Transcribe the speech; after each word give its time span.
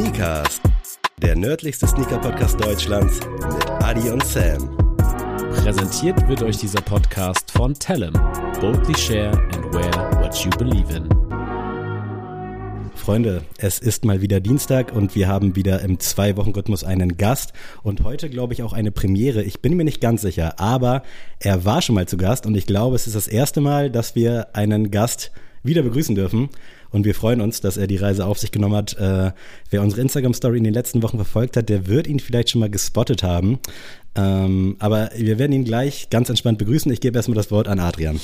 Sneakers, 0.00 0.62
der 1.20 1.36
nördlichste 1.36 1.86
Sneaker-Podcast 1.86 2.58
Deutschlands 2.58 3.20
mit 3.20 3.70
Adi 3.82 4.08
und 4.08 4.24
Sam. 4.24 4.74
Präsentiert 5.56 6.26
wird 6.26 6.42
euch 6.42 6.56
dieser 6.56 6.80
Podcast 6.80 7.50
von 7.50 7.74
Tellem. 7.74 8.14
Boldly 8.62 8.96
share 8.96 9.30
and 9.30 9.74
wear 9.74 9.92
what 10.22 10.34
you 10.36 10.48
believe 10.56 10.90
in. 10.96 11.06
Freunde, 12.94 13.42
es 13.58 13.78
ist 13.78 14.06
mal 14.06 14.22
wieder 14.22 14.40
Dienstag 14.40 14.90
und 14.90 15.14
wir 15.14 15.28
haben 15.28 15.54
wieder 15.54 15.82
im 15.82 16.00
Zwei-Wochen-Rhythmus 16.00 16.82
einen 16.82 17.18
Gast 17.18 17.52
und 17.82 18.02
heute 18.02 18.30
glaube 18.30 18.54
ich 18.54 18.62
auch 18.62 18.72
eine 18.72 18.92
Premiere. 18.92 19.42
Ich 19.42 19.60
bin 19.60 19.76
mir 19.76 19.84
nicht 19.84 20.00
ganz 20.00 20.22
sicher, 20.22 20.58
aber 20.58 21.02
er 21.40 21.66
war 21.66 21.82
schon 21.82 21.94
mal 21.94 22.08
zu 22.08 22.16
Gast 22.16 22.46
und 22.46 22.54
ich 22.54 22.64
glaube, 22.64 22.96
es 22.96 23.06
ist 23.06 23.16
das 23.16 23.28
erste 23.28 23.60
Mal, 23.60 23.90
dass 23.90 24.14
wir 24.14 24.56
einen 24.56 24.90
Gast 24.90 25.30
wieder 25.62 25.82
begrüßen 25.82 26.14
dürfen. 26.14 26.48
Und 26.90 27.04
wir 27.04 27.14
freuen 27.14 27.40
uns, 27.40 27.60
dass 27.60 27.76
er 27.76 27.86
die 27.86 27.96
Reise 27.96 28.26
auf 28.26 28.38
sich 28.38 28.50
genommen 28.50 28.74
hat. 28.74 28.96
Äh, 28.98 29.32
wer 29.70 29.82
unsere 29.82 30.00
Instagram-Story 30.00 30.58
in 30.58 30.64
den 30.64 30.74
letzten 30.74 31.02
Wochen 31.02 31.16
verfolgt 31.16 31.56
hat, 31.56 31.68
der 31.68 31.86
wird 31.86 32.06
ihn 32.06 32.18
vielleicht 32.18 32.50
schon 32.50 32.60
mal 32.60 32.70
gespottet 32.70 33.22
haben. 33.22 33.60
Ähm, 34.16 34.76
aber 34.80 35.10
wir 35.16 35.38
werden 35.38 35.52
ihn 35.52 35.64
gleich 35.64 36.10
ganz 36.10 36.28
entspannt 36.28 36.58
begrüßen. 36.58 36.90
Ich 36.92 37.00
gebe 37.00 37.16
erstmal 37.16 37.36
das 37.36 37.50
Wort 37.50 37.68
an 37.68 37.78
Adrian. 37.78 38.18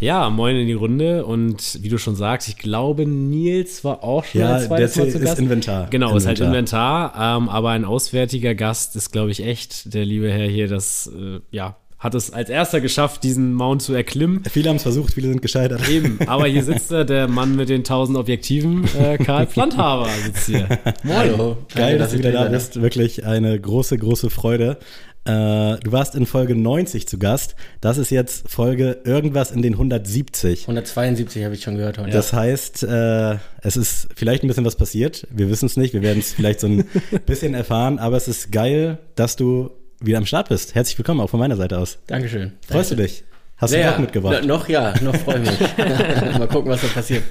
Ja, 0.00 0.30
moin 0.30 0.56
in 0.56 0.66
die 0.66 0.72
Runde 0.72 1.26
und 1.26 1.78
wie 1.82 1.90
du 1.90 1.98
schon 1.98 2.16
sagst, 2.16 2.48
ich 2.48 2.56
glaube, 2.56 3.04
Nils 3.04 3.84
war 3.84 4.02
auch 4.02 4.24
schon 4.24 4.40
ja, 4.40 4.56
ein 4.56 4.62
zweites 4.62 4.96
Mal 4.96 5.10
zu 5.10 5.20
Gast. 5.20 5.34
Ist 5.34 5.38
Inventar. 5.40 5.88
Genau, 5.90 6.08
Inventar. 6.08 6.16
ist 6.16 6.40
halt 6.40 6.48
Inventar, 6.48 7.38
ähm, 7.38 7.48
aber 7.50 7.70
ein 7.70 7.84
auswärtiger 7.84 8.54
Gast 8.54 8.96
ist, 8.96 9.12
glaube 9.12 9.30
ich, 9.30 9.44
echt 9.44 9.92
der 9.92 10.06
liebe 10.06 10.32
Herr 10.32 10.48
hier, 10.48 10.68
das, 10.68 11.06
äh, 11.14 11.40
ja, 11.50 11.76
hat 12.00 12.14
es 12.14 12.32
als 12.32 12.48
erster 12.48 12.80
geschafft, 12.80 13.22
diesen 13.22 13.52
Mount 13.52 13.82
zu 13.82 13.92
erklimmen. 13.92 14.42
Viele 14.50 14.70
haben 14.70 14.76
es 14.76 14.82
versucht, 14.82 15.12
viele 15.12 15.28
sind 15.28 15.42
gescheitert. 15.42 15.86
Eben, 15.88 16.18
aber 16.26 16.46
hier 16.46 16.64
sitzt 16.64 16.90
er, 16.90 17.04
der 17.04 17.28
Mann 17.28 17.54
mit 17.56 17.68
den 17.68 17.84
tausend 17.84 18.16
Objektiven, 18.16 18.88
äh, 18.98 19.18
Karl 19.18 19.46
Planthaber 19.46 20.08
sitzt 20.24 20.46
hier. 20.46 20.66
Moin. 21.04 21.16
Hallo. 21.18 21.58
Geil, 21.74 21.98
dass 21.98 22.12
du 22.12 22.18
wieder 22.18 22.32
da 22.32 22.48
bist. 22.48 22.80
Wirklich 22.80 23.26
eine 23.26 23.60
große, 23.60 23.98
große 23.98 24.30
Freude. 24.30 24.78
Äh, 25.26 25.76
du 25.76 25.92
warst 25.92 26.14
in 26.14 26.24
Folge 26.24 26.56
90 26.56 27.06
zu 27.06 27.18
Gast. 27.18 27.54
Das 27.82 27.98
ist 27.98 28.10
jetzt 28.10 28.48
Folge 28.48 29.02
irgendwas 29.04 29.50
in 29.50 29.60
den 29.60 29.74
170. 29.74 30.62
172 30.62 31.44
habe 31.44 31.54
ich 31.54 31.62
schon 31.62 31.76
gehört 31.76 31.98
heute. 31.98 32.10
Das 32.10 32.32
heißt, 32.32 32.84
äh, 32.84 33.36
es 33.60 33.76
ist 33.76 34.08
vielleicht 34.16 34.42
ein 34.42 34.48
bisschen 34.48 34.64
was 34.64 34.76
passiert. 34.76 35.28
Wir 35.30 35.50
wissen 35.50 35.66
es 35.66 35.76
nicht. 35.76 35.92
Wir 35.92 36.00
werden 36.00 36.20
es 36.20 36.32
vielleicht 36.32 36.60
so 36.60 36.68
ein 36.68 36.84
bisschen 37.26 37.52
erfahren. 37.52 37.98
Aber 37.98 38.16
es 38.16 38.26
ist 38.26 38.50
geil, 38.50 38.96
dass 39.14 39.36
du 39.36 39.70
wieder 40.00 40.18
am 40.18 40.26
Start 40.26 40.48
bist. 40.48 40.74
Herzlich 40.74 40.98
willkommen, 40.98 41.20
auch 41.20 41.30
von 41.30 41.40
meiner 41.40 41.56
Seite 41.56 41.78
aus. 41.78 41.98
Dankeschön. 42.06 42.52
Freust 42.66 42.90
Dankeschön. 42.92 42.96
du 42.96 43.02
dich? 43.02 43.24
Hast 43.60 43.74
ja, 43.74 43.90
du 43.90 43.94
auch 43.94 43.98
mitgebracht? 43.98 44.44
Noch 44.46 44.68
ja, 44.70 44.94
noch 45.02 45.14
freue 45.14 45.40
mich. 45.40 45.60
Mal 46.38 46.48
gucken, 46.48 46.70
was 46.70 46.80
da 46.80 46.88
passiert. 46.88 47.24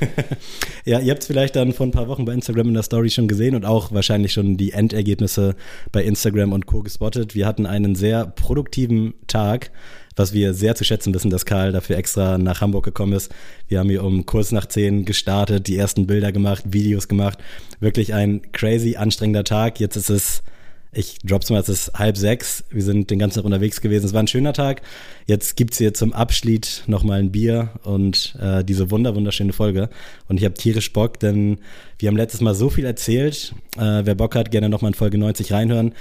Ja, 0.85 0.99
ihr 0.99 1.09
habt 1.09 1.23
es 1.23 1.27
vielleicht 1.27 1.55
dann 1.55 1.73
vor 1.73 1.87
ein 1.87 1.91
paar 1.91 2.07
Wochen 2.07 2.25
bei 2.25 2.33
Instagram 2.33 2.67
in 2.67 2.75
der 2.75 2.83
Story 2.83 3.09
schon 3.09 3.27
gesehen 3.27 3.55
und 3.55 3.65
auch 3.65 3.91
wahrscheinlich 3.91 4.33
schon 4.33 4.55
die 4.55 4.71
Endergebnisse 4.71 5.55
bei 5.91 6.03
Instagram 6.03 6.53
und 6.53 6.67
Co. 6.67 6.83
gespottet. 6.83 7.33
Wir 7.33 7.47
hatten 7.47 7.65
einen 7.65 7.95
sehr 7.95 8.27
produktiven 8.27 9.15
Tag, 9.25 9.71
was 10.15 10.31
wir 10.31 10.53
sehr 10.53 10.75
zu 10.75 10.83
schätzen 10.83 11.15
wissen, 11.15 11.31
dass 11.31 11.47
Karl 11.47 11.71
dafür 11.71 11.97
extra 11.97 12.37
nach 12.37 12.61
Hamburg 12.61 12.85
gekommen 12.85 13.13
ist. 13.13 13.31
Wir 13.67 13.79
haben 13.79 13.89
hier 13.89 14.03
um 14.03 14.27
kurz 14.27 14.51
nach 14.51 14.67
zehn 14.67 15.05
gestartet, 15.05 15.65
die 15.65 15.77
ersten 15.77 16.05
Bilder 16.05 16.31
gemacht, 16.31 16.63
Videos 16.67 17.07
gemacht. 17.07 17.39
Wirklich 17.79 18.13
ein 18.13 18.43
crazy 18.51 18.97
anstrengender 18.97 19.43
Tag. 19.43 19.79
Jetzt 19.79 19.95
ist 19.95 20.11
es 20.11 20.43
ich 20.91 21.19
drop's 21.23 21.49
mal, 21.51 21.59
es 21.59 21.69
ist 21.69 21.93
halb 21.93 22.17
sechs. 22.17 22.63
Wir 22.71 22.81
sind 22.81 23.11
den 23.11 23.19
ganzen 23.19 23.35
Tag 23.35 23.45
unterwegs 23.45 23.79
gewesen. 23.79 24.05
Es 24.05 24.13
war 24.13 24.23
ein 24.23 24.27
schöner 24.27 24.53
Tag. 24.53 24.81
Jetzt 25.27 25.55
gibt's 25.55 25.77
hier 25.77 25.93
zum 25.93 26.13
Abschied 26.13 26.83
nochmal 26.87 27.19
ein 27.19 27.31
Bier 27.31 27.69
und 27.83 28.35
äh, 28.41 28.63
diese 28.63 28.89
wunder 28.89 29.15
wunderschöne 29.15 29.53
Folge. 29.53 29.89
Und 30.27 30.37
ich 30.37 30.45
habe 30.45 30.55
tierisch 30.55 30.91
Bock, 30.91 31.19
denn 31.19 31.59
wir 31.99 32.07
haben 32.07 32.17
letztes 32.17 32.41
Mal 32.41 32.55
so 32.55 32.69
viel 32.71 32.85
erzählt. 32.85 33.53
Äh, 33.77 34.01
wer 34.03 34.15
Bock 34.15 34.35
hat, 34.35 34.49
gerne 34.49 34.67
nochmal 34.67 34.89
in 34.89 34.95
Folge 34.95 35.19
90 35.19 35.53
reinhören. 35.53 35.93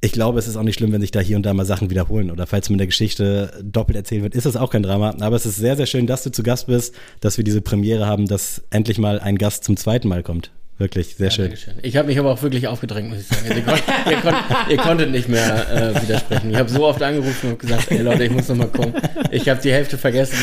Ich 0.00 0.12
glaube, 0.12 0.38
es 0.38 0.46
ist 0.46 0.54
auch 0.56 0.62
nicht 0.62 0.76
schlimm, 0.76 0.92
wenn 0.92 1.00
sich 1.00 1.10
da 1.10 1.18
hier 1.18 1.36
und 1.36 1.42
da 1.44 1.52
mal 1.52 1.66
Sachen 1.66 1.90
wiederholen 1.90 2.30
oder 2.30 2.46
falls 2.46 2.70
man 2.70 2.78
der 2.78 2.86
Geschichte 2.86 3.52
doppelt 3.64 3.96
erzählt 3.96 4.22
wird, 4.22 4.36
ist 4.36 4.46
das 4.46 4.54
auch 4.54 4.70
kein 4.70 4.84
Drama. 4.84 5.16
Aber 5.18 5.34
es 5.34 5.44
ist 5.44 5.56
sehr, 5.56 5.76
sehr 5.76 5.86
schön, 5.86 6.06
dass 6.06 6.22
du 6.22 6.30
zu 6.30 6.44
Gast 6.44 6.68
bist, 6.68 6.94
dass 7.18 7.36
wir 7.36 7.42
diese 7.42 7.62
Premiere 7.62 8.06
haben, 8.06 8.28
dass 8.28 8.62
endlich 8.70 8.98
mal 8.98 9.18
ein 9.18 9.38
Gast 9.38 9.64
zum 9.64 9.76
zweiten 9.76 10.06
Mal 10.06 10.22
kommt. 10.22 10.52
Wirklich, 10.78 11.16
sehr 11.16 11.26
ja, 11.26 11.30
schön. 11.32 11.44
Dankeschön. 11.46 11.74
Ich 11.82 11.96
habe 11.96 12.06
mich 12.06 12.18
aber 12.20 12.30
auch 12.30 12.40
wirklich 12.40 12.68
aufgedrängt, 12.68 13.08
muss 13.08 13.18
ich 13.18 13.26
sagen. 13.26 13.46
Ihr, 13.48 13.62
konnt, 13.62 13.82
ihr, 14.08 14.16
konnt, 14.18 14.36
ihr 14.70 14.76
konntet 14.76 15.10
nicht 15.10 15.28
mehr 15.28 15.94
äh, 15.96 16.02
widersprechen. 16.02 16.52
Ich 16.52 16.56
habe 16.56 16.68
so 16.68 16.86
oft 16.86 17.02
angerufen 17.02 17.50
und 17.50 17.58
gesagt, 17.58 17.90
ey 17.90 18.00
Leute, 18.00 18.24
ich 18.24 18.30
muss 18.30 18.48
nochmal 18.48 18.68
kommen. 18.68 18.94
Ich 19.32 19.48
habe 19.48 19.60
die 19.60 19.72
Hälfte 19.72 19.98
vergessen 19.98 20.38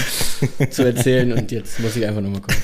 zu 0.69 0.83
erzählen 0.83 1.31
und 1.31 1.53
jetzt 1.53 1.79
muss 1.79 1.95
ich 1.95 2.05
einfach 2.05 2.21
nochmal 2.21 2.41
kommen. 2.41 2.57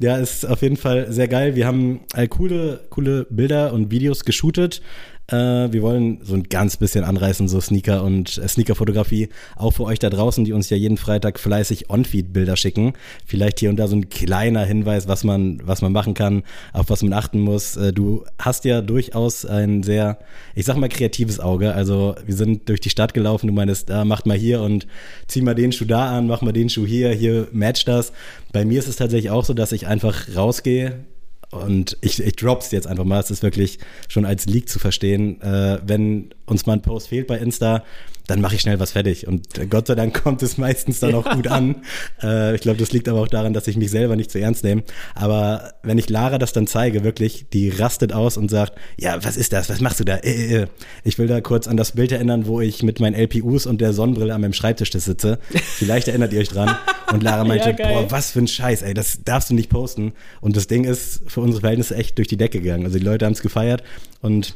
Ja, 0.00 0.16
ist 0.16 0.44
auf 0.44 0.62
jeden 0.62 0.76
Fall 0.76 1.12
sehr 1.12 1.28
geil. 1.28 1.54
Wir 1.54 1.66
haben 1.66 2.00
äh, 2.14 2.26
coole, 2.26 2.80
coole 2.90 3.26
Bilder 3.30 3.72
und 3.72 3.92
Videos 3.92 4.24
geshootet. 4.24 4.82
Äh, 5.28 5.72
wir 5.72 5.82
wollen 5.82 6.18
so 6.22 6.34
ein 6.34 6.44
ganz 6.44 6.76
bisschen 6.76 7.04
anreißen, 7.04 7.48
so 7.48 7.60
Sneaker 7.60 8.02
und 8.02 8.38
äh, 8.38 8.48
Sneaker-Fotografie. 8.48 9.28
Auch 9.56 9.72
für 9.72 9.84
euch 9.84 9.98
da 9.98 10.10
draußen, 10.10 10.44
die 10.44 10.52
uns 10.52 10.68
ja 10.70 10.76
jeden 10.76 10.96
Freitag 10.96 11.38
fleißig 11.38 11.90
On-Feed-Bilder 11.90 12.56
schicken. 12.56 12.94
Vielleicht 13.24 13.60
hier 13.60 13.70
und 13.70 13.76
da 13.76 13.86
so 13.86 13.96
ein 13.96 14.08
kleiner 14.08 14.64
Hinweis, 14.64 15.08
was 15.08 15.24
man, 15.24 15.60
was 15.64 15.80
man 15.80 15.92
machen 15.92 16.14
kann, 16.14 16.42
auf 16.72 16.90
was 16.90 17.02
man 17.02 17.12
achten 17.12 17.40
muss. 17.40 17.76
Äh, 17.76 17.92
du 17.92 18.24
hast 18.38 18.64
ja 18.64 18.80
durchaus 18.80 19.46
ein 19.46 19.82
sehr, 19.82 20.18
ich 20.54 20.66
sag 20.66 20.76
mal, 20.76 20.88
kreatives 20.88 21.40
Auge. 21.40 21.72
Also 21.74 22.14
wir 22.26 22.34
sind 22.34 22.68
durch 22.68 22.80
die 22.80 22.90
Stadt 22.90 23.14
gelaufen, 23.14 23.46
du 23.46 23.52
meinst, 23.52 23.90
da 23.90 24.04
macht 24.04 24.26
mal 24.26 24.36
hier 24.36 24.60
und 24.60 24.86
zieh 25.28 25.42
mal 25.42 25.54
den 25.54 25.72
Schuh 25.72 25.84
da 25.84 26.16
an, 26.16 26.26
mach 26.26 26.42
mal 26.42 26.52
den 26.52 26.68
Schuh 26.68 26.86
hier, 26.86 27.10
hier 27.12 27.48
match 27.52 27.84
das. 27.84 28.12
Bei 28.52 28.64
mir 28.64 28.78
ist 28.80 28.88
es 28.88 28.96
tatsächlich 28.96 29.30
auch 29.30 29.44
so, 29.44 29.54
dass 29.54 29.72
ich 29.72 29.86
einfach 29.86 30.34
rausgehe, 30.34 31.04
und 31.52 31.98
ich, 32.00 32.20
ich 32.20 32.36
drop's 32.36 32.70
jetzt 32.70 32.86
einfach 32.86 33.04
mal, 33.04 33.20
es 33.20 33.30
ist 33.30 33.42
wirklich 33.42 33.78
schon 34.08 34.24
als 34.24 34.46
Leak 34.46 34.68
zu 34.68 34.78
verstehen. 34.78 35.40
Äh, 35.42 35.80
wenn 35.86 36.30
uns 36.46 36.66
mal 36.66 36.72
ein 36.72 36.82
Post 36.82 37.08
fehlt 37.08 37.26
bei 37.26 37.38
Insta, 37.38 37.84
dann 38.26 38.40
mache 38.40 38.54
ich 38.54 38.60
schnell 38.60 38.78
was 38.78 38.92
fertig. 38.92 39.26
Und 39.26 39.48
Gott 39.70 39.86
sei 39.86 39.94
Dank 39.94 40.22
kommt 40.22 40.42
es 40.42 40.58
meistens 40.58 41.00
dann 41.00 41.14
auch 41.14 41.28
gut 41.30 41.48
an. 41.48 41.82
Äh, 42.22 42.54
ich 42.54 42.60
glaube, 42.60 42.78
das 42.78 42.92
liegt 42.92 43.08
aber 43.08 43.20
auch 43.20 43.28
daran, 43.28 43.52
dass 43.52 43.66
ich 43.66 43.76
mich 43.76 43.90
selber 43.90 44.16
nicht 44.16 44.30
zu 44.30 44.38
ernst 44.38 44.64
nehme. 44.64 44.82
Aber 45.14 45.74
wenn 45.82 45.98
ich 45.98 46.08
Lara 46.08 46.38
das 46.38 46.52
dann 46.52 46.66
zeige, 46.66 47.04
wirklich, 47.04 47.46
die 47.52 47.70
rastet 47.70 48.12
aus 48.12 48.36
und 48.36 48.50
sagt, 48.50 48.74
ja, 48.98 49.22
was 49.24 49.36
ist 49.36 49.52
das? 49.52 49.68
Was 49.68 49.80
machst 49.80 50.00
du 50.00 50.04
da? 50.04 50.16
Äh, 50.16 50.62
äh. 50.62 50.66
Ich 51.04 51.18
will 51.18 51.26
da 51.26 51.40
kurz 51.40 51.66
an 51.66 51.76
das 51.76 51.92
Bild 51.92 52.12
erinnern, 52.12 52.46
wo 52.46 52.60
ich 52.60 52.82
mit 52.82 53.00
meinen 53.00 53.14
LPUs 53.14 53.66
und 53.66 53.80
der 53.80 53.92
Sonnenbrille 53.92 54.34
an 54.34 54.40
meinem 54.40 54.52
Schreibtisch 54.52 54.92
sitze. 54.92 55.38
Vielleicht 55.50 56.08
erinnert 56.08 56.32
ihr 56.32 56.40
euch 56.40 56.48
dran. 56.48 56.76
Und 57.12 57.22
Lara 57.22 57.44
meinte, 57.46 57.74
ja, 57.78 57.88
boah, 57.88 58.10
was 58.10 58.30
für 58.30 58.40
ein 58.40 58.48
Scheiß, 58.48 58.82
ey, 58.82 58.94
das 58.94 59.20
darfst 59.24 59.50
du 59.50 59.54
nicht 59.54 59.70
posten. 59.70 60.12
Und 60.40 60.56
das 60.56 60.66
Ding 60.66 60.84
ist 60.84 61.22
für 61.26 61.40
unsere 61.40 61.60
Verhältnisse 61.60 61.96
echt 61.96 62.18
durch 62.18 62.28
die 62.28 62.36
Decke 62.36 62.60
gegangen. 62.60 62.84
Also 62.84 62.98
die 62.98 63.04
Leute 63.04 63.26
haben 63.26 63.32
es 63.32 63.42
gefeiert 63.42 63.82
und 64.20 64.54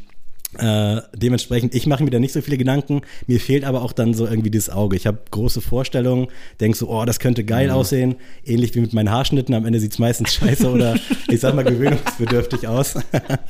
äh, 0.58 1.02
dementsprechend, 1.14 1.74
ich 1.74 1.86
mache 1.86 2.04
mir 2.04 2.10
da 2.10 2.18
nicht 2.18 2.32
so 2.32 2.40
viele 2.40 2.56
Gedanken. 2.56 3.02
Mir 3.26 3.40
fehlt 3.40 3.64
aber 3.64 3.82
auch 3.82 3.92
dann 3.92 4.14
so 4.14 4.26
irgendwie 4.26 4.50
dieses 4.50 4.70
Auge. 4.70 4.96
Ich 4.96 5.06
habe 5.06 5.18
große 5.30 5.60
Vorstellungen, 5.60 6.28
denk 6.60 6.76
so, 6.76 6.88
oh, 6.88 7.04
das 7.04 7.18
könnte 7.18 7.44
geil 7.44 7.68
mhm. 7.68 7.74
aussehen. 7.74 8.14
Ähnlich 8.44 8.74
wie 8.74 8.80
mit 8.80 8.92
meinen 8.92 9.10
Haarschnitten. 9.10 9.54
Am 9.54 9.66
Ende 9.66 9.80
sieht's 9.80 9.98
meistens 9.98 10.34
scheiße 10.34 10.70
oder 10.70 10.96
ich 11.28 11.40
sag 11.40 11.54
mal 11.54 11.64
gewöhnungsbedürftig 11.64 12.68
aus. 12.68 12.94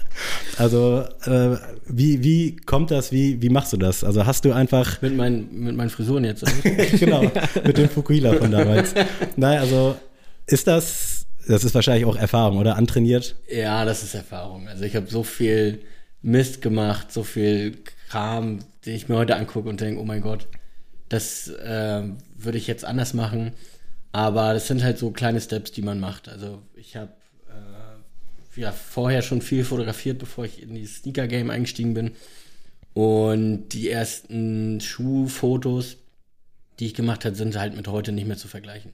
also, 0.58 1.04
äh, 1.26 1.56
wie, 1.86 2.24
wie 2.24 2.56
kommt 2.56 2.90
das? 2.90 3.12
Wie, 3.12 3.40
wie 3.40 3.50
machst 3.50 3.72
du 3.72 3.76
das? 3.76 4.02
Also 4.02 4.26
hast 4.26 4.44
du 4.44 4.52
einfach. 4.52 5.00
Mit, 5.02 5.16
mein, 5.16 5.48
mit 5.52 5.76
meinen 5.76 5.90
Frisuren 5.90 6.24
jetzt, 6.24 6.44
genau, 6.98 7.30
mit 7.64 7.78
dem 7.78 7.88
Fukuhila 7.88 8.34
von 8.34 8.50
damals. 8.50 8.94
Nein, 9.36 9.58
also 9.58 9.96
ist 10.46 10.66
das, 10.66 11.26
das 11.46 11.62
ist 11.62 11.74
wahrscheinlich 11.74 12.06
auch 12.06 12.16
Erfahrung, 12.16 12.58
oder? 12.58 12.76
Antrainiert? 12.76 13.36
Ja, 13.48 13.84
das 13.84 14.02
ist 14.02 14.14
Erfahrung. 14.14 14.66
Also 14.68 14.84
ich 14.84 14.96
habe 14.96 15.06
so 15.08 15.22
viel 15.22 15.80
Mist 16.26 16.60
gemacht, 16.60 17.12
so 17.12 17.22
viel 17.22 17.78
Kram, 18.08 18.58
den 18.84 18.94
ich 18.96 19.08
mir 19.08 19.16
heute 19.16 19.36
angucke 19.36 19.68
und 19.68 19.80
denke, 19.80 20.00
oh 20.00 20.04
mein 20.04 20.22
Gott, 20.22 20.48
das 21.08 21.46
äh, 21.48 22.02
würde 22.36 22.58
ich 22.58 22.66
jetzt 22.66 22.84
anders 22.84 23.14
machen. 23.14 23.52
Aber 24.10 24.52
das 24.52 24.66
sind 24.66 24.82
halt 24.82 24.98
so 24.98 25.12
kleine 25.12 25.40
Steps, 25.40 25.70
die 25.70 25.82
man 25.82 26.00
macht. 26.00 26.28
Also 26.28 26.62
ich 26.74 26.96
habe 26.96 27.12
äh, 27.48 28.60
ja 28.60 28.72
vorher 28.72 29.22
schon 29.22 29.40
viel 29.40 29.64
fotografiert, 29.64 30.18
bevor 30.18 30.44
ich 30.44 30.60
in 30.60 30.74
die 30.74 30.86
Sneaker-Game 30.86 31.48
eingestiegen 31.48 31.94
bin. 31.94 32.10
Und 32.92 33.68
die 33.68 33.88
ersten 33.88 34.80
Schuhfotos, 34.80 35.98
die 36.80 36.86
ich 36.86 36.94
gemacht 36.94 37.24
habe, 37.24 37.36
sind 37.36 37.56
halt 37.56 37.76
mit 37.76 37.86
heute 37.86 38.10
nicht 38.10 38.26
mehr 38.26 38.36
zu 38.36 38.48
vergleichen. 38.48 38.92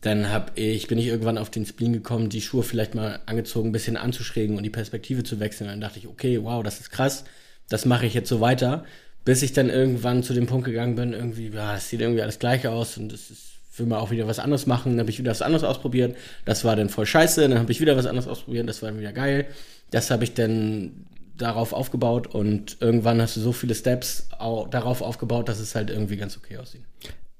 Dann 0.00 0.30
hab 0.30 0.56
ich, 0.56 0.86
bin 0.86 0.98
ich 0.98 1.06
irgendwann 1.06 1.36
auf 1.36 1.50
den 1.50 1.66
Spleen 1.66 1.92
gekommen, 1.92 2.30
die 2.30 2.40
Schuhe 2.40 2.62
vielleicht 2.62 2.94
mal 2.94 3.20
angezogen, 3.26 3.68
ein 3.68 3.72
bisschen 3.72 3.98
anzuschrägen 3.98 4.56
und 4.56 4.62
die 4.62 4.70
Perspektive 4.70 5.24
zu 5.24 5.40
wechseln. 5.40 5.68
dann 5.68 5.80
dachte 5.80 5.98
ich, 5.98 6.08
okay, 6.08 6.42
wow, 6.42 6.62
das 6.62 6.80
ist 6.80 6.90
krass, 6.90 7.24
das 7.68 7.84
mache 7.84 8.06
ich 8.06 8.14
jetzt 8.14 8.28
so 8.28 8.40
weiter. 8.40 8.84
Bis 9.24 9.42
ich 9.42 9.52
dann 9.52 9.68
irgendwann 9.68 10.22
zu 10.22 10.32
dem 10.32 10.46
Punkt 10.46 10.64
gegangen 10.64 10.94
bin, 10.94 11.12
irgendwie, 11.12 11.48
ja, 11.48 11.76
es 11.76 11.90
sieht 11.90 12.00
irgendwie 12.00 12.22
alles 12.22 12.38
gleich 12.38 12.66
aus 12.66 12.96
und 12.96 13.12
es 13.12 13.30
ist, 13.30 13.42
will 13.76 13.86
mal 13.86 13.98
auch 13.98 14.10
wieder 14.10 14.26
was 14.26 14.38
anderes 14.38 14.66
machen. 14.66 14.92
Dann 14.92 15.00
habe 15.00 15.10
ich 15.10 15.18
wieder 15.18 15.30
was 15.30 15.42
anderes 15.42 15.62
ausprobiert. 15.62 16.16
Das 16.46 16.64
war 16.64 16.74
dann 16.74 16.88
voll 16.88 17.04
scheiße. 17.04 17.46
Dann 17.46 17.58
habe 17.58 17.70
ich 17.70 17.80
wieder 17.80 17.96
was 17.96 18.06
anderes 18.06 18.26
ausprobiert. 18.26 18.66
Das 18.66 18.80
war 18.80 18.90
dann 18.90 18.98
wieder 18.98 19.12
geil. 19.12 19.46
Das 19.90 20.10
habe 20.10 20.24
ich 20.24 20.32
dann 20.32 21.04
darauf 21.36 21.74
aufgebaut 21.74 22.26
und 22.28 22.78
irgendwann 22.80 23.20
hast 23.20 23.36
du 23.36 23.40
so 23.40 23.52
viele 23.52 23.74
Steps 23.74 24.28
darauf 24.70 25.02
aufgebaut, 25.02 25.48
dass 25.48 25.58
es 25.58 25.74
halt 25.74 25.90
irgendwie 25.90 26.16
ganz 26.16 26.36
okay 26.36 26.56
aussieht 26.56 26.82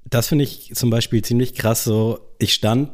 das 0.05 0.29
finde 0.29 0.45
ich 0.45 0.73
zum 0.75 0.91
Beispiel 0.91 1.23
ziemlich 1.23 1.55
krass. 1.55 1.85
So, 1.85 2.21
ich 2.39 2.53
stand 2.53 2.91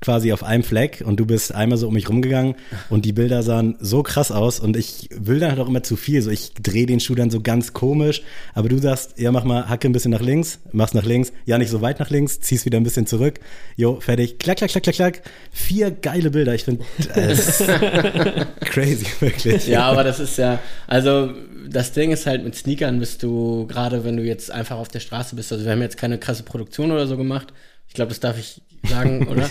quasi 0.00 0.32
auf 0.32 0.44
einem 0.44 0.62
Fleck 0.62 1.02
und 1.04 1.18
du 1.18 1.26
bist 1.26 1.54
einmal 1.54 1.76
so 1.76 1.88
um 1.88 1.94
mich 1.94 2.08
rumgegangen 2.08 2.54
und 2.88 3.04
die 3.04 3.12
Bilder 3.12 3.42
sahen 3.42 3.76
so 3.80 4.02
krass 4.02 4.30
aus 4.30 4.60
und 4.60 4.76
ich 4.76 5.08
will 5.12 5.40
dann 5.40 5.50
halt 5.50 5.60
auch 5.60 5.68
immer 5.68 5.82
zu 5.82 5.96
viel. 5.96 6.22
So, 6.22 6.30
ich 6.30 6.54
drehe 6.54 6.86
den 6.86 7.00
Schuh 7.00 7.16
dann 7.16 7.30
so 7.30 7.40
ganz 7.40 7.72
komisch, 7.72 8.22
aber 8.54 8.68
du 8.68 8.78
sagst, 8.78 9.18
ja, 9.18 9.32
mach 9.32 9.44
mal 9.44 9.68
Hacke 9.68 9.88
ein 9.88 9.92
bisschen 9.92 10.12
nach 10.12 10.20
links, 10.20 10.60
machst 10.70 10.94
nach 10.94 11.04
links, 11.04 11.32
ja, 11.46 11.58
nicht 11.58 11.70
so 11.70 11.80
weit 11.82 11.98
nach 11.98 12.10
links, 12.10 12.40
ziehst 12.40 12.64
wieder 12.64 12.78
ein 12.78 12.84
bisschen 12.84 13.06
zurück, 13.06 13.40
jo, 13.76 13.98
fertig, 14.00 14.38
klack, 14.38 14.58
klack, 14.58 14.70
klack, 14.70 14.84
klack, 14.84 14.94
klack. 14.94 15.22
Vier 15.50 15.90
geile 15.90 16.30
Bilder, 16.30 16.54
ich 16.54 16.64
finde, 16.64 16.84
es 17.14 17.58
crazy, 18.60 19.06
wirklich. 19.18 19.66
Ja, 19.66 19.84
aber 19.84 20.04
das 20.04 20.20
ist 20.20 20.38
ja, 20.38 20.60
also 20.86 21.32
das 21.68 21.92
Ding 21.92 22.12
ist 22.12 22.26
halt, 22.26 22.44
mit 22.44 22.54
Sneakern 22.54 23.00
bist 23.00 23.22
du, 23.22 23.66
gerade 23.66 24.04
wenn 24.04 24.16
du 24.16 24.22
jetzt 24.22 24.50
einfach 24.50 24.76
auf 24.76 24.88
der 24.88 25.00
Straße 25.00 25.34
bist, 25.34 25.52
also 25.52 25.64
wir 25.64 25.72
haben 25.72 25.82
jetzt 25.82 25.96
keine 25.96 26.18
krasse 26.18 26.44
Produktion 26.44 26.92
oder 26.92 27.06
so 27.06 27.16
gemacht, 27.16 27.52
ich 27.88 27.94
glaube, 27.94 28.10
das 28.10 28.20
darf 28.20 28.38
ich 28.38 28.62
sagen, 28.84 29.26
oder? 29.28 29.48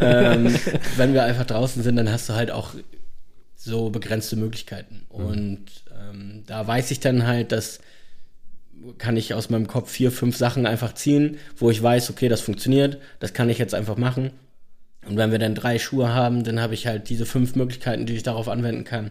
ähm, 0.00 0.54
wenn 0.96 1.14
wir 1.14 1.24
einfach 1.24 1.46
draußen 1.46 1.82
sind, 1.82 1.96
dann 1.96 2.10
hast 2.10 2.28
du 2.28 2.34
halt 2.34 2.50
auch 2.50 2.74
so 3.56 3.90
begrenzte 3.90 4.36
Möglichkeiten. 4.36 5.06
Mhm. 5.12 5.24
Und 5.24 5.66
ähm, 5.98 6.42
da 6.46 6.66
weiß 6.66 6.90
ich 6.90 7.00
dann 7.00 7.26
halt, 7.26 7.52
dass 7.52 7.80
kann 8.98 9.16
ich 9.16 9.32
aus 9.32 9.48
meinem 9.48 9.66
Kopf 9.66 9.90
vier, 9.90 10.12
fünf 10.12 10.36
Sachen 10.36 10.66
einfach 10.66 10.94
ziehen, 10.94 11.38
wo 11.56 11.70
ich 11.70 11.82
weiß, 11.82 12.10
okay, 12.10 12.28
das 12.28 12.42
funktioniert, 12.42 12.98
das 13.18 13.32
kann 13.32 13.48
ich 13.48 13.58
jetzt 13.58 13.74
einfach 13.74 13.96
machen. 13.96 14.32
Und 15.06 15.16
wenn 15.16 15.30
wir 15.30 15.38
dann 15.38 15.54
drei 15.54 15.78
Schuhe 15.78 16.08
haben, 16.08 16.44
dann 16.44 16.60
habe 16.60 16.74
ich 16.74 16.86
halt 16.86 17.08
diese 17.08 17.26
fünf 17.26 17.56
Möglichkeiten, 17.56 18.06
die 18.06 18.14
ich 18.14 18.22
darauf 18.22 18.48
anwenden 18.48 18.84
kann. 18.84 19.10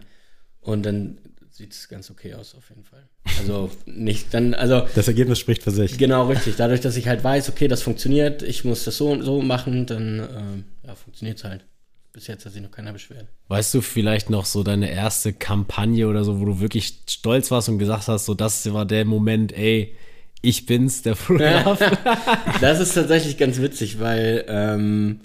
Und 0.60 0.84
dann 0.84 1.18
sieht 1.54 1.72
es 1.72 1.88
ganz 1.88 2.10
okay 2.10 2.34
aus, 2.34 2.54
auf 2.56 2.68
jeden 2.68 2.82
Fall. 2.82 3.08
Also 3.38 3.70
nicht 3.86 4.34
dann, 4.34 4.54
also. 4.54 4.86
Das 4.94 5.06
Ergebnis 5.06 5.38
spricht 5.38 5.62
für 5.62 5.70
sich. 5.70 5.96
Genau, 5.98 6.26
richtig. 6.26 6.56
Dadurch, 6.56 6.80
dass 6.80 6.96
ich 6.96 7.06
halt 7.06 7.22
weiß, 7.22 7.48
okay, 7.48 7.68
das 7.68 7.82
funktioniert, 7.82 8.42
ich 8.42 8.64
muss 8.64 8.84
das 8.84 8.96
so 8.96 9.22
so 9.22 9.40
machen, 9.40 9.86
dann 9.86 10.18
äh, 10.18 10.88
ja, 10.88 10.94
funktioniert 10.96 11.38
es 11.38 11.44
halt. 11.44 11.64
Bis 12.12 12.26
jetzt 12.26 12.44
hat 12.44 12.52
sich 12.52 12.62
noch 12.62 12.70
keiner 12.70 12.92
beschwert. 12.92 13.26
Weißt 13.48 13.74
du 13.74 13.80
vielleicht 13.80 14.30
noch 14.30 14.46
so 14.46 14.62
deine 14.62 14.90
erste 14.90 15.32
Kampagne 15.32 16.08
oder 16.08 16.24
so, 16.24 16.40
wo 16.40 16.44
du 16.44 16.60
wirklich 16.60 17.00
stolz 17.08 17.50
warst 17.50 17.68
und 17.68 17.78
gesagt 17.78 18.08
hast, 18.08 18.26
so 18.26 18.34
das 18.34 18.72
war 18.72 18.84
der 18.84 19.04
Moment, 19.04 19.52
ey, 19.52 19.96
ich 20.40 20.66
bin's, 20.66 21.02
der 21.02 21.16
Fotograf. 21.16 21.78
das 22.60 22.80
ist 22.80 22.94
tatsächlich 22.94 23.36
ganz 23.36 23.60
witzig, 23.60 23.98
weil 23.98 24.44
ähm, 24.48 25.20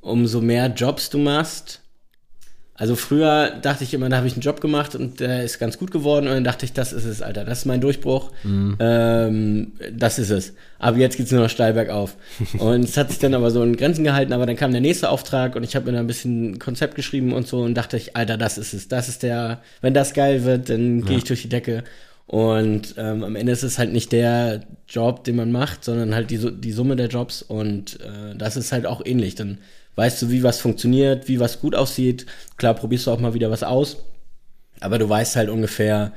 umso 0.00 0.40
mehr 0.40 0.68
Jobs 0.68 1.10
du 1.10 1.18
machst, 1.18 1.82
also 2.80 2.96
früher 2.96 3.50
dachte 3.60 3.84
ich 3.84 3.92
immer, 3.92 4.08
da 4.08 4.16
habe 4.16 4.26
ich 4.26 4.32
einen 4.32 4.40
Job 4.40 4.62
gemacht 4.62 4.94
und 4.94 5.20
der 5.20 5.44
ist 5.44 5.58
ganz 5.58 5.76
gut 5.76 5.90
geworden 5.90 6.26
und 6.26 6.32
dann 6.32 6.44
dachte 6.44 6.64
ich, 6.64 6.72
das 6.72 6.94
ist 6.94 7.04
es, 7.04 7.20
Alter, 7.20 7.44
das 7.44 7.58
ist 7.58 7.64
mein 7.66 7.82
Durchbruch, 7.82 8.30
mhm. 8.42 8.78
ähm, 8.80 9.72
das 9.92 10.18
ist 10.18 10.30
es. 10.30 10.54
Aber 10.78 10.96
jetzt 10.96 11.18
geht's 11.18 11.30
nur 11.30 11.42
noch 11.42 11.50
steil 11.50 11.74
bergauf. 11.74 12.16
und 12.58 12.84
es 12.84 12.96
hat 12.96 13.10
sich 13.10 13.18
dann 13.18 13.34
aber 13.34 13.50
so 13.50 13.62
in 13.62 13.76
Grenzen 13.76 14.02
gehalten, 14.02 14.32
aber 14.32 14.46
dann 14.46 14.56
kam 14.56 14.72
der 14.72 14.80
nächste 14.80 15.10
Auftrag 15.10 15.56
und 15.56 15.62
ich 15.62 15.76
habe 15.76 15.84
mir 15.84 15.92
da 15.92 15.98
ein 15.98 16.06
bisschen 16.06 16.58
Konzept 16.58 16.94
geschrieben 16.94 17.34
und 17.34 17.46
so 17.46 17.60
und 17.60 17.74
dachte 17.74 17.98
ich, 17.98 18.16
Alter, 18.16 18.38
das 18.38 18.56
ist 18.56 18.72
es, 18.72 18.88
das 18.88 19.10
ist 19.10 19.24
der, 19.24 19.60
wenn 19.82 19.92
das 19.92 20.14
geil 20.14 20.44
wird, 20.44 20.70
dann 20.70 21.02
gehe 21.02 21.12
ja. 21.12 21.18
ich 21.18 21.24
durch 21.24 21.42
die 21.42 21.50
Decke. 21.50 21.84
Und 22.26 22.94
ähm, 22.96 23.24
am 23.24 23.36
Ende 23.36 23.52
ist 23.52 23.62
es 23.62 23.78
halt 23.78 23.92
nicht 23.92 24.12
der 24.12 24.62
Job, 24.88 25.24
den 25.24 25.36
man 25.36 25.52
macht, 25.52 25.84
sondern 25.84 26.14
halt 26.14 26.30
die, 26.30 26.38
die 26.38 26.72
Summe 26.72 26.96
der 26.96 27.08
Jobs 27.08 27.42
und 27.42 28.00
äh, 28.00 28.36
das 28.38 28.56
ist 28.56 28.72
halt 28.72 28.86
auch 28.86 29.04
ähnlich. 29.04 29.34
Dann 29.34 29.58
weißt 29.96 30.22
du, 30.22 30.30
wie 30.30 30.42
was 30.42 30.60
funktioniert, 30.60 31.28
wie 31.28 31.40
was 31.40 31.60
gut 31.60 31.74
aussieht. 31.74 32.26
Klar, 32.56 32.74
probierst 32.74 33.06
du 33.06 33.10
auch 33.10 33.20
mal 33.20 33.34
wieder 33.34 33.50
was 33.50 33.62
aus, 33.62 33.98
aber 34.80 34.98
du 34.98 35.08
weißt 35.08 35.36
halt 35.36 35.48
ungefähr, 35.50 36.12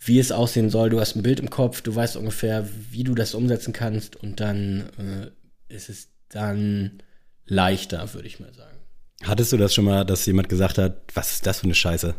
wie 0.00 0.18
es 0.18 0.32
aussehen 0.32 0.70
soll. 0.70 0.90
Du 0.90 1.00
hast 1.00 1.14
ein 1.14 1.22
Bild 1.22 1.40
im 1.40 1.50
Kopf, 1.50 1.80
du 1.82 1.94
weißt 1.94 2.16
ungefähr, 2.16 2.68
wie 2.90 3.04
du 3.04 3.14
das 3.14 3.34
umsetzen 3.34 3.72
kannst 3.72 4.16
und 4.16 4.40
dann 4.40 4.88
äh, 4.98 5.74
ist 5.74 5.88
es 5.88 6.08
dann 6.28 7.02
leichter, 7.46 8.12
würde 8.14 8.26
ich 8.26 8.40
mal 8.40 8.52
sagen. 8.52 8.78
Hattest 9.22 9.52
du 9.52 9.56
das 9.56 9.72
schon 9.72 9.84
mal, 9.84 10.04
dass 10.04 10.26
jemand 10.26 10.48
gesagt 10.48 10.78
hat, 10.78 11.02
was 11.14 11.32
ist 11.32 11.46
das 11.46 11.60
für 11.60 11.64
eine 11.64 11.74
Scheiße? 11.74 12.14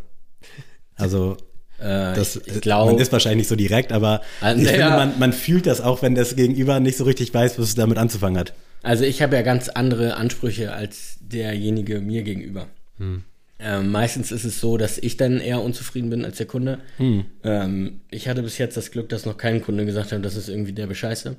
Also 0.95 1.37
äh, 1.79 2.13
das, 2.15 2.37
ich, 2.37 2.47
ich 2.47 2.61
glaub, 2.61 2.85
man 2.85 2.99
ist 2.99 3.11
wahrscheinlich 3.11 3.39
nicht 3.39 3.47
so 3.49 3.55
direkt, 3.55 3.91
aber 3.91 4.21
äh, 4.41 4.55
ich 4.55 4.63
ja. 4.63 4.69
finde, 4.69 4.89
man, 4.91 5.19
man 5.19 5.33
fühlt 5.33 5.65
das 5.65 5.81
auch, 5.81 6.01
wenn 6.01 6.15
das 6.15 6.35
Gegenüber 6.35 6.79
nicht 6.79 6.97
so 6.97 7.03
richtig 7.03 7.33
weiß, 7.33 7.59
was 7.59 7.69
es 7.69 7.75
damit 7.75 7.97
anzufangen 7.97 8.39
hat. 8.39 8.53
Also 8.83 9.05
ich 9.05 9.21
habe 9.21 9.35
ja 9.35 9.41
ganz 9.41 9.69
andere 9.69 10.15
Ansprüche 10.17 10.73
als 10.73 11.17
derjenige 11.21 12.01
mir 12.01 12.21
gegenüber. 12.21 12.67
Hm. 12.97 13.23
Ähm, 13.59 13.91
meistens 13.91 14.31
ist 14.31 14.43
es 14.43 14.59
so, 14.59 14.77
dass 14.77 14.97
ich 14.97 15.15
dann 15.15 15.39
eher 15.39 15.61
unzufrieden 15.61 16.09
bin 16.09 16.25
als 16.25 16.37
der 16.37 16.47
Kunde. 16.47 16.79
Hm. 16.97 17.25
Ähm, 17.43 18.01
ich 18.11 18.27
hatte 18.27 18.43
bis 18.43 18.57
jetzt 18.57 18.75
das 18.75 18.91
Glück, 18.91 19.09
dass 19.09 19.25
noch 19.25 19.37
kein 19.37 19.61
Kunde 19.61 19.85
gesagt 19.85 20.11
hat, 20.11 20.23
das 20.23 20.35
ist 20.35 20.49
irgendwie 20.49 20.73
der 20.73 20.87
Bescheiße. 20.87 21.37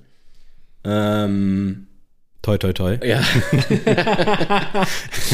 Ähm, 0.84 1.86
toi, 2.40 2.56
toi, 2.56 2.72
toi. 2.72 2.98
Ja. 3.04 3.22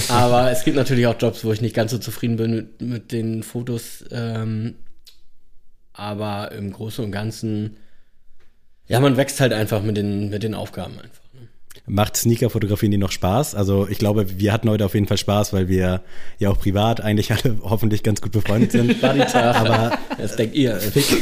Aber 0.08 0.50
es 0.50 0.64
gibt 0.64 0.76
natürlich 0.76 1.06
auch 1.06 1.16
Jobs, 1.18 1.44
wo 1.44 1.52
ich 1.52 1.60
nicht 1.60 1.76
ganz 1.76 1.92
so 1.92 1.98
zufrieden 1.98 2.36
bin 2.36 2.54
mit, 2.54 2.82
mit 2.82 3.12
den 3.12 3.42
Fotos. 3.44 4.04
Ähm, 4.10 4.74
aber 5.92 6.52
im 6.52 6.72
Großen 6.72 7.04
und 7.04 7.12
Ganzen, 7.12 7.76
ja, 8.86 9.00
man 9.00 9.18
wächst 9.18 9.38
halt 9.40 9.52
einfach 9.52 9.82
mit 9.82 9.98
den, 9.98 10.30
mit 10.30 10.42
den 10.42 10.54
Aufgaben 10.54 10.98
einfach. 10.98 11.20
Macht 11.90 12.16
Sneaker-Fotografieren 12.16 12.92
die 12.92 12.98
noch 12.98 13.10
Spaß? 13.10 13.56
Also 13.56 13.88
ich 13.88 13.98
glaube, 13.98 14.38
wir 14.38 14.52
hatten 14.52 14.70
heute 14.70 14.84
auf 14.84 14.94
jeden 14.94 15.08
Fall 15.08 15.18
Spaß, 15.18 15.52
weil 15.52 15.68
wir 15.68 16.02
ja 16.38 16.50
auch 16.50 16.58
privat 16.58 17.00
eigentlich 17.00 17.32
alle 17.32 17.58
hoffentlich 17.62 18.02
ganz 18.02 18.20
gut 18.20 18.32
befreundet 18.32 18.72
sind. 18.72 19.02
Aber 19.34 19.98
das 20.18 20.36
denkt 20.36 20.54
ihr. 20.54 20.76
Fix, 20.76 21.16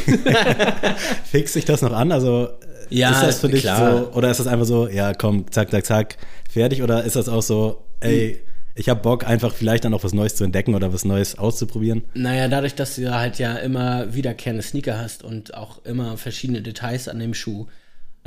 fix 1.25 1.53
sich 1.53 1.65
das 1.65 1.81
noch 1.81 1.93
an? 1.93 2.11
Also 2.11 2.49
ja, 2.89 3.11
ist 3.11 3.23
das 3.23 3.39
für 3.39 3.49
dich 3.49 3.61
klar. 3.61 4.09
so, 4.11 4.17
oder 4.17 4.29
ist 4.29 4.39
das 4.39 4.47
einfach 4.47 4.65
so, 4.65 4.87
ja 4.87 5.13
komm, 5.13 5.51
zack, 5.51 5.71
zack, 5.71 5.85
zack, 5.85 6.17
fertig? 6.49 6.83
Oder 6.83 7.03
ist 7.03 7.15
das 7.15 7.29
auch 7.29 7.41
so, 7.41 7.83
ey, 7.99 8.39
ich 8.75 8.89
habe 8.89 9.01
Bock, 9.01 9.27
einfach 9.27 9.53
vielleicht 9.53 9.85
dann 9.85 9.93
auch 9.93 10.03
was 10.03 10.13
Neues 10.13 10.35
zu 10.35 10.43
entdecken 10.43 10.75
oder 10.75 10.93
was 10.93 11.03
Neues 11.03 11.37
auszuprobieren? 11.37 12.03
Naja, 12.13 12.47
dadurch, 12.47 12.75
dass 12.75 12.95
du 12.95 13.13
halt 13.13 13.39
ja 13.39 13.55
immer 13.55 14.13
wiederkehrende 14.13 14.63
Sneaker 14.63 14.97
hast 14.99 15.23
und 15.23 15.55
auch 15.55 15.83
immer 15.85 16.15
verschiedene 16.17 16.61
Details 16.61 17.07
an 17.07 17.19
dem 17.19 17.33
Schuh, 17.33 17.67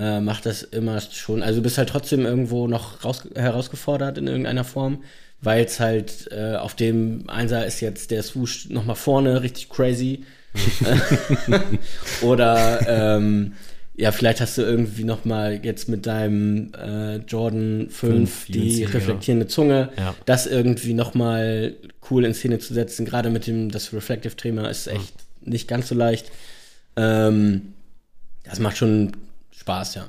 äh, 0.03 0.21
macht 0.21 0.47
das 0.47 0.65
immer 0.65 1.01
schon. 1.01 1.43
Also 1.43 1.61
du 1.61 1.63
bist 1.63 1.79
halt 1.79 1.89
trotzdem 1.89 2.27
irgendwo 2.27 2.67
noch 2.67 3.05
raus, 3.05 3.29
herausgefordert 3.37 4.19
in 4.19 4.27
irgendeiner 4.27 4.65
Form, 4.65 5.05
weil 5.41 5.65
es 5.65 5.79
halt 5.79 6.29
äh, 6.33 6.57
auf 6.57 6.75
dem 6.75 7.29
Einser 7.29 7.65
ist 7.67 7.81
jetzt 7.81 8.11
der 8.11 8.25
Swoosh 8.25 8.69
nochmal 8.69 8.97
vorne 8.97 9.43
richtig 9.43 9.69
crazy. 9.69 10.25
Oder 12.23 12.81
ähm, 13.17 13.53
ja, 13.95 14.11
vielleicht 14.11 14.41
hast 14.41 14.59
du 14.59 14.63
irgendwie 14.63 15.05
nochmal 15.05 15.61
jetzt 15.63 15.89
mit 15.89 16.07
deinem 16.07 16.73
äh, 16.75 17.19
Jordan 17.19 17.87
5, 17.89 17.91
5 17.91 18.47
die 18.49 18.85
reflektierende 18.85 19.47
Zunge, 19.47 19.91
ja. 19.97 20.15
das 20.27 20.47
irgendwie 20.47 20.95
nochmal 20.95 21.75
cool 22.11 22.25
in 22.25 22.35
Szene 22.35 22.59
zu 22.59 22.75
setzen. 22.75 23.07
Gerade 23.07 23.31
mit 23.31 23.47
dem, 23.47 23.71
das 23.71 23.93
Reflective-Thema 23.93 24.69
ist 24.69 24.89
echt 24.89 25.15
ja. 25.45 25.51
nicht 25.53 25.69
ganz 25.69 25.89
so 25.89 25.95
leicht. 25.95 26.33
Ähm, 26.97 27.75
das 28.45 28.59
macht 28.59 28.77
schon 28.77 29.13
Spaß, 29.63 29.95
ja. 29.95 30.07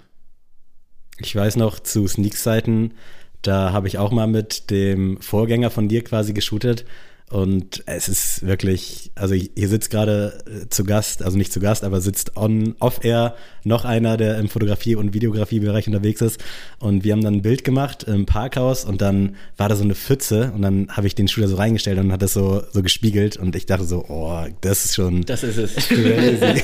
Ich 1.19 1.35
weiß 1.35 1.57
noch 1.57 1.79
zu 1.79 2.07
Sneak-Seiten, 2.07 2.95
da 3.43 3.71
habe 3.71 3.87
ich 3.87 3.99
auch 3.99 4.11
mal 4.11 4.25
mit 4.25 4.71
dem 4.71 5.21
Vorgänger 5.21 5.69
von 5.69 5.87
dir 5.87 6.03
quasi 6.03 6.33
geshootet 6.33 6.85
und 7.33 7.81
es 7.87 8.09
ist 8.09 8.45
wirklich, 8.45 9.09
also 9.15 9.33
hier 9.33 9.67
sitzt 9.67 9.89
gerade 9.89 10.43
äh, 10.45 10.69
zu 10.69 10.83
Gast, 10.83 11.23
also 11.23 11.35
nicht 11.35 11.51
zu 11.51 11.59
Gast, 11.59 11.83
aber 11.83 11.99
sitzt 11.99 12.37
on, 12.37 12.75
off-air 12.79 13.33
noch 13.63 13.85
einer, 13.85 14.17
der 14.17 14.37
im 14.37 14.49
Fotografie- 14.49 14.95
und 14.95 15.15
Videografiebereich 15.15 15.87
unterwegs 15.87 16.21
ist. 16.21 16.39
Und 16.77 17.03
wir 17.03 17.13
haben 17.13 17.23
dann 17.23 17.35
ein 17.35 17.41
Bild 17.41 17.63
gemacht 17.63 18.03
im 18.03 18.27
Parkhaus 18.27 18.85
und 18.85 19.01
dann 19.01 19.35
war 19.57 19.67
da 19.67 19.75
so 19.75 19.83
eine 19.83 19.95
Pfütze 19.95 20.51
und 20.53 20.61
dann 20.61 20.89
habe 20.89 21.07
ich 21.07 21.15
den 21.15 21.25
da 21.25 21.47
so 21.47 21.55
reingestellt 21.55 21.97
und 21.97 22.11
hat 22.11 22.21
das 22.21 22.33
so, 22.33 22.61
so 22.71 22.83
gespiegelt 22.83 23.37
und 23.37 23.55
ich 23.55 23.65
dachte 23.65 23.85
so, 23.85 24.05
oh, 24.09 24.45
das 24.61 24.85
ist 24.85 24.93
schon. 24.93 25.23
Das 25.23 25.41
ist 25.43 25.57
es. 25.57 25.75
Crazy. 25.87 26.61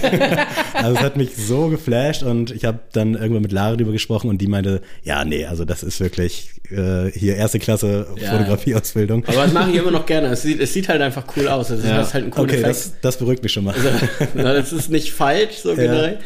also 0.74 0.98
es 0.98 1.02
hat 1.02 1.18
mich 1.18 1.36
so 1.36 1.70
geflasht 1.70 2.22
und 2.22 2.52
ich 2.52 2.66
habe 2.66 2.80
dann 2.92 3.16
irgendwann 3.16 3.42
mit 3.42 3.52
Lara 3.52 3.76
drüber 3.76 3.92
gesprochen 3.92 4.30
und 4.30 4.40
die 4.40 4.48
meinte, 4.48 4.84
ja, 5.04 5.26
nee, 5.26 5.46
also 5.46 5.66
das 5.66 5.82
ist 5.82 6.00
wirklich 6.00 6.52
äh, 6.70 7.12
hier 7.12 7.38
erste 7.38 7.58
Klasse 7.58 8.08
ja. 8.18 8.32
Fotografieausbildung. 8.32 9.26
Aber 9.26 9.44
das 9.44 9.54
mache 9.54 9.72
ich 9.72 9.78
immer 9.78 9.92
noch 9.92 10.06
gerne. 10.06 10.28
Es 10.28 10.44
sieht, 10.44 10.59
es 10.60 10.74
sieht 10.74 10.90
halt 10.90 11.02
einfach 11.02 11.26
cool 11.36 11.48
aus. 11.48 11.72
Also 11.72 11.88
ja. 11.88 12.02
ist 12.02 12.14
halt 12.14 12.26
ein 12.26 12.32
cooler 12.32 12.54
Okay, 12.54 12.62
das, 12.62 12.94
das, 13.02 13.18
beruhigt 13.18 13.44
mich 13.44 13.52
schon 13.52 13.64
mal. 13.64 13.74
Also, 13.74 13.90
das 14.36 14.74
ist 14.74 14.90
nicht 14.90 15.12
falsch, 15.12 15.58
so 15.58 15.76
generell. 15.76 16.20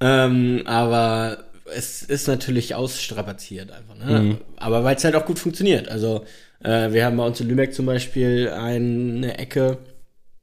Ähm, 0.00 0.62
aber 0.64 1.44
es 1.74 2.02
ist 2.02 2.26
natürlich 2.28 2.74
ausstrapaziert 2.74 3.70
einfach. 3.70 3.96
Ne? 3.96 4.20
Mhm. 4.20 4.38
Aber 4.56 4.84
weil 4.84 4.96
es 4.96 5.04
halt 5.04 5.14
auch 5.14 5.24
gut 5.24 5.38
funktioniert. 5.38 5.88
Also 5.88 6.24
äh, 6.62 6.92
wir 6.92 7.04
haben 7.04 7.16
bei 7.16 7.24
uns 7.24 7.40
in 7.40 7.48
Lübeck 7.48 7.74
zum 7.74 7.86
Beispiel 7.86 8.50
eine 8.50 9.38
Ecke, 9.38 9.78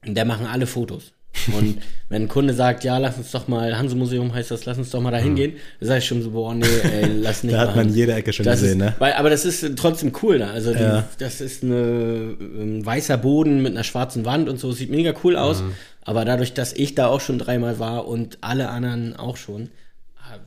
der 0.05 0.25
machen 0.25 0.45
alle 0.45 0.67
Fotos. 0.67 1.13
Und 1.47 1.77
wenn 2.09 2.23
ein 2.23 2.27
Kunde 2.27 2.53
sagt, 2.53 2.83
ja, 2.83 2.97
lass 2.97 3.17
uns 3.17 3.31
doch 3.31 3.47
mal, 3.47 3.77
Hanse 3.77 3.95
Museum 3.95 4.33
heißt 4.33 4.51
das, 4.51 4.65
lass 4.65 4.77
uns 4.77 4.89
doch 4.89 5.01
mal 5.01 5.11
da 5.11 5.19
mhm. 5.19 5.23
hingehen, 5.23 5.53
dann 5.79 5.87
sage 5.87 5.99
ich 5.99 6.05
schon 6.05 6.21
so, 6.21 6.31
boah, 6.31 6.53
nee, 6.53 6.65
ey, 6.65 7.07
lass 7.21 7.43
nicht. 7.43 7.55
da 7.55 7.61
hat 7.61 7.75
man 7.75 7.93
jede 7.93 8.13
Ecke 8.13 8.33
schon 8.33 8.45
das 8.45 8.59
gesehen, 8.61 8.81
ist, 8.81 8.85
ne? 8.85 8.95
Weil, 8.99 9.13
aber 9.13 9.29
das 9.29 9.45
ist 9.45 9.65
trotzdem 9.77 10.11
cool, 10.21 10.39
ne? 10.39 10.49
Also 10.51 10.73
die, 10.73 10.81
ja. 10.81 11.07
das 11.19 11.41
ist 11.41 11.63
eine, 11.63 12.35
ein 12.39 12.85
weißer 12.85 13.17
Boden 13.17 13.61
mit 13.61 13.71
einer 13.71 13.83
schwarzen 13.83 14.25
Wand 14.25 14.49
und 14.49 14.59
so, 14.59 14.71
sieht 14.71 14.91
mega 14.91 15.13
cool 15.23 15.35
aus. 15.35 15.61
Mhm. 15.61 15.73
Aber 16.03 16.25
dadurch, 16.25 16.53
dass 16.53 16.73
ich 16.73 16.95
da 16.95 17.07
auch 17.07 17.21
schon 17.21 17.37
dreimal 17.37 17.79
war 17.79 18.07
und 18.07 18.39
alle 18.41 18.69
anderen 18.69 19.15
auch 19.15 19.37
schon, 19.37 19.69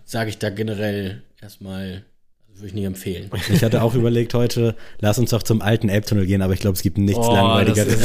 sage 0.04 0.30
ich 0.30 0.38
da 0.38 0.50
generell 0.50 1.22
erstmal, 1.40 2.04
Würde 2.56 2.68
ich 2.68 2.74
nicht 2.74 2.84
empfehlen. 2.84 3.28
Ich 3.52 3.64
hatte 3.64 3.82
auch 3.82 3.94
überlegt 3.96 4.32
heute, 4.32 4.76
lass 5.00 5.18
uns 5.18 5.30
doch 5.30 5.42
zum 5.42 5.60
alten 5.60 5.88
Elbtunnel 5.88 6.24
gehen, 6.24 6.40
aber 6.40 6.52
ich 6.52 6.60
glaube, 6.60 6.76
es 6.76 6.82
gibt 6.82 6.98
nichts 6.98 7.26
Oh, 7.26 7.32
langweiligeres. 7.34 7.96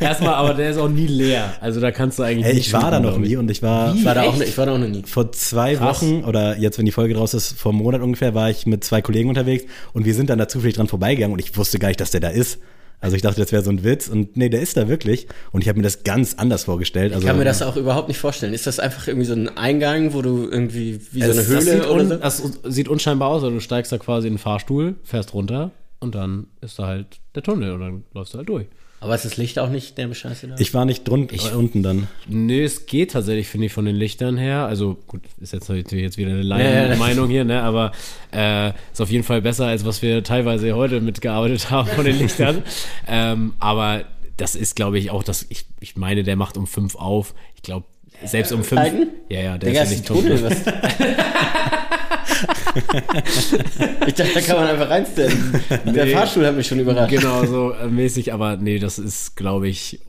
Erstmal, 0.00 0.34
aber 0.34 0.54
der 0.54 0.70
ist 0.70 0.78
auch 0.78 0.88
nie 0.88 1.06
leer. 1.06 1.54
Also 1.60 1.80
da 1.80 1.90
kannst 1.90 2.18
du 2.18 2.22
eigentlich 2.22 2.46
Ey, 2.46 2.54
nicht 2.54 2.68
ich 2.68 2.72
war 2.72 2.90
da 2.90 3.00
noch 3.00 3.18
nie 3.18 3.36
und 3.36 3.50
ich 3.50 3.62
war 3.62 3.94
Ich 3.94 4.04
war, 4.04 4.14
da 4.14 4.22
auch, 4.22 4.40
ich 4.40 4.56
war 4.56 4.66
da 4.66 4.72
auch 4.74 4.78
noch 4.78 4.88
nie. 4.88 5.02
vor 5.04 5.32
zwei 5.32 5.74
Krass. 5.74 6.02
Wochen 6.02 6.24
oder 6.24 6.58
jetzt, 6.58 6.78
wenn 6.78 6.86
die 6.86 6.92
Folge 6.92 7.16
raus 7.16 7.34
ist, 7.34 7.58
vor 7.58 7.72
einem 7.72 7.82
Monat 7.82 8.00
ungefähr, 8.00 8.34
war 8.34 8.50
ich 8.50 8.66
mit 8.66 8.84
zwei 8.84 9.02
Kollegen 9.02 9.28
unterwegs 9.28 9.64
und 9.92 10.04
wir 10.04 10.14
sind 10.14 10.30
dann 10.30 10.38
da 10.38 10.48
zufällig 10.48 10.76
dran 10.76 10.88
vorbeigegangen 10.88 11.32
und 11.32 11.40
ich 11.40 11.56
wusste 11.56 11.78
gar 11.78 11.88
nicht, 11.88 12.00
dass 12.00 12.10
der 12.12 12.20
da 12.20 12.28
ist. 12.28 12.58
Also 13.02 13.16
ich 13.16 13.20
dachte, 13.22 13.40
das 13.40 13.52
wäre 13.52 13.62
so 13.62 13.70
ein 13.70 13.84
Witz 13.84 14.08
und 14.08 14.36
nee, 14.36 14.48
der 14.48 14.62
ist 14.62 14.76
da 14.78 14.88
wirklich 14.88 15.26
und 15.50 15.60
ich 15.60 15.68
habe 15.68 15.76
mir 15.78 15.82
das 15.82 16.04
ganz 16.04 16.34
anders 16.34 16.64
vorgestellt. 16.64 17.12
Also 17.12 17.24
Ich 17.24 17.28
kann 17.28 17.36
mir 17.36 17.44
das 17.44 17.60
auch 17.60 17.76
überhaupt 17.76 18.08
nicht 18.08 18.16
vorstellen. 18.18 18.54
Ist 18.54 18.66
das 18.66 18.78
einfach 18.78 19.06
irgendwie 19.08 19.26
so 19.26 19.34
ein 19.34 19.48
Eingang, 19.58 20.14
wo 20.14 20.22
du 20.22 20.48
irgendwie 20.48 21.00
wie 21.12 21.20
so 21.22 21.26
Es- 21.30 21.32
eine 21.32 21.40
das 21.40 21.48
Höhle 21.48 21.60
sieht, 21.82 21.86
oder 21.90 22.00
un, 22.02 22.08
so? 22.08 22.16
das 22.16 22.42
sieht 22.64 22.88
unscheinbar 22.88 23.28
aus, 23.28 23.42
also 23.42 23.54
du 23.54 23.60
steigst 23.60 23.92
da 23.92 23.98
quasi 23.98 24.28
in 24.28 24.34
den 24.34 24.38
Fahrstuhl, 24.38 24.94
fährst 25.02 25.34
runter 25.34 25.72
und 26.00 26.14
dann 26.14 26.46
ist 26.60 26.78
da 26.78 26.86
halt 26.86 27.18
der 27.34 27.42
Tunnel 27.42 27.72
und 27.72 27.80
dann 27.80 28.04
läufst 28.14 28.32
du 28.34 28.38
halt 28.38 28.48
durch. 28.48 28.66
Aber 29.02 29.16
ist 29.16 29.24
das 29.24 29.36
Licht 29.36 29.58
auch 29.58 29.68
nicht 29.68 29.98
der 29.98 30.14
Scheiße 30.14 30.46
da? 30.46 30.54
ich 30.58 30.72
war 30.74 30.84
nicht 30.84 31.08
drunter 31.08 31.34
äh, 31.34 31.56
unten 31.56 31.82
dann. 31.82 32.06
Nee, 32.28 32.62
es 32.62 32.86
geht 32.86 33.10
tatsächlich, 33.10 33.48
finde 33.48 33.66
ich, 33.66 33.72
von 33.72 33.84
den 33.84 33.96
Lichtern 33.96 34.38
her. 34.38 34.66
Also, 34.66 34.96
gut, 35.08 35.22
ist 35.40 35.52
jetzt 35.52 35.68
natürlich 35.68 36.04
jetzt 36.04 36.18
wieder 36.18 36.30
eine 36.30 36.44
Ja, 36.44 36.58
ja, 36.60 36.86
ja. 36.86 36.96
Meinung 36.96 37.28
hier, 37.28 37.44
ne? 37.44 37.64
Aber 37.64 37.90
äh, 38.32 38.68
ist 38.92 39.00
auf 39.00 39.10
jeden 39.10 39.24
Fall 39.24 39.42
besser, 39.42 39.66
als 39.66 39.84
was 39.84 40.02
wir 40.02 40.22
teilweise 40.22 40.72
heute 40.76 41.00
mitgearbeitet 41.00 41.68
haben 41.68 41.88
von 41.88 42.04
den 42.04 42.16
Lichtern. 42.16 42.62
ähm, 43.08 43.54
aber 43.58 44.04
das 44.36 44.54
ist, 44.54 44.76
glaube 44.76 45.00
ich, 45.00 45.10
auch 45.10 45.24
das, 45.24 45.46
ich, 45.48 45.66
ich 45.80 45.96
meine, 45.96 46.22
der 46.22 46.36
macht 46.36 46.56
um 46.56 46.68
fünf 46.68 46.94
auf. 46.94 47.34
Ich 47.56 47.62
glaube, 47.62 47.86
selbst 48.24 48.52
um 48.52 48.62
fünf. 48.62 48.82
Ja, 49.28 49.40
ja, 49.40 49.58
der 49.58 49.70
Digga, 49.70 49.82
ist 49.82 49.90
ja 49.90 49.96
nicht 49.96 50.06
tot. 50.06 50.24
Ich 54.06 54.14
dachte, 54.14 54.32
da 54.34 54.40
kann 54.40 54.56
man 54.56 54.66
einfach 54.68 54.90
reinstellen. 54.90 55.60
Der 55.94 56.04
Nee. 56.04 56.12
Fahrstuhl 56.12 56.46
hat 56.46 56.56
mich 56.56 56.66
schon 56.66 56.80
überrascht. 56.80 57.10
Genau, 57.14 57.44
so 57.44 57.72
äh, 57.72 57.86
mäßig, 57.88 58.32
aber 58.32 58.56
nee, 58.56 58.78
das 58.78 58.98
ist, 58.98 59.36
glaube 59.36 59.68
ich, 59.68 60.00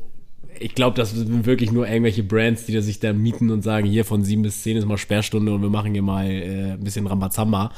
ich 0.59 0.75
glaube, 0.75 0.95
das 0.97 1.11
sind 1.11 1.45
wirklich 1.45 1.71
nur 1.71 1.87
irgendwelche 1.87 2.23
Brands, 2.23 2.65
die 2.65 2.73
da 2.73 2.81
sich 2.81 2.99
da 2.99 3.13
mieten 3.13 3.49
und 3.51 3.63
sagen, 3.63 3.87
hier 3.87 4.05
von 4.05 4.23
sieben 4.23 4.43
bis 4.43 4.63
zehn 4.63 4.77
ist 4.77 4.85
mal 4.85 4.97
Sperrstunde 4.97 5.53
und 5.53 5.61
wir 5.61 5.69
machen 5.69 5.93
hier 5.93 6.03
mal 6.03 6.25
äh, 6.29 6.71
ein 6.73 6.83
bisschen 6.83 7.07
Rambazamba. 7.07 7.71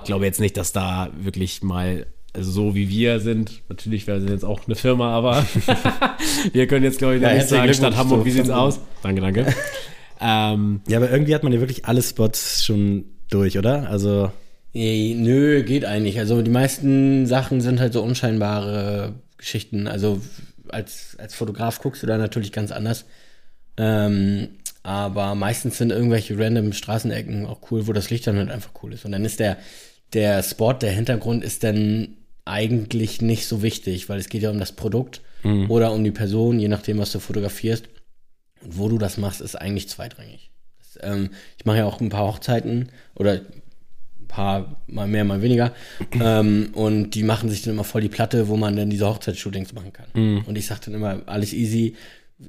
Ich 0.00 0.06
glaube 0.06 0.24
jetzt 0.24 0.40
nicht, 0.40 0.56
dass 0.56 0.72
da 0.72 1.10
wirklich 1.18 1.62
mal 1.62 2.06
also 2.34 2.50
so 2.50 2.74
wie 2.74 2.90
wir 2.90 3.20
sind, 3.20 3.62
natürlich, 3.70 4.06
wir 4.06 4.20
sind 4.20 4.28
jetzt 4.28 4.44
auch 4.44 4.60
eine 4.66 4.76
Firma, 4.76 5.10
aber 5.14 5.46
wir 6.52 6.66
können 6.66 6.84
jetzt, 6.84 6.98
glaube 6.98 7.16
ich, 7.16 7.22
Ja, 7.22 7.32
nicht 7.32 7.48
sagen, 7.48 7.72
Stadt 7.72 7.96
Hamburg, 7.96 8.26
wie 8.26 8.30
sieht's 8.30 8.50
aus? 8.50 8.78
Danke, 9.02 9.22
danke. 9.22 9.46
ähm, 10.20 10.82
Ja, 10.86 10.98
aber 10.98 11.10
irgendwie 11.10 11.34
hat 11.34 11.42
man 11.44 11.52
ja 11.54 11.60
wirklich 11.60 11.86
alle 11.86 12.02
Spots 12.02 12.62
schon 12.62 13.06
durch, 13.30 13.58
oder? 13.58 13.88
Also 13.88 14.30
Nee, 14.76 15.14
nö, 15.16 15.62
geht 15.62 15.86
eigentlich. 15.86 16.18
Also 16.18 16.42
die 16.42 16.50
meisten 16.50 17.24
Sachen 17.26 17.62
sind 17.62 17.80
halt 17.80 17.94
so 17.94 18.02
unscheinbare 18.02 19.14
Geschichten. 19.38 19.86
Also 19.88 20.20
als, 20.68 21.16
als 21.18 21.34
Fotograf 21.34 21.80
guckst 21.80 22.02
du 22.02 22.06
da 22.06 22.18
natürlich 22.18 22.52
ganz 22.52 22.72
anders. 22.72 23.06
Ähm, 23.78 24.48
aber 24.82 25.34
meistens 25.34 25.78
sind 25.78 25.92
irgendwelche 25.92 26.38
random 26.38 26.74
Straßenecken 26.74 27.46
auch 27.46 27.70
cool, 27.70 27.86
wo 27.86 27.94
das 27.94 28.10
Licht 28.10 28.26
dann 28.26 28.36
halt 28.36 28.50
einfach 28.50 28.72
cool 28.82 28.92
ist. 28.92 29.06
Und 29.06 29.12
dann 29.12 29.24
ist 29.24 29.40
der, 29.40 29.56
der 30.12 30.42
Spot, 30.42 30.74
der 30.74 30.92
Hintergrund 30.92 31.42
ist 31.42 31.64
dann 31.64 32.18
eigentlich 32.44 33.22
nicht 33.22 33.46
so 33.46 33.62
wichtig, 33.62 34.10
weil 34.10 34.18
es 34.18 34.28
geht 34.28 34.42
ja 34.42 34.50
um 34.50 34.60
das 34.60 34.72
Produkt 34.72 35.22
oder 35.68 35.92
um 35.92 36.04
die 36.04 36.10
Person, 36.10 36.58
je 36.58 36.68
nachdem, 36.68 36.98
was 36.98 37.12
du 37.12 37.18
fotografierst. 37.18 37.88
Und 38.62 38.76
wo 38.76 38.90
du 38.90 38.98
das 38.98 39.16
machst, 39.16 39.40
ist 39.40 39.56
eigentlich 39.56 39.88
zweitrangig. 39.88 40.50
Ähm, 41.02 41.30
ich 41.58 41.64
mache 41.64 41.78
ja 41.78 41.84
auch 41.84 42.00
ein 42.00 42.08
paar 42.08 42.26
Hochzeiten 42.26 42.88
oder 43.14 43.32
ein 43.32 44.26
paar 44.28 44.76
mal 44.86 45.06
mehr, 45.06 45.24
mal 45.24 45.42
weniger. 45.42 45.72
ähm, 46.20 46.70
und 46.72 47.10
die 47.10 47.22
machen 47.22 47.48
sich 47.48 47.62
dann 47.62 47.74
immer 47.74 47.84
voll 47.84 48.00
die 48.00 48.08
Platte, 48.08 48.48
wo 48.48 48.56
man 48.56 48.76
dann 48.76 48.90
diese 48.90 49.06
Hochzeitsshootings 49.06 49.72
machen 49.72 49.92
kann. 49.92 50.06
Und 50.46 50.56
ich 50.56 50.66
sage 50.66 50.80
dann 50.86 50.94
immer, 50.94 51.22
alles 51.26 51.52
easy, 51.52 51.94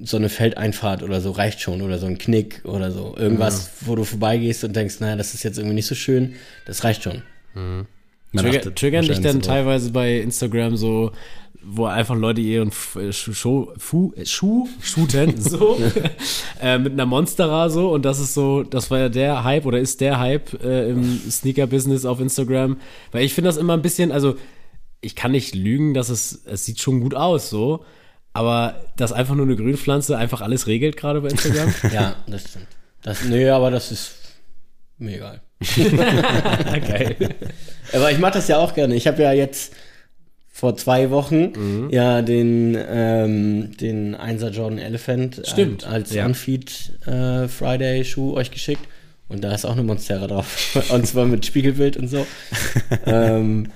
so 0.03 0.17
eine 0.17 0.27
Feldeinfahrt 0.29 1.01
oder 1.01 1.21
so 1.21 1.31
reicht 1.31 1.61
schon 1.61 1.81
oder 1.81 1.97
so 1.97 2.07
ein 2.07 2.17
Knick 2.17 2.61
oder 2.65 2.91
so. 2.91 3.15
Irgendwas, 3.17 3.71
wo 3.81 3.95
du 3.95 4.03
vorbeigehst 4.03 4.63
und 4.65 4.75
denkst, 4.75 4.99
naja, 4.99 5.15
das 5.15 5.33
ist 5.33 5.43
jetzt 5.43 5.57
irgendwie 5.57 5.75
nicht 5.75 5.87
so 5.87 5.95
schön, 5.95 6.33
das 6.65 6.83
reicht 6.83 7.03
schon. 7.03 7.21
Trigger, 8.35 8.57
achtet 8.59 8.75
triggern 8.75 9.05
dich 9.07 9.21
dann 9.21 9.41
teilweise 9.41 9.91
bei 9.91 10.17
Instagram 10.19 10.75
so, 10.75 11.13
wo 11.69 11.85
einfach 11.85 12.15
Leute 12.15 12.39
ihren 12.41 12.69
F- 12.69 12.95
äh, 12.95 13.11
Schuh, 13.11 13.33
Schuh, 13.77 14.13
äh, 14.15 14.25
Schuh 14.25 14.67
shooten, 14.81 15.39
so, 15.41 15.77
äh, 16.61 16.77
mit 16.77 16.93
einer 16.93 17.05
Monstera 17.05 17.69
so 17.69 17.91
und 17.91 18.05
das 18.05 18.19
ist 18.19 18.33
so, 18.33 18.63
das 18.63 18.89
war 18.89 18.99
ja 18.99 19.09
der 19.09 19.43
Hype 19.43 19.65
oder 19.65 19.77
ist 19.79 19.99
der 19.99 20.19
Hype 20.19 20.53
äh, 20.63 20.89
im 20.89 21.19
Sneaker-Business 21.29 22.05
auf 22.05 22.19
Instagram, 22.21 22.77
weil 23.11 23.23
ich 23.25 23.33
finde 23.33 23.49
das 23.49 23.57
immer 23.57 23.73
ein 23.73 23.81
bisschen, 23.81 24.11
also 24.11 24.35
ich 25.01 25.15
kann 25.15 25.31
nicht 25.31 25.53
lügen, 25.55 25.93
dass 25.93 26.09
es, 26.09 26.43
es 26.45 26.65
sieht 26.65 26.79
schon 26.79 27.01
gut 27.01 27.13
aus, 27.15 27.49
so, 27.49 27.83
aber 28.33 28.75
dass 28.95 29.11
einfach 29.11 29.35
nur 29.35 29.45
eine 29.45 29.55
Grünpflanze 29.55 30.17
einfach 30.17 30.41
alles 30.41 30.67
regelt 30.67 30.95
gerade 30.95 31.21
bei 31.21 31.29
Instagram. 31.29 31.73
Ja, 31.93 32.15
das 32.27 32.49
stimmt. 32.49 32.67
Das, 33.01 33.23
nee, 33.25 33.49
aber 33.49 33.71
das 33.71 33.91
ist 33.91 34.15
mir 34.97 35.15
egal. 35.17 35.41
Geil. 36.87 37.15
Aber 37.93 38.11
ich 38.11 38.19
mache 38.19 38.33
das 38.33 38.47
ja 38.47 38.57
auch 38.57 38.73
gerne. 38.73 38.95
Ich 38.95 39.07
habe 39.07 39.21
ja 39.21 39.31
jetzt 39.33 39.73
vor 40.57 40.75
zwei 40.75 41.11
Wochen 41.11 41.51
Mhm. 41.55 41.89
ja 41.91 42.23
den, 42.23 42.75
ähm, 42.89 43.77
den 43.77 44.15
1er 44.15 44.49
Jordan 44.49 44.79
Elephant 44.79 45.39
Stimmt, 45.45 45.83
als, 45.83 45.93
als 45.93 46.13
ja. 46.15 46.25
Unfeed 46.25 46.93
äh, 47.05 47.47
Friday 47.47 48.03
Schuh 48.03 48.33
euch 48.33 48.49
geschickt. 48.49 48.81
Und 49.29 49.43
da 49.43 49.53
ist 49.53 49.65
auch 49.65 49.73
eine 49.73 49.83
Monstera 49.83 50.25
drauf. 50.25 50.75
und 50.89 51.05
zwar 51.05 51.27
mit 51.27 51.45
Spiegelbild 51.45 51.95
und 51.97 52.07
so. 52.07 52.25
ähm, 53.05 53.67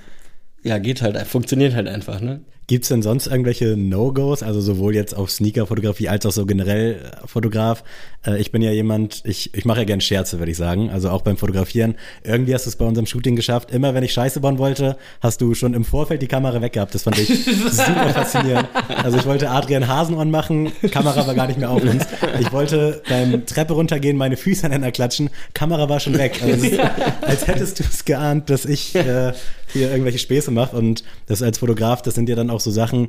ja, 0.64 0.78
geht 0.78 1.02
halt, 1.02 1.16
funktioniert 1.28 1.76
halt 1.76 1.86
einfach, 1.86 2.20
ne? 2.20 2.40
Gibt's 2.68 2.88
denn 2.88 3.02
sonst 3.02 3.26
irgendwelche 3.26 3.76
No-Gos, 3.76 4.42
also 4.42 4.60
sowohl 4.60 4.94
jetzt 4.94 5.16
auf 5.16 5.30
Sneaker-Fotografie 5.30 6.08
als 6.08 6.24
auch 6.26 6.30
so 6.30 6.46
generell 6.46 6.94
äh, 6.94 7.26
Fotograf? 7.26 7.82
Äh, 8.24 8.40
ich 8.40 8.52
bin 8.52 8.62
ja 8.62 8.70
jemand, 8.70 9.22
ich, 9.24 9.52
ich 9.52 9.64
mache 9.64 9.80
ja 9.80 9.84
gern 9.84 10.00
Scherze, 10.00 10.38
würde 10.38 10.52
ich 10.52 10.56
sagen, 10.56 10.88
also 10.90 11.10
auch 11.10 11.22
beim 11.22 11.36
Fotografieren. 11.36 11.96
Irgendwie 12.22 12.54
hast 12.54 12.66
du 12.66 12.70
es 12.70 12.76
bei 12.76 12.84
unserem 12.84 13.06
Shooting 13.06 13.34
geschafft. 13.34 13.72
Immer 13.72 13.94
wenn 13.94 14.04
ich 14.04 14.12
Scheiße 14.12 14.40
bauen 14.40 14.58
wollte, 14.58 14.96
hast 15.20 15.40
du 15.40 15.54
schon 15.54 15.74
im 15.74 15.84
Vorfeld 15.84 16.22
die 16.22 16.28
Kamera 16.28 16.62
weggehabt. 16.62 16.94
Das 16.94 17.02
fand 17.02 17.18
ich 17.18 17.44
super 17.44 18.10
faszinierend. 18.10 18.68
Also 19.02 19.18
ich 19.18 19.26
wollte 19.26 19.50
Adrian 19.50 19.88
Hasenohren 19.88 20.30
machen, 20.30 20.70
Kamera 20.90 21.26
war 21.26 21.34
gar 21.34 21.48
nicht 21.48 21.58
mehr 21.58 21.70
auf 21.70 21.82
uns. 21.82 22.06
Ich 22.40 22.52
wollte 22.52 23.02
beim 23.08 23.44
Treppe 23.44 23.74
runtergehen, 23.74 24.16
meine 24.16 24.36
Füße 24.36 24.64
aneinander 24.66 24.92
klatschen, 24.92 25.30
Kamera 25.52 25.88
war 25.88 25.98
schon 25.98 26.16
weg. 26.16 26.40
Also 26.42 26.54
es 26.54 26.72
ist, 26.72 26.80
als 27.22 27.46
hättest 27.48 27.80
du 27.80 27.84
es 27.84 28.04
geahnt, 28.04 28.50
dass 28.50 28.64
ich 28.64 28.94
äh, 28.94 29.32
hier 29.72 29.90
irgendwelche 29.90 30.18
Späße 30.18 30.50
mache 30.50 30.76
und 30.76 31.02
das 31.26 31.42
als 31.42 31.58
Fotograf, 31.58 32.02
das 32.02 32.14
sind 32.14 32.28
ja 32.28 32.36
dann 32.36 32.50
auch 32.52 32.60
so 32.60 32.70
Sachen, 32.70 33.08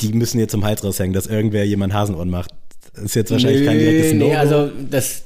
die 0.00 0.08
müssen 0.12 0.38
dir 0.38 0.48
zum 0.48 0.64
Hals 0.64 0.82
raushängen, 0.82 1.12
dass 1.12 1.26
irgendwer 1.26 1.64
jemand 1.64 1.92
Hasenohren 1.94 2.30
macht. 2.30 2.50
Das 2.94 3.04
ist 3.04 3.14
jetzt 3.14 3.30
wahrscheinlich 3.30 3.64
kein 3.66 3.78
direktes 3.78 4.12
nee, 4.12 4.18
No. 4.18 4.26
nee, 4.26 4.36
also 4.36 4.70
das, 4.90 5.24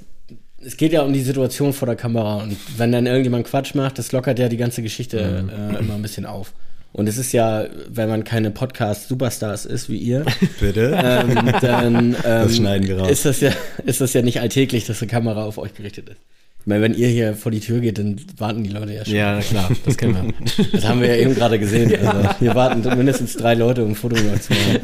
es 0.65 0.77
geht 0.77 0.93
ja 0.93 1.03
um 1.03 1.13
die 1.13 1.23
Situation 1.23 1.73
vor 1.73 1.87
der 1.87 1.97
Kamera 1.97 2.43
und 2.43 2.57
wenn 2.77 2.93
dann 2.93 3.07
irgendjemand 3.07 3.47
Quatsch 3.47 3.75
macht, 3.75 3.99
das 3.99 4.13
lockert 4.13 4.39
ja 4.39 4.49
die 4.49 4.57
ganze 4.57 4.83
Geschichte 4.83 5.43
Mhm. 5.43 5.75
äh, 5.75 5.79
immer 5.79 5.95
ein 5.95 6.03
bisschen 6.03 6.27
auf. 6.27 6.53
Und 6.93 7.07
es 7.07 7.19
ist 7.19 7.33
ja, 7.33 7.67
wenn 7.91 8.09
man 8.09 8.25
keine 8.25 8.51
Podcast-Superstars 8.51 9.67
ist 9.67 9.89
wie 9.91 9.99
ihr, 9.99 10.25
Bitte. 10.61 10.99
ähm, 11.03 11.53
dann 11.61 12.17
ähm, 12.25 12.93
raus. 12.99 13.11
Ist, 13.11 13.25
das 13.27 13.41
ja, 13.41 13.53
ist 13.85 14.01
das 14.01 14.15
ja 14.15 14.23
nicht 14.23 14.41
alltäglich, 14.41 14.87
dass 14.87 15.03
eine 15.03 15.11
Kamera 15.11 15.45
auf 15.45 15.59
euch 15.59 15.75
gerichtet 15.75 16.09
ist. 16.09 16.21
Meine, 16.69 16.83
wenn 16.83 16.93
ihr 16.93 17.09
hier 17.09 17.35
vor 17.35 17.51
die 17.51 17.61
Tür 17.61 17.81
geht, 17.81 17.97
dann 17.97 18.21
warten 18.37 18.63
die 18.63 18.69
Leute 18.69 18.93
ja 18.93 19.03
schon. 19.03 19.15
Ja, 19.15 19.41
klar, 19.41 19.71
das 19.87 19.97
kennen 19.97 20.35
wir. 20.37 20.67
Das 20.73 20.87
haben 20.87 21.01
wir 21.01 21.09
ja 21.09 21.17
eben 21.17 21.35
gerade 21.35 21.59
gesehen. 21.59 21.91
Also, 22.07 22.29
hier 22.41 22.55
warten 22.55 22.83
mindestens 22.95 23.37
drei 23.37 23.55
Leute, 23.55 23.83
um 23.83 23.93
ein 23.93 23.95
Foto 23.95 24.17
zu 24.17 24.23
machen. 24.53 24.79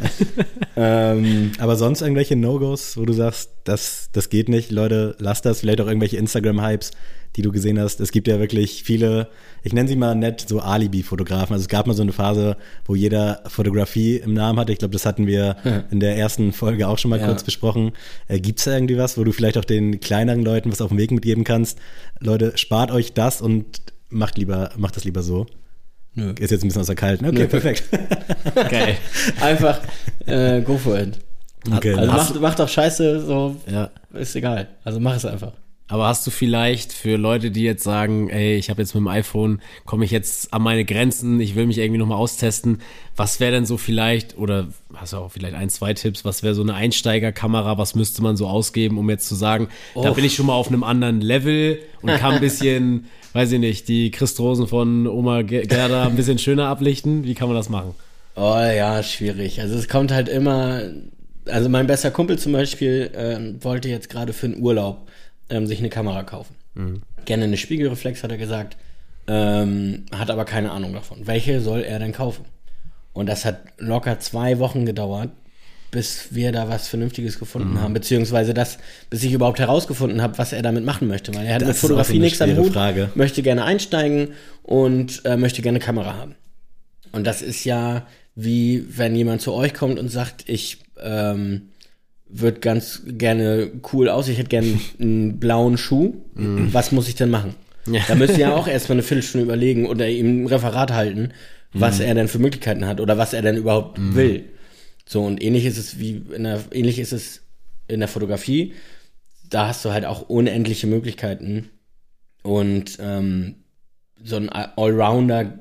ähm, 0.77 1.53
Aber 1.59 1.77
sonst 1.77 2.01
irgendwelche 2.01 2.37
No-Gos, 2.37 2.97
wo 2.97 3.05
du 3.05 3.13
sagst, 3.13 3.51
das, 3.65 4.09
das 4.13 4.31
geht 4.31 4.49
nicht, 4.49 4.71
Leute, 4.71 5.15
lass 5.19 5.43
das, 5.43 5.61
vielleicht 5.61 5.83
auch 5.83 5.87
irgendwelche 5.87 6.17
Instagram-Hypes, 6.17 6.93
die 7.37 7.43
du 7.43 7.51
gesehen 7.53 7.79
hast. 7.81 8.01
Es 8.01 8.13
gibt 8.13 8.29
ja 8.29 8.39
wirklich 8.39 8.83
viele, 8.85 9.29
ich 9.63 9.73
nenne 9.73 9.89
sie 9.89 9.97
mal 9.97 10.15
nett, 10.15 10.45
so 10.49 10.61
Alibi-Fotografen. 10.61 11.53
Also 11.53 11.63
es 11.63 11.69
gab 11.69 11.87
mal 11.87 11.95
so 11.95 12.03
eine 12.03 12.13
Phase, 12.13 12.57
wo 12.85 12.95
jeder 12.95 13.43
Fotografie 13.49 14.17
im 14.19 14.35
Namen 14.35 14.59
hatte. 14.59 14.73
Ich 14.73 14.79
glaube, 14.79 14.93
das 14.93 15.05
hatten 15.07 15.27
wir 15.27 15.57
in 15.91 16.01
der 16.01 16.17
ersten 16.17 16.53
Folge 16.53 16.87
auch 16.89 16.99
schon 16.99 17.11
mal 17.11 17.19
Ja. 17.21 17.27
kurz 17.27 17.43
besprochen. 17.43 17.93
Äh, 18.29 18.39
Gibt 18.41 18.59
es 18.61 18.67
da 18.67 18.75
irgendwie 18.75 18.97
was, 18.99 19.19
wo 19.19 19.25
du 19.25 19.33
vielleicht 19.33 19.59
auch 19.59 19.65
den 19.65 20.01
kleineren 20.01 20.45
Leuten 20.45 20.71
was 20.71 20.81
auf 20.81 20.91
den 20.91 20.99
Weg 20.99 21.11
mitgeben 21.11 21.45
kannst? 21.45 21.79
Leute, 22.21 22.53
spart 22.57 22.91
euch 22.91 23.13
das 23.15 23.41
und 23.41 23.81
macht 24.11 24.39
lieber, 24.39 24.71
macht 24.77 24.97
das 24.97 25.05
lieber 25.05 25.23
so. 25.23 25.47
nö. 26.15 26.33
Ist 26.39 26.53
jetzt 26.53 26.63
ein 26.63 26.69
bisschen 26.69 26.83
aus 26.83 26.87
der 26.87 26.95
Kalten. 26.97 27.27
Okay, 27.27 27.39
Nö. 27.41 27.47
perfekt. 27.49 27.85
Geil. 28.55 28.97
Einfach 29.41 29.81
äh, 30.27 30.61
go 30.63 30.79
for 30.79 30.97
it. 31.01 31.19
Okay, 31.75 31.95
Also 31.95 32.13
hast- 32.13 32.35
mach, 32.35 32.41
mach 32.43 32.55
doch 32.55 32.69
Scheiße, 32.69 33.25
so 33.27 33.57
Ja. 33.69 33.91
ist 34.13 34.37
egal. 34.37 34.69
Also 34.85 35.01
mach 35.01 35.17
es 35.17 35.25
einfach. 35.25 35.53
Aber 35.87 36.07
hast 36.07 36.27
du 36.27 36.31
vielleicht 36.31 36.95
für 36.95 37.17
Leute, 37.17 37.51
die 37.51 37.63
jetzt 37.63 37.85
sagen, 37.85 38.31
ey, 38.31 38.57
ich 38.57 38.71
habe 38.71 38.81
jetzt 38.81 38.95
mit 38.95 39.03
dem 39.03 39.09
iPhone, 39.09 39.61
komme 39.85 40.07
ich 40.07 40.11
jetzt 40.11 40.55
an 40.55 40.63
meine 40.63 40.87
Grenzen, 40.87 41.39
ich 41.41 41.57
will 41.57 41.67
mich 41.67 41.77
irgendwie 41.77 41.99
nochmal 41.99 42.17
austesten, 42.17 42.79
was 43.17 43.39
wäre 43.39 43.53
denn 43.53 43.67
so 43.67 43.77
vielleicht, 43.77 44.39
oder 44.39 44.69
hast 44.95 45.13
du 45.13 45.19
auch 45.19 45.31
vielleicht 45.31 45.55
ein, 45.55 45.69
zwei 45.69 45.93
Tipps, 45.93 46.25
was 46.25 46.43
wäre 46.43 46.55
so 46.55 46.63
eine 46.63 46.73
Einsteigerkamera, 46.73 47.77
was 47.77 47.95
müsste 47.95 48.23
man 48.23 48.37
so 48.39 48.47
ausgeben, 48.49 48.97
um 48.97 49.11
jetzt 49.11 49.29
zu 49.29 49.35
sagen, 49.35 49.69
da 49.95 50.11
bin 50.13 50.25
ich 50.25 50.35
schon 50.35 50.47
mal 50.47 50.55
auf 50.55 50.69
einem 50.69 50.85
anderen 50.85 51.21
Level 51.21 51.79
und 52.01 52.17
kann 52.17 52.37
ein 52.37 52.41
bisschen, 52.41 53.05
weiß 53.35 53.53
ich 53.53 53.61
nicht, 53.61 53.87
die 53.89 54.11
Christrosen 54.11 54.67
von 54.67 55.07
Oma 55.07 55.43
Ge- 55.43 55.67
Gerda 55.67 56.07
ein 56.07 56.17
bisschen 56.17 56.39
schöner 56.39 56.69
ablichten? 56.69 57.25
Wie 57.25 57.35
kann 57.35 57.49
man 57.49 57.57
das 57.59 57.69
machen? 57.69 57.95
Oh 58.37 58.57
ja, 58.59 59.03
schwierig. 59.03 59.61
Also 59.61 59.75
es 59.77 59.87
kommt 59.87 60.11
halt 60.13 60.29
immer. 60.31 60.81
Also 61.47 61.69
mein 61.69 61.87
bester 61.87 62.11
Kumpel 62.11 62.39
zum 62.39 62.53
Beispiel 62.53 63.11
ähm, 63.15 63.63
wollte 63.63 63.91
jetzt 63.91 64.09
gerade 64.09 64.33
für 64.33 64.47
einen 64.47 64.63
Urlaub 64.63 65.09
ähm, 65.51 65.67
sich 65.67 65.79
eine 65.79 65.91
Kamera 65.91 66.23
kaufen. 66.23 66.57
Gerne 67.25 67.45
eine 67.45 67.57
Spiegelreflex, 67.57 68.23
hat 68.25 68.33
er 68.33 68.39
gesagt. 68.39 68.77
Ähm, 69.27 70.05
hat 70.13 70.31
aber 70.31 70.45
keine 70.45 70.71
Ahnung 70.73 70.93
davon. 70.93 71.27
Welche 71.27 71.61
soll 71.61 71.81
er 71.83 71.99
denn 71.99 72.13
kaufen? 72.13 72.45
Und 73.13 73.27
das 73.27 73.45
hat 73.45 73.61
locker 73.79 74.19
zwei 74.19 74.59
Wochen 74.59 74.85
gedauert, 74.85 75.31
bis 75.93 76.35
wir 76.35 76.51
da 76.51 76.69
was 76.69 76.89
Vernünftiges 76.89 77.39
gefunden 77.39 77.81
haben. 77.81 77.95
Beziehungsweise 77.95 78.53
das, 78.53 78.79
bis 79.09 79.23
ich 79.23 79.33
überhaupt 79.33 79.61
herausgefunden 79.61 80.21
habe, 80.21 80.37
was 80.37 80.53
er 80.53 80.63
damit 80.63 80.85
machen 80.85 81.07
möchte. 81.07 81.33
Weil 81.35 81.47
er 81.47 81.55
hat 81.55 81.63
Das 81.63 81.69
mit 81.69 81.77
Fotografie 81.77 82.19
nichts 82.19 82.43
am 82.43 82.57
Hut, 82.57 82.73
Frage. 82.73 83.11
möchte 83.15 83.43
gerne 83.43 83.65
einsteigen 83.65 84.31
und 84.65 85.25
äh, 85.25 85.37
möchte 85.37 85.63
gerne 85.63 85.77
eine 85.77 85.85
Kamera 85.85 86.15
haben. 86.17 86.35
Und 87.13 87.25
das 87.25 87.41
ist 87.41 87.65
ja 87.65 88.07
wie 88.35 88.85
wenn 88.89 89.15
jemand 89.15 89.41
zu 89.41 89.53
euch 89.53 89.75
kommt 89.75 89.99
und 89.99 90.09
sagt, 90.09 90.49
ich 90.49 90.79
ähm, 91.01 91.69
würde 92.41 92.61
ganz 92.61 93.03
gerne 93.07 93.71
cool 93.93 94.09
aus, 94.09 94.29
ich 94.29 94.39
hätte 94.39 94.49
gerne 94.49 94.79
einen 94.99 95.39
blauen 95.39 95.79
Schuh. 95.79 96.15
Was 96.35 96.93
muss 96.93 97.09
ich 97.09 97.15
denn 97.15 97.31
machen? 97.31 97.55
Ja. 97.87 98.03
Da 98.09 98.15
müsst 98.15 98.35
ihr 98.35 98.49
ja 98.49 98.55
auch 98.57 98.67
erstmal 98.67 98.97
eine 98.97 99.03
Viertelstunde 99.03 99.45
überlegen 99.45 99.87
oder 99.87 100.09
ihm 100.09 100.43
ein 100.43 100.47
Referat 100.47 100.93
halten, 100.93 101.33
was 101.73 102.01
er 102.01 102.15
denn 102.15 102.29
für 102.29 102.39
Möglichkeiten 102.39 102.87
hat 102.87 103.01
oder 103.01 103.19
was 103.19 103.33
er 103.33 103.43
denn 103.43 103.57
überhaupt 103.57 103.99
will. 104.15 104.45
So, 105.07 105.23
und 105.23 105.43
ähnlich 105.43 105.65
ist 105.67 105.77
es 105.77 105.99
wie 105.99 106.23
in 106.35 106.45
der, 106.45 106.61
ähnlich 106.73 106.99
ist 106.99 107.13
es 107.13 107.43
in 107.89 108.01
der 108.01 108.09
Fotografie. 108.09 108.75
Da 109.51 109.69
hast 109.69 109.85
du 109.85 109.93
halt 109.93 110.05
auch 110.05 110.23
unendliche 110.29 110.87
Möglichkeiten. 110.87 111.71
Und 112.43 112.99
ähm, 113.01 113.57
so 114.23 114.37
ein 114.37 114.49
Allrounder, 114.49 115.59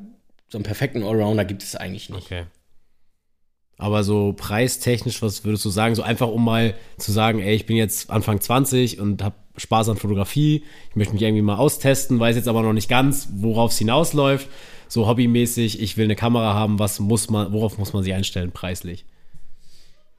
so 0.50 0.58
einen 0.58 0.63
perfekten 0.63 1.03
Allrounder 1.03 1.46
gibt 1.46 1.63
es 1.63 1.75
eigentlich 1.75 2.10
nicht. 2.10 2.25
Okay. 2.25 2.46
Aber 3.77 4.03
so 4.03 4.34
preistechnisch, 4.38 5.22
was 5.22 5.44
würdest 5.44 5.65
du 5.65 5.70
sagen? 5.70 5.96
So 5.96 6.03
einfach, 6.03 6.27
um 6.27 6.44
mal 6.46 6.75
zu 6.98 7.12
sagen, 7.12 7.39
ey, 7.39 7.56
ich 7.56 7.65
bin 7.65 7.75
jetzt 7.75 8.10
Anfang 8.10 8.39
20 8.39 9.00
und 9.00 9.24
habe 9.24 9.36
Spaß 9.58 9.89
an 9.89 9.98
Fotografie. 9.98 10.63
Ich 10.89 10.96
möchte 10.96 11.13
mich 11.13 11.22
irgendwie 11.22 11.42
mal 11.42 11.58
austesten, 11.58 12.20
weiß 12.20 12.36
jetzt 12.36 12.48
aber 12.48 12.62
noch 12.62 12.74
nicht 12.74 12.89
ganz, 12.89 13.30
worauf 13.36 13.72
es 13.72 13.77
hinausläuft. 13.77 14.48
So 14.88 15.08
hobbymäßig, 15.08 15.82
ich 15.82 15.98
will 15.98 16.06
eine 16.06 16.15
Kamera 16.15 16.53
haben, 16.53 16.80
was 16.80 17.00
muss 17.00 17.30
man, 17.30 17.51
worauf 17.51 17.77
muss 17.77 17.94
man 17.94 18.03
sich 18.03 18.13
einstellen, 18.13 18.51
preislich? 18.51 19.06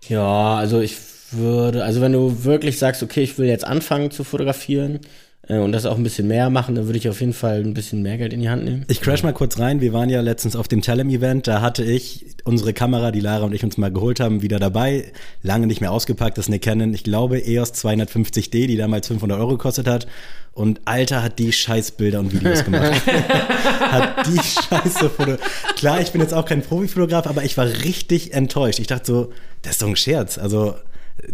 Ja, 0.08 0.56
also 0.56 0.80
ich 0.80 0.96
würde, 1.30 1.84
also 1.84 2.00
wenn 2.00 2.12
du 2.12 2.44
wirklich 2.44 2.78
sagst, 2.78 3.02
okay, 3.02 3.22
ich 3.22 3.38
will 3.38 3.46
jetzt 3.46 3.64
anfangen 3.64 4.10
zu 4.10 4.24
fotografieren 4.24 5.00
und 5.48 5.72
das 5.72 5.84
auch 5.84 5.96
ein 5.96 6.02
bisschen 6.02 6.26
mehr 6.26 6.48
machen, 6.48 6.74
dann 6.74 6.86
würde 6.86 6.98
ich 6.98 7.08
auf 7.08 7.20
jeden 7.20 7.34
Fall 7.34 7.60
ein 7.60 7.74
bisschen 7.74 8.00
mehr 8.02 8.16
Geld 8.16 8.32
in 8.32 8.40
die 8.40 8.48
Hand 8.48 8.64
nehmen. 8.64 8.84
Ich 8.88 9.00
crash 9.00 9.22
mal 9.22 9.34
kurz 9.34 9.58
rein. 9.58 9.80
Wir 9.80 9.92
waren 9.92 10.08
ja 10.08 10.22
letztens 10.22 10.56
auf 10.56 10.68
dem 10.68 10.80
Telem-Event. 10.80 11.46
Da 11.46 11.60
hatte 11.60 11.84
ich 11.84 12.24
unsere 12.44 12.72
Kamera, 12.72 13.10
die 13.10 13.20
Lara 13.20 13.44
und 13.44 13.54
ich 13.54 13.62
uns 13.62 13.76
mal 13.76 13.92
geholt 13.92 14.20
haben, 14.20 14.40
wieder 14.40 14.58
dabei. 14.58 15.12
Lange 15.42 15.66
nicht 15.66 15.82
mehr 15.82 15.92
ausgepackt. 15.92 16.38
Das 16.38 16.46
ist 16.46 16.50
eine 16.50 16.60
Canon, 16.60 16.94
ich 16.94 17.04
glaube, 17.04 17.38
EOS 17.46 17.74
250D, 17.74 18.66
die 18.66 18.76
damals 18.76 19.08
500 19.08 19.38
Euro 19.38 19.50
gekostet 19.50 19.86
hat. 19.86 20.06
Und 20.54 20.80
Alter 20.84 21.22
hat 21.22 21.38
die 21.38 21.52
Scheißbilder 21.52 22.20
und 22.20 22.32
Videos 22.32 22.64
gemacht. 22.64 22.92
hat 23.80 24.26
die 24.26 24.38
Scheiße 24.38 25.10
Foto. 25.10 25.36
Klar, 25.76 26.00
ich 26.00 26.12
bin 26.12 26.20
jetzt 26.20 26.32
auch 26.32 26.46
kein 26.46 26.62
Profifotograf, 26.62 27.26
aber 27.26 27.42
ich 27.44 27.56
war 27.56 27.66
richtig 27.66 28.32
enttäuscht. 28.32 28.78
Ich 28.78 28.86
dachte 28.86 29.06
so, 29.06 29.32
das 29.62 29.72
ist 29.72 29.82
doch 29.82 29.88
ein 29.88 29.96
Scherz. 29.96 30.38
Also 30.38 30.74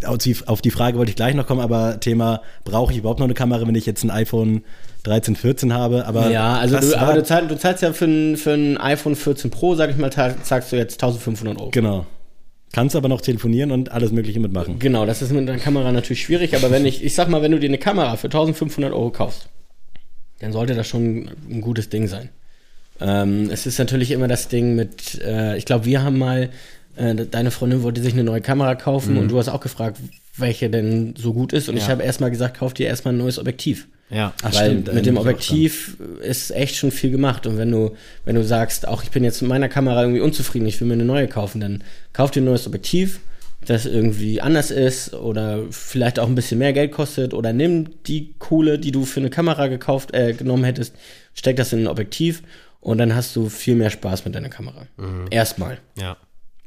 auf 0.05 0.19
die, 0.19 0.71
Frage 0.71 0.99
wollte 0.99 1.11
ich 1.11 1.17
gleich 1.17 1.35
noch 1.35 1.47
kommen, 1.47 1.61
aber 1.61 2.01
Thema, 2.01 2.43
brauche 2.65 2.93
ich 2.93 2.99
überhaupt 2.99 3.19
noch 3.19 3.27
eine 3.27 3.35
Kamera, 3.35 3.67
wenn 3.67 3.75
ich 3.75 3.87
jetzt 3.87 4.05
ein 4.05 4.11
iPhone 4.11 4.63
13, 5.05 5.37
14 5.37 5.73
habe? 5.73 6.07
Aber 6.07 6.31
Ja, 6.31 6.59
also 6.59 6.79
du, 6.79 6.99
aber 6.99 7.15
du, 7.15 7.23
zahlst, 7.25 7.51
du 7.51 7.59
zahlst 7.59 7.83
ja 7.83 7.93
für 7.93 8.05
ein, 8.05 8.37
für 8.37 8.53
ein 8.53 8.77
iPhone 8.79 9.17
14 9.17 9.51
Pro, 9.51 9.75
sag 9.75 9.91
ich 9.91 9.97
mal, 9.97 10.13
zahl- 10.13 10.37
zahlst 10.43 10.73
du 10.73 10.77
jetzt 10.77 11.03
1500 11.03 11.59
Euro. 11.59 11.71
Genau. 11.71 12.07
Kannst 12.73 12.95
aber 12.95 13.09
noch 13.09 13.21
telefonieren 13.21 13.73
und 13.73 13.91
alles 13.91 14.13
Mögliche 14.13 14.39
mitmachen. 14.39 14.79
Genau, 14.79 15.05
das 15.07 15.23
ist 15.23 15.33
mit 15.33 15.49
einer 15.49 15.59
Kamera 15.59 15.91
natürlich 15.91 16.23
schwierig, 16.23 16.55
aber 16.55 16.71
wenn 16.71 16.87
ich, 16.87 17.03
ich 17.03 17.15
sag 17.15 17.29
mal, 17.29 17.43
wenn 17.43 17.51
du 17.51 17.59
dir 17.59 17.69
eine 17.69 17.79
Kamera 17.79 18.17
für 18.17 18.29
1500 18.29 18.93
Euro 18.93 19.11
kaufst, 19.11 19.49
dann 20.39 20.53
sollte 20.53 20.75
das 20.75 20.87
schon 20.87 21.31
ein 21.51 21.61
gutes 21.63 21.89
Ding 21.89 22.07
sein. 22.07 22.29
Ähm, 23.01 23.49
es 23.51 23.67
ist 23.67 23.79
natürlich 23.79 24.11
immer 24.13 24.29
das 24.29 24.49
Ding 24.49 24.77
mit, 24.77 25.21
äh, 25.25 25.57
ich 25.57 25.65
glaube, 25.65 25.85
wir 25.87 26.03
haben 26.03 26.19
mal, 26.19 26.51
äh, 27.01 27.15
deine 27.15 27.51
Freundin 27.51 27.83
wollte 27.83 28.03
sich 28.03 28.13
eine 28.13 28.25
neue 28.25 28.41
Kamera 28.41 28.75
kaufen 28.75 29.17
und 29.17 29.29
du 29.29 29.39
hast 29.39 29.49
auch 29.49 29.61
gefragt, 29.61 29.99
welche 30.37 30.71
denn 30.71 31.15
so 31.17 31.33
gut 31.33 31.53
ist 31.53 31.69
und 31.69 31.77
ich 31.77 31.85
Ja. 31.85 31.91
habe 31.91 32.03
erstmal 32.03 32.31
gesagt, 32.31 32.59
kauf 32.59 32.75
dir 32.75 32.87
erstmal 32.87 33.15
ein 33.15 33.19
neues 33.19 33.39
Objektiv. 33.39 33.89
Ja. 34.11 34.33
Ach, 34.43 34.55
Weil 34.55 34.71
stimmt, 34.71 34.93
mit 34.95 35.07
dem 35.07 35.17
Objektiv 35.17 35.97
ist 36.23 36.51
echt 36.51 36.75
schon 36.77 36.91
viel 36.91 37.11
gemacht. 37.13 37.47
Und 37.47 37.59
wenn 37.59 37.71
du, 37.71 37.93
wenn 38.25 38.35
du 38.35 38.43
sagst, 38.45 38.89
auch 38.89 39.03
ich 39.05 39.11
bin 39.11 39.23
jetzt 39.23 39.41
mit 39.41 39.49
meiner 39.49 39.69
Kamera 39.69 40.03
irgendwie 40.03 40.21
unzufrieden, 40.21 40.67
ich 40.67 40.81
will 40.81 40.89
mir 40.89 40.95
eine 40.95 41.05
neue 41.05 41.29
kaufen, 41.29 41.61
dann 41.61 41.85
kauf 42.13 42.31
dir 42.33 42.43
ein 42.43 42.47
neues 42.47 42.67
Objektiv, 42.67 43.21
das 43.65 43.87
irgendwie 43.87 44.41
anders 44.41 44.71
ist 44.73 45.15
oder 45.15 45.61
vielleicht 45.71 46.19
auch 46.19 46.27
ein 46.27 46.35
bisschen 46.35 46.59
mehr 46.59 46.73
Geld 46.73 46.91
kostet 46.93 47.35
oder 47.35 47.53
nimm 47.53 47.91
die 48.07 48.35
Kohle, 48.41 48.79
die 48.81 48.91
du 48.91 49.05
für 49.05 49.21
eine 49.21 49.31
Kamera 49.31 49.69
gekauft, 49.69 50.13
äh, 50.13 50.33
genommen 50.33 50.65
hättest, 50.65 50.95
steck 51.35 51.57
das 51.57 51.73
in 51.73 51.81
ein 51.81 51.87
Objektiv 51.87 52.43
und 52.81 52.99
dann 52.99 53.15
hast 53.15 53.37
du 53.37 53.49
viel 53.49 53.77
mehr 53.77 53.91
Spaß 53.91 54.25
mit 54.25 54.35
deiner 54.35 54.49
Kamera. 54.49 54.87
Erstmal. 55.31 55.79
Ja. 56.01 56.17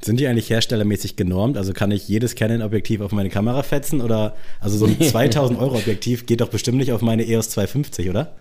Sind 0.04 0.20
die 0.20 0.28
eigentlich 0.28 0.50
herstellermäßig 0.50 1.16
genormt? 1.16 1.58
Also 1.58 1.74
kann 1.74 1.92
ich 1.92 2.08
jedes 2.08 2.36
Canon-Objektiv 2.36 3.02
auf 3.02 3.12
meine 3.12 3.30
Kamera 3.30 3.64
fetzen? 3.64 4.02
Oder, 4.02 4.36
also 4.60 4.78
so 4.78 4.86
ein 4.86 5.00
2000 5.02 5.60
Euro 5.60 5.76
Objektiv 5.78 6.26
geht 6.26 6.42
doch 6.42 6.50
bestimmt 6.50 6.78
nicht 6.78 6.92
auf 6.92 7.02
meine 7.02 7.26
EOS 7.26 7.50
250, 7.50 8.10
oder? 8.10 8.34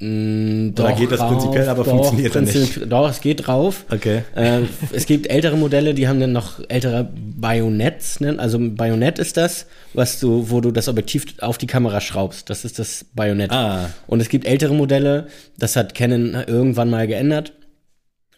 Oder 0.00 0.92
geht 0.96 1.10
das 1.10 1.18
prinzipiell, 1.18 1.68
aber 1.68 1.84
funktioniert 1.84 2.32
dann 2.36 2.44
nicht? 2.44 2.80
Doch, 2.88 3.10
es 3.10 3.20
geht 3.20 3.48
drauf. 3.48 3.84
Okay. 3.90 4.22
Ähm, 4.36 4.68
es 4.92 5.06
gibt 5.06 5.28
ältere 5.28 5.56
Modelle, 5.56 5.92
die 5.92 6.06
haben 6.06 6.20
dann 6.20 6.30
noch 6.30 6.60
ältere 6.68 7.08
Bayonetts. 7.12 8.20
Ne? 8.20 8.36
Also 8.38 8.58
ein 8.58 8.76
Bajonett 8.76 9.18
ist 9.18 9.36
das, 9.36 9.66
was 9.94 10.20
du, 10.20 10.50
wo 10.50 10.60
du 10.60 10.70
das 10.70 10.86
Objektiv 10.86 11.24
auf 11.40 11.58
die 11.58 11.66
Kamera 11.66 12.00
schraubst. 12.00 12.48
Das 12.48 12.64
ist 12.64 12.78
das 12.78 13.06
Bajonett. 13.12 13.50
Ah. 13.50 13.90
Und 14.06 14.20
es 14.20 14.28
gibt 14.28 14.46
ältere 14.46 14.72
Modelle, 14.72 15.26
das 15.58 15.74
hat 15.74 15.96
Canon 15.96 16.44
irgendwann 16.46 16.90
mal 16.90 17.08
geändert, 17.08 17.52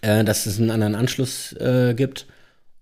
äh, 0.02 0.24
dass 0.24 0.46
es 0.46 0.58
einen 0.58 0.70
anderen 0.70 0.94
Anschluss 0.94 1.52
äh, 1.54 1.94
gibt. 1.94 2.26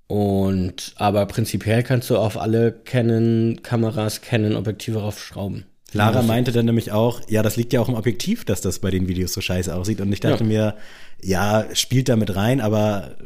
Und 0.06 0.94
aber 0.96 1.26
prinzipiell 1.26 1.82
kannst 1.82 2.08
du 2.08 2.16
auf 2.16 2.38
alle 2.40 2.72
Canon-Kameras 2.72 4.22
Canon-Objektive 4.22 5.00
raufschrauben. 5.00 5.64
Lara 5.92 6.22
meinte 6.22 6.52
dann 6.52 6.66
nämlich 6.66 6.92
auch, 6.92 7.20
ja, 7.28 7.42
das 7.42 7.56
liegt 7.56 7.72
ja 7.72 7.80
auch 7.80 7.88
im 7.88 7.94
Objektiv, 7.94 8.44
dass 8.44 8.60
das 8.60 8.78
bei 8.78 8.90
den 8.90 9.08
Videos 9.08 9.32
so 9.32 9.40
scheiße 9.40 9.74
aussieht. 9.74 10.00
Und 10.00 10.12
ich 10.12 10.20
dachte 10.20 10.44
Ja. 10.44 10.48
mir, 10.48 10.74
ja, 11.22 11.64
spielt 11.74 12.08
da 12.10 12.16
mit 12.16 12.34
rein, 12.36 12.60
aber 12.60 13.16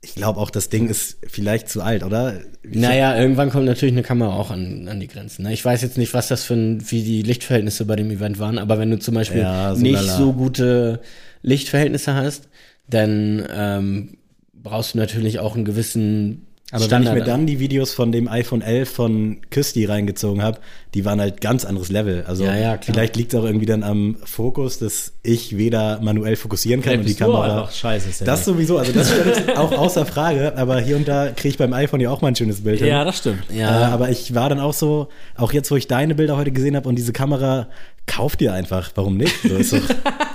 ich 0.00 0.16
glaube 0.16 0.40
auch, 0.40 0.50
das 0.50 0.68
Ding 0.68 0.88
ist 0.88 1.18
vielleicht 1.28 1.68
zu 1.68 1.80
alt, 1.80 2.02
oder? 2.02 2.40
Naja, 2.64 3.16
irgendwann 3.16 3.50
kommt 3.50 3.66
natürlich 3.66 3.94
eine 3.94 4.02
Kamera 4.02 4.34
auch 4.34 4.50
an, 4.50 4.88
an 4.88 4.98
die 4.98 5.06
Grenzen. 5.06 5.44
ne? 5.44 5.52
Ich 5.52 5.64
weiß 5.64 5.80
jetzt 5.82 5.96
nicht, 5.96 6.12
was 6.12 6.26
das 6.26 6.42
für 6.44 6.54
ein, 6.54 6.90
wie 6.90 7.04
die 7.04 7.22
Lichtverhältnisse 7.22 7.84
bei 7.84 7.94
dem 7.94 8.10
Event 8.10 8.40
waren, 8.40 8.58
aber 8.58 8.80
wenn 8.80 8.90
du 8.90 8.98
zum 8.98 9.14
Beispiel 9.14 9.42
Ja, 9.42 9.74
so 9.76 9.80
nicht 9.80 9.94
lala. 9.94 10.16
so 10.18 10.32
gute 10.32 11.00
Lichtverhältnisse 11.42 12.14
hast, 12.14 12.48
dann 12.88 13.46
ähm, 13.50 14.18
brauchst 14.54 14.94
du 14.94 14.98
natürlich 14.98 15.38
auch 15.38 15.54
einen 15.54 15.64
gewissen 15.64 16.46
Aber 16.72 16.90
wenn 16.90 17.02
ich 17.02 17.12
mir 17.12 17.22
dann 17.22 17.46
die 17.46 17.58
Videos 17.60 17.92
von 17.92 18.12
dem 18.12 18.28
iPhone 18.28 18.62
11 18.62 18.90
von 18.90 19.36
Küsti 19.50 19.84
reingezogen 19.84 20.42
habe, 20.42 20.58
die 20.94 21.04
waren 21.04 21.20
halt 21.20 21.40
ganz 21.42 21.64
anderes 21.64 21.90
Level. 21.90 22.24
Also 22.26 22.44
Ja, 22.44 22.56
ja, 22.56 22.78
vielleicht 22.80 23.14
liegt 23.16 23.34
es 23.34 23.38
auch 23.38 23.44
irgendwie 23.44 23.66
dann 23.66 23.82
am 23.82 24.16
Fokus, 24.24 24.78
dass 24.78 25.12
ich 25.22 25.56
weder 25.58 26.00
manuell 26.00 26.34
fokussieren 26.36 26.82
kann 26.82 26.98
und 27.00 27.08
die 27.08 27.14
Kamera. 27.14 27.70
scheiße. 27.70 28.24
Das 28.24 28.44
sowieso, 28.44 28.78
also 28.78 28.92
das 28.92 29.10
steht 29.10 29.56
auch 29.56 29.72
außer 29.72 30.06
Frage, 30.06 30.56
aber 30.56 30.80
hier 30.80 30.96
und 30.96 31.06
da 31.06 31.28
kriege 31.28 31.48
ich 31.50 31.58
beim 31.58 31.72
iPhone 31.74 32.00
ja 32.00 32.10
auch 32.10 32.22
mal 32.22 32.28
ein 32.28 32.36
schönes 32.36 32.62
Bild 32.62 32.78
hin. 32.78 32.88
Ja, 32.88 33.04
das 33.04 33.18
stimmt. 33.18 33.44
Ja. 33.54 33.88
Äh, 33.88 33.92
aber 33.92 34.08
ich 34.10 34.34
war 34.34 34.48
dann 34.48 34.58
auch 34.60 34.72
so, 34.74 35.08
auch 35.36 35.52
jetzt, 35.52 35.70
wo 35.70 35.76
ich 35.76 35.86
deine 35.88 36.14
Bilder 36.14 36.36
heute 36.36 36.52
gesehen 36.52 36.74
habe 36.74 36.88
und 36.88 36.96
diese 36.96 37.12
Kamera, 37.12 37.68
kauf 38.06 38.36
dir 38.36 38.52
einfach. 38.54 38.90
Warum 38.94 39.16
nicht? 39.16 39.34
So 39.42 39.56
ist 39.56 39.72
doch, 39.72 39.80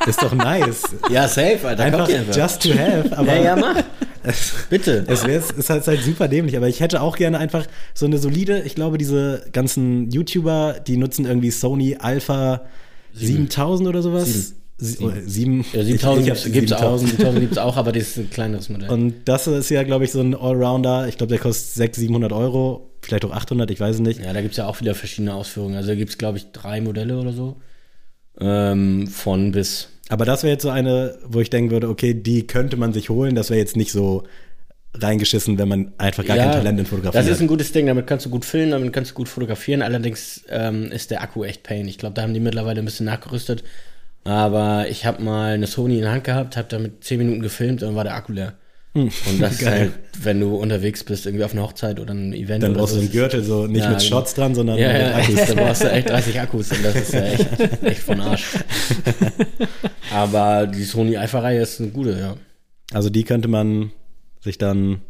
ist 0.07 0.21
doch 0.21 0.33
nice. 0.33 0.83
Ja, 1.11 1.27
safe, 1.27 1.59
Alter. 1.67 1.83
Einfach 1.83 2.09
einfach. 2.09 2.35
just 2.35 2.61
to 2.61 2.69
have. 2.77 3.17
Aber 3.17 3.35
ja, 3.35 3.41
ja, 3.43 3.55
mach. 3.55 3.83
Bitte. 4.69 5.05
es 5.07 5.25
wäre 5.25 5.43
ist 5.57 5.69
halt, 5.69 5.81
ist 5.81 5.87
halt 5.87 6.01
super 6.03 6.27
dämlich, 6.27 6.55
aber 6.57 6.67
ich 6.67 6.79
hätte 6.79 7.01
auch 7.01 7.15
gerne 7.17 7.37
einfach 7.39 7.65
so 7.93 8.05
eine 8.05 8.17
solide, 8.17 8.61
ich 8.61 8.75
glaube, 8.75 8.97
diese 8.97 9.45
ganzen 9.53 10.09
YouTuber, 10.11 10.79
die 10.85 10.97
nutzen 10.97 11.25
irgendwie 11.25 11.51
Sony 11.51 11.97
Alpha 11.99 12.61
7000 13.13 13.87
oder 13.89 14.01
sowas. 14.01 14.53
sieben, 14.77 15.65
Ja, 15.73 15.83
7000 15.83 16.27
ich- 16.27 16.33
ich 16.33 16.45
hab 16.45 16.53
gibt 16.53 16.71
es 16.71 16.73
auch. 16.73 16.97
7000. 16.99 17.09
7000 17.09 17.39
gibt 17.41 17.51
es 17.53 17.57
auch, 17.57 17.77
aber 17.77 17.91
das 17.91 18.03
ist 18.03 18.17
ein 18.17 18.29
kleineres 18.29 18.69
Modell. 18.69 18.89
Und 18.89 19.15
das 19.25 19.47
ist 19.47 19.69
ja, 19.69 19.81
glaube 19.83 20.05
ich, 20.05 20.11
so 20.11 20.21
ein 20.21 20.35
Allrounder. 20.35 21.07
Ich 21.07 21.17
glaube, 21.17 21.31
der 21.31 21.39
kostet 21.39 21.73
600, 21.75 21.95
700 21.95 22.31
Euro, 22.33 22.91
vielleicht 23.01 23.25
auch 23.25 23.31
800, 23.31 23.71
ich 23.71 23.79
weiß 23.79 23.95
es 23.95 24.01
nicht. 24.01 24.23
Ja, 24.23 24.33
da 24.33 24.41
gibt 24.41 24.51
es 24.51 24.57
ja 24.57 24.67
auch 24.67 24.79
wieder 24.79 24.93
verschiedene 24.93 25.33
Ausführungen. 25.33 25.75
Also 25.75 25.89
da 25.89 25.95
gibt 25.95 26.11
es, 26.11 26.17
glaube 26.19 26.37
ich, 26.37 26.51
drei 26.51 26.79
Modelle 26.81 27.17
oder 27.19 27.33
so. 27.33 27.57
Ähm, 28.39 29.07
von 29.07 29.51
bis. 29.51 29.89
Aber 30.09 30.25
das 30.25 30.43
wäre 30.43 30.53
jetzt 30.53 30.63
so 30.63 30.69
eine, 30.69 31.17
wo 31.25 31.41
ich 31.41 31.49
denken 31.49 31.71
würde, 31.71 31.89
okay, 31.89 32.13
die 32.13 32.47
könnte 32.47 32.77
man 32.77 32.93
sich 32.93 33.09
holen. 33.09 33.35
Das 33.35 33.49
wäre 33.49 33.59
jetzt 33.59 33.75
nicht 33.75 33.91
so 33.91 34.23
reingeschissen, 34.93 35.57
wenn 35.57 35.67
man 35.67 35.93
einfach 35.97 36.25
gar 36.25 36.37
kein 36.37 36.51
Talent 36.51 36.79
in 36.79 36.85
Fotografie 36.85 37.17
Das 37.17 37.27
ist 37.27 37.33
hat. 37.35 37.41
ein 37.41 37.47
gutes 37.47 37.71
Ding, 37.71 37.87
damit 37.87 38.07
kannst 38.07 38.25
du 38.25 38.29
gut 38.29 38.45
filmen, 38.45 38.71
damit 38.71 38.93
kannst 38.93 39.11
du 39.11 39.15
gut 39.15 39.29
fotografieren. 39.29 39.81
Allerdings 39.81 40.43
ähm, 40.49 40.91
ist 40.91 41.11
der 41.11 41.21
Akku 41.21 41.43
echt 41.43 41.63
pain. 41.63 41.87
Ich 41.87 41.97
glaube, 41.97 42.15
da 42.15 42.21
haben 42.23 42.33
die 42.33 42.39
mittlerweile 42.39 42.79
ein 42.81 42.85
bisschen 42.85 43.05
nachgerüstet. 43.05 43.63
Aber 44.23 44.87
ich 44.89 45.05
habe 45.05 45.21
mal 45.23 45.53
eine 45.53 45.67
Sony 45.67 45.95
in 45.95 46.01
der 46.01 46.11
Hand 46.11 46.23
gehabt, 46.23 46.57
habe 46.57 46.67
damit 46.69 47.03
10 47.03 47.17
Minuten 47.19 47.41
gefilmt 47.41 47.81
und 47.81 47.89
dann 47.89 47.95
war 47.95 48.03
der 48.03 48.15
Akku 48.15 48.31
leer. 48.31 48.53
Hm. 48.97 49.11
Und 49.29 49.41
das 49.41 49.53
ist 49.61 49.65
halt, 49.67 49.91
wenn 50.21 50.39
du 50.39 50.55
unterwegs 50.55 51.03
bist, 51.03 51.25
irgendwie 51.25 51.43
auf 51.45 51.53
einer 51.53 51.63
Hochzeit 51.63 51.99
oder 51.99 52.11
einem 52.11 52.33
Event 52.33 52.63
Dann 52.63 52.71
oder 52.71 52.79
brauchst 52.79 52.93
so. 52.93 52.99
du 52.99 53.05
einen 53.05 53.11
Gürtel, 53.11 53.43
so 53.43 53.67
nicht 53.67 53.83
Ja, 53.83 53.89
mit 53.91 53.99
genau. 53.99 54.09
Shots 54.09 54.33
dran, 54.33 54.55
sondern 54.55 54.77
Ja, 54.77 54.91
mit 54.91 55.01
ja, 55.01 55.15
Akkus. 55.17 55.35
echt, 55.37 55.49
da 55.49 55.53
brauchst 55.55 55.83
du 55.83 55.91
echt 55.91 56.09
30 56.09 56.39
Akkus 56.39 56.71
und 56.71 56.83
das 56.83 56.95
ist 56.95 57.13
ja 57.13 57.21
echt, 57.25 57.47
echt 57.83 57.99
von 58.01 58.19
Arsch. 58.21 58.47
Aber 60.11 60.67
die 60.67 60.83
Sony 60.83 61.17
Alpha-Reihe 61.17 61.61
ist 61.61 61.79
eine 61.79 61.89
gute, 61.91 62.17
ja. 62.19 62.35
Also 62.93 63.09
die 63.09 63.23
könnte 63.23 63.47
man 63.47 63.91
sich 64.41 64.57
dann. 64.57 65.01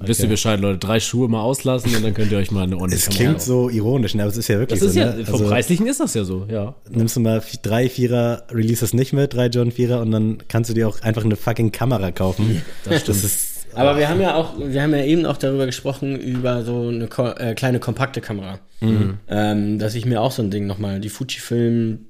Wisst 0.00 0.22
ihr 0.22 0.28
Bescheid, 0.28 0.60
Leute. 0.60 0.78
Drei 0.78 1.00
Schuhe 1.00 1.28
mal 1.28 1.40
auslassen 1.40 1.94
und 1.94 2.04
dann 2.04 2.14
könnt 2.14 2.30
ihr 2.30 2.38
euch 2.38 2.50
mal 2.50 2.62
eine 2.62 2.76
ordentliche 2.76 3.10
Es 3.10 3.16
klingt 3.16 3.40
so 3.42 3.68
ironisch, 3.68 4.14
ne? 4.14 4.22
aber 4.22 4.30
es 4.30 4.36
ist 4.36 4.48
ja 4.48 4.58
wirklich 4.58 4.78
Das 4.78 4.88
ist 4.88 4.94
so. 4.94 5.00
ja, 5.00 5.12
ne? 5.12 5.24
vom 5.24 5.34
Also, 5.34 5.48
Preislichen 5.48 5.86
ist 5.86 6.00
das 6.00 6.14
ja 6.14 6.24
so, 6.24 6.46
ja. 6.50 6.74
nimmst 6.90 7.16
du 7.16 7.20
mal 7.20 7.42
drei 7.62 7.88
Vierer, 7.88 8.44
release 8.50 8.84
es 8.84 8.92
nicht 8.94 9.12
mit, 9.12 9.34
drei 9.34 9.46
John 9.46 9.72
Vierer 9.72 10.00
und 10.00 10.10
dann 10.12 10.38
kannst 10.48 10.70
du 10.70 10.74
dir 10.74 10.88
auch 10.88 11.00
einfach 11.02 11.24
eine 11.24 11.36
fucking 11.36 11.72
Kamera 11.72 12.12
kaufen. 12.12 12.62
Das, 12.84 13.04
das 13.04 13.24
ist. 13.24 13.66
Aber 13.74 13.98
wir 13.98 14.08
haben 14.08 14.20
ja 14.20 14.34
auch, 14.34 14.54
wir 14.58 14.82
haben 14.82 14.94
ja 14.94 15.04
eben 15.04 15.26
auch 15.26 15.36
darüber 15.36 15.66
gesprochen, 15.66 16.18
über 16.18 16.64
so 16.64 16.88
eine 16.88 17.06
ko 17.06 17.28
äh, 17.28 17.54
kleine 17.54 17.80
kompakte 17.80 18.20
Kamera. 18.20 18.60
Ähm, 18.80 19.78
dass 19.78 19.94
ich 19.94 20.06
mir 20.06 20.20
auch 20.20 20.32
so 20.32 20.42
ein 20.42 20.50
Ding 20.50 20.66
nochmal, 20.66 21.00
die 21.00 21.08
Fujifilm, 21.08 22.06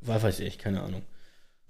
was 0.00 0.22
weiß 0.22 0.40
ich, 0.40 0.58
keine 0.58 0.82
Ahnung. 0.82 1.02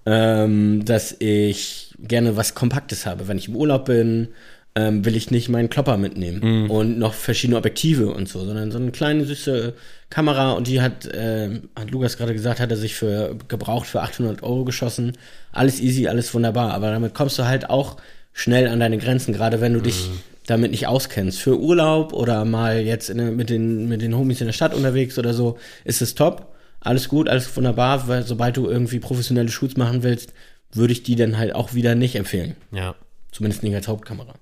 Ähm, 0.07 0.85
dass 0.85 1.17
ich 1.19 1.95
gerne 1.99 2.37
was 2.37 2.55
Kompaktes 2.55 3.07
habe. 3.07 3.27
Wenn 3.27 3.39
ich 3.39 3.49
im 3.49 3.57
Urlaub 3.57 3.87
bin, 3.87 4.29
ähm, 4.77 5.05
will 5.05 5.15
ich 5.15 5.31
nicht 5.31 5.49
meinen 5.49 5.71
Klopper 5.71 5.97
mitnehmen 5.97 6.69
und 6.69 6.99
noch 6.99 7.15
verschiedene 7.15 7.57
Objektive 7.57 8.13
und 8.13 8.29
so, 8.29 8.45
sondern 8.45 8.73
so 8.73 8.79
eine 8.79 8.91
kleine 8.91 9.25
süße 9.25 9.75
Kamera 10.11 10.53
und 10.53 10.67
die 10.67 10.81
hat, 10.81 11.07
äh, 11.07 11.61
hat 11.77 11.91
Lukas 11.91 12.17
gerade 12.17 12.33
gesagt, 12.33 12.59
hat 12.59 12.71
er 12.71 12.77
sich 12.77 12.95
für 12.95 13.37
gebraucht 13.49 13.87
für 13.87 14.03
800 14.03 14.43
Euro 14.43 14.65
geschossen. 14.65 15.13
Alles 15.53 15.81
easy, 15.81 16.09
alles 16.09 16.35
wunderbar, 16.35 16.73
aber 16.73 16.91
damit 16.91 17.15
kommst 17.15 17.39
du 17.39 17.45
halt 17.45 17.71
auch 17.71 17.99
schnell 18.33 18.67
an 18.67 18.81
deine 18.81 18.99
Grenzen, 18.99 19.33
gerade 19.33 19.61
wenn 19.61 19.75
du 19.75 19.81
dich 19.81 20.11
damit 20.47 20.73
nicht 20.73 20.87
auskennst. 20.89 21.41
Für 21.41 21.59
Urlaub 21.59 22.13
oder 22.13 22.45
mal 22.45 22.81
jetzt 22.81 23.11
in, 23.11 23.37
mit, 23.37 23.51
den, 23.51 23.89
mit 23.89 24.03
den 24.03 24.17
Homies 24.17 24.41
in 24.41 24.47
der 24.47 24.53
Stadt 24.53 24.75
unterwegs 24.75 25.19
oder 25.19 25.33
so, 25.35 25.57
ist 25.85 26.03
es 26.03 26.15
top. 26.15 26.53
Alles 26.81 27.09
gut, 27.09 27.29
alles 27.29 27.57
wunderbar, 27.57 28.09
weil 28.09 28.25
sobald 28.25 28.57
du 28.57 28.69
irgendwie 28.69 28.99
professionelle 28.99 29.49
Shoots 29.49 29.77
machen 29.77 30.03
willst, 30.03 30.35
würde 30.73 30.93
ich 30.93 31.03
die 31.03 31.17
dann 31.17 31.39
halt 31.39 31.55
auch 31.55 31.75
wieder 31.75 31.95
nicht 31.95 32.17
empfehlen. 32.17 32.57
Ja. 32.73 32.95
Zumindest 33.31 33.63
nicht 33.63 33.75
als 33.75 33.89
Hauptkamera. 33.89 34.35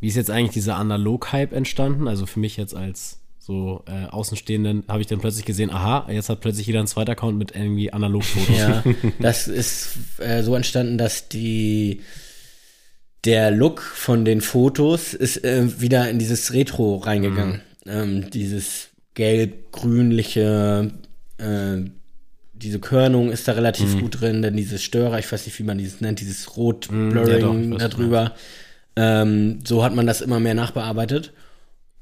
Wie 0.00 0.08
ist 0.08 0.16
jetzt 0.16 0.30
eigentlich 0.30 0.52
dieser 0.52 0.76
Analog-Hype 0.76 1.52
entstanden? 1.52 2.08
Also 2.08 2.26
für 2.26 2.40
mich 2.40 2.56
jetzt 2.56 2.74
als 2.74 3.20
so 3.38 3.84
äh, 3.86 4.06
Außenstehenden 4.06 4.84
habe 4.88 5.00
ich 5.00 5.06
dann 5.06 5.18
plötzlich 5.18 5.44
gesehen, 5.44 5.70
aha, 5.70 6.06
jetzt 6.10 6.28
hat 6.28 6.40
plötzlich 6.40 6.66
jeder 6.66 6.78
einen 6.78 6.88
zweiten 6.88 7.10
Account 7.10 7.38
mit 7.38 7.54
irgendwie 7.54 7.92
Analogfotos. 7.92 8.56
Ja, 8.56 8.84
das 9.18 9.48
ist 9.48 9.96
äh, 10.18 10.42
so 10.42 10.54
entstanden, 10.54 10.98
dass 10.98 11.28
die 11.28 12.02
der 13.24 13.50
Look 13.50 13.82
von 13.82 14.24
den 14.24 14.40
Fotos 14.40 15.14
ist 15.14 15.44
äh, 15.44 15.80
wieder 15.80 16.08
in 16.08 16.18
dieses 16.18 16.52
Retro 16.52 16.96
reingegangen. 16.96 17.60
Ähm, 17.86 18.30
dieses 18.30 18.90
gelb-grünliche, 19.14 20.92
äh, 21.38 21.76
diese 22.52 22.78
Körnung 22.78 23.30
ist 23.30 23.48
da 23.48 23.52
relativ 23.52 23.98
gut 23.98 24.20
drin, 24.20 24.42
denn 24.42 24.56
dieses 24.56 24.82
Störer, 24.82 25.18
ich 25.18 25.30
weiß 25.30 25.46
nicht, 25.46 25.58
wie 25.58 25.64
man 25.64 25.78
dieses 25.78 26.00
nennt, 26.00 26.20
dieses 26.20 26.44
ja, 26.44 26.52
Rot-Blurring 26.52 27.64
ich 27.64 27.70
weiß, 27.72 27.78
da 27.78 27.88
drüber. 27.88 28.34
Ähm, 28.96 29.60
so 29.64 29.84
hat 29.84 29.94
man 29.94 30.06
das 30.06 30.20
immer 30.20 30.40
mehr 30.40 30.54
nachbearbeitet. 30.54 31.32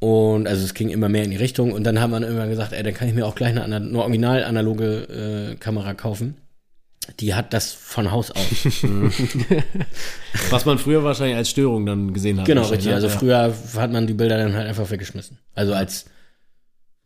Und 0.00 0.46
also 0.46 0.64
es 0.64 0.74
ging 0.74 0.90
immer 0.90 1.08
mehr 1.08 1.24
in 1.24 1.30
die 1.30 1.36
Richtung. 1.36 1.72
Und 1.72 1.84
dann 1.84 2.00
hat 2.00 2.10
man 2.10 2.22
irgendwann 2.22 2.50
gesagt, 2.50 2.72
ey, 2.72 2.82
dann 2.82 2.94
kann 2.94 3.08
ich 3.08 3.14
mir 3.14 3.26
auch 3.26 3.34
gleich 3.34 3.50
eine, 3.50 3.64
eine 3.64 3.98
original 3.98 4.44
analoge 4.44 5.52
äh, 5.52 5.56
Kamera 5.56 5.94
kaufen. 5.94 6.36
Die 7.20 7.34
hat 7.34 7.54
das 7.54 7.72
von 7.72 8.10
Haus 8.10 8.30
aus. 8.30 8.82
Was 10.50 10.66
man 10.66 10.78
früher 10.78 11.02
wahrscheinlich 11.04 11.36
als 11.36 11.48
Störung 11.48 11.86
dann 11.86 12.12
gesehen 12.12 12.38
hat. 12.38 12.46
genau, 12.46 12.62
richtig. 12.62 12.88
ne? 12.88 12.94
Also 12.94 13.08
ja. 13.08 13.16
früher 13.16 13.54
hat 13.76 13.92
man 13.92 14.06
die 14.06 14.14
Bilder 14.14 14.36
dann 14.36 14.54
halt 14.54 14.68
einfach 14.68 14.90
weggeschmissen. 14.90 15.38
Also 15.54 15.72
als, 15.72 16.04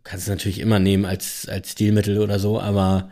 kannst 0.03 0.27
du 0.27 0.33
natürlich 0.33 0.59
immer 0.59 0.81
nehmen 0.81 1.05
als, 1.05 1.49
als 1.49 1.73
Stilmittel 1.73 2.19
oder 2.19 2.41
so, 2.41 2.61
aber 2.61 3.11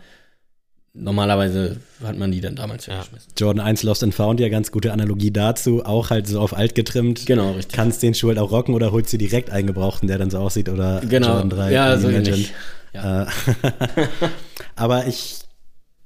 normalerweise 0.94 1.76
hat 2.05 2.18
man 2.18 2.33
die 2.33 2.40
dann 2.40 2.57
damals 2.57 2.88
weggeschmissen. 2.88 3.33
Jordan 3.37 3.64
1 3.64 3.83
Lost 3.85 4.03
and 4.03 4.14
Found, 4.14 4.40
ja 4.40 4.48
ganz 4.48 4.72
gute 4.72 4.92
Analogie 4.92 5.31
dazu, 5.31 5.85
auch 5.85 6.11
halt 6.11 6.26
so 6.26 6.40
auf 6.40 6.57
alt 6.57 6.74
getrimmt. 6.74 7.26
Genau, 7.26 7.53
richtig. 7.53 7.74
Kannst 7.74 8.03
den 8.03 8.14
Schuh 8.14 8.29
halt 8.29 8.38
auch 8.38 8.50
rocken 8.50 8.74
oder 8.74 8.92
holst 8.92 9.12
du 9.12 9.18
direkt 9.18 9.50
eingebrauchten, 9.50 10.09
der 10.09 10.18
dann 10.18 10.31
so 10.31 10.38
aussieht 10.38 10.68
oder 10.68 11.00
Genau. 11.09 11.29
Jordan 11.29 11.50
3. 11.50 11.72
Ja, 11.72 11.96
so 11.98 12.09
ähnlich. 12.09 12.53
Ja. 12.92 13.24
Äh, 13.24 13.26
Aber 14.76 15.07
ich 15.07 15.40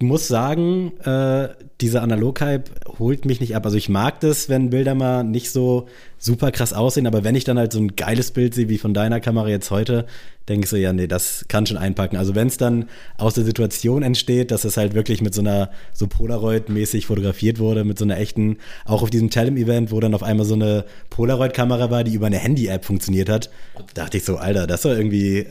muss 0.03 0.29
sagen, 0.29 0.93
äh, 1.05 1.49
dieser 1.81 2.03
Analog-Hype 2.03 2.99
holt 2.99 3.25
mich 3.25 3.41
nicht 3.41 3.57
ab. 3.57 3.65
Also 3.65 3.77
ich 3.79 3.89
mag 3.89 4.21
das, 4.21 4.49
wenn 4.49 4.71
Bilder 4.71 4.95
mal 4.95 5.25
nicht 5.25 5.51
so 5.51 5.87
super 6.25 6.51
krass 6.53 6.73
aussehen, 6.73 7.07
aber 7.07 7.23
wenn 7.23 7.35
ich 7.35 7.45
dann 7.45 7.59
halt 7.59 7.73
so 7.73 7.79
ein 7.79 7.97
geiles 7.97 8.31
Bild 8.31 8.55
sehe 8.55 8.71
wie 8.71 8.79
von 8.79 8.95
deiner 8.95 9.21
Kamera 9.21 9.49
jetzt 9.49 9.71
heute, 9.71 10.07
denke 10.49 10.65
ich 10.65 10.71
so, 10.71 10.77
ja, 10.77 10.93
nee, 10.93 11.07
das 11.07 11.45
kann 11.49 11.67
schon 11.67 11.77
einpacken. 11.77 12.17
Also 12.17 12.35
wenn 12.35 12.49
es 12.49 12.57
dann 12.59 12.89
aus 13.17 13.35
der 13.35 13.45
Situation 13.45 14.03
entsteht, 14.03 14.51
dass 14.51 14.65
es 14.65 14.77
halt 14.77 14.95
wirklich 14.95 15.23
mit 15.23 15.35
so 15.35 15.41
einer 15.41 15.71
so 15.93 16.07
Polaroid-mäßig 16.07 17.07
fotografiert 17.07 17.59
wurde, 17.59 17.85
mit 17.85 17.99
so 17.99 18.05
einer 18.05 18.19
echten, 18.19 18.59
auch 18.85 19.03
auf 19.03 19.11
diesem 19.11 19.31
Telem-Event, 19.31 19.91
wo 19.91 20.01
dann 20.01 20.15
auf 20.15 20.23
einmal 20.23 20.45
so 20.45 20.55
eine 20.55 20.85
Polaroid-Kamera 21.11 21.91
war, 21.91 22.05
die 22.05 22.15
über 22.15 22.27
eine 22.27 22.39
Handy-App 22.39 22.85
funktioniert 22.85 23.29
hat, 23.29 23.51
dachte 23.95 24.19
ich 24.19 24.25
so, 24.25 24.37
Alter, 24.37 24.67
das 24.67 24.85
war 24.85 24.97
irgendwie, 24.97 25.41
äh, 25.41 25.47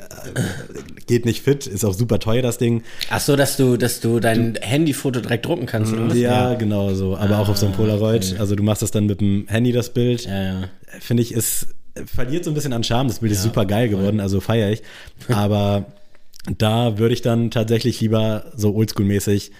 geht 1.07 1.25
nicht 1.25 1.43
fit, 1.43 1.65
ist 1.65 1.85
auch 1.85 1.93
super 1.93 2.19
teuer, 2.19 2.41
das 2.41 2.57
Ding. 2.57 2.83
Ach 3.09 3.19
so, 3.19 3.35
dass 3.35 3.57
du, 3.57 3.77
dass 3.77 3.99
du 3.99 4.19
dein 4.19 4.57
Handyfoto 4.61 5.21
direkt 5.21 5.45
drucken 5.45 5.65
kannst, 5.65 5.93
oder 5.93 6.09
was? 6.09 6.17
Ja, 6.17 6.53
genau 6.53 6.93
so. 6.93 7.17
Aber 7.17 7.39
auch 7.39 7.49
auf 7.49 7.57
so 7.57 7.65
einem 7.65 7.75
Polaroid. 7.75 8.35
Also 8.39 8.55
du 8.55 8.63
machst 8.63 8.81
das 8.81 8.91
dann 8.91 9.07
mit 9.07 9.21
dem 9.21 9.45
Handy, 9.47 9.71
das 9.71 9.89
Bild. 9.89 10.25
Ja, 10.25 10.43
ja. 10.43 10.62
Finde 10.99 11.23
ich, 11.23 11.31
es 11.31 11.67
verliert 12.05 12.43
so 12.43 12.51
ein 12.51 12.53
bisschen 12.53 12.73
an 12.73 12.83
Charme. 12.83 13.07
Das 13.07 13.19
Bild 13.19 13.31
ist 13.31 13.43
super 13.43 13.65
geil 13.65 13.89
geworden, 13.89 14.19
also 14.19 14.39
feiere 14.39 14.71
ich. 14.71 14.81
Aber 15.29 15.85
da 16.57 16.97
würde 16.97 17.13
ich 17.13 17.21
dann 17.21 17.51
tatsächlich 17.51 18.01
lieber 18.01 18.51
so 18.55 18.75
oldschool-mäßig. 18.75 19.51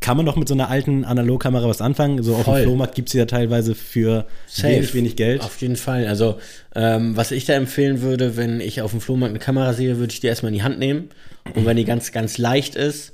Kann 0.00 0.16
man 0.16 0.26
doch 0.26 0.34
mit 0.34 0.48
so 0.48 0.54
einer 0.54 0.68
alten 0.68 1.04
Analogkamera 1.04 1.68
was 1.68 1.80
anfangen? 1.80 2.22
So 2.22 2.34
auf 2.34 2.44
Voll. 2.44 2.60
dem 2.60 2.64
Flohmarkt 2.64 2.96
gibt's 2.96 3.12
sie 3.12 3.18
ja 3.18 3.26
teilweise 3.26 3.76
für 3.76 4.26
wenig, 4.60 4.94
wenig 4.94 5.16
Geld. 5.16 5.42
Auf 5.42 5.60
jeden 5.60 5.76
Fall. 5.76 6.08
Also, 6.08 6.38
ähm, 6.74 7.16
was 7.16 7.30
ich 7.30 7.44
da 7.44 7.52
empfehlen 7.54 8.02
würde, 8.02 8.36
wenn 8.36 8.60
ich 8.60 8.82
auf 8.82 8.90
dem 8.90 9.00
Flohmarkt 9.00 9.30
eine 9.30 9.38
Kamera 9.38 9.72
sehe, 9.74 9.98
würde 9.98 10.12
ich 10.12 10.20
die 10.20 10.26
erstmal 10.26 10.50
in 10.50 10.58
die 10.58 10.64
Hand 10.64 10.80
nehmen. 10.80 11.10
Und 11.54 11.64
wenn 11.64 11.76
die 11.76 11.84
ganz, 11.84 12.10
ganz 12.10 12.36
leicht 12.36 12.74
ist, 12.74 13.12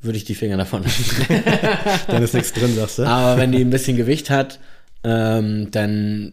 würde 0.00 0.18
ich 0.18 0.24
die 0.24 0.34
Finger 0.34 0.58
davon 0.58 0.82
lassen. 0.82 1.26
Dann 2.08 2.22
ist 2.22 2.34
nichts 2.34 2.52
drin, 2.52 2.74
sagst 2.74 2.98
du? 2.98 3.04
Aber 3.04 3.40
wenn 3.40 3.52
die 3.52 3.62
ein 3.62 3.70
bisschen 3.70 3.96
Gewicht 3.96 4.28
hat, 4.28 4.60
ähm, 5.04 5.70
dann, 5.70 6.32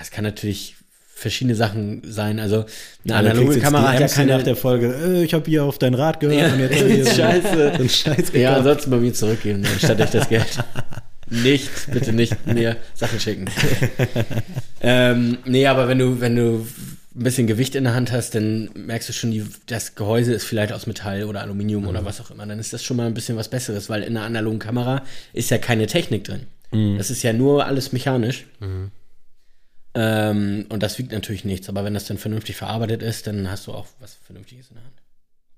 es 0.00 0.10
kann 0.10 0.24
natürlich 0.24 0.74
verschiedene 1.14 1.56
Sachen 1.56 2.02
sein. 2.04 2.38
Also, 2.38 2.58
eine 2.58 2.66
Ja, 3.04 3.16
analoge 3.16 3.58
Kamera 3.58 3.88
hat 3.88 3.94
ja 3.94 4.06
DMs 4.06 4.16
nach 4.18 4.26
keine. 4.26 4.42
der 4.44 4.56
Folge, 4.56 4.94
äh, 4.94 5.24
ich 5.24 5.34
habe 5.34 5.50
hier 5.50 5.64
auf 5.64 5.78
dein 5.78 5.94
Rad 5.94 6.20
gehört 6.20 6.38
Ja, 6.40 6.52
und 6.52 6.60
jetzt 6.60 6.76
hab 6.80 6.86
ich 6.86 7.04
so, 7.04 7.10
scheiße. 7.10 7.72
so 7.78 7.88
Scheiß. 7.88 8.32
Ja, 8.34 8.56
ansonsten 8.56 8.90
bei 8.90 8.98
mir 8.98 9.12
zurückgeben, 9.12 9.64
anstatt 9.72 10.00
euch 10.00 10.10
das 10.10 10.28
Geld. 10.28 10.46
nicht, 11.30 11.70
bitte 11.92 12.12
nicht 12.12 12.46
mir 12.46 12.76
Sachen 12.94 13.18
schicken. 13.18 13.46
ähm, 14.80 15.38
nee, 15.44 15.66
aber 15.66 15.88
wenn 15.88 15.98
du, 15.98 16.20
wenn 16.20 16.36
du 16.36 16.66
ein 17.16 17.24
bisschen 17.24 17.46
Gewicht 17.48 17.74
in 17.74 17.84
der 17.84 17.94
Hand 17.94 18.12
hast, 18.12 18.34
dann 18.36 18.70
merkst 18.74 19.08
du 19.08 19.12
schon, 19.12 19.30
die, 19.32 19.44
das 19.66 19.94
Gehäuse 19.96 20.32
ist 20.32 20.44
vielleicht 20.44 20.72
aus 20.72 20.86
Metall 20.86 21.24
oder 21.24 21.40
Aluminium 21.40 21.86
oder 21.88 22.04
was 22.04 22.20
auch 22.20 22.30
immer. 22.30 22.46
Dann 22.46 22.60
ist 22.60 22.72
das 22.72 22.84
schon 22.84 22.96
mal 22.96 23.06
ein 23.06 23.14
bisschen 23.14 23.36
was 23.36 23.48
Besseres, 23.48 23.88
weil 23.90 24.02
in 24.02 24.16
einer 24.16 24.24
analogen 24.24 24.60
Kamera 24.60 25.02
ist 25.32 25.50
ja 25.50 25.58
keine 25.58 25.86
Technik 25.88 26.24
drin. 26.24 26.42
Das 26.98 27.10
ist 27.10 27.22
ja 27.22 27.32
nur 27.32 27.64
alles 27.66 27.92
mechanisch. 27.92 28.44
Ähm, 30.00 30.66
und 30.68 30.84
das 30.84 30.96
wiegt 31.00 31.10
natürlich 31.10 31.44
nichts. 31.44 31.68
Aber 31.68 31.82
wenn 31.82 31.92
das 31.92 32.04
dann 32.04 32.18
vernünftig 32.18 32.54
verarbeitet 32.54 33.02
ist, 33.02 33.26
dann 33.26 33.50
hast 33.50 33.66
du 33.66 33.72
auch 33.72 33.86
was 33.98 34.16
Vernünftiges 34.24 34.68
in 34.68 34.76
der 34.76 34.84
Hand. 34.84 34.94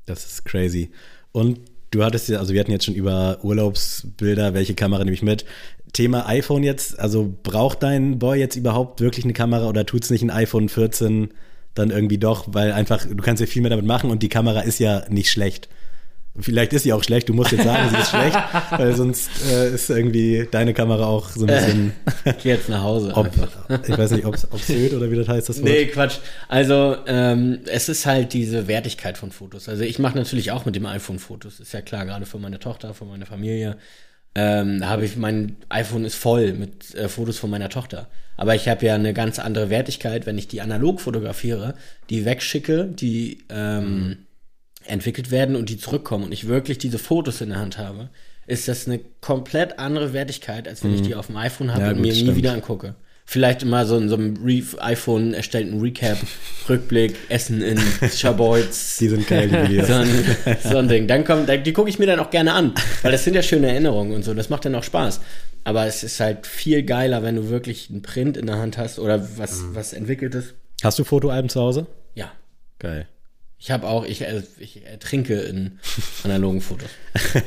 Das 0.07 0.25
ist 0.25 0.47
crazy. 0.47 0.91
Und 1.33 1.61
du 1.91 2.03
hattest 2.03 2.31
ja, 2.31 2.39
also 2.39 2.55
wir 2.55 2.61
hatten 2.61 2.71
jetzt 2.71 2.87
schon 2.87 2.95
über 2.95 3.39
Urlaubsbilder, 3.43 4.55
welche 4.55 4.75
Kamera 4.75 5.05
nehme 5.05 5.15
ich 5.15 5.23
mit. 5.23 5.45
Thema 5.93 6.27
iPhone 6.27 6.63
jetzt, 6.63 6.99
also 6.99 7.35
braucht 7.43 7.83
dein 7.83 8.19
Boy 8.19 8.39
jetzt 8.39 8.57
überhaupt 8.57 9.03
wirklich 9.03 9.27
eine 9.27 9.35
Kamera 9.35 9.69
oder 9.69 9.85
tut's 9.85 10.09
nicht 10.09 10.23
ein 10.23 10.31
iPhone 10.31 10.71
14 10.71 11.35
dann 11.75 11.91
irgendwie 11.91 12.19
doch, 12.19 12.47
weil 12.49 12.73
einfach, 12.73 13.05
du 13.07 13.17
kannst 13.17 13.43
ja 13.43 13.47
viel 13.47 13.61
mehr 13.61 13.71
damit 13.71 13.85
machen 13.85 14.11
und 14.11 14.23
die 14.23 14.29
Kamera 14.31 14.61
ist 14.61 14.79
ja 14.79 15.05
nicht 15.11 15.31
schlecht. 15.31 15.69
Vielleicht 16.39 16.73
ist 16.73 16.85
sie 16.85 16.93
auch 16.93 17.03
schlecht, 17.03 17.29
du 17.29 17.35
musst 17.35 17.51
jetzt 17.51 17.65
sagen, 17.65 17.91
sie 17.91 17.97
ist 17.97 18.11
schlecht, 18.11 18.39
weil 18.71 18.95
sonst 18.95 19.31
äh, 19.51 19.75
ist 19.75 19.91
irgendwie 19.91 20.47
deine 20.49 20.73
Kamera 20.73 21.07
auch 21.07 21.29
so 21.31 21.41
ein 21.41 21.47
bisschen. 21.49 21.93
ich 22.25 22.39
geh 22.39 22.51
jetzt 22.51 22.69
nach 22.69 22.83
Hause. 22.83 23.13
Ob, 23.15 23.29
ich 23.89 23.99
weiß 23.99 24.13
nicht, 24.13 24.25
ob 24.25 24.37
obsöd 24.53 24.95
oder 24.95 25.11
wie 25.11 25.17
das 25.17 25.27
heißt, 25.27 25.49
das 25.49 25.61
Wort. 25.61 25.69
Nee, 25.69 25.87
Quatsch. 25.87 26.19
Also, 26.49 26.97
ähm, 27.07 27.61
es 27.67 27.89
ist 27.89 28.07
halt 28.07 28.33
diese 28.33 28.69
Wertigkeit 28.69 29.19
von 29.19 29.33
Fotos. 29.33 29.69
Also, 29.69 29.83
ich 29.83 29.99
mache 29.99 30.17
natürlich 30.17 30.53
auch 30.53 30.65
mit 30.65 30.77
dem 30.77 30.87
iPhone 30.87 31.19
Fotos. 31.19 31.59
Ist 31.59 31.73
ja 31.73 31.81
klar, 31.81 32.07
gerade 32.07 32.27
für 32.27 32.39
meine 32.39 32.61
Tochter, 32.61 32.95
für 32.95 33.07
meine 33.07 33.27
Familie. 33.27 33.77
Ähm, 34.37 34.89
habe 34.89 35.05
ich, 35.05 35.17
mein 35.17 35.57
iPhone 35.69 36.05
ist 36.05 36.15
voll 36.15 36.53
mit 36.53 36.95
äh, 36.95 37.09
Fotos 37.09 37.39
von 37.39 37.51
meiner 37.51 37.69
Tochter. 37.69 38.09
Aber 38.37 38.55
ich 38.55 38.69
habe 38.69 38.87
ja 38.87 38.95
eine 38.95 39.13
ganz 39.13 39.41
andere 39.41 39.69
Wertigkeit, 39.69 40.27
wenn 40.27 40.39
ich 40.39 40.47
die 40.47 40.61
analog 40.61 41.01
fotografiere, 41.01 41.75
die 42.09 42.25
wegschicke, 42.25 42.85
die 42.85 43.39
ähm, 43.51 44.19
entwickelt 44.91 45.31
werden 45.31 45.57
und 45.57 45.69
die 45.71 45.79
zurückkommen 45.79 46.25
und 46.25 46.33
ich 46.33 46.47
wirklich 46.49 46.79
diese 46.79 46.99
Fotos 46.99 47.41
in 47.41 47.51
der 47.51 47.59
Hand 47.59 47.79
habe, 47.79 48.11
ist 48.47 48.67
das 48.69 48.87
eine 48.87 49.01
komplett 49.21 49.79
andere 49.79 50.13
Wertigkeit, 50.13 50.67
als 50.67 50.83
wenn 50.83 50.93
ich 50.95 51.03
die 51.03 51.15
auf 51.15 51.27
dem 51.29 51.37
iPhone 51.37 51.73
habe 51.73 51.83
Ja, 51.83 51.89
und 51.91 51.97
gut, 51.97 52.03
mir 52.07 52.13
nie 52.13 52.21
stimmt. 52.21 52.37
wieder 52.37 52.53
angucke. 52.53 52.95
Vielleicht 53.25 53.65
mal 53.65 53.87
so 53.87 53.97
in 53.97 54.09
so 54.09 54.17
einem 54.17 54.37
Re 54.45 54.61
iPhone 54.81 55.35
erstellten 55.35 55.81
Recap, 55.81 56.19
Rückblick, 56.69 57.15
Essen 57.29 57.63
in 57.63 57.79
Schabolz. 58.13 58.97
Die 59.01 59.09
sind 59.09 59.27
geil, 59.29 59.49
die 59.49 59.55
Videos. 59.71 59.87
So 59.87 59.95
ein, 59.95 60.09
so 60.65 60.77
ein 60.79 60.89
Ding. 60.89 61.07
Dann 61.07 61.25
kommt, 61.25 61.49
die 61.49 61.73
gucke 61.73 61.89
ich 61.89 62.01
mir 62.01 62.07
dann 62.07 62.19
auch 62.19 62.31
gerne 62.31 62.53
an, 62.55 62.75
weil 63.03 63.13
das 63.13 63.23
sind 63.25 63.35
ja 63.35 63.43
schöne 63.43 63.69
Erinnerungen 63.69 64.15
und 64.15 64.25
so. 64.25 64.35
Das 64.35 64.49
macht 64.51 64.65
dann 64.65 64.75
auch 64.75 64.83
Spaß. 64.83 65.21
Aber 65.63 65.87
es 65.87 66.03
ist 66.03 66.19
halt 66.19 66.45
viel 66.47 66.83
geiler, 66.83 67.23
wenn 67.23 67.37
du 67.37 67.51
wirklich 67.51 67.89
einen 67.91 68.03
Print 68.03 68.37
in 68.37 68.47
der 68.47 68.57
Hand 68.59 68.79
hast 68.79 68.99
oder 68.99 69.25
was, 69.39 69.61
Mhm. 69.61 69.75
was 69.77 69.93
entwickelt 69.93 70.35
ist. 70.35 70.55
Hast 70.83 70.99
du 70.99 71.05
Fotoalben 71.05 71.49
zu 71.51 71.61
Hause? 71.61 71.87
Ja. 72.15 72.33
Geil. 72.81 73.07
Ich 73.63 73.71
habe 73.71 73.87
auch, 73.87 74.07
ich, 74.07 74.23
äh, 74.23 74.43
ich 74.59 74.87
ertrinke 74.87 75.35
in 75.35 75.79
analogen 76.25 76.63
Fotos. 76.63 76.89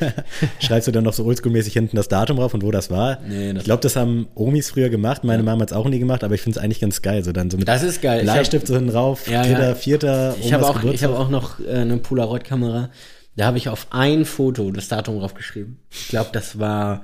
Schreibst 0.59 0.87
du 0.87 0.91
dann 0.91 1.03
noch 1.03 1.13
so 1.13 1.25
oldschool-mäßig 1.25 1.73
hinten 1.73 1.95
das 1.95 2.07
Datum 2.07 2.37
drauf 2.37 2.53
und 2.53 2.61
wo 2.61 2.69
das 2.69 2.91
war? 2.91 3.19
Nee, 3.27 3.51
das- 3.53 3.61
ich 3.61 3.65
glaube, 3.65 3.81
das 3.81 3.95
haben 3.95 4.27
Omis 4.35 4.69
früher 4.69 4.89
gemacht. 4.89 5.23
Meine 5.23 5.41
Mama 5.41 5.61
hat 5.63 5.71
es 5.71 5.75
auch 5.75 5.87
nie 5.89 5.97
gemacht, 5.97 6.23
aber 6.23 6.35
ich 6.35 6.41
finde 6.41 6.59
es 6.59 6.63
eigentlich 6.63 6.79
ganz 6.81 7.01
geil. 7.01 7.23
So 7.23 7.31
dann 7.31 7.49
so 7.49 7.57
mit 7.57 7.67
Das 7.67 7.81
ist 7.81 7.99
geil. 8.01 8.21
Bleistift 8.23 8.67
so 8.67 8.75
hinten 8.75 8.91
drauf, 8.91 9.27
Ja, 9.27 9.41
dritter, 9.43 9.69
ja. 9.69 9.75
vierter, 9.75 10.35
Ich 10.39 10.53
habe 10.53 10.63
Omas 10.65 10.75
auch, 10.77 10.83
ich 10.83 11.03
hab 11.03 11.11
auch 11.11 11.29
noch 11.29 11.59
äh, 11.59 11.77
eine 11.77 11.97
Polaroid-Kamera. 11.97 12.89
Da 13.35 13.45
habe 13.47 13.57
ich 13.57 13.67
auf 13.69 13.87
ein 13.89 14.25
Foto 14.25 14.69
das 14.69 14.89
Datum 14.89 15.17
draufgeschrieben. 15.19 15.79
Ich 15.89 16.09
glaube, 16.09 16.29
das 16.31 16.59
war, 16.59 17.03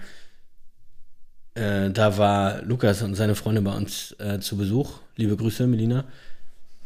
äh, 1.55 1.89
da 1.89 2.17
war 2.19 2.61
Lukas 2.61 3.01
und 3.01 3.15
seine 3.15 3.33
Freunde 3.33 3.61
bei 3.63 3.71
uns 3.75 4.15
äh, 4.19 4.39
zu 4.39 4.55
Besuch. 4.55 4.99
Liebe 5.15 5.35
Grüße, 5.35 5.65
Melina. 5.65 6.03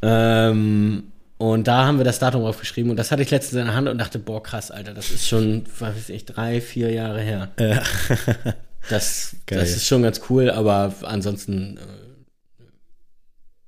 Ähm, 0.01 1.11
und 1.37 1.67
da 1.67 1.85
haben 1.85 1.97
wir 1.97 2.05
das 2.05 2.19
Datum 2.19 2.41
draufgeschrieben 2.43 2.91
und 2.91 2.97
das 2.97 3.11
hatte 3.11 3.21
ich 3.23 3.31
letztens 3.31 3.59
in 3.59 3.65
der 3.65 3.75
Hand 3.75 3.89
und 3.89 3.97
dachte, 3.97 4.19
boah, 4.19 4.41
krass, 4.41 4.71
Alter, 4.71 4.93
das 4.93 5.09
ist 5.11 5.27
schon, 5.27 5.63
was 5.79 5.95
weiß 5.95 6.09
ich, 6.09 6.25
drei, 6.25 6.61
vier 6.61 6.91
Jahre 6.91 7.21
her. 7.21 7.49
Das, 8.89 9.35
Geil. 9.45 9.59
das 9.59 9.71
ist 9.71 9.85
schon 9.87 10.03
ganz 10.03 10.21
cool, 10.29 10.49
aber 10.49 10.93
ansonsten, 11.03 11.77
äh, 11.77 11.81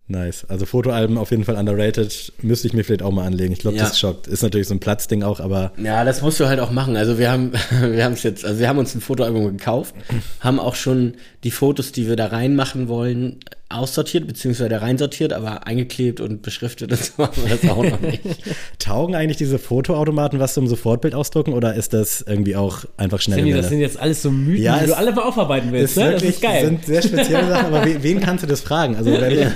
Nice. 0.07 0.45
Also 0.47 0.67
Fotoalben 0.67 1.17
auf 1.17 1.31
jeden 1.31 1.45
Fall 1.45 1.55
underrated. 1.55 2.31
Müsste 2.43 2.67
ich 2.67 2.73
mir 2.75 2.83
vielleicht 2.83 3.01
auch 3.01 3.09
mal 3.11 3.25
anlegen. 3.25 3.51
Ich 3.53 3.57
glaube, 3.59 3.77
Ja. 3.77 3.85
das 3.85 3.99
schockt. 3.99 4.27
Ist 4.27 4.43
natürlich 4.43 4.67
so 4.67 4.75
ein 4.75 4.79
Platzding 4.79 5.23
auch, 5.23 5.39
aber 5.39 5.71
Ja, 5.81 6.03
das 6.05 6.21
musst 6.21 6.39
du 6.39 6.45
halt 6.45 6.59
auch 6.59 6.69
machen. 6.69 6.95
Also 6.95 7.17
wir 7.17 7.31
haben, 7.31 7.53
wir 7.81 8.03
haben 8.05 8.13
es 8.13 8.21
jetzt, 8.21 8.45
also 8.45 8.59
wir 8.59 8.67
haben 8.69 8.77
uns 8.77 8.93
ein 8.93 9.01
Fotoalbum 9.01 9.57
gekauft, 9.57 9.95
haben 10.41 10.59
auch 10.59 10.75
schon 10.75 11.15
die 11.43 11.49
Fotos, 11.49 11.91
die 11.91 12.07
wir 12.07 12.15
da 12.15 12.27
reinmachen 12.27 12.87
wollen, 12.87 13.39
aussortiert, 13.67 14.27
beziehungsweise 14.27 14.79
reinsortiert, 14.79 15.33
aber 15.33 15.65
eingeklebt 15.65 16.19
und 16.21 16.43
beschriftet 16.43 16.91
und 16.91 17.03
so 17.03 17.23
haben 17.23 17.35
wir 17.43 17.57
das 17.57 17.69
auch 17.69 17.83
noch 17.83 17.99
nicht. 17.99 18.21
taugen 18.79 19.15
eigentlich 19.15 19.37
diese 19.37 19.57
Fotoautomaten 19.57 20.39
was 20.39 20.53
zum 20.53 20.67
Sofortbild 20.67 21.15
ausdrucken 21.15 21.51
oder 21.53 21.73
ist 21.73 21.93
das 21.93 22.21
irgendwie 22.21 22.55
auch 22.55 22.85
einfach 22.97 23.19
schnelle 23.19 23.41
Sammy, 23.41 23.53
das 23.53 23.69
sind 23.69 23.79
jetzt 23.79 23.99
alles 23.99 24.21
so 24.21 24.29
Mythen, 24.29 24.63
Ja, 24.63 24.79
die 24.79 24.85
du 24.87 24.95
alle 24.97 25.11
mal 25.11 25.23
aufarbeiten 25.23 25.71
willst. 25.71 25.97
ist 25.97 26.03
ne? 26.03 26.11
wirklich, 26.11 26.21
das 26.21 26.35
ist 26.35 26.41
geil. 26.41 26.65
sind 26.65 26.85
sehr 26.85 27.01
spezielle 27.01 27.47
Sachen, 27.47 27.65
aber 27.73 27.85
wen, 27.85 28.03
wen 28.03 28.19
kannst 28.19 28.43
du 28.43 28.47
das 28.47 28.61
fragen? 28.61 28.95
Also 28.97 29.11
wenn 29.11 29.31
ich 29.39 29.47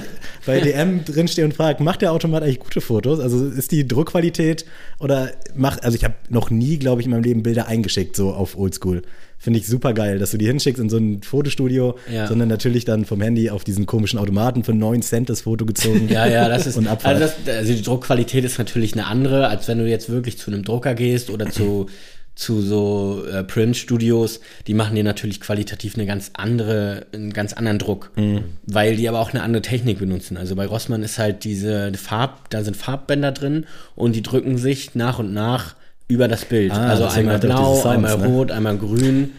bei 0.45 0.59
DM 0.59 1.05
drinstehe 1.05 1.45
und 1.45 1.53
frage, 1.53 1.83
macht 1.83 2.01
der 2.01 2.11
Automat 2.11 2.41
eigentlich 2.41 2.59
gute 2.59 2.81
Fotos? 2.81 3.19
Also 3.19 3.45
ist 3.45 3.71
die 3.71 3.87
Druckqualität 3.87 4.65
oder 4.99 5.31
macht, 5.55 5.83
also 5.83 5.95
ich 5.95 6.03
habe 6.03 6.15
noch 6.29 6.49
nie, 6.49 6.77
glaube 6.79 7.01
ich, 7.01 7.05
in 7.05 7.11
meinem 7.11 7.23
Leben 7.23 7.43
Bilder 7.43 7.67
eingeschickt, 7.67 8.15
so 8.15 8.31
auf 8.33 8.57
Oldschool. 8.57 9.03
Finde 9.41 9.57
ich 9.59 9.67
super 9.67 9.93
geil, 9.93 10.19
dass 10.19 10.31
du 10.31 10.37
die 10.37 10.45
hinschickst 10.47 10.81
in 10.81 10.89
so 10.89 10.97
ein 10.97 11.23
Fotostudio, 11.23 11.97
Ja. 12.13 12.27
sondern 12.27 12.49
natürlich 12.49 12.83
dann 12.83 13.05
vom 13.05 13.21
Handy 13.21 13.49
auf 13.49 13.63
diesen 13.63 13.85
komischen 13.85 14.19
Automaten 14.19 14.65
für 14.65 14.73
9 14.73 15.01
Cent 15.01 15.29
das 15.29 15.41
Foto 15.41 15.65
gezogen. 15.65 16.07
Ja, 16.09 16.27
ja, 16.27 16.49
das 16.49 16.67
ist, 16.67 16.77
Und 16.77 16.87
also, 16.87 17.19
das, 17.19 17.35
also 17.47 17.73
die 17.73 17.81
Druckqualität 17.81 18.43
ist 18.43 18.57
natürlich 18.59 18.93
eine 18.93 19.05
andere, 19.05 19.47
als 19.47 19.67
wenn 19.69 19.77
du 19.79 19.87
jetzt 19.89 20.09
wirklich 20.09 20.37
zu 20.37 20.51
einem 20.51 20.63
Drucker 20.63 20.93
gehst 20.93 21.29
oder 21.29 21.49
zu, 21.49 21.87
zu 22.35 22.61
so 22.61 23.23
äh, 23.31 23.43
Print-Studios. 23.45 24.39
Die 24.67 24.73
machen 24.73 24.95
dir 24.95 25.03
natürlich 25.03 25.39
qualitativ 25.41 25.95
eine 25.95 26.05
ganz 26.05 26.31
andere, 26.33 27.05
einen 27.13 27.31
ganz 27.33 27.53
anderen 27.53 27.79
Druck, 27.79 28.11
Mhm. 28.15 28.43
weil 28.65 28.95
die 28.97 29.07
aber 29.09 29.19
auch 29.19 29.31
eine 29.31 29.41
andere 29.43 29.61
Technik 29.61 29.99
benutzen. 29.99 30.35
Also 30.37 30.55
bei 30.55 30.65
Rossmann 30.65 31.03
ist 31.03 31.17
halt 31.19 31.43
diese 31.43 31.91
Farb, 31.95 32.49
da 32.49 32.63
sind 32.63 32.75
Farbbänder 32.77 33.31
drin 33.31 33.65
und 33.95 34.15
die 34.15 34.21
drücken 34.21 34.57
sich 34.57 34.95
nach 34.95 35.19
und 35.19 35.33
nach 35.33 35.75
über 36.09 36.27
das 36.27 36.43
Bild. 36.43 36.73
Ah, 36.73 36.89
also 36.89 37.05
einmal 37.05 37.37
auch 37.37 37.39
blau, 37.39 37.75
Sounds, 37.75 37.85
einmal 37.85 38.17
ne? 38.17 38.27
rot, 38.27 38.51
einmal 38.51 38.77
grün 38.77 39.33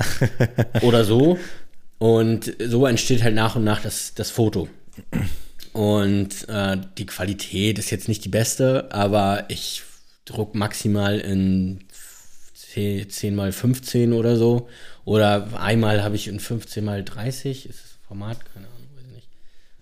oder 0.82 1.04
so. 1.04 1.38
Und 1.98 2.54
so 2.64 2.86
entsteht 2.86 3.22
halt 3.22 3.34
nach 3.34 3.56
und 3.56 3.64
nach 3.64 3.82
das, 3.82 4.14
das 4.14 4.30
Foto. 4.30 4.68
Und 5.72 6.48
äh, 6.48 6.78
die 6.96 7.06
Qualität 7.06 7.78
ist 7.78 7.90
jetzt 7.90 8.08
nicht 8.08 8.24
die 8.24 8.30
beste, 8.30 8.88
aber 8.92 9.44
ich 9.48 9.82
druck 10.24 10.54
maximal 10.54 11.18
in 11.18 11.80
10, 12.54 13.10
10 13.10 13.34
mal 13.34 13.52
15 13.52 14.12
oder 14.12 14.36
so. 14.36 14.68
Oder 15.04 15.60
einmal 15.60 16.02
habe 16.02 16.16
ich 16.16 16.28
in 16.28 16.40
15 16.40 16.84
mal 16.84 17.04
30, 17.04 17.68
ist 17.68 17.80
das 17.82 17.98
Format, 18.06 18.38
keine 18.54 18.66
Ahnung, 18.66 18.88
weiß 18.94 19.04
ich 19.06 19.14
nicht, 19.14 19.28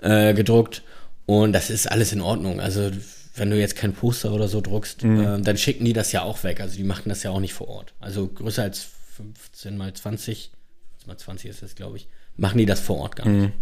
äh, 0.01 0.35
gedruckt. 0.35 0.83
Und 1.27 1.53
das 1.53 1.71
ist 1.71 1.91
alles 1.91 2.13
in 2.13 2.21
Ordnung. 2.21 2.61
Also 2.61 2.91
wenn 3.37 3.51
du 3.51 3.59
jetzt 3.59 3.77
kein 3.77 3.93
Poster 3.93 4.33
oder 4.33 4.49
so 4.49 4.61
druckst, 4.61 5.05
äh, 5.05 5.41
dann 5.41 5.57
schicken 5.57 5.85
die 5.85 5.93
das 5.93 6.13
ja 6.13 6.23
auch 6.23 6.45
weg. 6.45 6.61
Also 6.61 6.77
die 6.77 6.85
machen 6.85 7.09
das 7.09 7.23
ja 7.23 7.31
auch 7.31 7.41
nicht 7.41 7.55
vor 7.55 7.69
Ort. 7.69 7.95
Also 8.01 8.29
größer 8.29 8.63
als 8.63 8.87
15 9.17 9.77
mal 9.77 9.93
20, 9.93 10.53
15 10.99 11.09
mal 11.09 11.17
20 11.17 11.51
ist 11.51 11.63
das, 11.63 11.75
glaube 11.75 11.97
ich, 11.97 12.09
machen 12.37 12.59
die 12.59 12.67
das 12.67 12.81
vor 12.81 12.99
Ort 12.99 13.17
gar 13.17 13.29
nicht. 13.29 13.53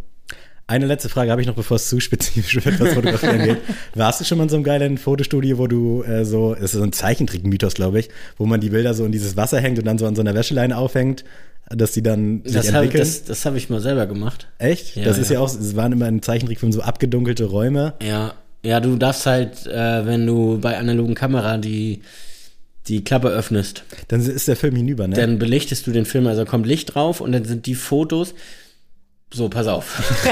Eine 0.69 0.87
letzte 0.87 1.09
Frage 1.09 1.31
habe 1.31 1.41
ich 1.41 1.47
noch, 1.47 1.57
bevor 1.57 1.77
es 1.77 1.89
zu 1.89 2.01
spezifisch 2.01 2.65
wird, 2.65 2.81
was 2.81 2.95
Fotografieren 2.95 3.45
geht. 3.45 3.59
Warst 3.95 4.21
du 4.21 4.25
schon 4.25 4.39
mal 4.39 4.45
in 4.45 4.51
so 4.51 4.57
einem 4.57 4.65
geilen 4.65 4.97
Fotostudio, 4.97 5.59
wo 5.59 5.67
du 5.67 6.03
äh, 6.03 6.25
so, 6.25 6.55
es 6.55 6.63
ist 6.63 6.73
so 6.73 6.83
ein 6.83 6.93
Zeichentrick-Mythos, 6.93 7.75
glaube 7.75 8.01
ich, 8.01 8.09
wo 8.39 8.47
man 8.47 8.61
die 8.61 8.71
Bilder 8.71 8.95
so 8.95 9.05
in 9.05 9.13
dieses 9.13 9.37
Wasser 9.37 9.61
hängt 9.61 9.79
und 9.79 9.85
dann 9.85 9.99
so 9.99 10.07
an 10.07 10.15
so 10.15 10.23
einer 10.23 10.35
Wäscheleine 10.35 10.79
aufhängt, 10.79 11.25
dass 11.69 11.93
die 11.93 12.03
dann 12.03 12.43
sich 12.45 12.55
Das 12.55 12.69
habe 12.69 12.85
entwickeln? 12.85 13.01
das, 13.01 13.25
das 13.25 13.45
hab 13.45 13.55
ich 13.57 13.71
mal 13.71 13.81
selber 13.81 14.07
gemacht. 14.07 14.49
Echt? 14.59 14.97
Ja, 14.97 15.05
das 15.05 15.19
ist 15.19 15.31
ja. 15.31 15.35
ja 15.35 15.41
auch, 15.41 15.49
es 15.49 15.77
waren 15.77 15.93
immer 15.93 16.09
in 16.09 16.23
Zeichentrickfilmen 16.23 16.73
so 16.73 16.81
abgedunkelte 16.81 17.45
Räume. 17.45 17.95
Ja, 18.01 18.35
ja, 18.65 18.81
du 18.81 18.97
darfst 18.97 19.27
halt, 19.27 19.67
äh, 19.67 20.07
wenn 20.07 20.27
du 20.27 20.59
bei 20.61 20.79
analogen 20.79 21.15
Kamera 21.15 21.59
die, 21.59 22.03
die 22.89 23.03
Klappe 23.05 23.29
öffnest, 23.29 23.85
Dann 24.09 24.21
ist 24.21 24.49
der 24.49 24.57
Film 24.57 24.77
hinüber, 24.77 25.07
ne? 25.09 25.17
dann 25.17 25.39
belichtest 25.39 25.87
du 25.87 25.93
den 25.93 26.05
Film, 26.05 26.27
also 26.27 26.45
kommt 26.45 26.67
Licht 26.67 26.95
drauf 26.95 27.21
und 27.21 27.33
dann 27.33 27.45
sind 27.45 27.67
die 27.67 27.75
Fotos. 27.75 28.35
So, 29.35 29.49
pass 29.49 29.67
auf. 29.67 30.03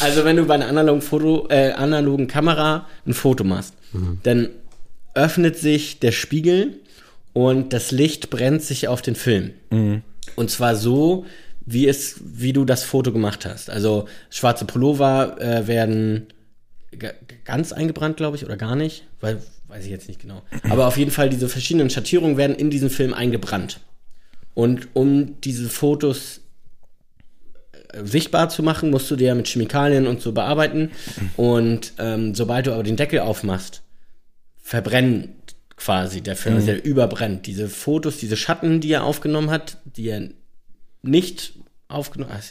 also 0.00 0.24
wenn 0.24 0.36
du 0.36 0.44
bei 0.44 0.54
einer 0.54 0.68
analogen 0.68 1.02
Foto, 1.02 1.48
äh, 1.50 1.72
analogen 1.72 2.28
Kamera 2.28 2.86
ein 3.04 3.14
Foto 3.14 3.42
machst, 3.42 3.74
dann 4.22 4.50
öffnet 5.14 5.56
sich 5.58 5.98
der 5.98 6.12
Spiegel 6.12 6.78
und 7.32 7.72
das 7.72 7.90
Licht 7.90 8.30
brennt 8.30 8.62
sich 8.62 8.86
auf 8.86 9.02
den 9.02 9.16
Film. 9.16 9.50
Und 10.36 10.50
zwar 10.50 10.76
so, 10.76 11.26
wie 11.70 11.86
es, 11.86 12.20
wie 12.24 12.52
du 12.52 12.64
das 12.64 12.82
Foto 12.82 13.12
gemacht 13.12 13.44
hast. 13.44 13.68
Also 13.68 14.08
schwarze 14.30 14.64
Pullover 14.64 15.36
äh, 15.40 15.66
werden 15.66 16.28
ganz 17.44 17.72
eingebrannt, 17.72 18.16
glaube 18.16 18.36
ich, 18.36 18.44
oder 18.44 18.56
gar 18.56 18.74
nicht, 18.74 19.04
weil 19.20 19.42
weiß 19.68 19.84
ich 19.84 19.90
jetzt 19.90 20.08
nicht 20.08 20.20
genau. 20.20 20.42
Aber 20.70 20.86
auf 20.86 20.96
jeden 20.96 21.10
Fall 21.10 21.28
diese 21.28 21.48
verschiedenen 21.48 21.90
Schattierungen 21.90 22.38
werden 22.38 22.56
in 22.56 22.70
diesen 22.70 22.88
Film 22.88 23.12
eingebrannt. 23.12 23.80
Und 24.54 24.88
um 24.94 25.38
diese 25.42 25.68
Fotos 25.68 26.40
äh, 27.92 28.04
sichtbar 28.04 28.48
zu 28.48 28.62
machen, 28.62 28.90
musst 28.90 29.10
du 29.10 29.16
die 29.16 29.24
ja 29.24 29.34
mit 29.34 29.46
Chemikalien 29.46 30.06
und 30.06 30.22
so 30.22 30.32
bearbeiten. 30.32 30.90
Und 31.36 31.92
ähm, 31.98 32.34
sobald 32.34 32.66
du 32.66 32.72
aber 32.72 32.82
den 32.82 32.96
Deckel 32.96 33.20
aufmachst, 33.20 33.82
verbrennt 34.56 35.28
quasi 35.76 36.22
der 36.22 36.34
Film, 36.34 36.56
also 36.56 36.66
der 36.68 36.84
überbrennt. 36.84 37.46
Diese 37.46 37.68
Fotos, 37.68 38.16
diese 38.16 38.36
Schatten, 38.38 38.80
die 38.80 38.92
er 38.92 39.04
aufgenommen 39.04 39.50
hat, 39.50 39.76
die 39.84 40.08
er 40.08 40.30
nicht 41.02 41.54
aufgenommen 41.88 42.32
hat. 42.34 42.42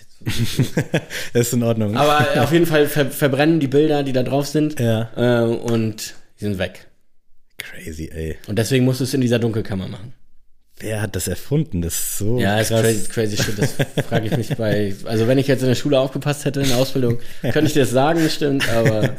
Das 1.34 1.48
ist 1.48 1.54
in 1.54 1.64
Ordnung. 1.64 1.96
Aber 1.96 2.42
auf 2.42 2.52
jeden 2.52 2.66
Fall 2.66 2.88
ver 2.88 3.12
verbrennen 3.12 3.60
die 3.60 3.68
Bilder, 3.68 4.04
die 4.04 4.14
da 4.14 4.24
drauf 4.24 4.48
sind. 4.48 4.80
Ja. 4.80 5.10
Äh, 5.16 5.46
und 5.46 6.16
die 6.40 6.44
sind 6.46 6.58
weg. 6.58 6.88
Crazy, 7.58 8.10
ey. 8.14 8.38
Und 8.48 8.58
deswegen 8.58 8.86
musst 8.86 9.00
du 9.00 9.04
es 9.04 9.14
in 9.14 9.22
dieser 9.22 9.40
Dunkelkammer 9.40 9.88
machen. 9.88 10.14
wer 10.80 11.02
hat 11.02 11.16
das 11.16 11.28
erfunden? 11.28 11.82
Das 11.82 11.94
ist 11.96 12.18
so 12.20 12.40
Ja, 12.40 12.60
ist 12.60 12.70
krass. 12.70 12.82
crazy, 12.82 13.08
crazy 13.10 13.38
shit. 13.38 13.58
Das 13.60 13.74
frage 14.08 14.28
ich 14.28 14.38
mich 14.38 14.56
bei. 14.56 14.96
Also, 15.06 15.28
wenn 15.28 15.38
ich 15.40 15.48
jetzt 15.48 15.62
in 15.62 15.68
der 15.68 15.76
Schule 15.76 16.00
aufgepasst 16.00 16.46
hätte 16.46 16.62
in 16.62 16.68
der 16.70 16.78
Ausbildung, 16.78 17.20
könnte 17.42 17.66
ich 17.66 17.74
dir 17.74 17.82
das 17.82 17.92
sagen, 17.92 18.28
stimmt, 18.30 18.68
aber 18.70 19.10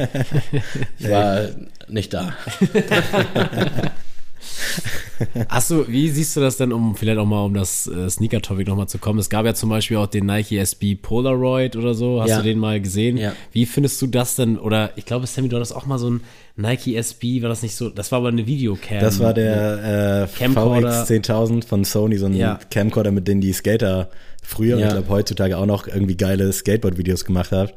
ich 0.99 1.09
war 1.11 1.49
nicht 1.89 2.13
da. 2.15 2.35
Achso, 5.49 5.87
wie 5.89 6.09
siehst 6.09 6.37
du 6.37 6.41
das 6.41 6.57
denn, 6.57 6.73
um 6.73 6.95
vielleicht 6.95 7.19
auch 7.19 7.27
mal 7.27 7.45
um 7.45 7.55
das 7.55 7.87
äh, 7.87 8.09
Sneaker-Topic 8.09 8.69
nochmal 8.69 8.89
zu 8.89 8.99
kommen? 8.99 9.19
Es 9.19 9.29
gab 9.29 9.45
ja 9.47 9.55
zum 9.55 9.71
Beispiel 9.71 9.97
auch 9.97 10.07
den 10.07 10.27
Nike 10.27 10.59
SB 10.59 10.95
Polaroid 10.97 11.77
oder 11.77 11.95
so. 11.95 12.21
Hast 12.23 12.31
Ja. 12.31 12.37
du 12.39 12.45
den 12.45 12.59
mal 12.59 12.81
gesehen? 12.81 13.17
Ja. 13.17 13.33
Wie 13.53 13.67
findest 13.67 14.01
du 14.03 14.07
das 14.07 14.37
denn? 14.37 14.59
Oder 14.59 14.91
ich 14.97 15.05
glaube, 15.05 15.27
Sammy, 15.27 15.49
du 15.49 15.57
hattest 15.57 15.75
auch 15.75 15.87
mal 15.87 15.99
so 15.99 16.11
ein 16.11 16.21
Nike 16.57 16.97
SB, 16.97 17.43
war 17.43 17.49
das 17.49 17.63
nicht 17.63 17.75
so? 17.77 17.89
Das 17.91 18.11
war 18.13 18.19
aber 18.21 18.29
eine 18.29 18.47
Videocam. 18.47 19.01
Das 19.01 19.21
war 19.21 19.35
der 19.35 20.23
äh. 20.25 20.27
VX 20.29 21.07
10000 21.07 21.65
von 21.65 21.85
Sony, 21.85 22.17
so 22.19 22.27
ein 22.27 22.35
Ja. 22.35 22.59
Camcorder, 22.71 23.11
mit 23.11 23.29
dem 23.29 23.41
die 23.41 23.53
Skater 23.53 24.11
früher 24.43 24.77
und 24.77 24.83
ich 24.83 24.89
glaube 24.89 25.09
heutzutage 25.09 25.57
auch 25.59 25.67
noch 25.67 25.87
irgendwie 25.89 26.17
geile 26.17 26.53
Skateboard-Videos 26.53 27.25
gemacht 27.25 27.53
haben. 27.53 27.71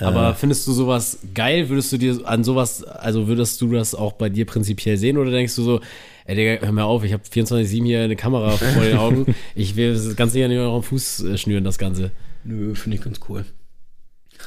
Aber 0.00 0.34
findest 0.34 0.66
du 0.66 0.72
sowas 0.72 1.18
geil? 1.34 1.68
Würdest 1.68 1.92
du 1.92 1.98
dir 1.98 2.20
an 2.24 2.42
sowas, 2.42 2.82
also 2.82 3.28
würdest 3.28 3.60
du 3.60 3.70
das 3.70 3.94
auch 3.94 4.12
bei 4.12 4.28
dir 4.28 4.44
prinzipiell 4.44 4.96
sehen 4.96 5.18
oder 5.18 5.30
denkst 5.30 5.54
du 5.54 5.62
so, 5.62 5.80
ey 6.24 6.34
Digga, 6.34 6.66
hör 6.66 6.72
mir 6.72 6.84
auf, 6.84 7.04
ich 7.04 7.12
habe 7.12 7.22
24-7 7.22 7.84
hier 7.84 8.02
eine 8.02 8.16
Kamera 8.16 8.50
vor 8.50 8.82
den 8.82 8.96
Augen, 8.96 9.34
ich 9.54 9.76
will 9.76 9.94
das 9.94 10.16
ganz 10.16 10.32
sicher 10.32 10.48
nicht 10.48 10.56
mehr 10.56 10.66
auf 10.66 10.84
den 10.84 10.88
Fuß 10.88 11.24
äh, 11.24 11.38
schnüren, 11.38 11.62
das 11.62 11.78
Ganze. 11.78 12.10
Nö, 12.42 12.74
finde 12.74 12.96
ich 12.96 13.04
ganz 13.04 13.20
cool. 13.28 13.44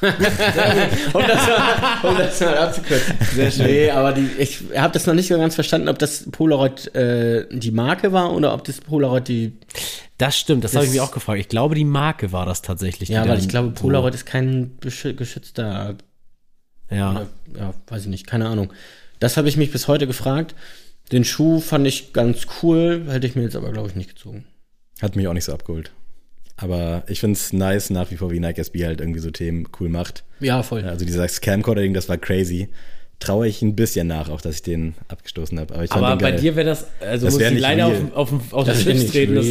um, 1.12 1.22
das 1.26 1.46
mal, 1.46 2.10
um 2.10 2.16
das 2.18 2.40
mal 2.40 2.58
abzukürzen. 2.58 3.14
Sehr 3.34 3.50
schön. 3.50 3.66
Nee, 3.66 3.90
aber 3.90 4.12
die, 4.12 4.28
ich 4.38 4.62
habe 4.76 4.92
das 4.92 5.06
noch 5.06 5.14
nicht 5.14 5.28
so 5.28 5.36
ganz 5.38 5.54
verstanden, 5.54 5.88
ob 5.88 5.98
das 5.98 6.30
Polaroid 6.30 6.94
äh, 6.94 7.46
die 7.50 7.70
Marke 7.70 8.12
war 8.12 8.32
oder 8.32 8.54
ob 8.54 8.64
das 8.64 8.80
Polaroid 8.80 9.28
die. 9.28 9.52
Das 10.18 10.36
stimmt, 10.38 10.64
das, 10.64 10.74
habe 10.74 10.84
ich 10.84 10.90
Das- 10.90 10.94
mich 10.94 11.00
auch 11.00 11.12
gefragt. 11.12 11.40
Ich 11.40 11.48
glaube, 11.48 11.74
die 11.74 11.84
Marke 11.84 12.32
war 12.32 12.46
das 12.46 12.62
tatsächlich. 12.62 13.08
Ja, 13.08 13.26
weil 13.28 13.38
ich 13.38 13.48
glaube, 13.48 13.68
so- 13.74 13.82
Polaroid 13.82 14.14
ist 14.14 14.26
kein 14.26 14.72
geschützter. 14.80 15.96
Ja. 16.90 17.10
Oder, 17.12 17.26
ja, 17.58 17.74
weiß 17.88 18.02
ich 18.02 18.08
nicht, 18.08 18.26
keine 18.26 18.48
Ahnung. 18.48 18.72
Das 19.20 19.36
habe 19.36 19.48
ich 19.48 19.56
mich 19.56 19.70
bis 19.72 19.88
heute 19.88 20.06
gefragt. 20.06 20.54
Den 21.12 21.24
Schuh 21.24 21.60
fand 21.60 21.86
ich 21.86 22.12
ganz 22.12 22.46
cool, 22.62 23.04
hätte 23.08 23.26
ich 23.26 23.34
mir 23.34 23.42
jetzt 23.42 23.56
aber, 23.56 23.72
glaube 23.72 23.88
ich, 23.88 23.94
nicht 23.94 24.10
gezogen. 24.10 24.44
Hat 25.00 25.16
mich 25.16 25.26
auch 25.28 25.32
nicht 25.32 25.44
so 25.44 25.52
abgeholt. 25.52 25.90
Aber 26.60 27.04
ich 27.06 27.20
finde 27.20 27.34
es 27.34 27.52
nice 27.52 27.88
nach 27.88 28.10
wie 28.10 28.16
vor, 28.16 28.32
wie 28.32 28.40
Nike 28.40 28.58
SB 28.58 28.84
halt 28.84 29.00
irgendwie 29.00 29.20
so 29.20 29.30
Themen 29.30 29.68
cool 29.78 29.88
macht. 29.88 30.24
Ja, 30.40 30.64
voll. 30.64 30.84
Also 30.84 31.06
dieser 31.06 31.26
Camcorder-Ding, 31.28 31.94
das 31.94 32.08
war 32.08 32.18
crazy. 32.18 32.68
Traue 33.20 33.48
ich 33.48 33.62
ein 33.62 33.74
bisschen 33.74 34.06
nach, 34.06 34.28
auch 34.28 34.40
dass 34.40 34.54
ich 34.54 34.62
den 34.62 34.94
abgestoßen 35.08 35.58
habe. 35.58 35.74
Aber, 35.74 35.82
ich 35.82 35.90
fand 35.90 36.04
Aber 36.04 36.16
bei 36.16 36.30
geil. 36.30 36.40
dir 36.40 36.54
wäre 36.54 36.66
das, 36.68 36.86
also 37.00 37.26
Das 37.26 37.34
muss 37.34 37.40
wär 37.40 37.48
ich 37.48 37.54
nicht 37.54 37.62
leider 37.62 37.86
auf, 37.86 37.92
real. 37.92 38.02
auf, 38.14 38.32
auf, 38.32 38.52
auf 38.52 38.64
Das 38.66 38.84
den 38.84 38.96
nicht 38.96 39.10
treten. 39.10 39.34
Das, 39.34 39.46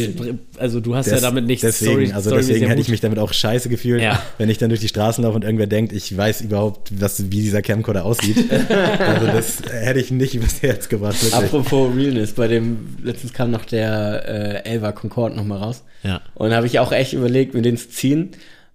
also 0.58 0.80
du 0.80 0.94
hast 0.94 1.04
ja 1.06 1.12
Des- 1.12 1.20
damit 1.22 1.44
nichts 1.46 1.60
Deswegen, 1.60 2.12
also 2.14 2.30
storymäßig 2.30 2.48
deswegen 2.54 2.66
hätte 2.70 2.80
ich 2.80 2.88
mich 2.88 3.00
damit 3.02 3.18
auch 3.18 3.30
scheiße 3.30 3.68
gefühlt, 3.68 4.00
Ja. 4.02 4.22
wenn 4.38 4.48
ich 4.48 4.56
dann 4.56 4.70
durch 4.70 4.80
die 4.80 4.88
Straßen 4.88 5.22
laufe 5.22 5.36
und 5.36 5.44
irgendwer 5.44 5.66
denkt, 5.66 5.92
ich 5.92 6.16
weiß 6.16 6.40
überhaupt, 6.40 6.98
was, 6.98 7.24
wie 7.30 7.42
dieser 7.42 7.60
Camcorder 7.60 8.06
aussieht. 8.06 8.38
also 9.00 9.26
das 9.26 9.58
hätte 9.70 10.00
ich 10.00 10.10
nicht 10.10 10.40
bis 10.40 10.62
jetzt 10.62 10.88
gebracht. 10.88 11.22
Wirklich. 11.22 11.34
Apropos 11.34 11.94
Realness, 11.94 12.32
bei 12.32 12.48
dem, 12.48 12.96
letztens 13.04 13.34
kam 13.34 13.50
noch 13.50 13.66
der 13.66 14.64
äh, 14.64 14.70
Elva 14.70 14.92
Concorde 14.92 15.36
noch 15.36 15.44
mal 15.44 15.58
raus. 15.58 15.84
Ja. 16.04 16.22
Und 16.36 16.54
habe 16.54 16.66
ich 16.66 16.78
auch 16.78 16.90
echt 16.92 17.12
überlegt, 17.12 17.52
mir 17.52 17.60
den 17.60 17.76
zu 17.76 17.90
ziehen, 17.90 18.30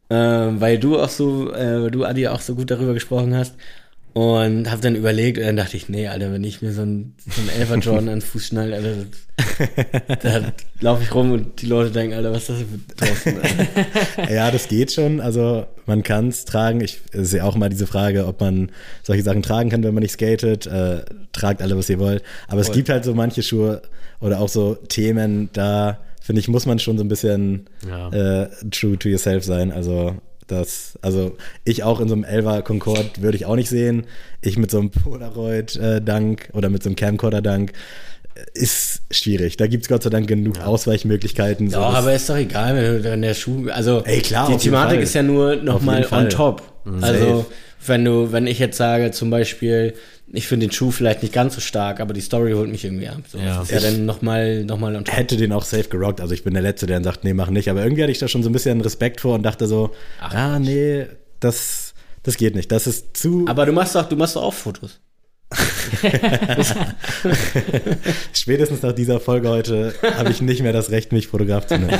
äh, 0.09 0.15
weil 0.15 0.77
du 0.77 0.99
auch 0.99 1.09
so, 1.09 1.51
äh, 1.51 1.89
du 1.89 2.05
Adi 2.05 2.27
auch 2.27 2.41
so 2.41 2.53
gut 2.53 2.69
darüber 2.69 2.93
gesprochen 2.93 3.35
hast. 3.35 3.55
Und 4.13 4.69
habe 4.69 4.79
dann 4.81 4.95
überlegt 4.95 5.39
und 5.39 5.43
dann 5.45 5.57
dachte 5.57 5.75
ich, 5.75 5.89
nee, 5.89 6.07
Alter, 6.07 6.31
wenn 6.31 6.43
ich 6.43 6.61
mir 6.61 6.71
so 6.71 6.83
ein, 6.83 7.15
so 7.27 7.41
ein 7.41 7.49
Elfer 7.59 7.77
Jordan 7.79 8.09
an 8.09 8.15
den 8.19 8.21
Fuß 8.21 8.45
schnall, 8.45 8.71
Alter, 8.71 8.93
da 10.21 10.53
laufe 10.81 11.01
ich 11.03 11.13
rum 11.15 11.31
und 11.31 11.61
die 11.61 11.65
Leute 11.65 11.89
denken, 11.89 12.15
Alter, 12.15 12.31
was 12.31 12.47
ist 12.47 12.49
das 12.49 12.57
für 12.59 13.05
draußen? 13.05 13.41
Alter? 13.41 14.31
Ja, 14.33 14.51
das 14.51 14.67
geht 14.67 14.91
schon. 14.91 15.19
Also 15.19 15.65
man 15.87 16.03
kann 16.03 16.27
es 16.27 16.45
tragen. 16.45 16.81
Ich 16.81 17.01
sehe 17.11 17.43
auch 17.43 17.55
mal 17.55 17.69
diese 17.69 17.87
Frage, 17.87 18.27
ob 18.27 18.39
man 18.39 18.71
solche 19.01 19.23
Sachen 19.23 19.41
tragen 19.41 19.71
kann, 19.71 19.83
wenn 19.83 19.95
man 19.95 20.03
nicht 20.03 20.13
skatet. 20.13 20.67
Äh, 20.67 21.05
tragt 21.31 21.63
alle, 21.63 21.75
was 21.75 21.89
ihr 21.89 21.97
wollt. 21.99 22.21
Aber 22.47 22.61
es 22.61 22.67
Voll. 22.67 22.75
gibt 22.75 22.89
halt 22.89 23.03
so 23.05 23.15
manche 23.15 23.41
Schuhe 23.41 23.81
oder 24.19 24.39
auch 24.39 24.49
so 24.49 24.75
Themen, 24.75 25.49
da 25.53 25.99
finde 26.21 26.39
ich, 26.39 26.47
muss 26.47 26.65
man 26.67 26.77
schon 26.79 26.97
so 26.99 27.03
ein 27.03 27.09
bisschen 27.09 27.65
Ja. 27.87 28.09
äh, 28.43 28.49
true 28.71 28.97
to 28.97 29.09
yourself 29.09 29.43
sein. 29.43 29.71
Also 29.71 30.15
das, 30.47 30.97
also 31.01 31.35
ich 31.63 31.83
auch 31.83 31.99
in 31.99 32.07
so 32.07 32.15
einem 32.15 32.23
Elva 32.23 32.61
Concorde 32.61 33.09
würde 33.19 33.37
ich 33.37 33.45
auch 33.45 33.55
nicht 33.55 33.69
sehen. 33.69 34.05
Ich 34.41 34.57
mit 34.57 34.71
so 34.71 34.79
einem 34.79 34.91
Polaroid-Dank 34.91 36.49
oder 36.53 36.69
mit 36.69 36.83
so 36.83 36.89
einem 36.89 36.95
Camcorder-Dank 36.95 37.73
ist 38.53 39.01
schwierig. 39.11 39.57
Da 39.57 39.67
gibt 39.67 39.83
es 39.83 39.89
Gott 39.89 40.03
sei 40.03 40.09
Dank 40.09 40.27
genug 40.27 40.59
Ausweichmöglichkeiten. 40.59 41.69
So, 41.69 41.79
Ja, 41.79 41.89
aber 41.89 42.13
ist 42.13 42.29
doch 42.29 42.37
egal, 42.37 43.03
wenn 43.03 43.21
der 43.21 43.33
Schuh, 43.33 43.69
also 43.69 44.01
Ey, 44.05 44.21
klar, 44.21 44.49
die 44.49 44.57
Thematik 44.57 45.01
ist 45.01 45.13
ja 45.13 45.23
nur 45.23 45.55
nochmal 45.57 46.07
on 46.11 46.29
top. 46.29 46.63
Mhm. 46.83 47.03
Also 47.03 47.37
Safe. 47.37 47.45
wenn 47.85 48.05
du, 48.05 48.31
wenn 48.31 48.47
ich 48.47 48.59
jetzt 48.59 48.77
sage 48.77 49.11
zum 49.11 49.29
Beispiel, 49.29 49.93
ich 50.31 50.47
finde 50.47 50.67
den 50.67 50.71
Schuh 50.71 50.91
vielleicht 50.91 51.21
nicht 51.21 51.33
ganz 51.33 51.55
so 51.55 51.61
stark, 51.61 51.99
aber 51.99 52.13
die 52.13 52.21
Story 52.21 52.53
holt 52.53 52.69
mich 52.69 52.83
irgendwie 52.85 53.07
ab. 53.07 53.19
So, 53.27 53.37
Ja. 53.37 53.59
das 53.59 53.69
ist 53.69 53.71
ja 53.71 53.79
dann 53.91 54.05
nochmal 54.05 54.63
noch 54.63 54.79
mal 54.79 55.03
hätte 55.07 55.37
den 55.37 55.51
auch 55.51 55.63
safe 55.63 55.89
gerockt. 55.89 56.21
Also 56.21 56.33
ich 56.33 56.43
bin 56.43 56.53
der 56.53 56.63
Letzte, 56.63 56.85
der 56.87 56.95
dann 56.97 57.03
sagt, 57.03 57.23
nee, 57.23 57.33
mach 57.33 57.49
nicht. 57.49 57.69
Aber 57.69 57.83
irgendwie 57.83 58.03
hatte 58.03 58.11
ich 58.11 58.19
da 58.19 58.27
schon 58.27 58.43
so 58.43 58.49
ein 58.49 58.53
bisschen 58.53 58.81
Respekt 58.81 59.21
vor 59.21 59.35
und 59.35 59.43
dachte 59.43 59.67
so, 59.67 59.91
ah, 60.19 60.59
nee, 60.59 61.05
das, 61.39 61.93
das 62.23 62.37
geht 62.37 62.55
nicht. 62.55 62.71
Das 62.71 62.87
ist 62.87 63.15
zu. 63.17 63.45
Aber 63.47 63.65
du 63.65 63.73
machst 63.73 63.95
doch, 63.95 64.07
du 64.07 64.15
machst 64.15 64.35
doch 64.35 64.43
auch 64.43 64.53
Fotos. 64.53 64.99
spätestens 68.33 68.81
nach 68.81 68.93
dieser 68.93 69.19
Folge 69.19 69.49
heute 69.49 69.93
habe 70.17 70.31
ich 70.31 70.41
nicht 70.41 70.63
mehr 70.63 70.73
das 70.73 70.89
Recht, 70.89 71.11
mich 71.11 71.27
Fotograf 71.27 71.67
zu 71.67 71.77
nennen. 71.77 71.99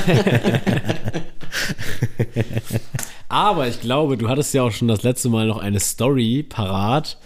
Aber 3.28 3.68
ich 3.68 3.80
glaube, 3.80 4.16
du 4.16 4.28
hattest 4.28 4.54
ja 4.54 4.62
auch 4.62 4.70
schon 4.72 4.88
das 4.88 5.02
letzte 5.02 5.28
Mal 5.28 5.46
noch 5.46 5.58
eine 5.58 5.80
Story 5.80 6.44
parat, 6.48 7.18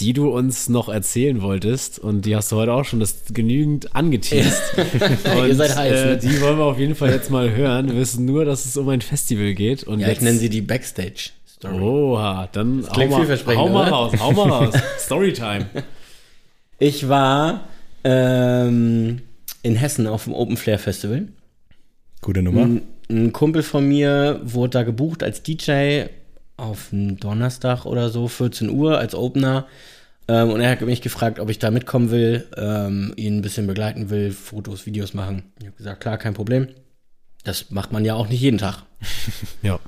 die 0.00 0.12
du 0.12 0.30
uns 0.30 0.68
noch 0.68 0.88
erzählen 0.88 1.42
wolltest. 1.42 1.98
Und 1.98 2.24
die 2.24 2.34
hast 2.34 2.50
du 2.52 2.56
heute 2.56 2.72
auch 2.72 2.84
schon 2.84 3.00
das 3.00 3.16
genügend 3.32 3.94
angeteased. 3.94 4.62
Und, 5.36 5.48
Ihr 5.48 5.54
seid 5.54 5.76
heiß, 5.76 5.92
Äh, 5.92 6.04
ne? 6.06 6.16
die 6.18 6.40
wollen 6.40 6.58
wir 6.58 6.64
auf 6.64 6.78
jeden 6.78 6.94
Fall 6.94 7.10
jetzt 7.10 7.30
mal 7.30 7.50
hören. 7.50 7.88
Wir 7.88 7.96
wissen 7.96 8.24
nur, 8.24 8.44
dass 8.44 8.64
es 8.64 8.76
um 8.76 8.88
ein 8.88 9.00
Festival 9.02 9.54
geht. 9.54 9.84
Und 9.84 10.00
Ja, 10.00 10.08
jetzt, 10.08 10.18
ich 10.18 10.22
nenne 10.24 10.38
sie 10.38 10.48
die 10.48 10.62
Backstage-Story. 10.62 11.78
Oha, 11.80 12.48
dann 12.52 12.84
hau 12.88 12.92
klingt 12.92 13.10
mal, 13.10 13.16
vielversprechend, 13.18 13.60
hau 13.62 13.68
mal 13.68 13.82
oder? 13.82 13.90
raus, 13.92 14.12
hau 14.18 14.32
mal 14.32 14.48
raus. 14.64 14.74
Storytime. 14.98 15.66
Ich 16.78 17.08
war 17.08 17.68
ähm, 18.04 19.20
in 19.62 19.76
Hessen 19.76 20.06
auf 20.06 20.24
dem 20.24 20.32
Open 20.32 20.56
Flair 20.56 20.78
Festival. 20.78 21.28
Gute 22.22 22.42
Nummer. 22.42 22.62
Ein, 22.62 22.82
ein 23.10 23.32
Kumpel 23.32 23.62
von 23.62 23.86
mir 23.86 24.40
wurde 24.44 24.70
da 24.70 24.82
gebucht 24.82 25.22
als 25.22 25.42
DJ 25.42 26.04
auf 26.60 26.88
einen 26.92 27.16
Donnerstag 27.18 27.84
oder 27.86 28.10
so, 28.10 28.28
14 28.28 28.68
Uhr 28.70 28.98
als 28.98 29.14
Opener. 29.14 29.66
Ähm, 30.28 30.50
und 30.50 30.60
er 30.60 30.70
hat 30.70 30.80
mich 30.82 31.02
gefragt, 31.02 31.40
ob 31.40 31.50
ich 31.50 31.58
da 31.58 31.70
mitkommen 31.70 32.10
will, 32.10 32.46
ähm, 32.56 33.12
ihn 33.16 33.38
ein 33.38 33.42
bisschen 33.42 33.66
begleiten 33.66 34.10
will, 34.10 34.30
Fotos, 34.30 34.86
Videos 34.86 35.14
machen. 35.14 35.42
Ich 35.58 35.66
habe 35.66 35.76
gesagt, 35.76 36.00
klar, 36.00 36.18
kein 36.18 36.34
Problem. 36.34 36.68
Das 37.42 37.70
macht 37.70 37.90
man 37.92 38.04
ja 38.04 38.14
auch 38.14 38.28
nicht 38.28 38.40
jeden 38.40 38.58
Tag. 38.58 38.82
Ja. 39.62 39.78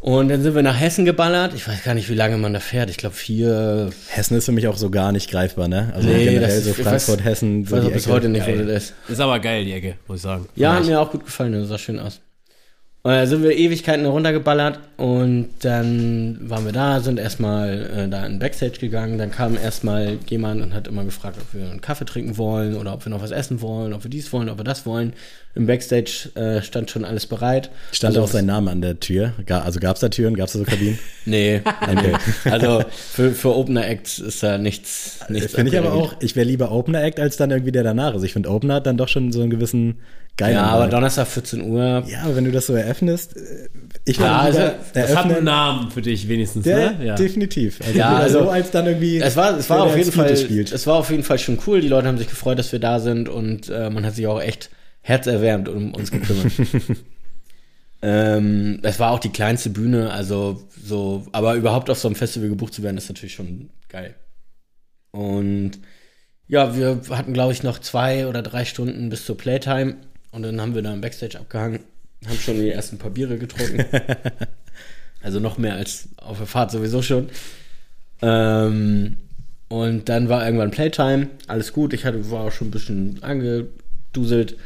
Und 0.00 0.30
dann 0.30 0.42
sind 0.42 0.56
wir 0.56 0.62
nach 0.64 0.80
Hessen 0.80 1.04
geballert. 1.04 1.54
Ich 1.54 1.68
weiß 1.68 1.84
gar 1.84 1.94
nicht, 1.94 2.08
wie 2.08 2.16
lange 2.16 2.36
man 2.36 2.52
da 2.52 2.58
fährt. 2.58 2.90
Ich 2.90 2.96
glaube 2.96 3.14
vier. 3.14 3.90
Hessen 4.08 4.36
ist 4.36 4.46
für 4.46 4.50
mich 4.50 4.66
auch 4.66 4.76
so 4.76 4.90
gar 4.90 5.12
nicht 5.12 5.30
greifbar, 5.30 5.68
ne? 5.68 5.92
Also 5.94 6.08
Nee, 6.08 6.24
generell 6.24 6.40
das 6.40 6.54
ist- 6.56 6.64
so 6.64 6.70
ich 6.70 6.78
weiß- 6.78 6.82
Frankfurt, 6.82 7.24
Hessen, 7.24 7.62
Ich 7.62 7.68
so 7.68 7.76
weiß 7.76 7.84
auch 7.84 7.92
bis 7.92 8.04
Ecke. 8.06 8.12
heute 8.12 8.28
nicht, 8.28 8.42
wo 8.44 8.50
Geil. 8.50 8.66
das 8.66 8.82
ist. 8.82 8.94
Ist 9.08 9.20
aber 9.20 9.38
geil, 9.38 9.64
die 9.64 9.72
Ecke, 9.72 9.94
muss 10.08 10.16
ich 10.16 10.22
sagen. 10.22 10.48
Ja, 10.56 10.74
hat 10.74 10.86
mir 10.86 10.98
auch 11.00 11.08
gut 11.12 11.24
gefallen, 11.24 11.52
das 11.52 11.68
sah 11.68 11.78
schön 11.78 12.00
aus. 12.00 12.20
Und 13.04 13.10
da 13.10 13.26
sind 13.26 13.42
wir 13.42 13.50
Ewigkeiten 13.50 14.06
runtergeballert 14.06 14.78
und 14.96 15.48
dann 15.62 16.38
waren 16.40 16.64
wir 16.64 16.70
da, 16.70 17.00
sind 17.00 17.18
erstmal 17.18 17.90
äh, 17.96 18.08
da 18.08 18.24
in 18.24 18.34
den 18.34 18.38
Backstage 18.38 18.78
gegangen. 18.78 19.18
Dann 19.18 19.32
kam 19.32 19.56
erstmal 19.56 20.18
jemand 20.28 20.62
und 20.62 20.72
hat 20.72 20.86
immer 20.86 21.04
gefragt, 21.04 21.36
ob 21.40 21.52
wir 21.52 21.68
einen 21.68 21.80
Kaffee 21.80 22.04
trinken 22.04 22.38
wollen 22.38 22.76
oder 22.76 22.94
ob 22.94 23.04
wir 23.04 23.10
noch 23.10 23.20
was 23.20 23.32
essen 23.32 23.60
wollen, 23.60 23.92
ob 23.92 24.04
wir 24.04 24.10
dies 24.10 24.32
wollen, 24.32 24.48
ob 24.48 24.58
wir 24.58 24.64
das 24.64 24.86
wollen. 24.86 25.14
Im 25.56 25.66
Backstage 25.66 26.30
äh, 26.36 26.62
stand 26.62 26.92
schon 26.92 27.04
alles 27.04 27.26
bereit. 27.26 27.70
Stand 27.90 28.16
also, 28.16 28.22
auch 28.22 28.32
sein 28.32 28.46
Name 28.46 28.70
an 28.70 28.80
der 28.80 29.00
Tür. 29.00 29.32
Also 29.48 29.80
gab 29.80 29.96
es 29.96 30.00
da 30.00 30.08
Türen, 30.08 30.36
gab 30.36 30.46
es 30.46 30.52
da 30.52 30.60
so 30.60 30.64
Kabinen? 30.64 30.98
Nee, 31.24 31.60
nee. 31.86 32.50
also 32.50 32.82
für, 32.90 33.30
für 33.30 33.54
Opener 33.54 33.86
Acts 33.86 34.18
ist 34.18 34.42
da 34.42 34.58
nichts. 34.58 35.20
nichts 35.28 35.54
Finde 35.54 35.70
ich 35.70 35.78
aber 35.78 35.92
auch, 35.92 36.14
ich 36.20 36.34
wäre 36.34 36.46
lieber 36.46 36.72
Opener 36.72 37.02
Act 37.04 37.20
als 37.20 37.36
dann 37.36 37.52
irgendwie 37.52 37.70
der 37.70 37.84
danach. 37.84 38.14
Also 38.14 38.26
ich 38.26 38.32
finde 38.32 38.48
Opener 38.48 38.74
hat 38.74 38.86
dann 38.86 38.96
doch 38.96 39.06
schon 39.06 39.30
so 39.30 39.40
einen 39.40 39.50
gewissen 39.50 39.98
geilen 40.36 40.54
Ja, 40.54 40.66
aber. 40.66 40.88
Donnerstag 40.88 41.26
14 41.28 41.62
Uhr. 41.62 42.04
Ja, 42.08 42.22
aber 42.22 42.36
wenn 42.36 42.44
du 42.44 42.50
das 42.52 42.66
so 42.66 42.74
eröffnest, 42.74 43.36
äh, 43.36 43.68
ich 44.04 44.16
Ja, 44.18 44.38
also, 44.40 44.60
Das 44.94 45.14
hat 45.14 45.26
einen. 45.26 45.44
Namen 45.44 45.90
für 45.90 46.02
dich 46.02 46.28
wenigstens, 46.28 46.66
Ja, 46.66 46.92
ne? 46.92 47.14
definitiv. 47.16 47.78
Also, 47.84 47.98
Ja, 47.98 48.16
also- 48.16 48.38
so 48.44 48.50
als 48.50 48.70
dann 48.70 48.86
irgendwie. 48.86 49.18
Es 49.18 49.36
war, 49.36 49.56
es 49.58 49.68
war 49.70 49.82
auf 49.82 49.96
jeden 49.96 50.12
Fall, 50.12 50.36
spielt. 50.36 50.72
es 50.72 50.86
war 50.86 50.96
auf 50.96 51.10
jeden 51.10 51.22
Fall 51.22 51.38
schon 51.38 51.58
cool. 51.66 51.80
Die 51.80 51.88
Leute 51.88 52.08
haben 52.08 52.18
sich 52.18 52.28
gefreut, 52.28 52.58
dass 52.58 52.72
wir 52.72 52.78
da 52.80 52.98
sind 53.00 53.28
und 53.28 53.68
äh, 53.68 53.90
man 53.90 54.04
hat 54.06 54.14
sich 54.14 54.26
auch 54.26 54.40
echt 54.40 54.70
herzerwärmt 55.02 55.68
um 55.68 55.94
uns 55.94 56.10
gekümmert. 56.10 56.52
ähm, 58.02 58.80
es 58.82 58.98
war 58.98 59.10
auch 59.12 59.18
die 59.20 59.30
kleinste 59.30 59.70
Bühne, 59.70 60.10
also 60.12 60.62
so, 60.84 61.26
aber 61.32 61.54
überhaupt 61.54 61.90
auf 61.90 61.98
so 61.98 62.08
einem 62.08 62.14
Festival 62.16 62.48
gebucht 62.48 62.74
zu 62.74 62.82
werden, 62.82 62.96
ist 62.96 63.08
natürlich 63.08 63.34
schon 63.34 63.70
geil. 63.88 64.14
Und 65.12 65.72
ja, 66.48 66.76
wir 66.76 67.00
hatten, 67.10 67.32
glaube 67.32 67.52
ich, 67.52 67.62
noch 67.62 67.78
zwei 67.78 68.26
oder 68.26 68.42
drei 68.42 68.64
Stunden 68.64 69.08
bis 69.08 69.24
zur 69.24 69.36
Playtime 69.36 69.96
Und 70.32 70.42
dann 70.42 70.60
haben 70.60 70.74
wir 70.74 70.82
da 70.82 70.92
im 70.92 71.00
Backstage 71.00 71.38
abgehangen, 71.38 71.80
haben 72.26 72.38
schon 72.38 72.56
die 72.56 72.70
ersten 72.70 72.98
paar 72.98 73.10
Biere 73.10 73.38
getrunken. 73.38 73.84
also 75.22 75.38
noch 75.38 75.58
mehr 75.58 75.74
als 75.74 76.08
auf 76.16 76.38
der 76.38 76.46
Fahrt 76.46 76.70
sowieso 76.70 77.02
schon. 77.02 77.28
Ähm, 78.22 79.16
und 79.68 80.08
dann 80.08 80.28
war 80.28 80.44
irgendwann 80.44 80.70
Playtime, 80.70 81.28
alles 81.46 81.72
gut. 81.72 81.92
Ich 81.92 82.04
hatte, 82.04 82.30
war 82.30 82.44
auch 82.44 82.52
schon 82.52 82.68
ein 82.68 82.72
bisschen 82.72 83.22
angeduselt. 83.22 84.56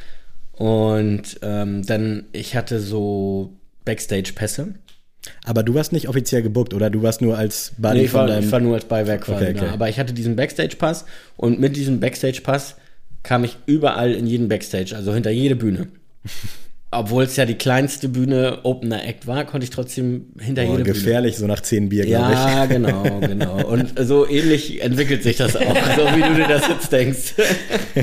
Und 0.52 1.38
ähm, 1.42 1.84
dann, 1.84 2.24
ich 2.32 2.56
hatte 2.56 2.80
so 2.80 3.52
Backstage-Pässe. 3.84 4.74
Aber 5.44 5.62
du 5.62 5.74
warst 5.74 5.92
nicht 5.92 6.08
offiziell 6.08 6.42
gebuckt, 6.42 6.74
oder? 6.74 6.90
Du 6.90 7.02
warst 7.02 7.20
nur 7.20 7.36
als 7.36 7.72
Buddy 7.76 7.98
Nee, 7.98 8.04
ich, 8.04 8.10
von 8.10 8.20
war, 8.20 8.26
deinem... 8.28 8.44
ich 8.44 8.52
war 8.52 8.60
nur 8.60 8.74
als 8.74 8.84
Beiwerk 8.84 9.22
quasi 9.22 9.44
Okay, 9.44 9.56
okay. 9.56 9.68
Aber 9.68 9.88
ich 9.88 9.98
hatte 9.98 10.12
diesen 10.12 10.36
Backstage-Pass 10.36 11.04
und 11.36 11.58
mit 11.58 11.76
diesem 11.76 12.00
Backstage-Pass 12.00 12.76
kam 13.26 13.42
ich 13.42 13.58
überall 13.66 14.14
in 14.14 14.26
jeden 14.26 14.48
Backstage, 14.48 14.94
also 14.94 15.12
hinter 15.12 15.30
jede 15.30 15.56
Bühne. 15.56 15.88
Obwohl 16.92 17.24
es 17.24 17.34
ja 17.34 17.44
die 17.44 17.56
kleinste 17.56 18.08
Bühne 18.08 18.60
Opener 18.62 19.04
Act 19.04 19.26
war, 19.26 19.44
konnte 19.44 19.64
ich 19.64 19.70
trotzdem 19.70 20.28
hinter 20.38 20.62
Boah, 20.62 20.70
jede 20.70 20.84
Bühne. 20.84 20.94
gefährlich, 20.94 21.36
so 21.36 21.46
nach 21.48 21.60
zehn 21.60 21.88
Bier, 21.88 22.06
glaube 22.06 22.32
ich. 22.32 22.38
Ja, 22.38 22.66
genau, 22.66 23.20
genau. 23.20 23.66
Und 23.66 23.94
so 23.98 24.26
ähnlich 24.28 24.80
entwickelt 24.80 25.24
sich 25.24 25.36
das 25.36 25.56
auch, 25.56 25.76
so 25.96 26.06
wie 26.16 26.22
du 26.22 26.34
dir 26.36 26.46
das 26.46 26.68
jetzt 26.68 26.92
denkst. 26.92 27.34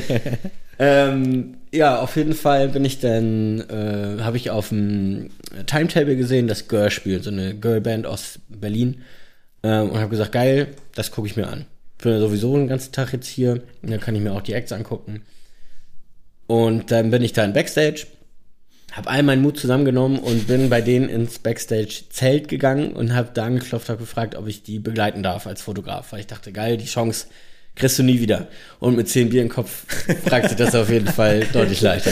ähm, 0.80 1.56
ja, 1.74 2.02
auf 2.02 2.18
jeden 2.18 2.34
Fall 2.34 2.68
bin 2.68 2.84
ich 2.84 3.00
dann, 3.00 3.62
äh, 3.62 4.22
habe 4.22 4.36
ich 4.36 4.52
auf 4.52 4.70
dem 4.70 5.30
Timetable 5.66 6.18
gesehen, 6.18 6.50
dass 6.50 6.68
Girl 6.68 6.92
spielt, 6.92 7.24
so 7.24 7.32
eine 7.32 7.56
Girlband 7.56 8.06
aus 8.06 8.40
Berlin. 8.50 9.02
Ähm, 9.64 9.92
und 9.92 10.00
habe 10.00 10.10
gesagt, 10.10 10.34
geil, 10.34 10.68
das 10.94 11.12
gucke 11.12 11.28
ich 11.28 11.38
mir 11.38 11.48
an. 11.48 11.66
Bin 12.04 12.12
ja 12.12 12.20
sowieso 12.20 12.56
den 12.58 12.68
ganzen 12.68 12.92
Tag 12.92 13.14
jetzt 13.14 13.28
hier, 13.28 13.64
und 13.82 13.90
dann 13.90 14.02
kann 14.02 14.14
ich 14.14 14.22
mir 14.22 14.34
auch 14.34 14.42
die 14.42 14.54
Acts 14.54 14.74
angucken. 14.74 15.24
Und 16.48 16.92
dann 16.92 17.12
bin 17.12 17.24
ich 17.24 17.32
da 17.32 17.46
in 17.46 17.54
Backstage, 17.54 18.08
habe 18.92 19.10
all 19.10 19.24
meinen 19.24 19.42
Mut 19.42 19.58
zusammengenommen 19.58 20.20
und 20.20 20.48
bin 20.48 20.70
bei 20.70 20.82
denen 20.82 21.10
ins 21.10 21.40
Backstage-Zelt 21.40 22.48
gegangen 22.48 22.94
und 22.94 23.16
habe 23.16 23.30
da 23.34 23.46
angeklopft, 23.46 23.90
habe 23.90 24.00
gefragt, 24.00 24.36
ob 24.36 24.48
ich 24.48 24.64
die 24.64 24.80
begleiten 24.80 25.24
darf 25.24 25.48
als 25.48 25.62
Fotograf, 25.62 26.12
weil 26.12 26.20
ich 26.20 26.28
dachte, 26.28 26.52
geil, 26.52 26.78
die 26.78 26.86
Chance 26.86 27.28
kriegst 27.76 27.98
du 27.98 28.04
nie 28.04 28.20
wieder. 28.20 28.48
Und 28.80 28.96
mit 28.96 29.10
zehn 29.10 29.30
Bier 29.30 29.42
im 29.42 29.50
Kopf 29.50 29.86
fragt 30.26 30.50
sich 30.50 30.58
das 30.58 30.76
auf 30.76 30.90
jeden 30.90 31.08
Fall 31.08 31.48
deutlich 31.54 31.82
leichter. 31.82 32.12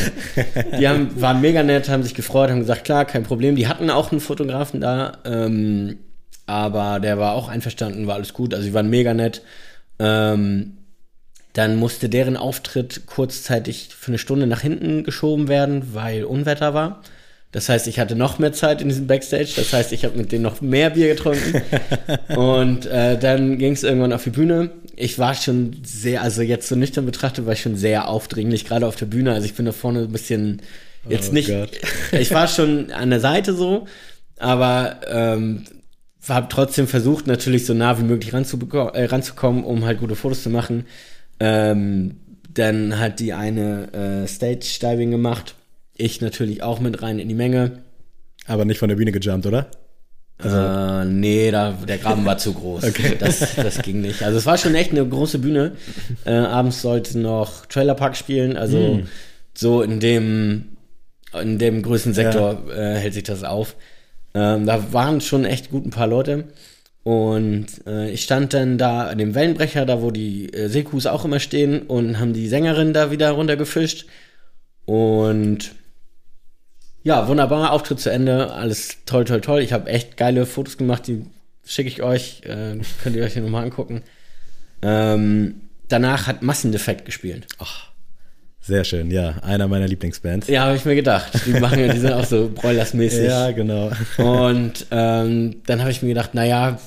Die 0.80 0.88
haben, 0.88 1.22
waren 1.22 1.42
mega 1.42 1.62
nett, 1.62 1.90
haben 1.90 2.04
sich 2.04 2.16
gefreut, 2.16 2.50
haben 2.50 2.62
gesagt, 2.62 2.84
klar, 2.84 3.06
kein 3.06 3.24
Problem. 3.24 3.56
Die 3.56 3.68
hatten 3.68 3.90
auch 3.90 4.12
einen 4.12 4.22
Fotografen 4.22 4.82
da, 4.82 5.20
ähm, 5.26 6.00
aber 6.48 7.00
der 7.00 7.20
war 7.20 7.34
auch 7.34 7.48
einverstanden, 7.48 8.08
war 8.08 8.16
alles 8.16 8.34
gut. 8.34 8.54
Also 8.54 8.66
die 8.66 8.74
waren 8.74 8.90
mega 8.90 9.14
nett. 9.14 9.44
Ähm, 10.02 10.78
dann 11.54 11.76
musste 11.76 12.10
deren 12.10 12.38
Auftritt 12.38 13.06
kurzzeitig 13.06 13.90
für 13.98 14.12
eine 14.12 14.18
Stunde 14.18 14.48
nach 14.48 14.62
hinten 14.62 15.04
geschoben 15.04 15.48
werden, 15.48 15.94
weil 15.94 16.24
Unwetter 16.24 16.74
war. 16.74 17.02
Das 17.52 17.68
heißt, 17.68 17.88
ich 17.88 18.00
hatte 18.00 18.16
noch 18.16 18.40
mehr 18.40 18.54
Zeit 18.54 18.82
in 18.82 18.88
diesem 18.88 19.08
Backstage. 19.08 19.52
Das 19.58 19.74
heißt, 19.74 19.92
ich 19.92 20.06
habe 20.06 20.18
mit 20.18 20.32
denen 20.32 20.44
noch 20.44 20.62
mehr 20.62 20.92
Bier 20.92 21.10
getrunken. 21.10 21.62
und 22.36 22.86
äh, 22.86 23.20
dann 23.20 23.58
ging 23.58 23.74
es 23.74 23.84
irgendwann 23.84 24.14
auf 24.14 24.24
die 24.24 24.30
Bühne. 24.30 24.72
Ich 24.96 25.20
war 25.20 25.36
schon 25.36 25.82
sehr, 25.84 26.22
also 26.22 26.42
jetzt 26.42 26.70
so 26.70 26.76
nüchtern 26.76 27.06
betrachtet, 27.06 27.46
war 27.46 27.54
ich 27.54 27.62
schon 27.62 27.76
sehr 27.76 28.08
aufdringlich, 28.08 28.66
gerade 28.66 28.88
auf 28.88 28.96
der 28.96 29.08
Bühne. 29.08 29.34
Also 29.34 29.46
ich 29.46 29.54
bin 29.54 29.66
da 29.66 29.74
vorne 29.74 30.04
ein 30.04 30.12
bisschen 30.12 30.62
jetzt 31.10 31.32
Oh 31.32 31.34
nicht. 31.34 31.52
Ich 32.14 32.32
war 32.32 32.48
schon 32.48 32.92
an 32.92 33.10
der 33.10 33.20
Seite 33.20 33.54
so, 33.54 33.86
aber 34.38 35.02
ähm, 35.10 35.66
habe 36.30 36.48
trotzdem 36.50 36.88
versucht, 36.88 37.28
natürlich 37.28 37.66
so 37.66 37.74
nah 37.74 37.98
wie 37.98 38.04
möglich 38.04 38.34
äh, 38.34 39.06
ranzukommen, 39.06 39.64
um 39.64 39.86
halt 39.86 40.00
gute 40.00 40.16
Fotos 40.16 40.44
zu 40.44 40.50
machen. 40.50 40.86
Ähm, 41.40 42.18
dann 42.54 43.00
hat 43.00 43.20
die 43.20 43.34
eine 43.34 43.94
äh, 43.94 44.28
Stage-Diving 44.28 45.12
gemacht. 45.12 45.56
Ich 45.96 46.22
natürlich 46.22 46.64
auch 46.64 46.80
mit 46.80 47.02
rein 47.02 47.20
in 47.20 47.28
die 47.28 47.36
Menge. 47.36 47.84
Aber 48.46 48.66
nicht 48.66 48.80
von 48.80 48.90
der 48.90 48.96
Bühne 48.96 49.12
gejumpt, 49.12 49.46
oder? 49.46 49.70
äh, 50.44 51.06
nee, 51.06 51.52
da, 51.52 51.72
der 51.88 51.98
Graben 51.98 52.26
war 52.26 52.38
zu 52.38 52.54
groß. 52.54 52.84
Okay. 52.92 53.16
Das, 53.20 53.56
das 53.56 53.82
ging 53.82 54.02
nicht. 54.02 54.24
Also 54.24 54.38
es 54.38 54.46
war 54.46 54.58
schon 54.58 54.76
echt 54.76 54.92
eine 54.92 55.06
große 55.08 55.40
Bühne. 55.40 55.74
Äh, 56.26 56.32
abends 56.34 56.82
sollte 56.82 57.20
noch 57.20 57.66
Trailer 57.68 57.96
Park 57.96 58.18
spielen. 58.18 58.58
Also 58.58 59.02
so 59.54 59.82
in 59.82 60.00
dem, 60.00 60.78
in 61.40 61.58
dem 61.58 61.82
Größensektor 61.82 62.70
äh, 62.72 62.96
hält 62.96 63.14
sich 63.14 63.24
das 63.24 63.44
auf. 63.44 63.76
Ähm, 64.34 64.66
da 64.66 64.94
waren 64.94 65.22
schon 65.22 65.46
echt 65.46 65.72
gut 65.72 65.86
ein 65.86 65.92
paar 65.92 66.08
Leute. 66.08 66.46
Und 67.04 67.66
äh, 67.88 68.12
ich 68.12 68.24
stand 68.24 68.54
dann 68.54 68.78
da 68.78 69.08
an 69.08 69.18
dem 69.18 69.34
Wellenbrecher, 69.34 69.86
da 69.86 70.02
wo 70.02 70.12
die 70.12 70.54
äh, 70.54 70.68
Sekus 70.68 71.08
auch 71.08 71.26
immer 71.26 71.40
stehen, 71.40 71.84
und 71.84 72.20
haben 72.20 72.34
die 72.34 72.48
Sängerin 72.48 72.94
da 72.94 73.12
wieder 73.12 73.32
runtergefischt. 73.32 74.06
Und 74.86 75.72
ja, 77.04 77.28
wunderbar, 77.28 77.72
Auftritt 77.72 78.00
zu 78.00 78.12
Ende, 78.12 78.52
alles 78.52 78.98
toll, 79.06 79.26
toll, 79.26 79.42
toll. 79.42 79.62
Ich 79.62 79.74
habe 79.74 79.90
echt 79.90 80.18
geile 80.18 80.46
Fotos 80.46 80.78
gemacht, 80.78 81.08
die 81.08 81.26
schicke 81.66 81.90
ich 81.90 82.04
euch, 82.04 82.44
äh, 82.46 82.78
könnt 83.02 83.16
ihr 83.16 83.24
euch 83.24 83.34
hier 83.34 83.42
nochmal 83.42 83.64
angucken. 83.64 84.04
Ähm, 84.84 85.62
danach 85.88 86.28
hat 86.28 86.44
Massendefekt 86.44 87.06
gespielt. 87.06 87.48
Sehr 88.64 88.84
schön, 88.84 89.10
ja. 89.10 89.36
Einer 89.42 89.68
meiner 89.68 89.88
Lieblingsbands. 89.88 90.48
Ja, 90.48 90.66
habe 90.66 90.76
ich 90.76 90.86
mir 90.86 90.96
gedacht. 90.96 91.32
Die 91.48 91.52
machen, 91.60 91.90
die 91.92 91.98
sind 92.00 92.14
auch 92.14 92.26
so 92.26 92.50
Broilers-mäßig. 92.54 93.26
Ja, 93.28 93.52
genau. 93.52 93.92
Und 94.18 94.86
ähm, 94.92 95.56
dann 95.66 95.80
habe 95.82 95.90
ich 95.92 96.02
mir 96.04 96.10
gedacht, 96.10 96.36
naja, 96.36 96.80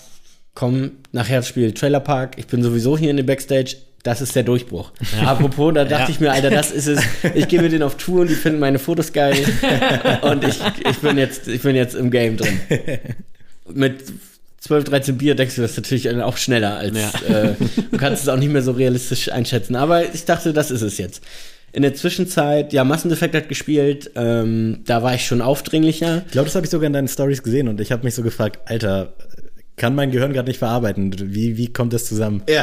komm, 0.55 0.93
nachher 1.11 1.43
spielt 1.43 1.77
Trailer 1.77 1.99
Park. 2.01 2.35
Ich 2.37 2.47
bin 2.47 2.63
sowieso 2.63 2.97
hier 2.97 3.11
in 3.11 3.17
dem 3.17 3.27
Backstage. 3.27 3.77
Das 4.05 4.21
ist 4.21 4.37
der 4.37 4.43
Durchbruch. 4.45 4.93
Apropos, 5.25 5.73
da 5.75 5.85
dachte 5.85 6.03
Ja. 6.05 6.09
ich 6.11 6.21
mir, 6.21 6.31
Alter, 6.31 6.51
das 6.51 6.71
ist 6.71 6.87
es. 6.87 7.01
Ich 7.35 7.49
gehe 7.49 7.61
mit 7.63 7.73
denen 7.73 7.83
auf 7.83 7.97
Tour 7.97 8.21
und 8.21 8.29
die 8.31 8.35
finden 8.35 8.61
meine 8.61 8.79
Fotos 8.79 9.13
geil. 9.13 9.35
und 10.23 10.45
ich, 10.45 10.61
ich, 10.89 10.99
bin 10.99 11.17
jetzt, 11.19 11.49
ich 11.49 11.63
bin 11.63 11.75
jetzt 11.75 11.95
im 11.95 12.11
Game 12.11 12.37
drin. 12.37 12.61
Mit 13.73 14.05
12, 14.61 14.85
13 14.85 15.19
Bier 15.19 15.35
denkst 15.35 15.57
du 15.57 15.63
das 15.63 15.77
natürlich 15.77 16.09
auch 16.23 16.37
schneller 16.37 16.77
als 16.77 16.97
Ja. 16.97 17.11
äh, 17.51 17.55
du 17.91 17.97
kannst 17.97 18.23
es 18.23 18.29
auch 18.29 18.37
nicht 18.37 18.53
mehr 18.53 18.63
so 18.63 18.73
realistisch 18.73 19.33
einschätzen. 19.33 19.75
Aber 19.75 20.05
ich 20.15 20.25
dachte, 20.27 20.53
das 20.53 20.71
ist 20.71 20.83
es 20.83 20.99
jetzt. 20.99 21.23
In 21.75 21.83
der 21.83 21.93
Zwischenzeit, 21.95 22.73
ja, 22.73 22.85
Massendefekt 22.85 23.35
hat 23.35 23.49
gespielt, 23.49 24.13
ähm, 24.15 24.83
da 24.87 25.03
war 25.03 25.15
ich 25.17 25.27
schon 25.27 25.43
aufdringlicher. 25.43 26.23
Ich 26.27 26.31
glaube, 26.33 26.47
das 26.47 26.55
habe 26.55 26.65
ich 26.65 26.71
sogar 26.71 26.87
in 26.87 26.93
deinen 26.93 27.09
Stories 27.09 27.43
gesehen 27.43 27.67
und 27.67 27.81
ich 27.81 27.91
habe 27.91 28.05
mich 28.05 28.15
so 28.15 28.23
gefragt, 28.23 28.61
Alter, 28.67 29.13
kann 29.77 29.97
mein 29.97 30.13
Gehirn 30.13 30.33
gerade 30.33 30.49
nicht 30.49 30.59
verarbeiten. 30.59 31.13
Wie, 31.35 31.57
wie 31.57 31.73
kommt 31.73 31.93
das 31.93 32.05
zusammen? 32.05 32.45
Ja. 32.49 32.63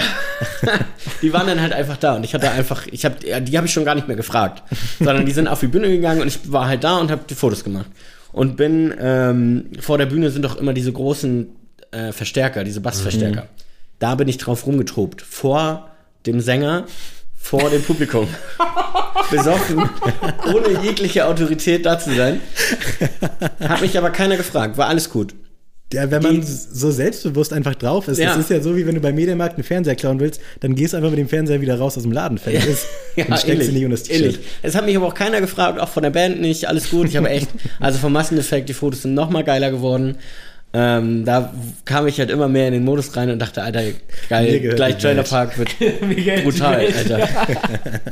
die 1.21 1.33
waren 1.33 1.45
dann 1.45 1.59
halt 1.59 1.73
einfach 1.73 1.97
da 1.97 2.15
und 2.15 2.23
ich 2.23 2.33
hatte 2.33 2.49
einfach, 2.51 2.87
ich 2.89 3.03
habe, 3.03 3.17
die 3.41 3.57
habe 3.57 3.67
ich 3.67 3.73
schon 3.73 3.83
gar 3.83 3.95
nicht 3.95 4.07
mehr 4.07 4.15
gefragt, 4.15 4.63
sondern 4.97 5.25
die 5.25 5.33
sind 5.33 5.49
auf 5.49 5.59
die 5.59 5.67
Bühne 5.67 5.89
gegangen 5.89 6.21
und 6.21 6.29
ich 6.29 6.49
war 6.49 6.67
halt 6.67 6.85
da 6.85 6.97
und 6.97 7.11
habe 7.11 7.23
die 7.29 7.35
Fotos 7.35 7.65
gemacht 7.65 7.87
und 8.31 8.55
bin 8.55 8.93
ähm, 8.97 9.71
vor 9.81 9.97
der 9.97 10.05
Bühne 10.05 10.29
sind 10.29 10.43
doch 10.43 10.55
immer 10.55 10.71
diese 10.71 10.93
großen 10.93 11.47
äh, 11.91 12.13
Verstärker, 12.13 12.63
diese 12.63 12.79
Bassverstärker. 12.79 13.47
Da 13.99 14.15
bin 14.15 14.29
ich 14.29 14.37
drauf 14.37 14.65
rumgetobt 14.65 15.21
vor 15.21 15.91
dem 16.25 16.39
Sänger, 16.39 16.85
vor 17.41 17.69
dem 17.69 17.81
Publikum. 17.83 18.27
Besoffen, 19.31 19.89
ohne 20.53 20.81
jegliche 20.83 21.25
Autorität 21.25 21.85
da 21.85 21.97
zu 21.97 22.13
sein. 22.13 22.41
Hat 23.59 23.81
mich 23.81 23.97
aber 23.97 24.09
keiner 24.09 24.35
gefragt, 24.37 24.77
war 24.77 24.87
alles 24.87 25.09
gut. 25.09 25.33
Ja, 25.93 26.09
wenn 26.09 26.21
man 26.23 26.35
Die- 26.41 26.47
so 26.47 26.89
selbstbewusst 26.89 27.51
einfach 27.51 27.75
drauf 27.75 28.07
ist, 28.07 28.17
Ja. 28.17 28.27
das 28.29 28.37
ist 28.37 28.49
ja 28.49 28.61
so, 28.61 28.77
wie 28.77 28.85
wenn 28.87 28.95
du 28.95 29.01
beim 29.01 29.15
Mediamarkt 29.15 29.55
einen 29.55 29.63
Fernseher 29.65 29.95
klauen 29.95 30.19
willst, 30.21 30.39
dann 30.61 30.73
gehst 30.75 30.93
du 30.93 30.97
einfach 30.97 31.09
mit 31.09 31.19
dem 31.19 31.27
Fernseher 31.27 31.59
wieder 31.59 31.77
raus 31.77 31.97
aus 31.97 32.03
dem 32.03 32.13
Laden. 32.13 32.37
Fertig 32.37 32.65
ist. 32.65 32.85
und 33.17 33.37
steckst 33.37 33.67
ihn 33.67 33.73
nicht 33.73 33.83
unter 33.83 33.97
das. 33.97 34.03
T-Shirt. 34.03 34.39
Es 34.61 34.75
hat 34.75 34.85
mich 34.85 34.95
aber 34.95 35.07
auch 35.07 35.13
keiner 35.13 35.41
gefragt, 35.41 35.79
auch 35.79 35.89
von 35.89 36.03
der 36.03 36.09
Band 36.11 36.39
nicht, 36.39 36.67
alles 36.69 36.89
gut. 36.89 37.07
Ich 37.09 37.17
habe 37.17 37.29
echt, 37.29 37.49
also 37.81 37.99
vom 37.99 38.13
Masseneffekt, 38.13 38.69
die 38.69 38.73
Fotos 38.73 39.01
sind 39.01 39.13
noch 39.13 39.29
mal 39.29 39.43
geiler 39.43 39.69
geworden. 39.71 40.17
Ähm, 40.73 41.25
da 41.25 41.53
kam 41.83 42.07
ich 42.07 42.17
halt 42.19 42.29
immer 42.29 42.47
mehr 42.47 42.67
in 42.67 42.73
den 42.73 42.85
Modus 42.85 43.15
rein 43.17 43.29
und 43.29 43.39
dachte, 43.39 43.61
Alter, 43.61 43.81
geil, 44.29 44.59
gleich 44.75 44.97
Trailer. 44.97 45.23
Park 45.23 45.57
wird 45.57 45.69
brutal. 46.43 46.87
Alter. 46.97 47.27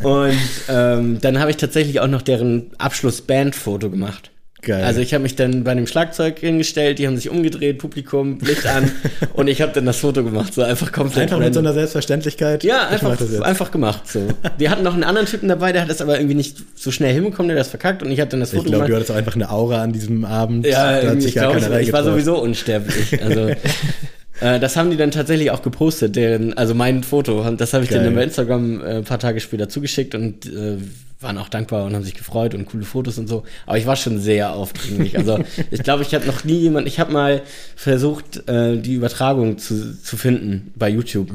Und 0.04 0.38
ähm, 0.68 1.20
dann 1.22 1.40
habe 1.40 1.52
ich 1.52 1.58
tatsächlich 1.58 2.02
auch 2.02 2.08
noch 2.08 2.22
deren 2.22 2.72
Abschluss-Band-Foto 2.78 3.90
gemacht. 3.90 4.32
Geil. 4.62 4.84
Also 4.84 5.00
ich 5.00 5.14
habe 5.14 5.24
mich 5.24 5.36
dann 5.36 5.64
bei 5.64 5.74
dem 5.74 5.88
Schlagzeug 5.88 6.40
hingestellt, 6.40 7.00
die 7.00 7.08
haben 7.08 7.16
sich 7.16 7.30
umgedreht, 7.30 7.78
Publikum, 7.78 8.40
Licht 8.42 8.68
an 8.68 8.92
und 9.34 9.48
ich 9.48 9.62
habe 9.62 9.72
dann 9.72 9.86
das 9.86 9.98
Foto 9.98 10.24
gemacht, 10.24 10.54
so 10.54 10.62
einfach 10.64 10.92
komplett 10.92 11.24
Einfach 11.32 11.40
mit 11.40 11.54
so 11.54 11.62
einer 11.62 11.74
Selbstverständlichkeit. 11.74 12.66
Ja, 12.66 12.90
ich 12.94 13.02
einfach, 13.02 13.42
einfach 13.42 13.72
gemacht. 13.72 14.02
So. 14.12 14.28
Die 14.60 14.70
hatten 14.70 14.84
noch 14.84 14.94
einen 14.94 15.06
anderen 15.06 15.28
Typen 15.28 15.48
dabei, 15.48 15.72
der 15.72 15.84
hat 15.84 15.90
das 15.90 16.02
aber 16.02 16.18
irgendwie 16.18 16.36
nicht 16.36 16.58
so 16.76 16.92
schnell 16.92 17.14
hinbekommen, 17.14 17.48
der 17.48 17.58
hat 17.58 17.62
das 17.62 17.70
verkackt 17.70 18.04
und 18.04 18.12
ich 18.12 18.20
hatte 18.20 18.32
dann 18.32 18.42
das 18.42 18.52
Ich 18.52 18.58
Foto 18.60 18.70
glaube, 18.70 18.84
du 18.84 18.88
gemacht. 18.88 19.00
hattest 19.00 19.12
auch 19.12 19.16
einfach 19.16 19.36
eine 19.36 19.50
Aura 19.50 19.82
an 19.82 19.94
diesem 19.94 20.26
Abend. 20.26 20.66
Ja, 20.66 20.72
Da 20.72 20.96
hat 20.98 21.04
irgendwie, 21.04 21.22
sich 21.22 21.36
ich 21.38 21.42
keiner 21.42 21.80
ich 21.80 21.94
war 21.94 22.04
sowieso 22.04 22.38
unsterblich. 22.42 23.22
Also 23.24 23.52
äh, 24.42 24.60
das 24.60 24.76
haben 24.76 24.92
die 24.92 24.98
dann 24.98 25.12
tatsächlich 25.12 25.52
auch 25.52 25.62
gepostet, 25.62 26.16
deren, 26.16 26.54
also 26.54 26.74
mein 26.74 27.04
Foto. 27.04 27.50
Das 27.52 27.74
habe 27.74 27.84
ich 27.84 27.90
Geil. 27.90 28.04
dann 28.04 28.16
bei 28.16 28.24
Instagram 28.24 28.82
äh, 28.82 28.98
ein 28.98 29.04
paar 29.04 29.20
Tage 29.20 29.40
später 29.40 29.70
zugeschickt 29.70 30.16
und 30.16 30.46
äh, 30.46 30.78
waren 31.20 31.38
auch 31.38 31.50
dankbar 31.50 31.86
und 31.86 31.96
haben 31.96 32.04
sich 32.04 32.16
gefreut 32.16 32.54
und 32.54 32.66
coole 32.66 32.86
Fotos 32.86 33.18
und 33.18 33.28
so. 33.28 33.44
Aber 33.66 33.78
ich 33.78 33.86
war 33.86 33.96
schon 33.96 34.20
sehr 34.20 34.54
aufdringlich. 34.54 35.18
Also 35.18 35.40
ich 35.72 35.84
glaube, 35.84 36.04
ich 36.04 36.14
habe 36.16 36.26
noch 36.26 36.44
nie 36.44 36.60
jemand, 36.60 36.88
ich 36.88 37.00
habe 37.00 37.12
mal 37.12 37.42
versucht, 37.76 38.48
äh, 38.48 38.78
die 38.78 38.94
Übertragung 38.94 39.58
zu, 39.58 40.02
zu 40.02 40.16
finden 40.16 40.72
bei 40.76 40.90
YouTube. 40.90 41.30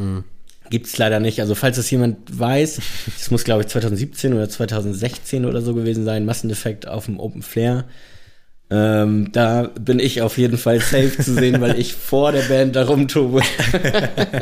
Gibt 0.70 0.86
es 0.86 0.96
leider 0.96 1.20
nicht. 1.20 1.40
Also 1.40 1.54
falls 1.54 1.76
das 1.76 1.90
jemand 1.90 2.16
weiß, 2.38 2.80
das 3.18 3.30
muss 3.30 3.44
glaube 3.44 3.62
ich 3.62 3.68
2017 3.68 4.32
oder 4.32 4.48
2016 4.48 5.44
oder 5.44 5.60
so 5.60 5.74
gewesen 5.74 6.04
sein, 6.04 6.24
Massendefekt 6.24 6.88
auf 6.88 7.04
dem 7.04 7.20
Open 7.20 7.42
Flair. 7.42 7.84
Ähm, 8.70 9.30
da 9.32 9.70
bin 9.78 9.98
ich 9.98 10.22
auf 10.22 10.38
jeden 10.38 10.56
Fall 10.56 10.80
safe 10.80 11.16
zu 11.18 11.34
sehen, 11.34 11.60
weil 11.60 11.78
ich 11.78 11.94
vor 11.94 12.32
der 12.32 12.42
Band 12.42 12.74
da 12.74 12.84
rumtobe. 12.84 13.42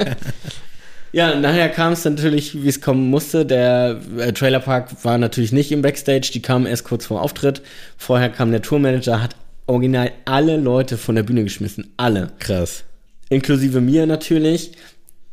ja, 1.13 1.35
nachher 1.35 1.69
kam 1.69 1.93
es 1.93 2.05
natürlich, 2.05 2.63
wie 2.63 2.69
es 2.69 2.81
kommen 2.81 3.11
musste. 3.11 3.45
Der 3.45 4.01
äh, 4.19 4.33
Trailerpark 4.33 5.05
war 5.05 5.19
natürlich 5.19 5.53
nicht 5.53 5.73
im 5.73 5.83
Backstage, 5.83 6.31
die 6.33 6.41
kamen 6.41 6.67
erst 6.67 6.85
kurz 6.85 7.07
vor 7.07 7.21
Auftritt. 7.21 7.63
Vorher 7.97 8.31
kam 8.31 8.53
der 8.53 8.63
Tourmanager, 8.63 9.23
hat 9.23 9.35
original 9.67 10.13
alle 10.25 10.57
Leute 10.57 10.97
von 10.97 11.15
der 11.17 11.25
Bühne 11.25 11.45
geschmissen. 11.45 11.93
Alle. 11.97 12.31
Krass. 12.39 12.85
Inklusive 13.29 13.81
mir 13.81 14.07
natürlich. 14.07 14.73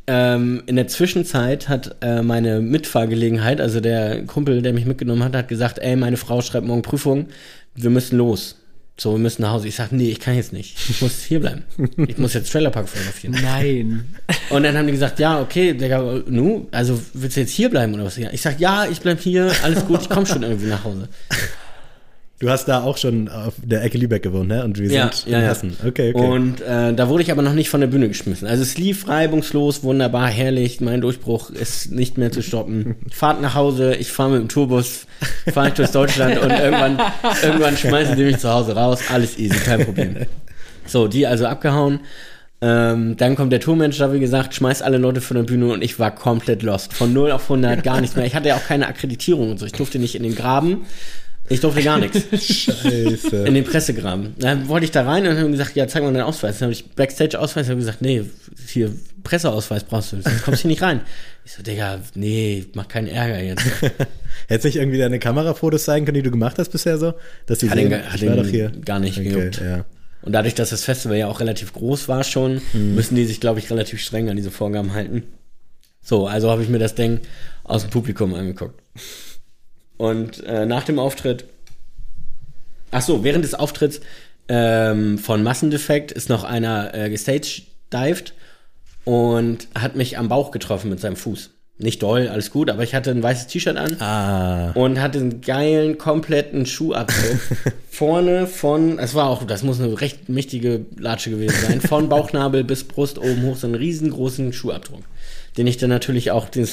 Ähm, 0.06 0.62
in 0.66 0.76
der 0.76 0.88
Zwischenzeit 0.88 1.68
hat 1.68 1.96
äh, 2.00 2.22
meine 2.22 2.60
Mitfahrgelegenheit, 2.60 3.60
also 3.60 3.80
der 3.80 4.24
Kumpel, 4.26 4.60
der 4.62 4.72
mich 4.72 4.86
mitgenommen 4.86 5.22
hat, 5.22 5.36
hat 5.36 5.48
gesagt, 5.48 5.78
ey, 5.78 5.94
meine 5.94 6.16
Frau 6.16 6.40
schreibt 6.40 6.66
morgen 6.66 6.82
Prüfung, 6.82 7.28
wir 7.76 7.90
müssen 7.90 8.18
los. 8.18 8.59
So, 9.00 9.12
wir 9.12 9.18
müssen 9.18 9.40
nach 9.40 9.52
Hause. 9.52 9.66
Ich 9.66 9.76
sag, 9.76 9.92
nee, 9.92 10.10
ich 10.10 10.20
kann 10.20 10.34
jetzt 10.34 10.52
nicht. 10.52 10.76
Ich 10.90 11.00
muss 11.00 11.22
hier 11.22 11.40
bleiben. 11.40 11.62
Ich 12.06 12.18
muss 12.18 12.34
jetzt 12.34 12.52
Trailerpark 12.52 12.86
fotografieren. 12.86 13.34
Nein. 13.42 14.04
Und 14.50 14.62
dann 14.62 14.76
haben 14.76 14.84
die 14.84 14.92
gesagt, 14.92 15.18
ja, 15.18 15.40
okay, 15.40 15.72
Digga, 15.72 16.20
nu, 16.26 16.68
also 16.70 17.00
willst 17.14 17.34
du 17.38 17.40
jetzt 17.40 17.52
hier 17.52 17.70
bleiben 17.70 17.94
oder 17.94 18.04
was? 18.04 18.18
Ich 18.18 18.42
sag, 18.42 18.60
ja, 18.60 18.84
ich 18.84 19.00
bleib 19.00 19.18
hier, 19.22 19.50
alles 19.62 19.86
gut, 19.86 20.02
ich 20.02 20.10
komme 20.10 20.26
schon 20.26 20.42
irgendwie 20.42 20.66
nach 20.66 20.84
Hause. 20.84 21.08
Du 22.40 22.48
hast 22.48 22.64
da 22.68 22.82
auch 22.82 22.96
schon 22.96 23.28
auf 23.28 23.52
der 23.62 23.84
Ecke 23.84 23.98
Lübeck 23.98 24.22
gewohnt, 24.22 24.48
ne? 24.48 24.64
Und 24.64 24.78
wir 24.78 24.90
Ja, 24.90 25.12
sind 25.12 25.30
ja, 25.30 25.38
in 25.38 25.44
ja. 25.44 25.50
Hessen. 25.50 25.76
Okay, 25.86 26.14
okay. 26.14 26.26
Und 26.26 26.62
äh, 26.62 26.94
da 26.94 27.08
wurde 27.10 27.22
ich 27.22 27.30
aber 27.30 27.42
noch 27.42 27.52
nicht 27.52 27.68
von 27.68 27.82
der 27.82 27.88
Bühne 27.88 28.08
geschmissen. 28.08 28.48
Also 28.48 28.62
es 28.62 28.78
lief 28.78 29.08
reibungslos, 29.08 29.82
wunderbar, 29.82 30.26
herrlich. 30.26 30.80
Mein 30.80 31.02
Durchbruch 31.02 31.50
ist 31.50 31.92
nicht 31.92 32.16
mehr 32.16 32.32
zu 32.32 32.42
stoppen. 32.42 32.96
Fahrt 33.10 33.42
nach 33.42 33.54
Hause, 33.54 33.94
ich 33.94 34.10
fahre 34.10 34.30
mit 34.30 34.40
dem 34.40 34.48
Tourbus, 34.48 35.06
fahre 35.52 35.68
ich 35.68 35.74
durch 35.74 35.90
Deutschland 35.90 36.38
und 36.38 36.50
irgendwann, 36.50 36.98
irgendwann 37.42 37.76
schmeißen 37.76 38.16
die 38.16 38.24
mich 38.24 38.38
zu 38.38 38.50
Hause 38.50 38.74
raus. 38.74 39.00
Alles 39.12 39.38
easy, 39.38 39.58
kein 39.58 39.84
Problem. 39.84 40.16
So, 40.86 41.08
die 41.08 41.26
also 41.26 41.44
abgehauen. 41.44 42.00
Ähm, 42.62 43.18
dann 43.18 43.36
kommt 43.36 43.52
der 43.52 43.60
Tourmanager, 43.60 44.14
wie 44.14 44.20
gesagt, 44.20 44.54
schmeißt 44.54 44.82
alle 44.82 44.96
Leute 44.96 45.20
von 45.20 45.36
der 45.36 45.44
Bühne 45.44 45.72
und 45.72 45.82
ich 45.82 45.98
war 45.98 46.14
komplett 46.14 46.62
lost. 46.62 46.94
Von 46.94 47.12
0 47.12 47.32
auf 47.32 47.42
100 47.42 47.82
gar 47.84 48.00
nichts 48.00 48.16
mehr. 48.16 48.24
Ich 48.24 48.34
hatte 48.34 48.48
ja 48.48 48.56
auch 48.56 48.64
keine 48.64 48.86
Akkreditierung 48.86 49.50
und 49.50 49.58
so. 49.58 49.66
Ich 49.66 49.72
durfte 49.72 49.98
nicht 49.98 50.14
in 50.14 50.22
den 50.22 50.34
Graben. 50.34 50.86
Ich 51.50 51.60
durfte 51.60 51.82
gar 51.82 51.98
nichts. 51.98 52.18
Scheiße. 52.32 53.44
In 53.46 53.54
den 53.54 53.64
Pressegraben. 53.64 54.34
Dann 54.38 54.68
wollte 54.68 54.84
ich 54.84 54.92
da 54.92 55.02
rein 55.02 55.26
und 55.26 55.36
haben 55.36 55.50
gesagt, 55.52 55.74
ja, 55.76 55.86
zeig 55.88 56.02
mal 56.02 56.12
deinen 56.12 56.22
Ausweis. 56.22 56.58
Dann 56.58 56.66
habe 56.66 56.72
ich 56.72 56.88
Backstage-Ausweis 56.90 57.66
und 57.66 57.70
habe 57.72 57.80
gesagt, 57.80 58.00
nee, 58.02 58.22
hier 58.68 58.92
Presseausweis 59.24 59.84
brauchst 59.84 60.12
du, 60.12 60.22
sonst 60.22 60.42
kommst 60.44 60.60
du 60.60 60.68
hier 60.68 60.70
nicht 60.70 60.82
rein. 60.82 61.00
Ich 61.44 61.52
so, 61.52 61.62
Digga, 61.62 62.00
nee, 62.14 62.64
mach 62.74 62.86
keinen 62.88 63.08
Ärger 63.08 63.42
jetzt. 63.42 63.64
Hättest 64.48 64.64
du 64.64 64.68
nicht 64.68 64.76
irgendwie 64.76 64.98
deine 64.98 65.18
Kamerafotos 65.18 65.84
zeigen 65.84 66.06
können, 66.06 66.14
die 66.14 66.22
du 66.22 66.30
gemacht 66.30 66.56
hast 66.58 66.70
bisher 66.70 66.96
so? 66.98 67.14
Dass 67.46 67.58
die 67.58 67.68
Hat 67.68 67.76
sehen, 67.76 67.90
den, 67.90 68.04
hat 68.04 68.14
ich 68.22 68.28
war 68.28 68.36
doch 68.36 68.46
hier. 68.46 68.70
gar 68.84 69.00
nicht 69.00 69.18
Okay, 69.18 69.28
gejuckt. 69.28 69.60
ja. 69.60 69.84
Und 70.22 70.32
dadurch, 70.32 70.54
dass 70.54 70.70
das 70.70 70.84
Festival 70.84 71.16
ja 71.16 71.26
auch 71.26 71.40
relativ 71.40 71.72
groß 71.72 72.06
war 72.08 72.22
schon, 72.24 72.60
müssen 72.74 73.16
die 73.16 73.24
sich, 73.24 73.40
glaube 73.40 73.58
ich, 73.58 73.70
relativ 73.70 74.00
streng 74.00 74.28
an 74.30 74.36
diese 74.36 74.50
Vorgaben 74.50 74.92
halten. 74.94 75.24
So, 76.02 76.26
also 76.26 76.50
habe 76.50 76.62
ich 76.62 76.68
mir 76.68 76.78
das 76.78 76.94
Ding 76.94 77.20
aus 77.64 77.82
dem 77.82 77.90
Publikum 77.90 78.34
angeguckt. 78.34 78.80
Und 80.00 80.42
äh, 80.44 80.64
nach 80.64 80.84
dem 80.84 80.98
Auftritt, 80.98 81.44
ach 82.90 83.02
so, 83.02 83.22
während 83.22 83.44
des 83.44 83.52
Auftritts 83.52 84.00
ähm, 84.48 85.18
von 85.18 85.42
Massendefekt 85.42 86.10
ist 86.10 86.30
noch 86.30 86.42
einer 86.42 86.94
äh, 86.94 87.10
gestagedived 87.10 88.32
und 89.04 89.68
hat 89.78 89.96
mich 89.96 90.16
am 90.16 90.30
Bauch 90.30 90.52
getroffen 90.52 90.88
mit 90.88 91.00
seinem 91.00 91.16
Fuß. 91.16 91.50
Nicht 91.76 92.02
doll, 92.02 92.28
alles 92.28 92.50
gut, 92.50 92.70
aber 92.70 92.82
ich 92.82 92.94
hatte 92.94 93.10
ein 93.10 93.22
weißes 93.22 93.48
T-Shirt 93.48 93.76
an 93.76 94.00
Ah. 94.00 94.70
und 94.72 94.98
hatte 95.02 95.18
einen 95.18 95.42
geilen, 95.42 95.98
kompletten 95.98 96.64
Schuhabdruck. 96.64 97.38
Vorne 97.90 98.46
von, 98.46 98.98
es 98.98 99.14
war 99.14 99.28
auch, 99.28 99.44
das 99.44 99.62
muss 99.62 99.80
eine 99.80 100.00
recht 100.00 100.30
mächtige 100.30 100.86
Latsche 100.96 101.28
gewesen 101.28 101.58
sein, 101.60 101.80
von 101.82 102.08
Bauchnabel 102.08 102.64
bis 102.72 102.84
Brust 102.84 103.18
oben 103.18 103.42
hoch, 103.42 103.56
so 103.56 103.66
einen 103.66 103.76
riesengroßen 103.76 104.54
Schuhabdruck, 104.54 105.02
den 105.58 105.66
ich 105.66 105.76
dann 105.76 105.90
natürlich 105.90 106.30
auch 106.30 106.48
den 106.48 106.66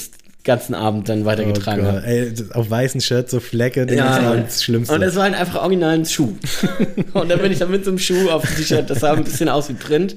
ganzen 0.48 0.74
Abend 0.74 1.08
dann 1.10 1.26
weitergetragen 1.26 1.86
oh 1.86 1.90
habe. 1.90 2.04
Ey, 2.08 2.34
auf 2.54 2.70
weißen 2.70 3.02
Shirt 3.02 3.30
so 3.30 3.40
Flecke, 3.40 3.86
das 3.86 3.96
Ja, 3.96 4.20
Mann. 4.20 4.44
das 4.44 4.64
Schlimmste. 4.64 4.96
Und 4.96 5.04
es 5.04 5.16
war 5.16 5.24
halt 5.24 5.36
einfach 5.36 5.62
original 5.62 5.94
ein 5.94 6.06
Schuh. 6.06 6.36
und 7.14 7.30
dann 7.30 7.40
bin 7.40 7.52
ich 7.52 7.60
dann 7.60 7.70
mit 7.70 7.86
so 7.86 7.92
einem 7.92 8.00
Schuh 8.00 8.30
auf 8.30 8.44
dem 8.44 8.56
T-Shirt, 8.56 8.90
das 8.90 9.02
sah 9.02 9.14
ein 9.14 9.24
bisschen 9.24 9.50
aus 9.50 9.70
wie 9.70 9.74
Print, 9.74 10.16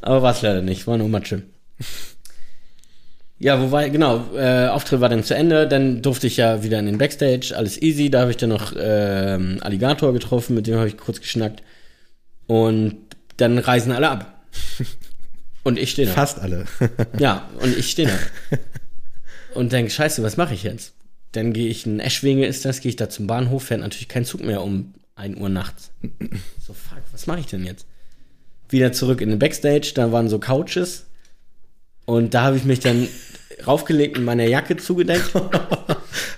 aber 0.00 0.22
war 0.22 0.32
es 0.32 0.42
leider 0.42 0.62
nicht, 0.62 0.86
war 0.86 0.96
nur 0.96 1.08
Matsche. 1.08 1.42
Ja, 3.38 3.60
wo 3.60 3.72
war 3.72 3.88
genau, 3.88 4.36
äh, 4.36 4.68
Auftritt 4.68 5.00
war 5.00 5.08
dann 5.08 5.24
zu 5.24 5.34
Ende, 5.34 5.66
dann 5.66 6.02
durfte 6.02 6.26
ich 6.26 6.36
ja 6.36 6.62
wieder 6.62 6.78
in 6.78 6.86
den 6.86 6.98
Backstage, 6.98 7.54
alles 7.56 7.80
easy, 7.80 8.10
da 8.10 8.20
habe 8.20 8.30
ich 8.30 8.36
dann 8.36 8.50
noch 8.50 8.74
ähm, 8.78 9.58
Alligator 9.62 10.12
getroffen, 10.12 10.54
mit 10.54 10.66
dem 10.66 10.76
habe 10.76 10.88
ich 10.88 10.98
kurz 10.98 11.20
geschnackt 11.20 11.62
und 12.46 12.96
dann 13.38 13.58
reisen 13.58 13.92
alle 13.92 14.10
ab. 14.10 14.44
Und 15.62 15.78
ich 15.78 15.90
stehe 15.90 16.08
da. 16.08 16.14
Fast 16.14 16.40
alle. 16.40 16.64
Ja, 17.18 17.46
und 17.60 17.76
ich 17.76 17.90
stehe 17.90 18.08
da. 18.08 18.14
Und 19.54 19.72
denke, 19.72 19.90
scheiße, 19.90 20.22
was 20.22 20.36
mache 20.36 20.54
ich 20.54 20.62
jetzt? 20.62 20.94
Dann 21.32 21.52
gehe 21.52 21.68
ich 21.68 21.86
in 21.86 22.00
Eschwinge 22.00 22.46
ist 22.46 22.64
das, 22.64 22.80
gehe 22.80 22.90
ich 22.90 22.96
da 22.96 23.08
zum 23.08 23.26
Bahnhof, 23.26 23.64
fährt 23.64 23.80
natürlich 23.80 24.08
kein 24.08 24.24
Zug 24.24 24.42
mehr 24.42 24.62
um 24.62 24.94
1 25.14 25.38
Uhr 25.38 25.48
nachts. 25.48 25.90
So, 26.64 26.72
fuck, 26.72 27.02
was 27.12 27.26
mache 27.26 27.40
ich 27.40 27.46
denn 27.46 27.64
jetzt? 27.64 27.86
Wieder 28.68 28.92
zurück 28.92 29.20
in 29.20 29.30
den 29.30 29.38
Backstage, 29.38 29.92
da 29.94 30.12
waren 30.12 30.28
so 30.28 30.38
Couches. 30.38 31.06
Und 32.10 32.34
da 32.34 32.42
habe 32.42 32.56
ich 32.56 32.64
mich 32.64 32.80
dann 32.80 33.06
raufgelegt 33.66 34.18
und 34.18 34.24
meine 34.24 34.48
Jacke 34.48 34.76
zugedeckt. 34.76 35.30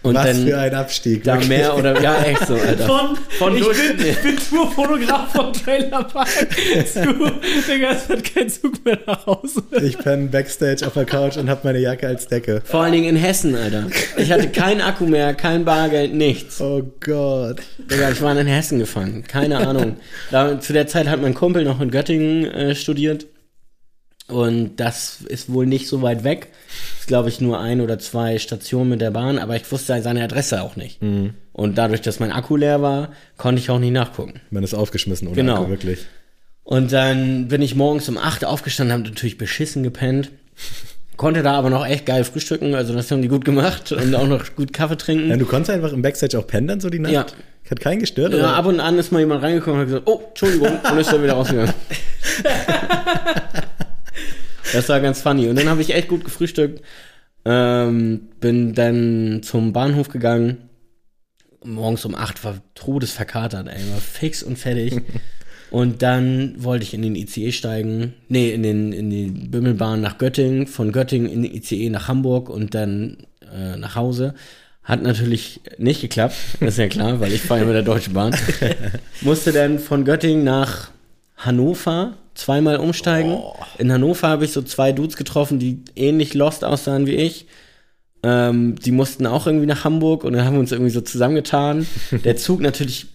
Und 0.03 0.17
Was 0.17 0.25
dann 0.27 0.47
für 0.49 0.59
ein 0.59 0.75
Abstieg. 0.75 1.23
da 1.23 1.35
wirklich. 1.35 1.49
mehr 1.49 1.77
oder 1.77 2.03
ja, 2.03 2.21
echt 2.25 2.45
so, 2.49 2.55
Alter. 2.69 2.87
Von, 2.87 3.17
Von 3.39 3.57
ich, 3.57 3.63
durch- 3.63 3.97
bin, 3.97 4.07
ich 4.07 4.19
bin 4.19 4.37
Tourfotograf 4.37 5.33
vom 5.33 5.53
Trailerpark. 5.53 6.27
Zu, 6.93 7.01
Digga, 7.73 7.93
es 7.93 8.09
wird 8.09 8.25
kein 8.35 8.49
Zug 8.49 8.85
mehr 8.85 8.99
nach 9.07 9.25
Hause. 9.27 9.63
Ich 9.81 9.97
penne 9.97 10.27
Backstage 10.27 10.85
auf 10.85 10.95
der 10.95 11.05
Couch 11.05 11.37
und 11.37 11.49
habe 11.49 11.61
meine 11.63 11.79
Jacke 11.79 12.09
als 12.09 12.27
Decke. 12.27 12.63
Vor 12.65 12.83
allen 12.83 12.93
Dingen 12.93 13.11
in 13.11 13.17
Hessen, 13.17 13.55
Alter. 13.55 13.87
Ich 14.17 14.33
hatte 14.33 14.49
keinen 14.49 14.81
Akku 14.81 15.07
mehr, 15.07 15.35
kein 15.35 15.65
Bargeld, 15.65 16.13
nichts. 16.15 16.61
Oh 16.61 16.83
Gott. 16.99 17.61
Digga, 17.89 18.11
ich 18.11 18.21
war 18.21 18.37
in 18.37 18.47
Hessen 18.49 18.81
gefangen. 18.81 19.23
Keine 19.29 19.59
Ahnung. 19.59 19.97
Da, 20.33 20.59
zu 20.61 20.73
der 20.73 20.89
Zeit 20.89 21.07
hat 21.09 21.23
mein 21.23 21.35
Kumpel 21.35 21.65
noch 21.65 21.81
in 21.81 21.93
Göttingen 21.93 22.45
äh, 22.51 22.75
studiert. 22.75 23.27
Und 24.33 24.77
das 24.77 25.19
ist 25.29 25.53
wohl 25.53 25.67
nicht 25.67 25.89
so 25.89 26.01
weit 26.01 26.25
weg. 26.25 26.49
Ist, 26.99 27.07
glaube 27.07 27.29
ich, 27.29 27.41
nur 27.41 27.61
ein 27.61 27.81
oder 27.83 27.99
zwei 27.99 28.39
Stationen 28.39 28.89
mit 28.91 29.01
der 29.01 29.11
Bahn, 29.11 29.39
aber 29.39 29.57
ich 29.57 29.71
wusste 29.71 30.01
seine 30.01 30.23
Adresse 30.25 30.63
auch 30.63 30.75
nicht. 30.77 31.01
Und 31.53 31.77
dadurch, 31.77 32.01
dass 32.01 32.19
mein 32.19 32.33
Akku 32.33 32.57
leer 32.57 32.81
war, 32.81 33.11
konnte 33.37 33.61
ich 33.61 33.69
auch 33.71 33.79
nicht 33.79 33.93
nachgucken. 33.93 34.41
Man 34.51 34.65
ist 34.65 34.73
aufgeschmissen 34.75 35.29
ohne 35.29 35.37
Genau. 35.37 35.57
Akku, 35.63 35.69
wirklich. 35.71 35.99
Und 36.65 36.93
dann 36.93 37.49
bin 37.49 37.61
ich 37.61 37.75
morgens 37.75 38.09
um 38.09 38.17
8 38.17 38.45
aufgestanden, 38.45 38.93
habe 38.97 39.09
natürlich 39.09 39.37
beschissen 39.37 39.83
gepennt. 39.83 40.31
Konnte 41.19 41.43
da 41.43 41.53
aber 41.53 41.69
noch 41.69 41.87
echt 41.87 42.07
geil 42.07 42.25
frühstücken, 42.25 42.75
also 42.75 42.95
das 42.95 43.11
haben 43.11 43.21
die 43.21 43.29
gut 43.29 43.45
gemacht 43.45 43.93
und 43.93 44.15
auch 44.15 44.27
noch 44.27 44.57
gut 44.57 44.73
Kaffee 44.73 44.97
trinken. 44.97 45.29
Ja, 45.29 45.37
du 45.37 45.45
konntest 45.45 45.71
einfach 45.71 45.93
im 45.93 46.01
Backstage 46.01 46.39
auch 46.39 46.47
pennen 46.47 46.69
dann 46.69 46.81
so 46.81 46.89
die 46.89 46.99
Nacht? 47.01 47.13
Ja. 47.13 47.27
Hat 47.71 47.81
keinen 47.81 48.01
gestört? 48.01 48.33
Ja, 48.33 48.39
oder? 48.39 48.55
ab 48.55 48.67
und 48.67 48.81
an 48.81 48.99
ist 48.99 49.13
mal 49.13 49.21
jemand 49.21 49.43
reingekommen 49.43 49.81
und 49.81 49.87
hat 49.87 49.89
gesagt, 49.89 50.09
oh, 50.09 50.23
Entschuldigung, 50.29 50.79
und 50.91 50.99
ist 50.99 51.13
dann 51.13 51.23
wieder 51.23 51.35
rausgegangen. 51.35 51.73
das 54.73 54.89
war 54.89 55.01
ganz 55.01 55.21
funny. 55.21 55.49
Und 55.49 55.57
dann 55.59 55.69
habe 55.69 55.83
ich 55.83 55.95
echt 55.95 56.09
gut 56.09 56.25
gefrühstückt, 56.25 56.83
ähm, 57.45 58.29
bin 58.41 58.75
dann 58.75 59.41
zum 59.43 59.73
Bahnhof 59.73 60.09
gegangen. 60.09 60.69
Morgens 61.65 62.05
um 62.05 62.15
8 62.15 62.43
war 62.45 62.57
todesverkatert, 62.75 63.69
ey, 63.69 63.93
war 63.93 64.01
fix 64.01 64.43
und 64.43 64.59
fertig. 64.59 65.01
Und 65.73 66.03
dann 66.03 66.63
wollte 66.63 66.83
ich 66.83 66.93
in 66.93 67.01
den 67.01 67.17
ICE 67.17 67.51
steigen, 67.51 68.13
nee, 68.29 68.51
in, 68.51 68.63
den, 68.63 68.93
in 68.93 69.09
die 69.09 69.29
Bimmelbahn 69.29 70.03
nach 70.03 70.19
Göttingen, 70.19 70.67
von 70.67 70.93
Göttingen 70.93 71.31
in 71.31 71.43
den 71.43 71.55
ICE 71.55 71.89
nach 71.89 72.09
Hamburg 72.09 72.51
und 72.51 72.75
dann 72.75 73.27
äh, 73.51 73.79
nach 73.79 73.97
Hause. 73.97 74.35
Hat 74.85 75.03
natürlich 75.03 75.63
nicht 75.79 76.03
geklappt, 76.03 76.37
ist 76.61 76.77
ja 76.77 76.89
klar, 76.89 77.21
weil 77.21 77.33
ich 77.33 77.41
fahre 77.41 77.61
ja 77.61 77.67
mit 77.67 77.75
der 77.75 77.85
Deutschen 77.85 78.13
Bahn. 78.13 78.37
Musste 79.23 79.51
dann 79.53 79.79
von 79.79 80.05
Göttingen 80.05 80.45
nach 80.45 80.91
Hannover 81.39 82.19
zweimal 82.35 82.77
umsteigen. 82.77 83.39
In 83.79 83.93
Hannover 83.93 84.29
habe 84.29 84.45
ich 84.45 84.53
so 84.53 84.63
zwei 84.63 84.93
Dudes 84.93 85.17
getroffen, 85.17 85.59
die 85.59 85.81
ähnlich 85.97 86.35
lost 86.35 86.65
aussahen 86.65 87.07
wie 87.07 87.17
ich. 87.17 87.47
Ähm, 88.25 88.77
die 88.77 88.93
mussten 88.93 89.27
auch 89.27 89.47
irgendwie 89.47 89.67
nach 89.67 89.85
Hamburg 89.85 90.25
und 90.25 90.35
dann 90.35 90.45
haben 90.45 90.55
wir 90.55 90.61
uns 90.61 90.73
irgendwie 90.73 90.93
so 90.93 91.01
zusammengetan. 91.01 91.87
Der 92.25 92.37
Zug 92.37 92.61
natürlich 92.61 93.07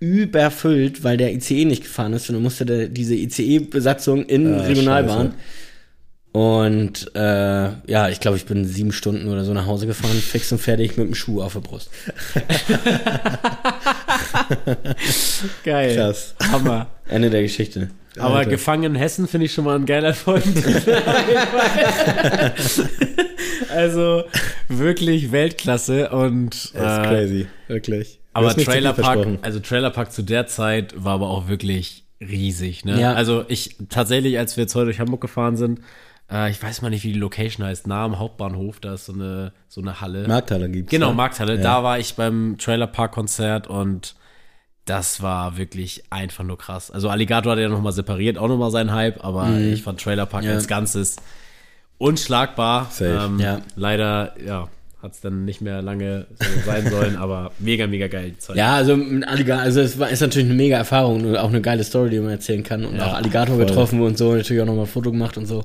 überfüllt, 0.00 1.02
weil 1.02 1.16
der 1.16 1.32
ICE 1.32 1.64
nicht 1.64 1.82
gefahren 1.84 2.12
ist 2.12 2.28
und 2.28 2.34
dann 2.34 2.42
musste 2.42 2.66
der, 2.66 2.88
diese 2.88 3.14
ICE-Besatzung 3.14 4.26
in 4.26 4.54
Ah, 4.54 4.62
Regionalbahn. 4.62 5.26
scheiße. 5.28 5.34
Und 6.32 7.10
äh, 7.14 7.70
ja, 7.86 8.08
ich 8.10 8.20
glaube, 8.20 8.36
ich 8.36 8.44
bin 8.44 8.66
sieben 8.66 8.92
Stunden 8.92 9.28
oder 9.28 9.44
so 9.44 9.54
nach 9.54 9.66
Hause 9.66 9.86
gefahren, 9.86 10.16
fix 10.16 10.50
und 10.52 10.58
fertig 10.58 10.98
mit 10.98 11.06
dem 11.06 11.14
Schuh 11.14 11.40
auf 11.40 11.54
der 11.54 11.60
Brust. 11.60 11.88
Geil. 15.64 15.96
Krass. 15.96 16.34
Hammer. 16.50 16.88
Ende 17.08 17.30
der 17.30 17.42
Geschichte. 17.42 17.88
Aber 18.18 18.36
Alter. 18.36 18.50
gefangen 18.50 18.84
in 18.84 18.94
Hessen 18.94 19.26
finde 19.26 19.46
ich 19.46 19.52
schon 19.52 19.64
mal 19.64 19.76
ein 19.76 19.86
geiler 19.86 20.14
Folgen. 20.14 20.54
Also 23.70 24.24
wirklich 24.68 25.32
Weltklasse 25.32 26.10
und 26.10 26.74
Das 26.74 26.98
ist 26.98 26.98
äh, 26.98 27.02
crazy, 27.08 27.46
wirklich. 27.68 28.20
Du 28.34 28.40
aber 28.40 28.54
Trailerpark, 28.54 29.04
versprochen. 29.04 29.38
also 29.42 29.60
Trailerpark 29.60 30.12
zu 30.12 30.22
der 30.22 30.46
Zeit 30.46 30.94
war 30.96 31.14
aber 31.14 31.28
auch 31.28 31.48
wirklich 31.48 32.04
riesig, 32.20 32.84
ne? 32.84 33.00
Ja. 33.00 33.14
Also 33.14 33.44
ich 33.48 33.76
tatsächlich, 33.88 34.38
als 34.38 34.56
wir 34.56 34.62
jetzt 34.62 34.74
heute 34.74 34.86
durch 34.86 35.00
Hamburg 35.00 35.20
gefahren 35.20 35.56
sind, 35.56 35.80
äh, 36.30 36.50
ich 36.50 36.62
weiß 36.62 36.82
mal 36.82 36.90
nicht, 36.90 37.04
wie 37.04 37.12
die 37.12 37.18
Location 37.18 37.66
heißt, 37.66 37.86
nah 37.86 38.04
am 38.04 38.18
Hauptbahnhof, 38.18 38.80
da 38.80 38.94
ist 38.94 39.06
so 39.06 39.12
eine 39.12 39.52
so 39.68 39.80
eine 39.80 40.00
Halle. 40.00 40.26
Markthalle 40.26 40.68
gibt's. 40.68 40.90
Genau, 40.90 41.08
ne? 41.10 41.14
Markthalle. 41.14 41.56
Ja. 41.56 41.62
Da 41.62 41.82
war 41.82 41.98
ich 41.98 42.14
beim 42.14 42.56
Trailerpark-Konzert 42.58 43.66
und 43.66 44.14
das 44.86 45.22
war 45.22 45.56
wirklich 45.56 46.04
einfach 46.10 46.44
nur 46.44 46.58
krass. 46.58 46.90
Also 46.90 47.08
Alligator 47.08 47.52
hat 47.52 47.58
ja 47.58 47.68
nochmal 47.68 47.92
separiert, 47.92 48.36
auch 48.38 48.48
nochmal 48.48 48.70
seinen 48.70 48.92
Hype, 48.92 49.24
aber 49.24 49.58
ich 49.58 49.82
fand 49.82 50.00
Trailerpark 50.00 50.44
Ja. 50.44 50.52
als 50.52 50.68
Ganzes 50.68 51.16
unschlagbar. 51.98 52.90
Ähm, 53.00 53.38
Ja. 53.38 53.60
Leider, 53.76 54.34
ja, 54.44 54.68
hat 55.02 55.12
es 55.12 55.20
dann 55.20 55.44
nicht 55.44 55.60
mehr 55.60 55.82
lange 55.82 56.26
so 56.38 56.46
sein 56.66 56.88
sollen, 56.90 57.16
aber 57.18 57.52
mega, 57.58 57.86
mega 57.86 58.08
geil. 58.08 58.34
Ja, 58.54 58.74
also 58.76 58.94
Alligator, 59.26 59.62
also 59.62 59.80
es 59.80 59.98
war, 59.98 60.08
ist 60.10 60.20
natürlich 60.20 60.46
eine 60.48 60.54
mega 60.56 60.76
Erfahrung 60.76 61.24
und 61.24 61.36
auch 61.36 61.48
eine 61.48 61.60
geile 61.60 61.84
Story, 61.84 62.10
die 62.10 62.20
man 62.20 62.30
erzählen 62.30 62.62
kann. 62.62 62.84
Und 62.84 62.96
Ja, 62.96 63.06
auch 63.08 63.14
Alligator 63.14 63.56
voll. 63.56 63.66
getroffen 63.66 64.00
und 64.00 64.16
so, 64.18 64.34
natürlich 64.34 64.62
auch 64.62 64.66
nochmal 64.66 64.84
ein 64.84 64.90
Foto 64.90 65.10
gemacht 65.10 65.36
und 65.36 65.46
so. 65.46 65.64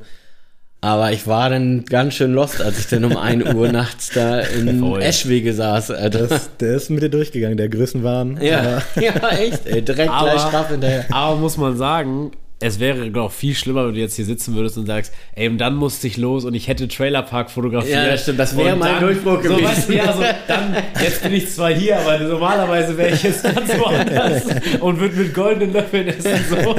Aber 0.82 1.12
ich 1.12 1.28
war 1.28 1.50
dann 1.50 1.84
ganz 1.86 2.14
schön 2.14 2.32
lost, 2.34 2.62
als 2.62 2.80
ich 2.80 2.88
dann 2.88 3.04
um 3.04 3.18
1 3.18 3.54
Uhr 3.54 3.70
nachts 3.72 4.12
da 4.14 4.40
in 4.40 4.80
Voll. 4.80 5.02
Eschwege 5.02 5.54
saß, 5.54 5.92
Alter. 5.92 6.28
Das, 6.28 6.56
der 6.58 6.76
ist 6.76 6.90
mit 6.90 7.04
dir 7.04 7.10
durchgegangen, 7.10 7.58
der 7.58 7.68
Größenwahn. 7.70 8.40
ja, 8.42 8.82
ja, 9.00 9.30
echt, 9.38 9.66
ey, 9.66 9.82
direkt 9.82 10.10
Aber- 10.12 10.30
gleich 10.32 10.42
straff 10.42 10.70
hinterher. 10.70 11.06
Aber 11.12 11.36
muss 11.36 11.58
man 11.58 11.76
sagen, 11.76 12.32
es 12.62 12.80
wäre 12.80 13.10
doch 13.12 13.32
viel 13.32 13.56
schlimmer, 13.56 13.88
wenn 13.88 13.94
du 13.94 14.00
jetzt 14.02 14.16
hier 14.16 14.26
sitzen 14.26 14.54
würdest 14.56 14.78
und 14.78 14.86
sagst, 14.86 15.14
ey, 15.36 15.48
und 15.50 15.58
dann 15.60 15.76
musste 15.76 16.08
ich 16.08 16.16
los 16.18 16.44
und 16.46 16.54
ich 16.54 16.68
hätte 16.70 16.88
Trailerpark 16.90 17.50
fotografiert. 17.52 17.96
Ja, 17.96 18.12
das 18.12 18.24
stimmt, 18.24 18.40
das 18.40 18.56
wäre 18.58 18.76
mein 18.78 18.94
dann- 18.94 19.02
Durchbruch 19.02 19.42
so, 19.44 19.50
gewesen. 19.56 19.64
Weißt 19.66 19.90
du, 19.90 19.94
ja, 19.96 20.14
so, 20.14 20.24
dann, 20.48 20.76
jetzt 21.02 21.24
bin 21.24 21.34
ich 21.34 21.50
zwar 21.52 21.72
hier, 21.74 21.98
aber 22.00 22.20
normalerweise 22.20 22.98
wäre 22.98 23.14
ich 23.16 23.24
jetzt 23.24 23.44
ganz 23.44 23.70
woanders 23.78 24.44
und 24.80 25.00
würde 25.00 25.16
mit 25.16 25.34
goldenen 25.34 25.74
Löffeln 25.74 26.08
essen. 26.08 26.32
So. 26.50 26.76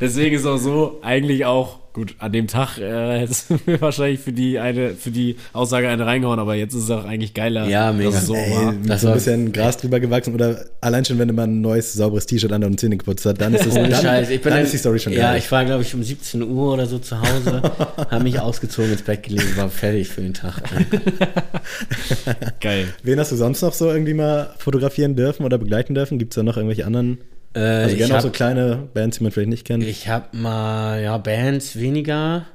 Deswegen 0.00 0.36
ist 0.36 0.46
auch 0.46 0.56
so, 0.56 0.98
eigentlich 1.02 1.44
auch, 1.44 1.78
gut, 1.94 2.14
an 2.18 2.32
dem 2.32 2.48
Tag 2.48 2.76
äh, 2.76 3.20
hättest 3.20 3.48
du 3.48 3.58
mir 3.64 3.80
wahrscheinlich 3.80 4.20
für 4.20 4.32
die, 4.32 4.58
eine, 4.58 4.90
für 4.94 5.10
die 5.10 5.36
Aussage 5.54 5.88
eine 5.88 6.04
reingehauen, 6.04 6.38
aber 6.40 6.54
jetzt 6.56 6.74
ist 6.74 6.82
es 6.84 6.90
auch 6.90 7.04
eigentlich 7.04 7.32
geiler, 7.32 7.66
Ja, 7.68 7.92
mega. 7.92 8.10
dass 8.10 8.22
es 8.22 8.26
so 8.26 8.34
Ey, 8.34 8.50
war. 8.50 8.74
Das 8.86 9.00
so 9.02 9.08
ein 9.08 9.14
bisschen 9.14 9.52
Gras 9.52 9.76
drüber 9.78 10.00
gewachsen 10.00 10.34
oder 10.34 10.64
allein 10.82 11.04
schon, 11.04 11.18
wenn 11.18 11.34
man 11.34 11.50
ein 11.50 11.60
neues, 11.62 11.92
sauberes 11.94 12.26
T-Shirt 12.26 12.52
an 12.52 12.64
und 12.64 12.78
Zähne 12.78 12.96
geputzt 12.96 13.24
hat, 13.24 13.40
dann 13.40 13.54
ist 13.54 13.64
es 13.64 13.74
Ohne 13.76 13.88
dann, 13.90 14.02
Scheiß. 14.02 14.28
Ich 14.30 14.40
bin 14.42 14.50
dann 14.50 14.58
dann, 14.58 14.64
ist 14.66 14.72
die 14.74 14.78
Story 14.78 14.98
schon 14.98 15.12
Ja, 15.14 15.30
geil. 15.30 15.38
ich 15.38 15.50
war, 15.52 15.64
glaube 15.64 15.82
ich, 15.82 15.94
um 15.94 16.02
17 16.02 16.42
Uhr 16.42 16.74
oder 16.74 16.86
so 16.86 16.98
zu 16.98 17.18
Hause, 17.20 17.62
habe 18.10 18.22
mich 18.24 18.38
ausgezogen, 18.40 18.90
ins 18.92 19.02
Bett 19.02 19.22
gelegt, 19.22 19.56
war 19.56 19.68
fertig 19.70 20.08
für 20.08 20.20
den 20.20 20.34
Tag. 20.34 20.62
Geil. 22.60 22.88
Wen 23.02 23.18
hast 23.20 23.32
du 23.32 23.36
sonst 23.36 23.62
noch 23.62 23.72
so 23.72 23.88
irgendwie 23.90 24.14
mal 24.14 24.50
fotografieren 24.58 25.16
dürfen 25.16 25.44
oder 25.44 25.58
begleiten 25.58 25.94
dürfen? 25.94 26.18
Gibt 26.18 26.32
es 26.32 26.36
da 26.36 26.42
noch 26.42 26.56
irgendwelche 26.56 26.86
anderen? 26.86 27.18
Äh, 27.54 27.58
Also 27.60 27.92
ich 27.92 27.98
gerne 27.98 28.16
auch 28.18 28.20
so 28.20 28.30
kleine 28.30 28.88
Bands, 28.94 29.18
die 29.18 29.22
man 29.24 29.32
vielleicht 29.32 29.48
nicht 29.50 29.64
kennt. 29.66 29.84
Ich 29.84 30.08
habe 30.08 30.36
mal, 30.36 31.00
ja, 31.02 31.16
Bands 31.18 31.76
weniger. 31.78 32.46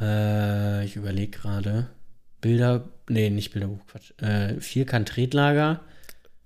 Äh, 0.00 0.84
ich 0.84 0.96
überlege 0.96 1.30
gerade. 1.38 1.88
Bilder, 2.40 2.88
nee, 3.08 3.30
nicht 3.30 3.52
Bilderbuch, 3.52 3.86
Quatsch. 3.86 4.12
Äh, 4.20 4.60
Vierkant-Tretlager. 4.60 5.80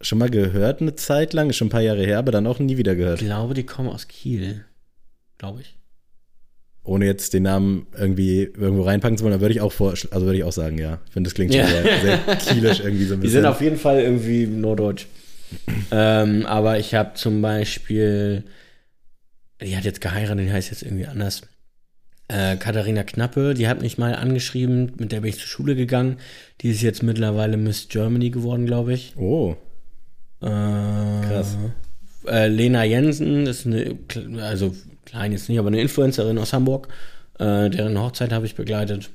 Schon 0.02 0.18
mal 0.18 0.28
gehört 0.28 0.82
eine 0.82 0.94
Zeit 0.94 1.32
lang, 1.32 1.48
ist 1.48 1.56
schon 1.56 1.68
ein 1.68 1.70
paar 1.70 1.80
Jahre 1.80 2.04
her, 2.04 2.18
aber 2.18 2.30
dann 2.32 2.46
auch 2.46 2.58
nie 2.58 2.76
wieder 2.76 2.92
Ich 2.92 2.98
gehört. 2.98 3.18
glaube, 3.20 3.54
die 3.54 3.64
kommen 3.64 3.88
aus 3.88 4.08
Kiel. 4.08 4.64
Glaube 5.38 5.62
ich. 5.62 5.74
Ohne 6.84 7.06
jetzt 7.06 7.32
den 7.32 7.42
Namen 7.44 7.86
irgendwie 7.98 8.42
irgendwo 8.42 8.82
reinpacken 8.82 9.16
zu 9.18 9.24
wollen, 9.24 9.34
da 9.34 9.40
würde 9.40 9.54
ich 9.54 9.60
auch 9.60 9.72
vor, 9.72 9.90
also 9.92 10.20
würde 10.26 10.36
ich 10.36 10.44
auch 10.44 10.52
sagen, 10.52 10.78
ja. 10.78 10.98
Ich 11.06 11.12
finde, 11.12 11.28
das 11.28 11.34
klingt 11.34 11.52
schon 11.52 11.62
Ja. 11.62 11.66
sehr, 11.68 12.00
sehr 12.00 12.36
kielisch 12.36 12.80
irgendwie 12.80 13.04
so 13.04 13.14
ein 13.14 13.20
Die 13.20 13.26
bisschen. 13.26 13.40
sind 13.42 13.46
auf 13.50 13.60
jeden 13.60 13.76
Fall 13.78 14.00
irgendwie 14.00 14.46
norddeutsch. 14.46 15.06
Ähm, 15.90 16.46
aber 16.46 16.78
ich 16.78 16.94
habe 16.94 17.14
zum 17.14 17.42
Beispiel, 17.42 18.44
die 19.60 19.76
hat 19.76 19.84
jetzt 19.84 20.00
geheiratet, 20.00 20.46
die 20.46 20.52
heißt 20.52 20.70
jetzt 20.70 20.82
irgendwie 20.82 21.06
anders. 21.06 21.42
Äh, 22.28 22.56
Katharina 22.56 23.04
Knappe, 23.04 23.54
die 23.54 23.68
hat 23.68 23.82
mich 23.82 23.98
mal 23.98 24.14
angeschrieben, 24.14 24.92
mit 24.98 25.12
der 25.12 25.20
bin 25.20 25.30
ich 25.30 25.38
zur 25.38 25.46
Schule 25.46 25.76
gegangen. 25.76 26.16
Die 26.60 26.70
ist 26.70 26.82
jetzt 26.82 27.02
mittlerweile 27.02 27.56
Miss 27.56 27.88
Germany 27.88 28.30
geworden, 28.30 28.66
glaube 28.66 28.94
ich. 28.94 29.14
oh, 29.16 29.56
Äh, 30.42 30.46
Krass. 30.46 31.56
Äh, 32.26 32.48
Lena 32.48 32.82
Jensen, 32.84 33.46
ist 33.46 33.66
eine, 33.66 33.96
also 34.42 34.74
klein 35.04 35.32
jetzt 35.32 35.48
nicht, 35.48 35.58
aber 35.58 35.68
eine 35.68 35.80
Influencerin 35.80 36.38
aus 36.38 36.52
Hamburg. 36.52 36.88
Äh, 37.38 37.70
deren 37.70 37.98
Hochzeit 38.00 38.32
habe 38.32 38.46
ich 38.46 38.56
begleitet. 38.56 39.10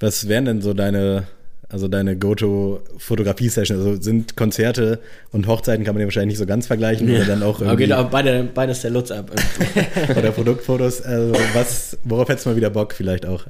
was 0.00 0.26
wären 0.26 0.44
denn 0.46 0.62
so 0.62 0.74
deine, 0.74 1.28
also 1.72 1.88
deine 1.88 2.16
Go-To-Fotografie-Session? 2.16 3.78
Also 3.78 4.00
sind 4.00 4.36
Konzerte 4.36 5.00
und 5.32 5.46
Hochzeiten 5.46 5.84
kann 5.84 5.94
man 5.94 6.00
ja 6.00 6.06
wahrscheinlich 6.06 6.34
nicht 6.34 6.38
so 6.38 6.46
ganz 6.46 6.66
vergleichen 6.66 7.10
oder 7.10 7.24
dann 7.24 7.42
auch 7.42 7.56
Aber 7.56 7.66
irgendwie, 7.66 7.86
geht 7.86 7.92
auch 7.94 8.10
beide, 8.10 8.44
beides 8.44 8.82
der 8.82 8.90
Lutz 8.90 9.10
ab. 9.10 9.30
oder 10.16 10.30
Produktfotos. 10.30 11.02
Also 11.02 11.34
was, 11.54 11.98
worauf 12.04 12.28
hättest 12.28 12.46
du 12.46 12.50
mal 12.50 12.56
wieder 12.56 12.70
Bock 12.70 12.92
vielleicht 12.92 13.26
auch? 13.26 13.46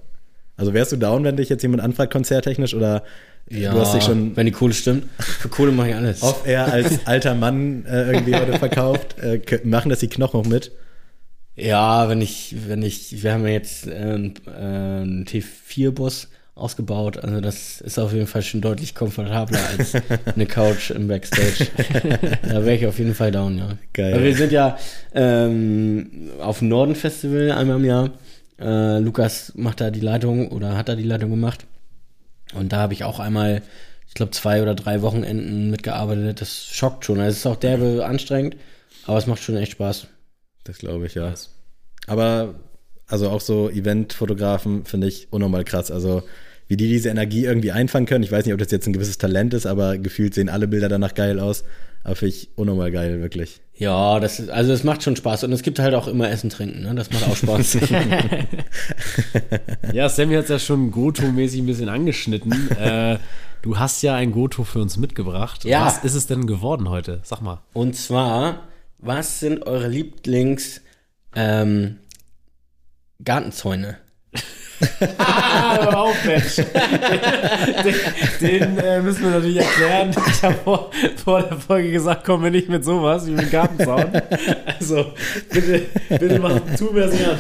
Also 0.57 0.73
wärst 0.73 0.93
du 0.93 0.97
down, 0.97 1.25
wenn 1.25 1.37
dich 1.37 1.49
jetzt 1.49 1.63
jemand 1.63 1.83
anfragt, 1.83 2.13
konzerttechnisch 2.13 2.75
oder 2.75 3.03
du 3.49 3.73
hast 3.73 3.95
dich 3.95 4.05
schon 4.05 4.37
wenn 4.37 4.47
die 4.47 4.53
Kohle 4.53 4.73
stimmt. 4.73 5.07
Für 5.19 5.49
Kohle 5.49 5.73
mache 5.73 5.91
ich 5.91 5.95
alles. 5.95 6.23
off-air 6.23 6.73
als 6.73 7.01
alter 7.07 7.35
Mann 7.35 7.85
äh, 7.87 8.13
irgendwie 8.13 8.35
heute 8.35 8.59
verkauft? 8.59 9.19
Äh, 9.19 9.41
machen 9.65 9.91
das 9.91 9.99
die 9.99 10.09
Knochen 10.09 10.41
auch 10.41 10.47
mit? 10.47 10.73
Ja, 11.55 12.09
wenn 12.09 12.21
ich, 12.21 12.55
wenn 12.69 12.83
ich, 12.83 13.23
wir 13.23 13.33
haben 13.33 13.47
ja 13.47 13.53
jetzt 13.53 13.87
äh, 13.87 13.91
einen, 13.91 14.35
äh, 14.47 14.51
einen 14.51 15.25
T4-Bus 15.27 16.29
ausgebaut, 16.55 17.17
also 17.17 17.41
das 17.41 17.81
ist 17.81 17.99
auf 17.99 18.13
jeden 18.13 18.27
Fall 18.27 18.43
schon 18.43 18.61
deutlich 18.61 18.95
komfortabler 18.95 19.59
als 19.77 19.95
eine 20.35 20.47
Couch 20.47 20.91
im 20.91 21.09
Backstage. 21.09 21.69
da 22.43 22.65
wäre 22.65 22.75
ich 22.75 22.87
auf 22.87 22.99
jeden 22.99 23.15
Fall 23.15 23.31
down, 23.31 23.59
ja. 23.59 23.79
Geil. 23.93 24.15
Weil 24.15 24.25
wir 24.25 24.37
sind 24.37 24.53
ja 24.53 24.77
ähm, 25.15 26.31
auf 26.41 26.59
dem 26.59 26.69
Norden-Festival 26.69 27.53
einmal 27.53 27.77
im 27.77 27.85
Jahr. 27.85 28.11
Äh, 28.61 28.99
Lukas 28.99 29.53
macht 29.57 29.81
da 29.81 29.91
die 29.91 30.01
Leitung 30.01 30.53
oder 30.53 30.77
hat 30.77 30.89
da 30.89 30.95
die 30.95 31.03
Leitung 31.03 31.31
gemacht. 31.31 31.67
Und 32.55 32.73
da 32.73 32.79
habe 32.79 32.93
ich 32.93 33.05
auch 33.05 33.19
einmal, 33.19 33.63
ich 34.07 34.15
glaube, 34.15 34.33
zwei 34.33 34.61
oder 34.61 34.75
drei 34.75 35.01
Wochenenden 35.01 35.71
mitgearbeitet. 35.71 36.43
Das 36.43 36.67
schockt 36.67 37.07
schon. 37.07 37.19
Also 37.19 37.31
es 37.31 37.39
ist 37.39 37.47
auch 37.47 37.57
derbe 37.57 38.05
anstrengend, 38.05 38.57
aber 39.07 39.17
es 39.17 39.27
macht 39.27 39.43
schon 39.43 39.57
echt 39.57 39.73
Spaß. 39.73 40.07
Das 40.65 40.79
glaube 40.79 41.07
ich, 41.07 41.15
ja. 41.15 41.33
Aber 42.07 42.55
also 43.13 43.29
auch 43.29 43.41
so 43.41 43.69
Eventfotografen 43.69 44.85
finde 44.87 45.07
ich 45.07 45.29
unnormal 45.31 45.65
krass. 45.65 45.91
Also 45.91 46.23
wie 46.67 46.77
die 46.79 46.89
diese 46.89 47.11
Energie 47.11 47.45
irgendwie 47.45 47.71
einfangen 47.71 48.07
können. 48.07 48.25
Ich 48.25 48.33
weiß 48.33 48.47
nicht, 48.47 48.55
ob 48.55 48.59
das 48.59 48.71
jetzt 48.71 48.87
ein 48.87 48.95
gewisses 48.95 49.19
Talent 49.19 49.53
ist, 49.53 49.67
aber 49.67 49.99
gefühlt 49.99 50.33
sehen 50.33 50.49
alle 50.49 50.67
Bilder 50.67 50.89
danach 50.89 51.13
geil 51.15 51.39
aus. 51.39 51.65
Aber 52.05 52.17
finde 52.17 52.35
ich 52.35 52.49
unnormal 52.57 52.91
geil, 52.91 53.21
wirklich. 53.21 53.61
Ja, 53.75 54.19
das 54.19 54.41
ist, 54.41 54.49
also 54.49 54.73
es 54.73 54.83
macht 54.83 55.03
schon 55.03 55.15
Spaß. 55.15 55.45
Und 55.45 55.53
es 55.53 55.63
gibt 55.63 55.79
halt 55.79 55.95
auch 55.95 56.09
immer 56.09 56.31
Essen, 56.31 56.49
Trinken, 56.49 56.83
ne? 56.83 56.95
Das 56.95 57.11
macht 57.11 57.29
auch 57.29 57.37
Spaß. 57.37 57.79
Ja, 59.93 60.09
Sammy 60.09 60.35
hat 60.35 60.45
es 60.45 60.49
ja 60.49 60.59
schon 60.59 60.91
Goto-mäßig 60.91 61.61
ein 61.61 61.67
bisschen 61.67 61.91
angeschnitten. 61.91 62.71
äh, 62.79 63.19
du 63.61 63.79
hast 63.79 64.03
ja 64.03 64.15
ein 64.15 64.33
Goto 64.33 64.65
für 64.65 64.81
uns 64.81 64.97
mitgebracht. 64.97 65.65
Ja. 65.65 65.85
Was 65.85 66.03
ist 66.03 66.15
es 66.15 66.27
denn 66.27 66.47
geworden 66.47 66.89
heute? 66.89 67.21
Sag 67.25 67.43
mal. 67.43 67.61
Und 67.75 67.95
zwar, 67.95 68.69
was 68.99 69.41
sind 69.41 69.67
eure 69.67 69.89
Lieblings 69.89 70.81
ähm, 71.37 71.99
Gartenzäune? 73.25 73.99
Ah, 75.19 75.77
hör 75.81 76.01
auf, 76.01 76.25
Mensch. 76.25 76.57
den 76.57 77.95
den 78.41 78.79
äh, 78.79 79.01
müssen 79.01 79.23
wir 79.23 79.31
natürlich 79.31 79.59
erklären. 79.59 80.11
Ich 80.29 80.43
habe 80.43 80.57
vor, 80.65 80.91
vor 81.25 81.41
der 81.43 81.57
Folge 81.57 81.93
gesagt, 81.93 82.25
kommen 82.25 82.43
wir 82.43 82.51
nicht 82.51 82.69
mit 82.69 82.85
sowas 82.85 83.25
wie 83.29 83.31
mit 83.31 83.49
Gartenzaun. 83.53 84.07
Also, 84.81 85.13
bitte, 85.53 85.83
bitte 86.09 86.39
mach, 86.41 86.59
tu 86.77 86.91
mir 86.93 87.03
das 87.03 87.13
nicht 87.13 87.29
an. 87.29 87.39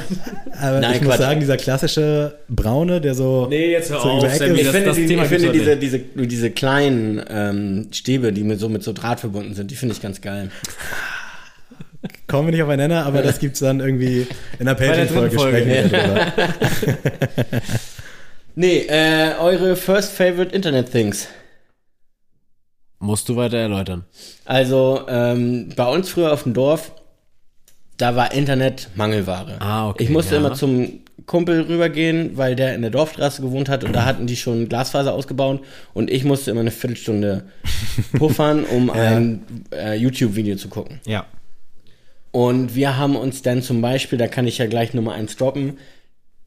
Aber 0.61 0.79
Nein, 0.81 0.95
ich 0.95 1.01
muss 1.01 1.09
Quatsch. 1.11 1.21
sagen, 1.21 1.41
dieser 1.41 1.57
klassische 1.57 2.39
braune, 2.49 3.01
der 3.01 3.17
so. 3.17 3.49
Nee, 3.49 3.73
jetzt 3.73 3.91
hör 3.91 4.01
So 4.01 4.09
auf. 4.09 4.37
Sammy, 4.37 4.61
Ich 4.61 4.63
das, 4.65 4.73
finde, 4.73 4.87
das 4.91 4.97
die, 4.97 5.07
Thema 5.07 5.23
ich 5.25 5.29
finde 5.29 5.51
diese, 5.51 5.77
diese, 5.77 5.99
diese 5.99 6.51
kleinen 6.53 7.21
ähm, 7.29 7.89
Stäbe, 7.91 8.33
die 8.33 8.45
mit 8.45 8.61
so, 8.61 8.69
mit 8.69 8.85
so 8.85 8.93
Draht 8.93 9.19
verbunden 9.19 9.55
sind, 9.55 9.69
die 9.73 9.75
finde 9.75 9.97
ich 9.97 10.01
ganz 10.01 10.21
geil. 10.21 10.51
Kommen 12.27 12.49
wir 12.49 12.53
nicht 12.53 12.63
aufeinander, 12.63 13.07
aber 13.07 13.23
das 13.23 13.39
gibt's 13.39 13.61
dann 13.61 13.81
irgendwie 13.81 14.27
in 14.59 14.67
der 14.67 14.75
Patreon-Folge 14.75 15.39
Folge. 15.39 15.89
darüber. 15.91 16.33
Nee, 18.55 18.85
äh, 18.89 19.35
eure 19.41 19.77
first 19.77 20.13
favorite 20.13 20.55
Internet 20.55 20.93
Things. 20.93 21.29
Musst 22.99 23.29
du 23.29 23.37
weiter 23.37 23.57
erläutern. 23.57 24.05
Also, 24.45 25.07
ähm, 25.09 25.71
bei 25.75 25.87
uns 25.87 26.11
früher 26.11 26.33
auf 26.33 26.43
dem 26.43 26.53
Dorf, 26.53 26.93
da 27.97 28.15
war 28.15 28.33
Internet 28.33 28.91
Mangelware. 28.95 29.57
Ah, 29.61 29.89
okay, 29.89 30.05
Ich 30.05 30.11
musste 30.11 30.35
ja. 30.35 30.41
immer 30.41 30.55
zum 30.55 31.01
Kumpel 31.25 31.63
rübergehen, 31.63 32.37
weil 32.37 32.55
der 32.55 32.75
in 32.75 32.83
der 32.83 32.91
Dorfstraße 32.91 33.43
gewohnt 33.43 33.69
hat 33.69 33.85
und 33.85 33.95
da 33.95 34.05
hatten 34.05 34.27
die 34.27 34.37
schon 34.37 34.69
Glasfaser 34.69 35.15
ausgebaut 35.15 35.63
und 35.95 36.11
ich 36.11 36.25
musste 36.25 36.51
immer 36.51 36.61
eine 36.61 36.71
Viertelstunde 36.71 37.45
puffern, 38.19 38.65
um 38.65 38.91
ein 38.91 39.65
äh, 39.73 39.95
YouTube-Video 39.95 40.57
zu 40.57 40.69
gucken. 40.69 41.01
Ja. 41.07 41.25
Und 42.33 42.75
wir 42.75 42.97
haben 42.97 43.15
uns 43.15 43.43
dann 43.43 43.63
zum 43.63 43.81
Beispiel, 43.83 44.19
da 44.19 44.27
kann 44.27 44.47
ich 44.47 44.59
ja 44.59 44.67
gleich 44.67 44.95
Nummer 44.95 45.13
eins 45.13 45.37
droppen, 45.37 45.79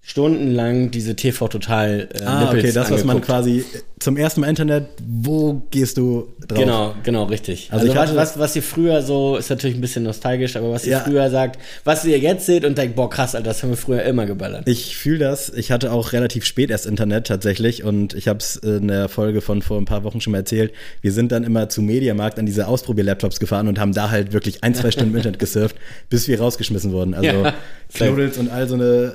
stundenlang 0.02 0.92
diese 0.92 1.16
TV 1.16 1.48
Total 1.48 2.10
äh, 2.14 2.24
Ah, 2.24 2.50
okay, 2.50 2.72
das, 2.72 2.92
was 2.92 3.04
man 3.04 3.18
angeguckt. 3.18 3.26
quasi 3.26 3.66
zum 4.06 4.16
ersten 4.18 4.40
Mal 4.42 4.48
Internet, 4.50 4.86
wo 5.06 5.62
gehst 5.72 5.98
du 5.98 6.28
drauf? 6.48 6.58
Genau, 6.60 6.96
genau, 7.04 7.24
richtig. 7.26 7.70
Also 7.72 7.82
Also, 7.82 7.92
ich 7.92 8.00
was, 8.00 8.08
hatte- 8.10 8.18
was, 8.18 8.40
was 8.40 8.56
ihr 8.56 8.64
früher 8.64 9.02
so, 9.02 9.36
ist 9.36 9.50
natürlich 9.50 9.76
ein 9.76 9.82
bisschen 9.82 10.04
nostalgisch, 10.04 10.56
aber 10.56 10.72
was 10.72 10.86
ihr 10.86 10.94
Ja. 10.94 11.00
früher 11.02 11.30
sagt, 11.30 11.60
was 11.84 12.06
ihr 12.06 12.18
jetzt 12.20 12.46
seht 12.46 12.64
und 12.64 12.78
denkt, 12.78 12.96
boah, 12.96 13.10
krass, 13.10 13.36
Alter, 13.36 13.48
das 13.50 13.62
haben 13.64 13.72
wir 13.72 13.78
früher 13.78 14.04
immer 14.04 14.26
geballert. 14.26 14.68
Ich 14.68 14.96
fühle 14.96 15.20
das. 15.20 15.50
Ich 15.50 15.72
hatte 15.72 15.92
auch 15.92 16.14
relativ 16.14 16.46
spät 16.46 16.70
erst 16.70 16.86
Internet 16.86 17.28
tatsächlich 17.28 17.84
und 17.84 18.14
ich 18.14 18.28
habe 18.30 18.40
es 18.40 18.56
in 18.56 18.88
der 18.88 19.10
Folge 19.10 19.42
von 19.42 19.62
vor 19.62 19.78
ein 19.78 19.86
paar 19.86 20.04
Wochen 20.06 20.22
schon 20.22 20.32
mal 20.32 20.38
erzählt. 20.38 20.72
Wir 21.02 21.12
sind 21.12 21.32
dann 21.32 21.44
immer 21.44 21.68
zu 21.68 21.82
Mediamarkt 21.82 22.40
an 22.40 22.46
diese 22.46 22.68
Ausprobier-Laptops 22.68 23.40
gefahren 23.40 23.68
und 23.68 23.80
haben 23.80 23.94
da 23.94 24.12
halt 24.12 24.32
wirklich 24.34 24.64
ein, 24.64 24.76
zwei 24.76 24.92
Stunden 24.92 25.12
im 25.12 25.18
Internet 25.18 25.40
gesurft, 25.40 25.76
bis 26.10 26.28
wir 26.28 26.40
rausgeschmissen 26.40 26.92
wurden. 26.94 27.14
Also 27.14 27.28
Ja. 27.30 27.54
Knuddels 27.94 28.38
und 28.38 28.50
all 28.52 28.68
so 28.68 28.76
eine 28.76 29.14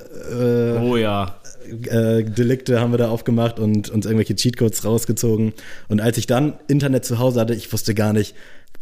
Oh 0.82 0.96
ja. 0.96 1.36
Äh, 1.88 2.24
Delikte 2.24 2.80
haben 2.80 2.92
wir 2.92 2.98
da 2.98 3.08
aufgemacht 3.10 3.58
und 3.58 3.90
uns 3.90 4.06
irgendwelche 4.06 4.34
Cheatcodes 4.34 4.84
rausgezogen. 4.84 5.52
Und 5.88 6.00
als 6.00 6.18
ich 6.18 6.26
dann 6.26 6.54
Internet 6.68 7.04
zu 7.04 7.18
Hause 7.18 7.40
hatte, 7.40 7.54
ich 7.54 7.72
wusste 7.72 7.94
gar 7.94 8.12
nicht, 8.12 8.34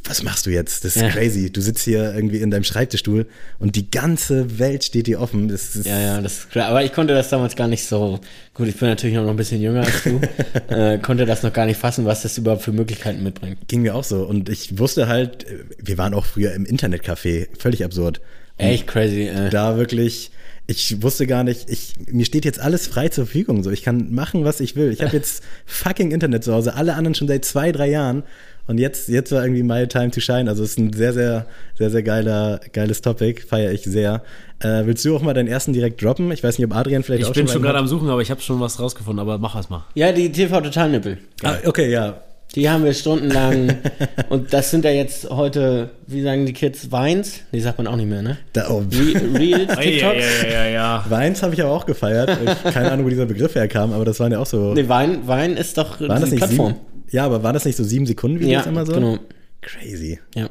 was 0.05 0.23
machst 0.23 0.47
du 0.47 0.51
jetzt? 0.51 0.85
Das 0.85 0.97
ist 0.97 1.03
Ja. 1.03 1.09
crazy. 1.09 1.51
Du 1.51 1.61
sitzt 1.61 1.85
hier 1.85 2.15
irgendwie 2.15 2.39
in 2.39 2.51
deinem 2.51 2.65
Schreibtischstuhl 2.65 3.27
und 3.59 3.75
die 3.75 3.91
ganze 3.91 4.59
Welt 4.59 4.85
steht 4.85 5.07
dir 5.07 5.21
offen. 5.21 5.49
Das 5.49 5.75
ist 5.75 5.87
Ja, 5.87 5.99
ja, 5.99 6.21
das 6.21 6.39
ist 6.39 6.51
klar. 6.51 6.69
Aber 6.69 6.85
ich 6.85 6.93
konnte 6.93 7.15
das 7.15 7.29
damals 7.29 7.57
gar 7.57 7.67
nicht 7.69 7.85
so. 7.85 8.21
Gut, 8.55 8.69
ich 8.69 8.77
bin 8.77 8.89
natürlich 8.89 9.17
noch 9.17 9.29
ein 9.29 9.37
bisschen 9.37 9.61
jünger 9.61 9.81
als 9.85 10.05
du. 10.05 10.21
äh, 10.75 10.99
konnte 10.99 11.27
das 11.27 11.43
noch 11.43 11.53
gar 11.53 11.67
nicht 11.67 11.79
fassen, 11.79 12.05
was 12.05 12.23
das 12.23 12.39
überhaupt 12.39 12.63
für 12.63 12.73
Möglichkeiten 12.73 13.23
mitbringt. 13.23 13.59
Ging 13.69 13.83
mir 13.83 13.95
auch 13.95 14.05
so. 14.05 14.23
Und 14.23 14.49
ich 14.49 14.79
wusste 14.79 15.09
halt, 15.09 15.45
äh, 15.45 15.65
wir 15.83 15.99
waren 15.99 16.15
auch 16.15 16.25
früher 16.27 16.53
im 16.55 16.65
Internetcafé, 16.65 17.49
völlig 17.59 17.85
absurd. 17.85 18.21
Und 18.59 18.67
Echt 18.67 18.87
crazy. 18.87 19.23
Äh. 19.23 19.51
Da 19.51 19.77
wirklich, 19.77 20.31
ich 20.71 21.03
wusste 21.03 21.27
gar 21.27 21.45
nicht, 21.45 21.71
ich, 21.71 21.95
mir 22.11 22.27
steht 22.27 22.45
jetzt 22.45 22.61
alles 22.61 22.87
frei 22.87 23.09
zur 23.09 23.25
Verfügung. 23.25 23.63
So, 23.65 23.71
ich 23.71 23.83
kann 23.83 24.15
machen, 24.15 24.45
was 24.45 24.61
ich 24.61 24.77
will. 24.77 24.93
Ich 24.93 25.01
habe 25.01 25.17
jetzt 25.17 25.43
fucking 25.65 26.11
Internet 26.11 26.45
zu 26.45 26.53
Hause, 26.53 26.75
alle 26.75 26.95
anderen 26.95 27.15
schon 27.15 27.27
seit 27.27 27.47
zwei, 27.47 27.73
drei 27.73 27.89
Jahren. 27.89 28.23
Und 28.67 28.77
jetzt, 28.77 29.09
jetzt 29.09 29.33
war 29.33 29.43
irgendwie 29.43 29.63
my 29.63 29.89
time 29.89 30.11
to 30.11 30.21
shine. 30.21 30.47
Also 30.47 30.63
es 30.63 30.73
ist 30.73 30.79
ein 30.79 30.93
sehr, 30.93 31.15
sehr, 31.15 31.47
sehr, 31.79 31.89
sehr 31.89 32.03
geiler, 32.03 32.61
geiles 32.75 33.01
Topic. 33.01 33.41
Feiere 33.41 33.73
ich 33.73 33.85
sehr. 33.85 34.23
Äh, 34.61 34.85
willst 34.85 35.03
du 35.07 35.17
auch 35.17 35.23
mal 35.23 35.33
deinen 35.33 35.49
ersten 35.49 35.73
direkt 35.73 36.03
droppen? 36.05 36.31
Ich 36.33 36.45
weiß 36.45 36.59
nicht, 36.59 36.67
ob 36.67 36.77
Adrian 36.77 37.03
vielleicht 37.03 37.23
Ich 37.23 37.29
auch 37.29 37.33
bin 37.33 37.47
schon 37.47 37.55
schon 37.55 37.57
einen 37.57 37.63
gerade 37.65 37.79
hat. 37.79 37.83
am 37.85 37.89
Suchen, 37.89 38.11
aber 38.11 38.21
ich 38.21 38.31
habe 38.31 38.43
schon 38.43 38.61
was 38.61 38.79
rausgefunden, 38.79 39.21
aber 39.21 39.39
mach 39.39 39.59
es 39.59 39.71
mal. 39.71 39.87
Ja, 39.95 40.13
die 40.13 40.31
TV 40.31 40.61
Total 40.61 40.91
Nippel. 40.91 41.17
Ah, 41.43 41.55
okay, 41.65 41.91
ja. 41.91 42.21
Die 42.55 42.69
haben 42.71 42.83
wir 42.85 42.95
stundenlang. 42.95 43.77
und 44.31 44.53
das 44.53 44.71
sind 44.71 44.85
ja 44.85 44.91
jetzt 44.91 45.29
heute, 45.31 45.91
wie 46.07 46.23
sagen 46.23 46.47
die 46.47 46.53
Kids, 46.55 46.91
Weins? 46.91 47.41
Die 47.53 47.61
sagt 47.61 47.79
man 47.79 47.87
auch 47.87 47.97
nicht 47.97 48.09
mehr, 48.09 48.23
ne? 48.23 48.39
Da, 48.55 48.71
oh, 48.71 48.79
Re 48.91 49.39
Reels, 49.39 49.77
TikToks? 49.79 50.43
ja, 50.45 50.49
ja, 50.51 50.67
ja. 50.67 51.05
Weins 51.09 51.43
habe 51.43 51.55
ich 51.55 51.63
aber 51.63 51.73
auch 51.73 51.85
gefeiert. 51.87 52.31
Ich, 52.43 52.73
keine 52.73 52.91
Ahnung, 52.91 53.05
wo 53.07 53.11
dieser 53.11 53.27
Begriff 53.27 53.55
herkam, 53.55 53.93
aber 53.93 54.05
das 54.05 54.19
waren 54.19 54.33
ja 54.33 54.39
auch 54.39 54.47
so. 54.47 54.73
Nee, 54.75 54.89
Wein, 54.89 55.27
Wein 55.27 55.57
ist 55.57 55.77
doch 55.77 56.01
waren 56.01 56.21
das 56.21 56.31
nicht 56.31 56.39
Plattform. 56.41 56.69
sieben? 56.75 56.81
Ja, 57.11 57.25
aber 57.27 57.43
waren 57.43 57.55
das 57.55 57.65
nicht 57.65 57.77
so 57.77 57.85
sieben 57.85 58.07
Sekunden 58.07 58.41
Videos 58.41 58.65
Ja, 58.65 58.71
immer 58.71 58.87
so? 58.87 58.93
genau. 58.95 59.19
Crazy. 59.61 60.19
Ja. 60.35 60.49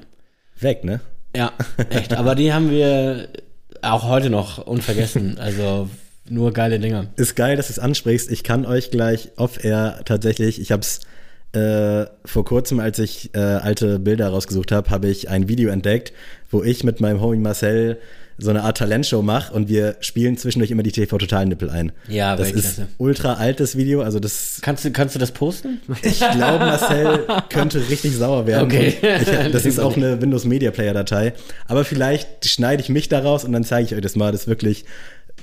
Weg, 0.59 0.83
ne? 0.83 1.01
Ja, 1.35 1.51
echt. 1.89 2.13
Aber 2.13 2.35
die 2.35 2.53
haben 2.53 2.69
wir 2.71 3.27
auch 3.81 4.07
heute 4.07 4.29
noch 4.29 4.65
unvergessen. 4.65 5.37
Also 5.39 5.89
nur 6.29 6.51
geile 6.53 6.79
Dinger. 6.79 7.07
Ist 7.15 7.35
geil, 7.35 7.55
dass 7.57 7.67
du 7.67 7.73
es 7.73 7.79
ansprichst. 7.79 8.31
Ich 8.31 8.43
kann 8.43 8.65
euch 8.65 8.91
gleich 8.91 9.29
off-air 9.37 10.01
tatsächlich, 10.05 10.59
ich 10.59 10.71
habe 10.71 10.81
es 10.81 11.01
äh, 11.53 12.05
vor 12.25 12.45
kurzem, 12.45 12.79
als 12.79 12.99
ich 12.99 13.33
äh, 13.33 13.39
alte 13.39 13.99
Bilder 13.99 14.29
rausgesucht 14.29 14.71
habe, 14.71 14.89
habe 14.89 15.07
ich 15.07 15.29
ein 15.29 15.47
Video 15.47 15.69
entdeckt, 15.69 16.13
wo 16.51 16.63
ich 16.63 16.83
mit 16.83 16.99
meinem 17.01 17.21
Homie 17.21 17.39
Marcel 17.39 17.97
so 18.39 18.51
eine 18.51 18.63
Art 18.63 18.77
Talentshow 18.77 19.23
mache 19.23 19.51
und 19.53 19.67
wir 19.67 19.95
spielen 19.99 20.37
zwischendurch 20.37 20.69
immer 20.69 20.83
die 20.83 20.91
TV-Total-Nippel 20.91 21.71
ein. 21.71 21.91
Ja, 22.07 22.35
das 22.35 22.49
ist 22.49 22.55
Weltklasse. 22.55 22.87
ultra 22.99 23.33
altes 23.33 23.75
Video, 23.75 24.01
also 24.01 24.19
das 24.19 24.59
Kannst 24.61 24.85
du, 24.85 24.91
kannst 24.91 25.15
du 25.15 25.19
das 25.19 25.31
posten? 25.31 25.81
Ich 26.03 26.19
glaube, 26.19 26.59
Marcel 26.59 27.25
könnte 27.49 27.79
richtig 27.89 28.15
sauer 28.15 28.45
werden. 28.45 28.65
Okay. 28.65 28.93
Ich, 29.01 29.25
das 29.51 29.65
ist 29.65 29.79
auch 29.79 29.97
eine 29.97 30.21
Windows 30.21 30.45
Media 30.45 30.69
Player 30.69 30.93
Datei. 30.93 31.33
Aber 31.67 31.83
vielleicht 31.83 32.45
schneide 32.45 32.83
ich 32.83 32.89
mich 32.89 33.09
daraus 33.09 33.43
und 33.43 33.53
dann 33.53 33.63
zeige 33.63 33.87
ich 33.87 33.95
euch 33.95 34.01
das 34.01 34.15
mal. 34.15 34.31
Das 34.31 34.41
ist 34.41 34.47
wirklich 34.47 34.85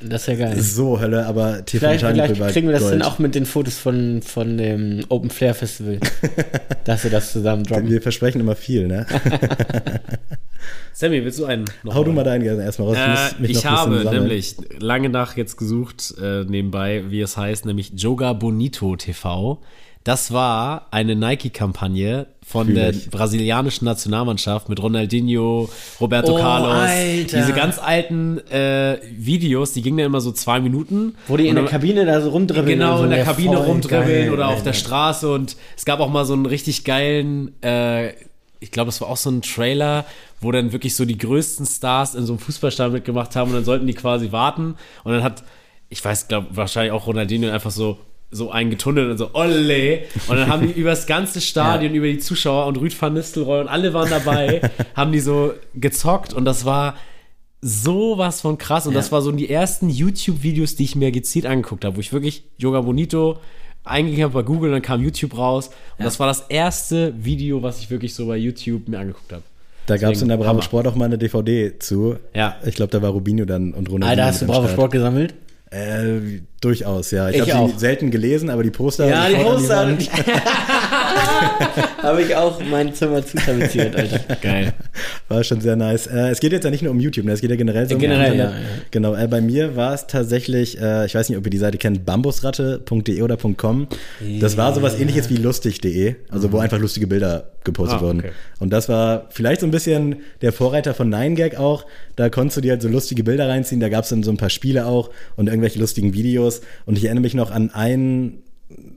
Das 0.02 0.22
ist 0.22 0.26
ja 0.26 0.34
geil. 0.34 0.60
so 0.60 1.00
Hölle, 1.00 1.26
aber 1.26 1.64
TV 1.64 1.78
Vielleicht, 1.78 2.04
vielleicht 2.04 2.52
kriegen 2.52 2.66
wir 2.66 2.72
das 2.72 2.82
Gold. 2.82 2.94
dann 2.94 3.02
auch 3.02 3.18
mit 3.18 3.34
den 3.34 3.46
Fotos 3.46 3.78
von, 3.78 4.22
von 4.22 4.58
dem 4.58 5.04
Open 5.08 5.30
Flair 5.30 5.54
Festival. 5.54 5.98
dass 6.84 7.04
wir 7.04 7.10
das 7.10 7.32
zusammen 7.32 7.64
droppen. 7.64 7.88
Wir 7.88 8.02
versprechen 8.02 8.40
immer 8.40 8.56
viel, 8.56 8.86
ne? 8.86 9.06
Sammy, 10.92 11.24
willst 11.24 11.38
du 11.38 11.44
einen 11.44 11.64
noch 11.82 11.94
Hau 11.94 12.04
du 12.04 12.12
mal 12.12 12.24
deinen 12.24 12.42
gerne 12.42 12.62
erstmal 12.64 12.88
raus. 12.88 12.96
Äh, 12.96 13.42
ich 13.42 13.48
bisschen 13.48 13.70
habe 13.70 14.02
sammeln. 14.02 14.22
nämlich 14.22 14.56
lange 14.78 15.08
nach 15.08 15.36
jetzt 15.36 15.56
gesucht, 15.56 16.14
äh, 16.20 16.44
nebenbei, 16.44 17.04
wie 17.08 17.20
es 17.20 17.36
heißt, 17.36 17.66
nämlich 17.66 17.92
Joga 17.96 18.32
Bonito 18.32 18.96
TV. 18.96 19.60
Das 20.04 20.32
war 20.34 20.86
eine 20.90 21.16
Nike-Kampagne 21.16 22.26
von 22.46 22.66
Fühl 22.66 22.74
der 22.74 22.90
ich. 22.90 23.08
brasilianischen 23.10 23.86
Nationalmannschaft 23.86 24.68
mit 24.68 24.82
Ronaldinho, 24.82 25.70
Roberto 25.98 26.34
Oh, 26.36 26.38
Carlos. 26.38 26.74
Alter. 26.74 27.38
Diese 27.38 27.52
ganz 27.54 27.78
alten 27.78 28.36
äh, 28.48 28.98
Videos, 29.16 29.72
die 29.72 29.80
gingen 29.80 29.96
dann 29.96 30.06
immer 30.06 30.20
so 30.20 30.30
zwei 30.30 30.60
Minuten. 30.60 31.14
Wo 31.26 31.38
die 31.38 31.48
in 31.48 31.54
der 31.56 31.64
Kabine 31.64 32.04
da 32.04 32.20
so 32.20 32.28
rumdribbeln. 32.30 32.78
Genau, 32.78 32.98
so, 32.98 33.04
in 33.04 33.10
der 33.10 33.24
Kabine 33.24 33.56
rumdribbeln 33.56 34.26
geil, 34.26 34.30
oder 34.30 34.48
auf 34.48 34.56
Alter. 34.56 34.64
der 34.64 34.72
Straße 34.74 35.32
und 35.32 35.56
es 35.74 35.86
gab 35.86 36.00
auch 36.00 36.10
mal 36.10 36.26
so 36.26 36.34
einen 36.34 36.44
richtig 36.44 36.84
geilen, 36.84 37.52
äh, 37.62 38.10
ich 38.60 38.70
glaube, 38.70 38.90
es 38.90 39.00
war 39.00 39.08
auch 39.08 39.16
so 39.16 39.30
ein 39.30 39.40
Trailer, 39.40 40.04
wo 40.40 40.52
dann 40.52 40.72
wirklich 40.72 40.96
so 40.96 41.06
die 41.06 41.16
größten 41.16 41.64
Stars 41.64 42.14
in 42.14 42.26
so 42.26 42.34
einem 42.34 42.40
Fußballstadion 42.40 42.92
mitgemacht 42.92 43.36
haben 43.36 43.48
und 43.50 43.56
dann 43.56 43.64
sollten 43.64 43.86
die 43.86 43.94
quasi 43.94 44.32
warten 44.32 44.74
und 45.04 45.12
dann 45.12 45.22
hat, 45.22 45.44
ich 45.88 46.04
weiß, 46.04 46.28
glaube 46.28 46.48
wahrscheinlich 46.50 46.92
auch 46.92 47.06
Ronaldinho 47.06 47.50
einfach 47.50 47.70
so 47.70 47.96
so 48.34 48.50
eingetunnelt 48.50 49.10
und 49.12 49.18
so, 49.18 49.30
olle. 49.34 50.00
Und 50.28 50.36
dann 50.36 50.48
haben 50.48 50.66
die 50.66 50.72
über 50.80 50.90
das 50.90 51.06
ganze 51.06 51.40
Stadion, 51.40 51.94
über 51.94 52.06
die 52.06 52.18
Zuschauer 52.18 52.66
und 52.66 52.76
Rüd 52.76 53.00
van 53.00 53.14
Nistelrooy 53.14 53.60
und 53.60 53.68
alle 53.68 53.94
waren 53.94 54.10
dabei, 54.10 54.60
haben 54.96 55.12
die 55.12 55.20
so 55.20 55.52
gezockt 55.74 56.32
und 56.34 56.44
das 56.44 56.64
war 56.64 56.96
sowas 57.60 58.40
von 58.40 58.58
krass. 58.58 58.86
Und 58.86 58.92
Ja. 58.94 58.98
das 59.00 59.12
war 59.12 59.22
so 59.22 59.32
die 59.32 59.48
ersten 59.48 59.88
YouTube-Videos, 59.88 60.76
die 60.76 60.84
ich 60.84 60.96
mir 60.96 61.10
gezielt 61.12 61.46
angeguckt 61.46 61.84
habe, 61.84 61.96
wo 61.96 62.00
ich 62.00 62.12
wirklich 62.12 62.44
Yoga 62.58 62.80
Bonito 62.82 63.38
eingegeben 63.84 64.24
habe 64.24 64.34
bei 64.34 64.42
Google 64.42 64.70
und 64.70 64.72
dann 64.74 64.82
kam 64.82 65.02
YouTube 65.02 65.36
raus. 65.36 65.70
Und 65.98 66.04
das 66.04 66.18
war 66.20 66.26
das 66.26 66.40
erste 66.48 67.14
Video, 67.24 67.62
was 67.62 67.80
ich 67.80 67.90
wirklich 67.90 68.14
so 68.14 68.26
bei 68.26 68.36
YouTube 68.36 68.88
mir 68.88 68.98
angeguckt 68.98 69.32
habe. 69.32 69.42
Da 69.86 69.98
gab 69.98 70.12
es 70.12 70.22
in 70.22 70.28
der 70.28 70.38
Bravo. 70.38 70.62
Sport 70.62 70.86
auch 70.86 70.94
mal 70.94 71.04
eine 71.04 71.18
DVD 71.18 71.78
zu. 71.78 72.16
Ja. 72.34 72.56
Ich 72.64 72.74
glaube, 72.74 72.90
da 72.90 73.02
war 73.02 73.10
Rubinho 73.10 73.44
dann 73.44 73.74
und 73.74 73.88
Ronaldinho. 73.90 74.08
Alter, 74.10 74.24
hast 74.24 74.40
du 74.42 74.46
Bravo 74.46 74.62
Start. 74.62 74.72
Sport 74.72 74.92
gesammelt? 74.92 75.34
Äh, 75.74 76.40
durchaus, 76.60 77.10
ja. 77.10 77.30
Ich, 77.30 77.36
Ich 77.38 77.52
habe 77.52 77.72
sie 77.72 77.78
selten 77.78 78.12
gelesen, 78.12 78.48
aber 78.48 78.62
die 78.62 78.70
Poster. 78.70 79.08
Ja, 79.08 79.28
die 79.28 79.34
Poster. 79.34 79.88
Habe 82.02 82.22
ich 82.22 82.34
auch 82.36 82.60
mein 82.70 82.92
Zimmer 82.94 83.24
zutapeziert, 83.24 83.96
Alter. 83.96 84.36
Geil. 84.42 84.72
War 85.28 85.42
schon 85.44 85.60
sehr 85.60 85.76
nice. 85.76 86.06
Äh, 86.06 86.28
es 86.30 86.40
geht 86.40 86.52
jetzt 86.52 86.64
ja 86.64 86.70
nicht 86.70 86.82
nur 86.82 86.90
um 86.92 87.00
YouTube, 87.00 87.24
ne? 87.24 87.32
es 87.32 87.40
geht 87.40 87.50
ja 87.50 87.56
generell 87.56 87.88
so 87.88 87.94
um 87.94 88.00
Generell, 88.00 88.32
Internet. 88.32 88.54
ja, 88.54 88.58
ja. 88.60 88.66
Genau, 88.90 89.14
äh, 89.14 89.26
bei 89.26 89.40
mir 89.40 89.74
war 89.76 89.94
es 89.94 90.06
tatsächlich, 90.06 90.80
äh, 90.80 91.06
ich 91.06 91.14
weiß 91.14 91.28
nicht, 91.28 91.38
ob 91.38 91.44
ihr 91.46 91.50
die 91.50 91.58
Seite 91.58 91.78
kennt, 91.78 92.04
bambusratte.de 92.04 93.22
oder 93.22 93.36
.com. 93.56 93.88
Das 94.40 94.56
war 94.56 94.74
sowas 94.74 94.98
ähnliches 94.98 95.30
wie 95.30 95.36
lustig.de, 95.36 96.16
also 96.30 96.52
wo 96.52 96.58
einfach 96.58 96.78
lustige 96.78 97.06
Bilder 97.06 97.50
gepostet 97.64 97.98
Ah, 97.98 98.02
wurden. 98.02 98.18
okay. 98.20 98.32
Und 98.60 98.70
das 98.72 98.88
war 98.88 99.26
vielleicht 99.30 99.60
so 99.62 99.66
ein 99.66 99.70
bisschen 99.70 100.16
der 100.42 100.52
Vorreiter 100.52 100.94
von 100.94 101.12
9gag 101.12 101.56
auch. 101.56 101.86
Da 102.16 102.28
konntest 102.28 102.58
du 102.58 102.60
dir 102.60 102.72
halt 102.72 102.82
so 102.82 102.88
lustige 102.88 103.24
Bilder 103.24 103.48
reinziehen, 103.48 103.80
da 103.80 103.88
gab 103.88 104.04
es 104.04 104.10
dann 104.10 104.22
so 104.22 104.30
ein 104.30 104.36
paar 104.36 104.50
Spiele 104.50 104.86
auch 104.86 105.10
und 105.36 105.48
irgendwelche 105.48 105.78
lustigen 105.78 106.12
Videos. 106.14 106.60
Und 106.86 106.98
ich 106.98 107.04
erinnere 107.06 107.22
mich 107.22 107.34
noch 107.34 107.50
an 107.50 107.70
einen 107.70 108.42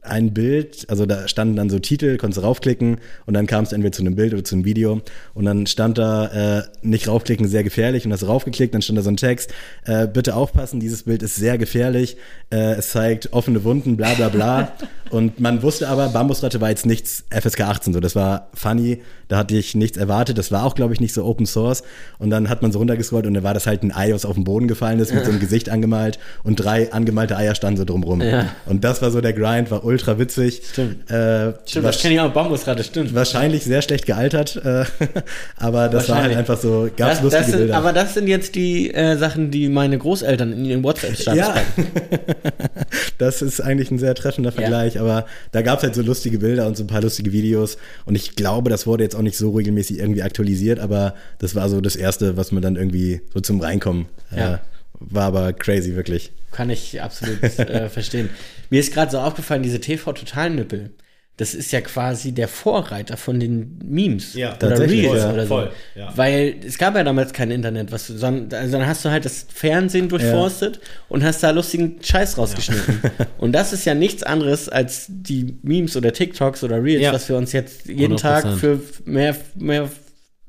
ein 0.02 0.34
Bild, 0.34 0.86
also 0.90 1.06
da 1.06 1.28
standen 1.28 1.58
dann 1.58 1.70
so 1.70 1.80
Titel, 1.80 2.18
konntest 2.18 2.42
du 2.42 2.46
raufklicken 2.46 2.98
und 3.26 3.34
dann 3.34 3.48
kam 3.48 3.64
es 3.64 3.74
entweder 3.74 3.92
zu 3.92 4.02
einem 4.02 4.16
Bild 4.16 4.34
oder 4.34 4.44
zu 4.44 4.56
einem 4.56 4.66
Video. 4.66 5.02
Und 5.34 5.46
dann 5.46 5.68
stand 5.68 5.98
da 5.98 6.60
äh, 6.60 6.64
nicht 6.82 7.08
raufklicken, 7.08 7.48
sehr 7.48 7.64
gefährlich 7.64 8.06
und 8.06 8.14
hast 8.14 8.26
raufgeklickt, 8.26 8.74
dann 8.74 8.82
stand 8.82 8.98
da 8.98 9.04
so 9.04 9.10
ein 9.10 9.18
Text, 9.18 9.54
äh, 9.86 10.08
bitte 10.08 10.36
aufpassen, 10.36 10.80
dieses 10.80 11.04
Bild 11.04 11.22
ist 11.22 11.36
sehr 11.36 11.58
gefährlich, 11.58 12.18
äh, 12.50 12.76
es 12.76 12.92
zeigt 12.92 13.34
offene 13.34 13.64
Wunden, 13.64 13.98
bla 13.98 14.14
bla 14.14 14.30
bla. 14.30 14.72
Und 15.10 15.40
man 15.40 15.64
wusste 15.64 15.88
aber, 15.88 16.10
Bambusratte 16.10 16.60
war 16.60 16.70
jetzt 16.70 16.86
nichts 16.86 17.24
FSK 17.30 17.62
18 17.62 17.94
so, 17.94 18.02
das 18.02 18.14
war 18.14 18.50
funny, 18.54 19.02
da 19.30 19.38
hatte 19.38 19.56
ich 19.56 19.74
nichts 19.74 19.98
erwartet, 19.98 20.38
das 20.38 20.52
war 20.52 20.66
auch 20.66 20.76
glaube 20.76 20.94
ich 20.94 21.00
nicht 21.00 21.14
so 21.14 21.24
Open 21.24 21.46
Source. 21.46 21.84
Und 22.20 22.30
dann 22.30 22.50
hat 22.50 22.62
man 22.62 22.74
so 22.74 22.80
runtergescrollt 22.80 23.26
und 23.26 23.34
da 23.34 23.42
war 23.42 23.54
das 23.54 23.68
halt 23.68 23.84
ein 23.84 23.96
Ei, 23.96 24.14
was 24.14 24.26
auf 24.26 24.36
dem 24.36 24.44
Boden 24.44 24.68
gefallen 24.68 25.00
ist, 25.00 25.14
mit 25.14 25.24
so 25.26 25.32
einem 25.32 25.40
Gesicht 25.40 25.70
angemalt 25.70 26.20
und 26.44 26.58
drei 26.58 26.92
angemalte 26.92 27.38
Eier 27.38 27.56
standen 27.56 27.78
so 27.78 27.86
drumrum. 27.86 28.22
Ja. 28.22 28.50
und 28.66 28.84
das 28.84 29.02
war 29.02 29.12
so 29.12 29.22
der 29.22 29.32
Grind, 29.32 29.57
war 29.72 29.84
ultra 29.84 30.20
witzig. 30.20 30.62
Stimmt. 30.72 31.10
Äh, 31.10 31.54
Stimmt, 31.66 31.86
das 31.86 32.00
kenne 32.02 32.14
ich 32.16 32.20
auch, 32.20 32.32
Bambusratte, 32.32 32.84
stimmt. 32.84 33.14
wahrscheinlich 33.16 33.64
sehr 33.64 33.82
schlecht 33.82 34.06
gealtert, 34.06 34.56
äh, 34.64 34.86
aber 35.58 35.90
das 35.90 36.08
war 36.10 36.22
halt 36.22 36.36
einfach 36.36 36.60
so, 36.60 36.90
gab 36.96 37.14
es 37.14 37.22
lustige 37.22 37.42
das 37.42 37.52
sind, 37.52 37.60
Bilder. 37.60 37.78
aber 37.78 37.94
das 37.94 38.14
sind 38.14 38.28
jetzt 38.28 38.56
die 38.56 38.94
äh, 38.94 39.18
Sachen, 39.18 39.52
die 39.52 39.70
meine 39.70 39.98
Großeltern 39.98 40.54
in 40.54 40.66
ihren 40.66 40.84
WhatsApp-Status 40.84 41.38
ja, 41.38 41.56
das 43.18 43.42
ist 43.42 43.62
eigentlich 43.62 43.92
ein 43.92 44.00
sehr 44.00 44.16
treffender 44.16 44.52
Vergleich, 44.52 45.00
aber 45.00 45.26
da 45.52 45.62
gab 45.62 45.78
es 45.80 45.84
halt 45.84 45.96
so 45.96 46.02
lustige 46.02 46.40
Bilder 46.40 46.68
und 46.68 46.78
so 46.78 46.84
ein 46.84 46.88
paar 46.88 47.02
lustige 47.02 47.32
Videos 47.32 47.78
und 48.06 48.16
ich 48.16 48.36
glaube, 48.36 48.70
das 48.70 48.88
wurde 48.88 49.04
jetzt 49.04 49.16
auch 49.16 49.22
nicht 49.22 49.38
so 49.38 49.52
regelmäßig 49.52 50.00
irgendwie 50.00 50.22
aktualisiert, 50.24 50.80
aber 50.80 51.16
das 51.40 51.56
war 51.56 51.70
so 51.70 51.82
das 51.82 51.96
Erste, 51.96 52.38
was 52.38 52.52
man 52.52 52.62
dann 52.62 52.76
irgendwie 52.76 53.22
so 53.34 53.40
zum 53.40 53.60
Reinkommen 53.62 54.06
äh, 54.32 54.40
Ja. 54.40 54.60
war 55.00 55.26
aber 55.26 55.54
crazy, 55.54 55.96
wirklich. 55.96 56.32
Kann 56.52 56.70
ich 56.70 57.02
absolut 57.02 57.42
äh, 57.44 57.90
verstehen. 57.90 58.30
Mir 58.70 58.80
ist 58.80 58.94
gerade 58.94 59.12
so 59.12 59.20
aufgefallen, 59.20 59.64
diese 59.64 59.80
TV-Total-Nippel. 59.80 60.92
Das 61.40 61.54
ist 61.54 61.72
ja 61.72 61.82
quasi 61.82 62.32
der 62.32 62.48
Vorreiter 62.48 63.16
von 63.16 63.40
den 63.40 63.78
Memes 63.86 64.34
Ja, 64.34 64.56
oder 64.56 64.80
Reels 64.80 65.20
ja, 65.22 65.32
oder 65.32 65.44
so. 65.44 65.48
voll, 65.50 65.72
ja. 65.94 66.12
Weil 66.16 66.56
es 66.66 66.80
gab 66.80 66.96
ja 66.96 67.04
damals 67.04 67.32
kein 67.32 67.52
Internet, 67.52 67.92
was 67.92 68.08
du, 68.08 68.18
sondern 68.18 68.60
also 68.60 68.80
dann 68.80 68.88
hast 68.88 69.06
du 69.06 69.12
halt 69.12 69.24
das 69.24 69.46
Fernsehen 69.54 70.10
durchforstet 70.10 70.80
und 71.10 71.24
hast 71.24 71.44
da 71.44 71.52
lustigen 71.52 71.98
Scheiß 72.02 72.40
rausgeschnitten. 72.40 73.02
und 73.38 73.52
das 73.52 73.72
ist 73.72 73.86
ja 73.86 73.94
nichts 73.94 74.24
anderes 74.24 74.68
als 74.68 75.06
die 75.10 75.60
Memes 75.62 75.96
oder 75.96 76.12
TikToks 76.12 76.64
oder 76.64 76.84
Reels, 76.84 77.04
Ja. 77.04 77.14
was 77.14 77.30
wir 77.30 77.38
uns 77.38 77.52
jetzt 77.52 77.86
jeden 77.86 78.18
Tag 78.18 78.44
100%. 78.46 78.56
für 78.58 78.82
mehr, 79.06 79.36
mehr, 79.54 79.92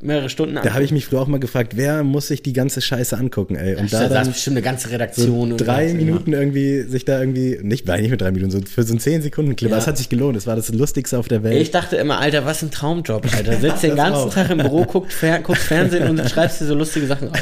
mehrere 0.00 0.28
Stunden 0.28 0.54
Da 0.54 0.74
habe 0.74 0.84
ich 0.84 0.92
mich 0.92 1.06
früher 1.06 1.20
auch 1.20 1.26
mal 1.26 1.40
gefragt, 1.40 1.76
wer 1.76 2.04
muss 2.04 2.28
sich 2.28 2.42
die 2.42 2.52
ganze 2.52 2.80
Scheiße 2.80 3.16
angucken, 3.16 3.56
ey? 3.56 3.76
Und 3.76 3.92
da 3.92 4.08
da 4.08 4.08
saß 4.08 4.28
bestimmt 4.28 4.56
eine 4.56 4.64
ganze 4.64 4.88
so 4.88 4.92
Redaktion. 4.92 5.52
und 5.52 5.58
drei 5.58 5.92
Minuten 5.92 6.32
irgendwie 6.32 6.82
sich 6.82 7.04
da 7.04 7.18
irgendwie, 7.18 7.58
nicht, 7.62 7.86
nein, 7.86 8.02
nicht 8.02 8.10
mit 8.10 8.20
drei 8.20 8.30
Minuten, 8.30 8.50
so 8.50 8.60
für 8.60 8.84
so 8.84 8.92
einen 8.92 9.00
10 9.00 9.22
Sekunden 9.22 9.56
Clip. 9.56 9.70
Ja. 9.70 9.76
Das 9.76 9.86
hat 9.86 9.98
sich 9.98 10.08
gelohnt. 10.08 10.36
Das 10.36 10.46
war 10.46 10.54
das 10.54 10.72
Lustigste 10.72 11.18
auf 11.18 11.26
der 11.26 11.42
Welt. 11.42 11.60
Ich 11.60 11.72
dachte 11.72 11.96
immer, 11.96 12.20
Alter, 12.20 12.44
was 12.44 12.62
ein 12.62 12.70
Traumjob, 12.70 13.26
Alter. 13.34 13.56
Sitzt 13.60 13.82
den 13.82 13.96
ganzen 13.96 14.28
auch. 14.28 14.34
Tag 14.34 14.50
im 14.50 14.58
Büro, 14.58 14.84
guckt, 14.84 15.12
Fer 15.12 15.40
guckst 15.40 15.64
Fernsehen 15.64 16.08
und 16.08 16.30
schreibst 16.30 16.60
dir 16.60 16.66
so 16.66 16.74
lustige 16.74 17.06
Sachen 17.06 17.30
aus. 17.30 17.38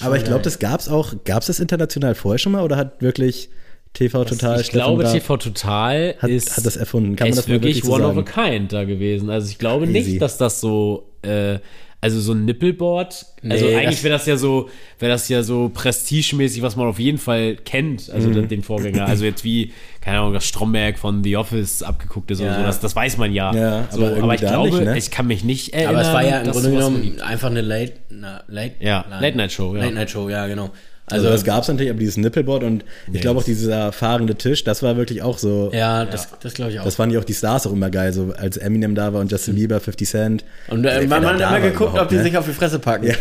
Aber 0.00 0.16
ich 0.16 0.24
glaube, 0.24 0.42
das 0.42 0.58
gab's 0.58 0.88
auch, 0.88 1.12
gab's 1.24 1.48
das 1.48 1.60
international 1.60 2.14
vorher 2.14 2.38
schon 2.38 2.52
mal 2.52 2.62
oder 2.62 2.76
hat 2.76 3.02
wirklich 3.02 3.50
TV 3.94 4.24
Total 4.24 4.60
ich 4.60 4.70
glaube, 4.70 5.04
TV 5.04 5.36
Total 5.38 6.14
hat, 6.18 6.30
ist, 6.30 6.56
hat 6.56 6.64
das 6.66 6.76
erfunden. 6.76 7.16
Kann 7.16 7.26
man 7.26 7.30
ist 7.30 7.38
das 7.38 7.48
wirklich, 7.48 7.76
wirklich 7.76 7.84
so 7.84 7.92
one 7.94 8.04
sagen? 8.04 8.18
of 8.18 8.28
a 8.28 8.48
kind 8.48 8.72
da 8.72 8.84
gewesen. 8.84 9.30
Also 9.30 9.48
ich 9.50 9.58
glaube 9.58 9.86
Crazy. 9.86 10.10
nicht, 10.10 10.22
dass 10.22 10.36
das 10.38 10.60
so, 10.60 11.10
äh, 11.22 11.58
also 12.00 12.20
so 12.20 12.32
ein 12.32 12.44
Nippelboard, 12.44 13.26
also 13.50 13.66
Nee, 13.66 13.74
eigentlich 13.74 14.04
wäre 14.04 14.12
das 14.14 14.24
ja 14.26 14.36
so, 14.36 14.68
wäre 15.00 15.10
das 15.10 15.28
ja 15.28 15.42
so 15.42 15.68
prestigemäßig, 15.74 16.62
was 16.62 16.76
man 16.76 16.86
auf 16.86 17.00
jeden 17.00 17.18
Fall 17.18 17.56
kennt, 17.56 18.08
also 18.10 18.30
den, 18.30 18.46
den 18.46 18.62
Vorgänger. 18.62 19.04
Also 19.06 19.24
jetzt 19.24 19.42
wie, 19.42 19.72
keine 20.00 20.20
Ahnung, 20.20 20.32
das 20.34 20.44
Stromberg 20.44 20.96
von 20.96 21.24
The 21.24 21.36
Office 21.36 21.82
abgeguckt 21.82 22.30
ist 22.30 22.40
oder 22.40 22.50
Ja. 22.50 22.56
so, 22.58 22.62
das, 22.62 22.78
das 22.78 22.94
weiß 22.94 23.16
man 23.16 23.32
ja. 23.32 23.52
Ja, 23.52 23.88
so, 23.90 24.06
aber 24.06 24.22
aber, 24.22 24.34
ich 24.34 24.40
glaube, 24.42 24.68
nicht, 24.70 24.84
ne? 24.84 24.96
ich 24.96 25.10
kann 25.10 25.26
mich 25.26 25.42
nicht 25.42 25.74
erinnern. 25.74 25.96
Aber 25.96 26.02
es 26.02 26.12
war 26.12 26.24
ja 26.24 26.40
im 26.42 26.50
Grunde 26.52 26.70
genommen 26.70 27.20
einfach 27.20 27.50
eine 27.50 27.62
Late, 27.62 27.94
na, 28.10 28.44
late, 28.46 28.74
Ja, 28.78 29.04
Late-Night-Show, 29.20 29.74
ja. 29.74 29.82
Late 29.82 29.94
Night 29.94 30.10
Show, 30.10 30.28
ja, 30.28 30.46
genau. 30.46 30.70
Also, 31.10 31.26
Also, 31.26 31.30
das 31.30 31.44
gab's 31.44 31.68
natürlich, 31.68 31.90
aber 31.90 31.98
dieses 31.98 32.16
Nippelboard 32.16 32.64
und 32.64 32.84
ich 33.12 33.20
glaube 33.20 33.40
auch 33.40 33.44
dieser 33.44 33.92
fahrende 33.92 34.34
Tisch, 34.34 34.64
das 34.64 34.82
war 34.82 34.96
wirklich 34.96 35.22
auch 35.22 35.38
so. 35.38 35.70
ja, 35.72 36.04
das, 36.04 36.28
das 36.40 36.54
glaube 36.54 36.72
ich 36.72 36.80
auch. 36.80 36.84
Das 36.84 36.96
fanden 36.96 37.14
ja 37.14 37.20
auch 37.20 37.24
die 37.24 37.34
Stars 37.34 37.66
auch 37.66 37.72
immer 37.72 37.90
geil, 37.90 38.12
so 38.12 38.32
als 38.36 38.56
Eminem 38.56 38.94
da 38.94 39.12
war 39.12 39.20
und 39.20 39.30
Justin 39.30 39.54
Bieber, 39.54 39.80
50 39.80 40.08
Cent. 40.08 40.44
und 40.68 40.84
äh, 40.84 41.06
man 41.06 41.24
hat 41.26 41.40
da 41.40 41.56
immer 41.56 41.60
geguckt, 41.60 41.98
ob 41.98 42.08
die 42.08 42.16
ne? 42.16 42.22
sich 42.22 42.36
auf 42.36 42.46
die 42.46 42.52
Fresse 42.52 42.78
packen. 42.78 43.08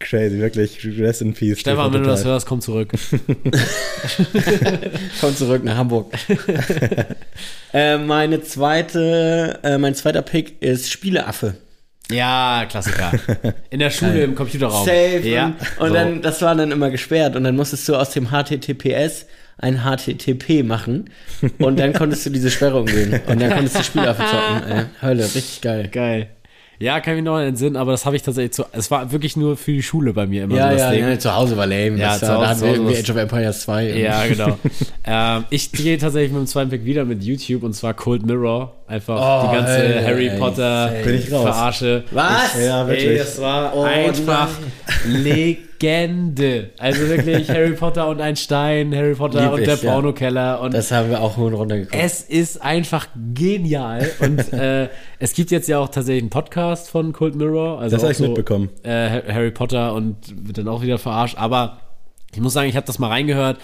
Crazy, 0.00 0.38
wirklich. 0.38 0.86
Rest 0.98 1.22
in 1.22 1.34
peace. 1.34 1.58
Stefan, 1.58 1.92
wenn 1.92 2.02
du 2.02 2.08
das 2.08 2.24
hörst, 2.24 2.46
komm 2.46 2.60
zurück. 2.60 2.92
Komm 5.20 5.36
zurück 5.36 5.64
nach 5.64 5.76
Hamburg. 5.76 6.12
äh, 7.72 7.98
meine 7.98 8.42
zweite, 8.42 9.58
äh, 9.62 9.78
mein 9.78 9.94
zweiter 9.94 10.22
Pick 10.22 10.62
ist 10.62 10.90
Spieleaffe. 10.90 11.54
Ja, 12.10 12.64
Klassiker. 12.68 13.12
In 13.70 13.80
der 13.80 13.90
Schule 13.90 14.22
im 14.22 14.34
Computerraum. 14.34 14.84
Safe. 14.86 15.20
Ja. 15.28 15.54
Und, 15.78 15.88
so. 15.88 15.94
dann, 15.94 16.22
das 16.22 16.40
war 16.40 16.54
dann 16.54 16.70
immer 16.72 16.90
gesperrt 16.90 17.36
und 17.36 17.44
dann 17.44 17.54
musstest 17.54 17.86
du 17.88 17.96
aus 17.96 18.10
dem 18.10 18.28
HTTPS 18.30 19.26
ein 19.58 19.80
HTTP 19.82 20.62
machen 20.64 21.10
und 21.58 21.78
dann 21.78 21.92
konntest 21.92 22.24
du 22.24 22.30
diese 22.30 22.50
Sperre 22.50 22.78
umgehen 22.80 23.20
und 23.26 23.42
dann 23.42 23.50
konntest 23.50 23.78
du 23.78 23.82
Spielaffe 23.82 24.22
zocken. 24.22 24.70
Ey. 24.70 24.84
Hölle, 25.02 25.24
richtig 25.24 25.60
geil. 25.60 25.88
Geil. 25.92 26.28
Ja, 26.80 27.00
kann 27.00 27.14
ich 27.14 27.16
mich 27.16 27.24
noch 27.24 27.40
entsinnen, 27.40 27.74
aber 27.76 27.90
das 27.90 28.06
habe 28.06 28.14
ich 28.14 28.22
tatsächlich 28.22 28.52
zu. 28.52 28.64
Es 28.70 28.88
war 28.92 29.10
wirklich 29.10 29.36
nur 29.36 29.56
für 29.56 29.72
die 29.72 29.82
Schule 29.82 30.12
bei 30.12 30.28
mir 30.28 30.44
immer 30.44 30.54
Ja, 30.56 30.68
so 30.68 30.72
das 30.74 30.80
ja, 30.80 30.90
Ding. 30.92 31.08
ja, 31.08 31.18
zu 31.18 31.34
Hause 31.34 31.56
war 31.56 31.66
lame. 31.66 31.98
Ja, 31.98 32.10
das 32.10 32.20
zu 32.20 32.28
war, 32.28 32.34
Hause- 32.36 32.40
da 32.44 32.48
hatten 32.50 32.60
wir 32.62 32.72
irgendwie 32.74 32.96
Age 32.96 33.10
of 33.10 33.16
Empires 33.16 33.60
2. 33.62 33.90
Ja, 33.98 34.26
genau. 34.26 34.58
ähm, 35.04 35.44
ich 35.50 35.72
gehe 35.72 35.98
tatsächlich 35.98 36.30
mit 36.30 36.40
dem 36.42 36.46
zweiten 36.46 36.70
Pick 36.70 36.84
wieder 36.84 37.04
mit 37.04 37.24
YouTube 37.24 37.64
und 37.64 37.74
zwar 37.74 37.94
Cold 37.94 38.24
Mirror. 38.24 38.76
Einfach 38.88 39.16
Oh, 39.20 39.48
die 39.50 39.54
ganze 39.56 39.84
ey, 39.96 40.02
Harry 40.04 40.28
ey, 40.28 40.38
Potter 40.38 40.92
ich 41.06 41.30
raus. 41.30 41.42
Verarsche. 41.42 42.04
Was? 42.10 42.58
Ja, 42.64 42.86
wirklich. 42.86 43.06
Ey, 43.08 43.18
das 43.18 43.38
war 43.40 43.76
Oh, 43.76 43.82
einfach 43.82 44.48
Legende. 45.06 46.70
Also 46.78 47.00
wirklich 47.08 47.48
Harry 47.50 47.72
Potter 47.72 48.08
und 48.08 48.20
ein 48.20 48.36
Stein, 48.36 48.94
Harry 48.94 49.14
Potter 49.14 49.42
Lieb 49.42 49.52
und 49.52 49.58
ich, 49.60 49.66
der 49.66 49.76
ja. 49.76 49.92
Pornokeller 49.92 50.60
und 50.60 50.74
Das 50.74 50.90
haben 50.90 51.10
wir 51.10 51.20
auch 51.20 51.36
hoch 51.36 51.46
und 51.46 51.54
runter 51.54 51.76
geguckt. 51.76 51.94
es 52.02 52.22
ist 52.22 52.62
einfach 52.62 53.08
genial. 53.34 54.08
Und 54.20 54.52
äh, 54.52 54.88
es 55.18 55.34
gibt 55.34 55.50
jetzt 55.50 55.68
ja 55.68 55.78
auch 55.78 55.88
tatsächlich 55.88 56.22
einen 56.22 56.30
Podcast 56.30 56.88
von 56.90 57.12
Cold 57.12 57.34
Mirror. 57.36 57.80
Also 57.80 57.96
Das 57.96 58.02
hab 58.02 58.08
auch 58.08 58.12
ich 58.12 58.20
mitbekommen. 58.20 58.70
Äh, 58.82 59.22
Harry 59.32 59.50
Potter 59.50 59.94
und 59.94 60.16
wird 60.46 60.58
dann 60.58 60.68
auch 60.68 60.82
wieder 60.82 60.98
verarscht. 60.98 61.36
Aber 61.38 61.80
ich 62.34 62.40
muss 62.40 62.54
sagen, 62.54 62.68
ich 62.68 62.76
habe 62.76 62.86
das 62.86 62.98
mal 62.98 63.08
reingehört. 63.08 63.58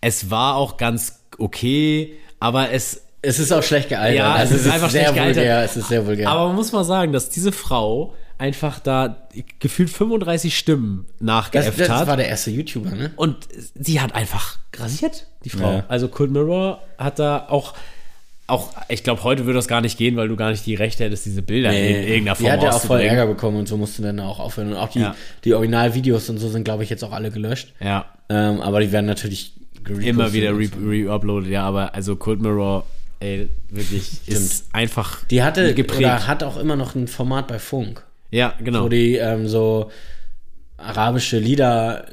Es 0.00 0.30
war 0.30 0.56
auch 0.56 0.76
ganz 0.78 1.20
okay, 1.38 2.14
aber 2.40 2.72
es. 2.72 3.04
Es 3.22 3.38
ist 3.38 3.52
auch 3.52 3.62
schlecht 3.62 3.88
gealtert. 3.88 4.16
Ja, 4.18 4.32
also 4.34 4.54
es 4.54 4.66
ist 4.66 4.72
einfach 4.72 4.90
sehr 4.90 5.02
schlecht 5.02 5.14
gealtert. 5.14 5.36
vulgär. 5.36 5.62
Es 5.64 5.76
ist 5.76 5.88
sehr 5.88 6.06
vulgär. 6.06 6.28
Aber 6.28 6.46
man 6.48 6.56
muss 6.56 6.72
mal 6.72 6.84
sagen, 6.84 7.12
dass 7.12 7.30
diese 7.30 7.50
Frau 7.52 8.14
einfach 8.38 8.78
da 8.78 9.26
gefühlt 9.58 9.90
35 9.90 10.56
Stimmen 10.56 11.06
das, 11.18 11.20
nachgeäfft 11.20 11.80
das 11.80 11.88
hat. 11.88 12.06
war 12.06 12.16
der 12.16 12.28
erste 12.28 12.50
YouTuber, 12.52 12.90
ne? 12.90 13.10
Und 13.16 13.36
sie 13.74 14.00
hat 14.00 14.14
einfach 14.14 14.58
grasiert, 14.70 15.26
die 15.44 15.50
Frau. 15.50 15.72
Ja. 15.78 15.84
Also 15.88 16.06
Cold 16.06 16.30
Mirror 16.30 16.80
hat 16.98 17.18
da 17.18 17.46
auch, 17.48 17.74
auch 18.46 18.70
ich 18.88 19.02
glaube, 19.02 19.24
heute 19.24 19.44
würde 19.44 19.56
das 19.58 19.66
gar 19.66 19.80
nicht 19.80 19.98
gehen, 19.98 20.16
weil 20.16 20.28
du 20.28 20.36
gar 20.36 20.50
nicht 20.50 20.64
die 20.66 20.76
Rechte 20.76 21.02
hättest, 21.02 21.26
diese 21.26 21.42
Bilder 21.42 21.72
in 21.72 22.04
irgendeiner 22.04 22.36
Form 22.36 22.46
Die 22.46 22.52
hat 22.52 22.62
ja 22.62 22.70
auch 22.70 22.80
voll. 22.80 23.00
Ärger 23.00 23.26
bekommen 23.26 23.56
und 23.56 23.66
so 23.66 23.76
musste 23.76 24.02
dann 24.02 24.20
auch 24.20 24.38
aufhören. 24.38 24.68
Und 24.70 24.76
auch 24.76 24.90
die, 24.90 25.00
Ja. 25.00 25.16
die 25.44 25.54
Originalvideos 25.54 26.30
und 26.30 26.38
so 26.38 26.48
sind, 26.48 26.62
glaube 26.62 26.84
ich, 26.84 26.90
jetzt 26.90 27.02
auch 27.02 27.12
alle 27.12 27.32
gelöscht. 27.32 27.72
Ja, 27.80 28.06
Ähm, 28.30 28.60
aber 28.60 28.78
die 28.80 28.92
werden 28.92 29.06
natürlich 29.06 29.54
immer 30.00 30.32
wieder 30.32 30.50
und 30.50 30.58
re- 30.60 31.08
re-uploaded, 31.08 31.50
ja, 31.50 31.64
aber 31.64 31.94
also 31.94 32.14
Cold 32.14 32.40
Mirror, 32.40 32.86
ey, 33.20 33.48
wirklich, 33.70 34.20
ist 34.26 34.66
einfach 34.72 35.24
Die 35.26 35.42
hatte 35.42 35.74
geprägt. 35.74 36.00
oder 36.00 36.26
hat 36.26 36.42
auch 36.42 36.56
immer 36.56 36.76
noch 36.76 36.94
ein 36.94 37.08
Format 37.08 37.48
bei 37.48 37.58
Funk, 37.58 38.04
ja, 38.30 38.54
genau. 38.62 38.84
wo 38.84 38.88
die 38.88 39.16
ähm, 39.16 39.48
so 39.48 39.90
arabische 40.76 41.38
Lieder 41.38 42.06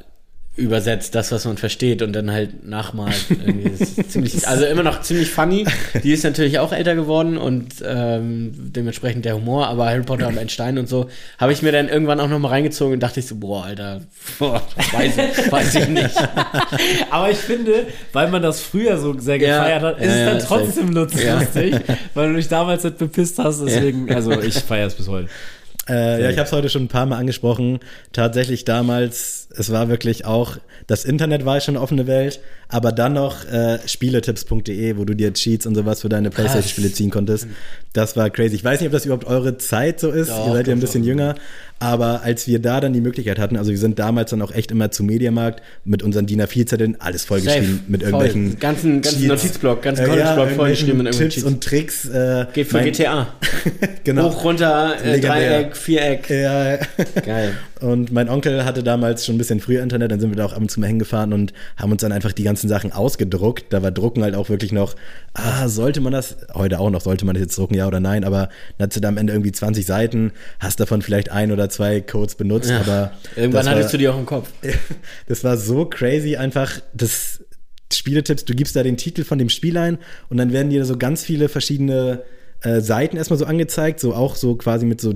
übersetzt, 0.56 1.14
das, 1.14 1.32
was 1.32 1.44
man 1.44 1.58
versteht 1.58 2.00
und 2.00 2.14
dann 2.14 2.30
halt 2.30 2.66
nachmalt. 2.66 3.14
Ziemlich, 4.08 4.48
also 4.48 4.64
immer 4.64 4.82
noch 4.82 5.02
ziemlich 5.02 5.30
funny. 5.30 5.66
Die 6.02 6.12
ist 6.12 6.24
natürlich 6.24 6.58
auch 6.58 6.72
älter 6.72 6.94
geworden 6.94 7.36
und 7.36 7.74
ähm, 7.84 8.52
dementsprechend 8.56 9.26
der 9.26 9.34
Humor, 9.36 9.66
aber 9.68 9.86
Harry 9.86 10.02
Potter 10.02 10.28
und 10.28 10.38
ein 10.38 10.48
Stein 10.48 10.78
und 10.78 10.88
so 10.88 11.10
habe 11.38 11.52
ich 11.52 11.60
mir 11.60 11.72
dann 11.72 11.88
irgendwann 11.88 12.20
auch 12.20 12.28
noch 12.28 12.38
mal 12.38 12.48
reingezogen 12.48 12.94
und 12.94 13.00
dachte 13.00 13.20
ich 13.20 13.26
so, 13.26 13.36
boah, 13.36 13.64
Alter, 13.66 14.00
boah, 14.38 14.62
weiß, 14.92 15.12
ich- 15.18 15.52
weiß 15.52 15.74
ich 15.74 15.88
nicht. 15.88 16.16
Aber 17.10 17.30
ich 17.30 17.36
finde, 17.38 17.86
weil 18.12 18.28
man 18.30 18.40
das 18.42 18.60
früher 18.60 18.96
so 18.98 19.18
sehr 19.18 19.36
Ja, 19.38 19.58
gefeiert 19.58 19.82
hat, 19.82 19.98
ist 20.00 20.06
ja, 20.06 20.12
es 20.12 20.18
ja, 20.18 20.26
dann 20.30 20.40
safe. 20.40 20.54
trotzdem 20.64 20.92
lustig, 20.92 21.24
Ja. 21.74 21.94
weil 22.14 22.30
du 22.30 22.36
dich 22.36 22.48
damals 22.48 22.82
nicht 22.84 22.98
bepisst 22.98 23.38
hast, 23.38 23.62
deswegen, 23.62 24.10
also 24.14 24.32
ich 24.40 24.54
feiere 24.54 24.86
es 24.86 24.94
bis 24.94 25.08
heute. 25.08 25.28
Äh, 25.88 26.22
ja, 26.22 26.30
ich 26.30 26.38
habe 26.38 26.46
es 26.46 26.52
heute 26.52 26.68
schon 26.68 26.84
ein 26.84 26.88
paar 26.88 27.06
Mal 27.06 27.18
angesprochen. 27.18 27.80
Tatsächlich 28.12 28.64
damals, 28.64 29.48
es 29.56 29.70
war 29.70 29.88
wirklich 29.88 30.24
auch, 30.24 30.56
das 30.86 31.04
Internet 31.04 31.44
war 31.44 31.60
schon 31.60 31.76
eine 31.76 31.82
offene 31.82 32.06
Welt, 32.06 32.40
aber 32.68 32.92
dann 32.92 33.12
noch 33.12 33.44
äh, 33.44 33.78
spieletipps.de, 33.86 34.96
wo 34.96 35.04
du 35.04 35.14
dir 35.14 35.32
Cheats 35.32 35.66
und 35.66 35.74
sowas 35.74 36.00
für 36.00 36.08
deine 36.08 36.30
Playstation-Spiele 36.30 36.92
ziehen 36.92 37.10
konntest. 37.10 37.46
Das 37.92 38.16
war 38.16 38.30
crazy. 38.30 38.56
Ich 38.56 38.64
weiß 38.64 38.80
nicht, 38.80 38.88
ob 38.88 38.92
das 38.92 39.04
überhaupt 39.04 39.26
eure 39.26 39.58
Zeit 39.58 40.00
so 40.00 40.10
ist. 40.10 40.30
Doch, 40.30 40.48
Ihr 40.48 40.52
seid 40.54 40.66
ja 40.66 40.74
ein 40.74 40.80
bisschen 40.80 41.04
jünger. 41.04 41.36
Aber 41.78 42.22
als 42.22 42.46
wir 42.46 42.58
da 42.58 42.80
dann 42.80 42.94
die 42.94 43.02
Möglichkeit 43.02 43.38
hatten, 43.38 43.56
also 43.58 43.70
wir 43.70 43.78
sind 43.78 43.98
damals 43.98 44.30
dann 44.30 44.40
auch 44.40 44.50
echt 44.52 44.70
immer 44.70 44.90
zum 44.90 45.06
Mediamarkt 45.06 45.62
mit 45.84 46.02
unseren 46.02 46.24
DIN 46.26 46.40
A4-Zetteln, 46.40 46.96
alles 47.00 47.24
vollgeschrieben 47.26 47.84
mit 47.86 48.00
Voll. 48.02 48.10
irgendwelchen 48.12 48.58
ganzen, 48.58 49.02
ganzen 49.02 49.18
Cheats. 49.20 49.28
Notizblock, 49.28 49.82
ganzen 49.82 50.04
Äh, 50.04 50.08
College-Block 50.08 50.26
irgendwelchen 50.36 50.56
vollgeschrieben 50.56 50.96
mit 50.98 51.06
irgendwelchen 51.06 51.30
Tipps 51.30 51.34
Cheats. 51.34 51.54
und 51.54 51.62
Tricks. 51.62 52.04
Äh, 52.08 52.46
Geht 52.54 52.66
für 52.68 52.80
GTA. 52.82 53.28
Genau. 54.04 54.30
Hoch, 54.30 54.44
runter, 54.44 54.94
äh. 55.04 55.20
Dreieck, 55.20 55.76
Viereck. 55.76 56.30
Ja, 56.30 56.78
Geil. 57.24 57.56
Und 57.80 58.10
mein 58.10 58.28
Onkel 58.30 58.64
hatte 58.64 58.82
damals 58.82 59.26
schon 59.26 59.34
ein 59.34 59.38
bisschen 59.38 59.60
früher 59.60 59.82
Internet, 59.82 60.10
dann 60.10 60.18
sind 60.18 60.30
wir 60.30 60.36
da 60.36 60.46
auch 60.46 60.54
ab 60.54 60.60
und 60.60 60.70
zu 60.70 60.80
mal 60.80 60.86
hingefahren 60.86 61.34
und 61.34 61.52
haben 61.76 61.92
uns 61.92 62.00
dann 62.00 62.10
einfach 62.10 62.32
die 62.32 62.42
ganzen 62.42 62.68
Sachen 62.68 62.90
ausgedruckt. 62.92 63.66
Da 63.70 63.82
war 63.82 63.90
Drucken 63.90 64.22
halt 64.22 64.34
auch 64.34 64.48
wirklich 64.48 64.72
noch, 64.72 64.94
ah, 65.34 65.68
sollte 65.68 66.00
man 66.00 66.12
das, 66.12 66.38
heute 66.54 66.78
auch 66.78 66.88
noch, 66.90 67.02
sollte 67.02 67.26
man 67.26 67.34
das 67.34 67.42
jetzt 67.42 67.58
drucken, 67.58 67.74
ja 67.74 67.86
oder 67.86 68.00
nein, 68.00 68.24
aber 68.24 68.48
dann 68.78 68.88
hast 68.88 68.96
du 68.96 69.00
da 69.00 69.08
am 69.08 69.18
Ende 69.18 69.34
irgendwie 69.34 69.52
20 69.52 69.84
Seiten, 69.84 70.32
hast 70.58 70.80
davon 70.80 71.02
vielleicht 71.02 71.30
ein 71.30 71.52
oder 71.52 71.68
zwei 71.68 72.00
Codes 72.00 72.34
benutzt, 72.36 72.70
Ja. 72.70 72.80
aber 72.80 73.12
Irgendwann 73.36 73.68
hattest 73.68 73.88
war, 73.88 73.92
du 73.92 73.98
die 73.98 74.08
auch 74.08 74.18
im 74.18 74.26
Kopf. 74.26 74.48
das 75.28 75.44
war 75.44 75.58
so 75.58 75.84
crazy 75.84 76.36
einfach, 76.36 76.80
das 76.94 77.44
Spieletipps, 77.92 78.46
du 78.46 78.54
gibst 78.54 78.74
da 78.74 78.82
den 78.82 78.96
Titel 78.96 79.22
von 79.22 79.38
dem 79.38 79.48
Spiel 79.50 79.76
ein 79.76 79.98
und 80.28 80.38
dann 80.38 80.52
werden 80.52 80.70
dir 80.70 80.84
so 80.86 80.96
ganz 80.96 81.22
viele 81.22 81.48
verschiedene 81.48 82.22
äh, 82.62 82.80
Seiten 82.80 83.16
erstmal 83.16 83.38
so 83.38 83.44
angezeigt, 83.44 84.00
so 84.00 84.14
auch 84.14 84.34
so 84.34 84.56
quasi 84.56 84.86
mit 84.86 85.00
so 85.00 85.12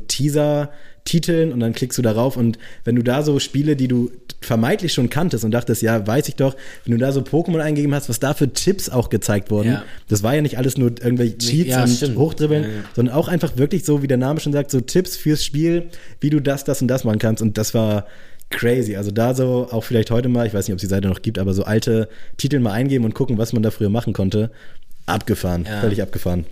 Teaser-Titeln 1.05 1.53
und 1.53 1.61
dann 1.61 1.73
klickst 1.73 1.99
du 1.99 2.03
darauf 2.03 2.37
und 2.37 2.59
wenn 2.85 2.97
du 2.97 3.03
da 3.03 3.23
so 3.23 3.39
Spiele, 3.39 3.77
die 3.77 3.89
du 3.89 4.11
vermeintlich 4.41 4.93
schon 4.93 5.11
kanntest 5.11 5.45
und 5.45 5.51
dachtest, 5.51 5.83
ja, 5.83 6.07
weiß 6.07 6.29
ich 6.29 6.37
doch, 6.37 6.57
wenn 6.85 6.93
du 6.93 6.99
da 6.99 7.13
so 7.13 7.21
Pokémon 7.21 7.59
eingegeben 7.61 7.95
hast, 7.95 8.09
was 8.09 8.21
da 8.21 8.33
für 8.33 8.51
Tipps 8.53 8.89
auch 8.89 9.11
gezeigt 9.11 9.51
wurden, 9.51 9.69
Ja. 9.73 9.83
das 10.09 10.23
war 10.23 10.35
ja 10.35 10.41
nicht 10.41 10.57
alles 10.57 10.79
nur 10.79 10.91
irgendwelche 10.91 11.37
Cheats 11.39 11.71
ja, 11.71 11.83
und 11.83 11.89
stimmt. 11.91 12.17
Hochdribbeln, 12.17 12.63
Ja, 12.65 12.69
sondern 12.95 13.15
auch 13.15 13.29
einfach 13.29 13.57
wirklich 13.57 13.85
so, 13.85 14.03
wie 14.03 14.07
der 14.07 14.17
Name 14.17 14.41
schon 14.41 14.53
sagt, 14.53 14.71
so 14.71 14.81
Tipps 14.81 15.17
fürs 15.17 15.45
Spiel, 15.45 15.89
wie 16.21 16.31
du 16.31 16.41
das, 16.41 16.65
das 16.65 16.81
und 16.81 16.89
das 16.89 17.05
machen 17.05 17.19
kannst 17.19 17.43
und 17.43 17.59
das 17.59 17.75
war 17.75 18.07
crazy. 18.49 18.97
Also 18.97 19.11
da 19.11 19.35
so 19.35 19.69
auch 19.71 19.85
vielleicht 19.85 20.11
heute 20.11 20.29
mal, 20.29 20.47
ich 20.47 20.55
weiß 20.55 20.67
nicht, 20.67 20.73
ob 20.73 20.79
es 20.79 20.83
die 20.83 20.87
Seite 20.89 21.09
noch 21.09 21.23
gibt, 21.23 21.39
aber 21.39 21.53
so 21.55 21.65
alte 21.65 22.09
Titel 22.37 22.59
mal 22.61 22.73
eingeben 22.73 23.05
und 23.05 23.15
gucken, 23.15 23.37
was 23.39 23.53
man 23.53 23.63
da 23.63 23.71
früher 23.71 23.91
machen 23.91 24.13
konnte. 24.13 24.51
Abgefahren, 25.07 25.67
völlig 25.81 26.03
abgefahren. 26.03 26.47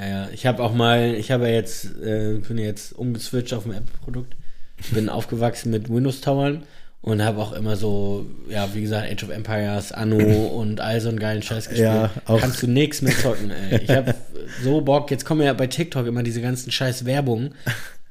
Ja, 0.00 0.08
ja. 0.08 0.28
Ich 0.32 0.46
habe 0.46 0.62
auch 0.62 0.72
mal, 0.72 1.14
ich 1.14 1.30
habe 1.30 1.48
ja 1.48 1.54
jetzt, 1.54 1.84
äh, 2.02 2.38
bin 2.46 2.58
jetzt 2.58 2.92
umgeswitcht 2.92 3.52
auf 3.52 3.66
ein 3.66 3.72
Apple-Produkt. 3.72 4.34
Bin 4.92 5.08
aufgewachsen 5.10 5.70
mit 5.70 5.92
Windows-Towern 5.92 6.62
und 7.02 7.22
habe 7.22 7.40
auch 7.40 7.52
immer 7.52 7.76
so, 7.76 8.26
ja, 8.48 8.68
wie 8.74 8.82
gesagt, 8.82 9.10
Age 9.10 9.24
of 9.24 9.30
Empires, 9.30 9.92
Anno 9.92 10.46
und 10.56 10.80
all 10.80 11.00
so 11.00 11.08
einen 11.08 11.18
geilen 11.18 11.42
Scheiß 11.42 11.68
gespielt. 11.68 11.88
Ja, 11.88 12.10
auch. 12.26 12.40
Kannst 12.40 12.62
du 12.62 12.66
nix 12.66 13.02
mehr 13.02 13.16
zocken, 13.16 13.50
ey. 13.50 13.80
Ich 13.82 13.90
habe 13.90 14.14
so 14.62 14.80
Bock, 14.80 15.10
jetzt 15.10 15.24
kommen 15.24 15.42
ja 15.42 15.52
bei 15.52 15.66
TikTok 15.66 16.06
immer 16.06 16.22
diese 16.22 16.40
ganzen 16.40 16.70
scheiß 16.70 17.04
Werbungen, 17.04 17.54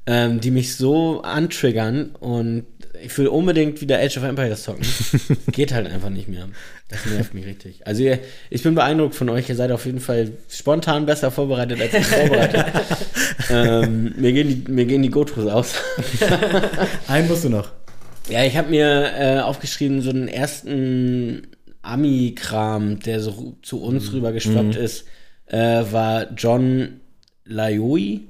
ähm, 0.06 0.40
die 0.40 0.52
mich 0.52 0.76
so 0.76 1.22
antriggern 1.22 2.16
und 2.20 2.66
ich 3.02 3.18
will 3.18 3.28
unbedingt 3.28 3.82
wieder 3.82 4.00
Age 4.00 4.18
of 4.18 4.24
Empires 4.24 4.64
zocken. 4.64 4.86
Geht 5.52 5.74
halt 5.74 5.88
einfach 5.88 6.10
nicht 6.10 6.28
mehr. 6.28 6.48
Das 6.88 7.06
nervt 7.06 7.34
mich 7.34 7.46
richtig. 7.46 7.86
Also 7.86 8.04
ihr, 8.04 8.20
ich 8.50 8.64
bin 8.64 8.76
beeindruckt 8.76 9.16
von 9.16 9.30
euch. 9.30 9.50
Ihr 9.50 9.56
seid 9.56 9.72
auf 9.72 9.86
jeden 9.86 10.00
Fall 10.00 10.32
spontan 10.50 11.06
besser 11.06 11.32
vorbereitet 11.32 11.82
als 11.82 11.94
ich 11.94 12.06
vorbereitet. 12.06 12.66
ähm, 13.50 14.14
mir 14.18 14.34
gehen 14.34 14.66
die, 14.66 14.72
mir 14.72 14.86
gehen 14.86 15.02
die 15.02 15.10
Gotros 15.10 15.48
aus. 15.48 15.76
Einen 17.08 17.28
musst 17.28 17.44
du 17.44 17.50
noch. 17.50 17.72
Ja, 18.30 18.44
ich 18.44 18.58
habe 18.58 18.70
mir 18.70 19.12
äh, 19.18 19.40
aufgeschrieben, 19.40 20.02
so 20.02 20.12
einen 20.12 20.28
ersten 20.28 21.48
Ami-Kram, 21.82 23.00
der 23.00 23.22
so 23.22 23.58
zu 23.64 23.82
uns 23.82 24.14
rübergeschwappt 24.14 24.76
ist, 24.76 25.06
äh, 25.48 25.58
war 25.92 26.32
John 26.34 27.00
Laioi. 27.46 28.22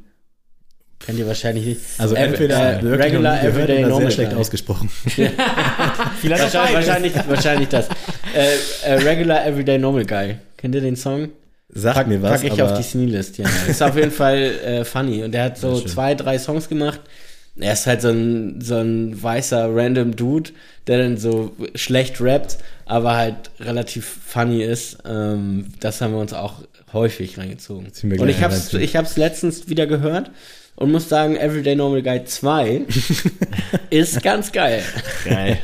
Kennt 1.00 1.18
ihr 1.18 1.28
wahrscheinlich 1.28 1.66
nicht. 1.66 1.82
Also 1.98 2.16
Äh, 2.16 2.26
entweder 2.26 2.58
äh, 2.58 2.86
Regular 2.86 3.42
Everyday 3.42 3.64
oder 3.64 3.78
sehr 3.78 3.88
Normal 3.88 4.12
schlecht 4.12 4.34
ausgesprochen. 4.34 4.90
Vielleicht 5.06 6.44
Wahrscheinlich, 6.44 6.74
wahrscheinlich, 6.76 7.14
wahrscheinlich 7.28 7.70
das. 7.70 7.88
Äh, 8.36 8.56
äh, 8.86 8.94
Regular 8.96 9.46
Everyday 9.46 9.78
Normal 9.78 10.06
Guy. 10.06 10.36
Kennt 10.58 10.76
ihr 10.76 10.82
den 10.82 10.96
Song? 10.96 11.30
Sagt 11.70 11.96
Pack, 11.96 12.08
mir 12.08 12.22
was, 12.22 12.42
pack 12.42 12.52
ich 12.52 12.62
auf 12.62 12.78
die 12.78 12.84
Sneelist, 12.84 13.38
ja. 13.38 13.48
Ist 13.68 13.82
auf 13.82 13.96
jeden 13.96 14.12
Fall 14.12 14.38
äh, 14.38 14.86
funny. 14.86 15.24
Und 15.24 15.32
der 15.34 15.46
hat 15.46 15.58
so 15.58 15.80
zwei, 15.80 16.16
drei 16.16 16.38
Songs 16.38 16.68
gemacht. 16.68 17.00
Er 17.58 17.74
ist 17.74 17.88
halt 17.88 18.02
so 18.02 18.10
ein, 18.10 18.60
so 18.62 18.78
ein 18.78 19.22
weißer 19.22 19.70
random 19.74 20.16
Dude, 20.16 20.52
der 20.88 21.00
dann 21.00 21.18
so 21.18 21.52
schlecht 21.76 22.22
rappt, 22.22 22.58
aber 22.86 23.16
halt 23.16 23.52
relativ 23.60 24.18
funny 24.26 24.64
ist. 24.64 24.98
Ähm, 25.06 25.68
das 25.80 26.02
haben 26.02 26.14
wir 26.14 26.20
uns 26.20 26.34
auch 26.34 26.64
häufig 26.92 27.38
reingezogen. 27.38 27.92
Und 28.18 28.30
ich 28.30 28.42
hab's, 28.42 28.74
ich 28.74 28.96
hab's 28.96 29.16
letztens 29.18 29.70
wieder 29.70 29.88
gehört 29.88 30.32
und 30.80 30.92
muss 30.92 31.08
sagen, 31.10 31.36
Everyday 31.36 31.76
Normal 31.76 32.02
Guy 32.02 32.24
2 32.26 32.82
ist 33.90 34.24
ganz 34.24 34.52
geil. 34.52 34.82
Geil. 35.26 35.58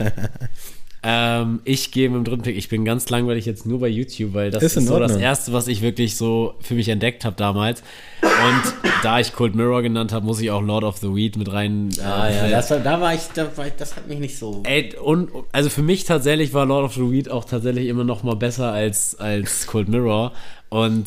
ähm, 1.03 1.59
ich 1.65 1.91
gehe 1.91 2.09
mit 2.09 2.17
dem 2.17 2.23
dritten 2.23 2.41
Pick. 2.41 2.57
Ich 2.57 2.67
bin 2.67 2.83
ganz 2.83 3.09
langweilig 3.09 3.45
jetzt 3.45 3.65
nur 3.65 3.79
bei 3.79 3.87
YouTube, 3.87 4.33
weil 4.33 4.49
das 4.51 4.63
Ist 4.63 4.75
ist, 4.77 4.87
so 4.87 4.99
das 4.99 5.15
erste, 5.15 5.53
was 5.53 5.67
ich 5.67 5.81
wirklich 5.81 6.15
so 6.17 6.55
für 6.61 6.73
mich 6.73 6.89
entdeckt 6.89 7.23
habe 7.25 7.35
damals. 7.35 7.81
Und 8.23 8.73
da 9.03 9.19
ich 9.19 9.31
Cold 9.33 9.55
Mirror 9.55 9.83
genannt 9.83 10.11
habe, 10.11 10.25
muss 10.25 10.41
ich 10.41 10.49
auch 10.51 10.61
Lord 10.61 10.83
of 10.83 10.97
the 10.97 11.13
Weed 11.15 11.37
mit 11.37 11.51
rein. 11.53 11.89
äh, 11.97 12.01
Ah 12.01 12.29
ja, 12.29 12.49
das, 12.49 12.71
war- 12.71 12.79
da 12.79 12.99
war 12.99 13.13
ich, 13.13 13.21
da 13.35 13.55
war 13.55 13.67
ich, 13.67 13.73
das 13.77 13.95
hat 13.95 14.07
mich 14.07 14.19
nicht 14.19 14.37
so. 14.37 14.63
Ey, 14.65 14.95
und 15.01 15.29
also 15.51 15.69
für 15.69 15.83
mich 15.83 16.05
tatsächlich 16.05 16.53
war 16.53 16.65
Lord 16.65 16.85
of 16.85 16.93
the 16.95 17.09
Weed 17.11 17.29
auch 17.29 17.45
tatsächlich 17.45 17.87
immer 17.87 18.03
noch 18.03 18.23
mal 18.23 18.35
besser 18.35 18.71
als, 18.73 19.15
als 19.19 19.67
Cold 19.67 19.87
Mirror. 19.87 20.33
Und 20.69 21.05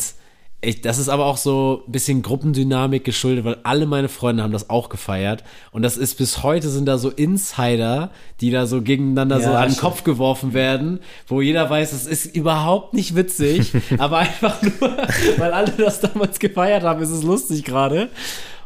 ich, 0.61 0.81
das 0.81 0.99
ist 0.99 1.09
aber 1.09 1.27
auch 1.27 1.37
so 1.37 1.85
ein 1.87 1.93
bisschen 1.93 2.21
Gruppendynamik 2.23 3.05
geschuldet, 3.05 3.45
weil 3.45 3.59
alle 3.63 3.87
meine 3.87 4.09
Freunde 4.09 4.43
haben 4.43 4.53
das 4.53 4.71
auch 4.71 4.89
gefeiert. 4.89 5.45
Und 5.71 5.83
das 5.83 5.97
ist 5.97 6.19
bis 6.19 6.43
heute 6.43 6.69
sind 6.69 6.87
da 6.87 6.99
so 6.99 7.11
Insider, 7.11 8.11
die 8.41 8.51
da 8.51 8.67
so 8.67 8.83
gegeneinander 8.83 9.39
Ja, 9.39 9.45
so 9.45 9.51
an 9.53 9.69
den. 9.69 9.77
Kopf 9.77 10.03
geworfen 10.03 10.55
werden, 10.55 10.99
wo 11.29 11.41
jeder 11.41 11.71
weiß, 11.71 11.93
das 11.93 12.07
ist 12.07 12.35
überhaupt 12.35 12.93
nicht 12.93 13.15
witzig, 13.15 13.73
aber 13.99 14.19
einfach 14.19 14.61
nur, 14.63 14.97
weil 15.37 15.53
alle 15.53 15.71
das 15.71 16.01
damals 16.01 16.41
gefeiert 16.41 16.83
haben, 16.83 17.01
ist 17.03 17.11
es 17.11 17.23
lustig 17.23 17.63
gerade. 17.63 18.09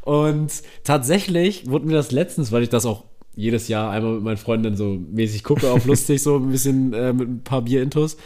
Und 0.00 0.50
tatsächlich 0.84 1.68
wurde 1.68 1.86
mir 1.86 1.94
das 1.94 2.10
letztens, 2.10 2.52
weil 2.52 2.62
ich 2.62 2.70
das 2.70 2.86
auch 2.86 3.04
jedes 3.34 3.68
Jahr 3.68 3.90
einmal 3.90 4.14
mit 4.14 4.22
meinen 4.22 4.36
Freunden 4.38 4.76
so 4.76 4.98
mäßig 5.10 5.44
gucke, 5.44 5.70
auf 5.70 5.84
lustig, 5.86 6.22
so 6.22 6.36
ein 6.36 6.50
bisschen 6.50 6.94
äh, 6.94 7.12
mit 7.12 7.28
ein 7.28 7.44
paar 7.44 7.60
Bier-Intos. 7.60 8.16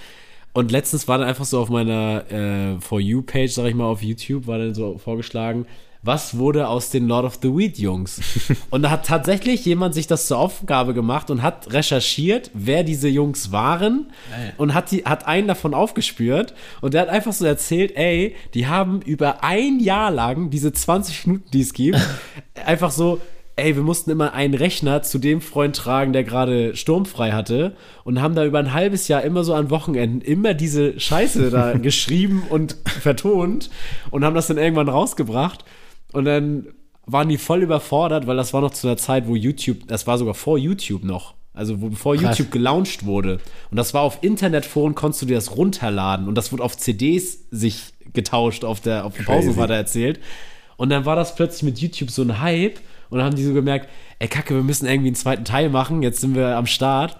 Und 0.56 0.72
letztens 0.72 1.06
war 1.06 1.18
dann 1.18 1.28
einfach 1.28 1.44
so 1.44 1.60
auf 1.60 1.68
meiner 1.68 2.24
äh, 2.32 2.80
For 2.80 2.98
You-Page, 2.98 3.52
sag 3.52 3.66
ich 3.66 3.74
mal, 3.74 3.84
auf 3.84 4.02
YouTube, 4.02 4.46
war 4.46 4.56
dann 4.56 4.72
so 4.72 4.96
vorgeschlagen, 4.96 5.66
was 6.02 6.38
wurde 6.38 6.68
aus 6.68 6.88
den 6.88 7.08
Lord 7.08 7.26
of 7.26 7.38
the 7.42 7.54
Weed-Jungs? 7.54 8.22
und 8.70 8.80
da 8.80 8.90
hat 8.90 9.04
tatsächlich 9.04 9.66
jemand 9.66 9.92
sich 9.92 10.06
das 10.06 10.26
zur 10.26 10.38
Aufgabe 10.38 10.94
gemacht 10.94 11.30
und 11.30 11.42
hat 11.42 11.74
recherchiert, 11.74 12.50
wer 12.54 12.84
diese 12.84 13.08
Jungs 13.08 13.52
waren 13.52 14.06
und 14.56 14.72
hat, 14.72 14.92
die, 14.92 15.04
hat 15.04 15.26
einen 15.26 15.46
davon 15.46 15.74
aufgespürt 15.74 16.54
und 16.80 16.94
der 16.94 17.02
hat 17.02 17.10
einfach 17.10 17.34
so 17.34 17.44
erzählt, 17.44 17.94
ey, 17.94 18.34
die 18.54 18.66
haben 18.66 19.02
über 19.02 19.44
ein 19.44 19.78
Jahr 19.78 20.10
lang 20.10 20.48
diese 20.48 20.72
20 20.72 21.26
Minuten, 21.26 21.50
die 21.50 21.60
es 21.60 21.74
gibt, 21.74 21.98
einfach 22.64 22.92
so 22.92 23.20
ey, 23.56 23.74
wir 23.74 23.82
mussten 23.82 24.10
immer 24.10 24.34
einen 24.34 24.54
Rechner 24.54 25.02
zu 25.02 25.18
dem 25.18 25.40
Freund 25.40 25.74
tragen, 25.74 26.12
der 26.12 26.24
gerade 26.24 26.76
sturmfrei 26.76 27.32
hatte 27.32 27.74
und 28.04 28.20
haben 28.20 28.34
da 28.34 28.44
über 28.44 28.58
ein 28.58 28.74
halbes 28.74 29.08
Jahr 29.08 29.22
immer 29.22 29.44
so 29.44 29.54
an 29.54 29.70
Wochenenden 29.70 30.20
immer 30.20 30.54
diese 30.54 31.00
Scheiße 31.00 31.50
da 31.50 31.72
geschrieben 31.78 32.42
und 32.48 32.76
vertont 33.00 33.70
und 34.10 34.24
haben 34.24 34.34
das 34.34 34.46
dann 34.46 34.58
irgendwann 34.58 34.90
rausgebracht 34.90 35.64
und 36.12 36.26
dann 36.26 36.68
waren 37.06 37.28
die 37.28 37.38
voll 37.38 37.62
überfordert, 37.62 38.26
weil 38.26 38.36
das 38.36 38.52
war 38.52 38.60
noch 38.60 38.72
zu 38.72 38.88
einer 38.88 38.96
Zeit, 38.96 39.26
wo 39.26 39.36
YouTube, 39.36 39.86
das 39.86 40.06
war 40.06 40.18
sogar 40.18 40.34
vor 40.34 40.58
YouTube 40.58 41.04
noch. 41.04 41.34
Also 41.54 41.80
wo, 41.80 41.88
bevor 41.88 42.16
Krass. 42.16 42.36
YouTube 42.36 42.52
gelauncht 42.52 43.06
wurde. 43.06 43.38
Und 43.70 43.76
das 43.76 43.94
war 43.94 44.02
auf 44.02 44.18
Internetforen, 44.22 44.94
konntest 44.94 45.22
du 45.22 45.26
dir 45.26 45.36
das 45.36 45.56
runterladen. 45.56 46.28
Und 46.28 46.34
das 46.34 46.52
wurde 46.52 46.62
auf 46.62 46.76
CDs 46.76 47.46
sich 47.50 47.94
getauscht 48.12 48.64
auf 48.64 48.80
der 48.80 49.06
auf 49.06 49.14
dem. 49.14 49.24
Pausenfahrt 49.24 49.70
erzählt. 49.70 50.20
Und 50.76 50.90
dann 50.90 51.06
war 51.06 51.16
das 51.16 51.34
plötzlich 51.34 51.62
mit 51.62 51.78
YouTube 51.78 52.10
so 52.10 52.22
ein 52.22 52.40
Hype. 52.40 52.78
Und 53.10 53.18
dann 53.18 53.26
haben 53.26 53.36
die 53.36 53.44
so 53.44 53.52
gemerkt, 53.54 53.88
ey 54.18 54.28
Kacke, 54.28 54.54
wir 54.54 54.62
müssen 54.62 54.86
irgendwie 54.86 55.08
einen 55.08 55.16
zweiten 55.16 55.44
Teil 55.44 55.68
machen. 55.70 56.02
Jetzt 56.02 56.20
sind 56.20 56.34
wir 56.34 56.56
am 56.56 56.66
Start. 56.66 57.16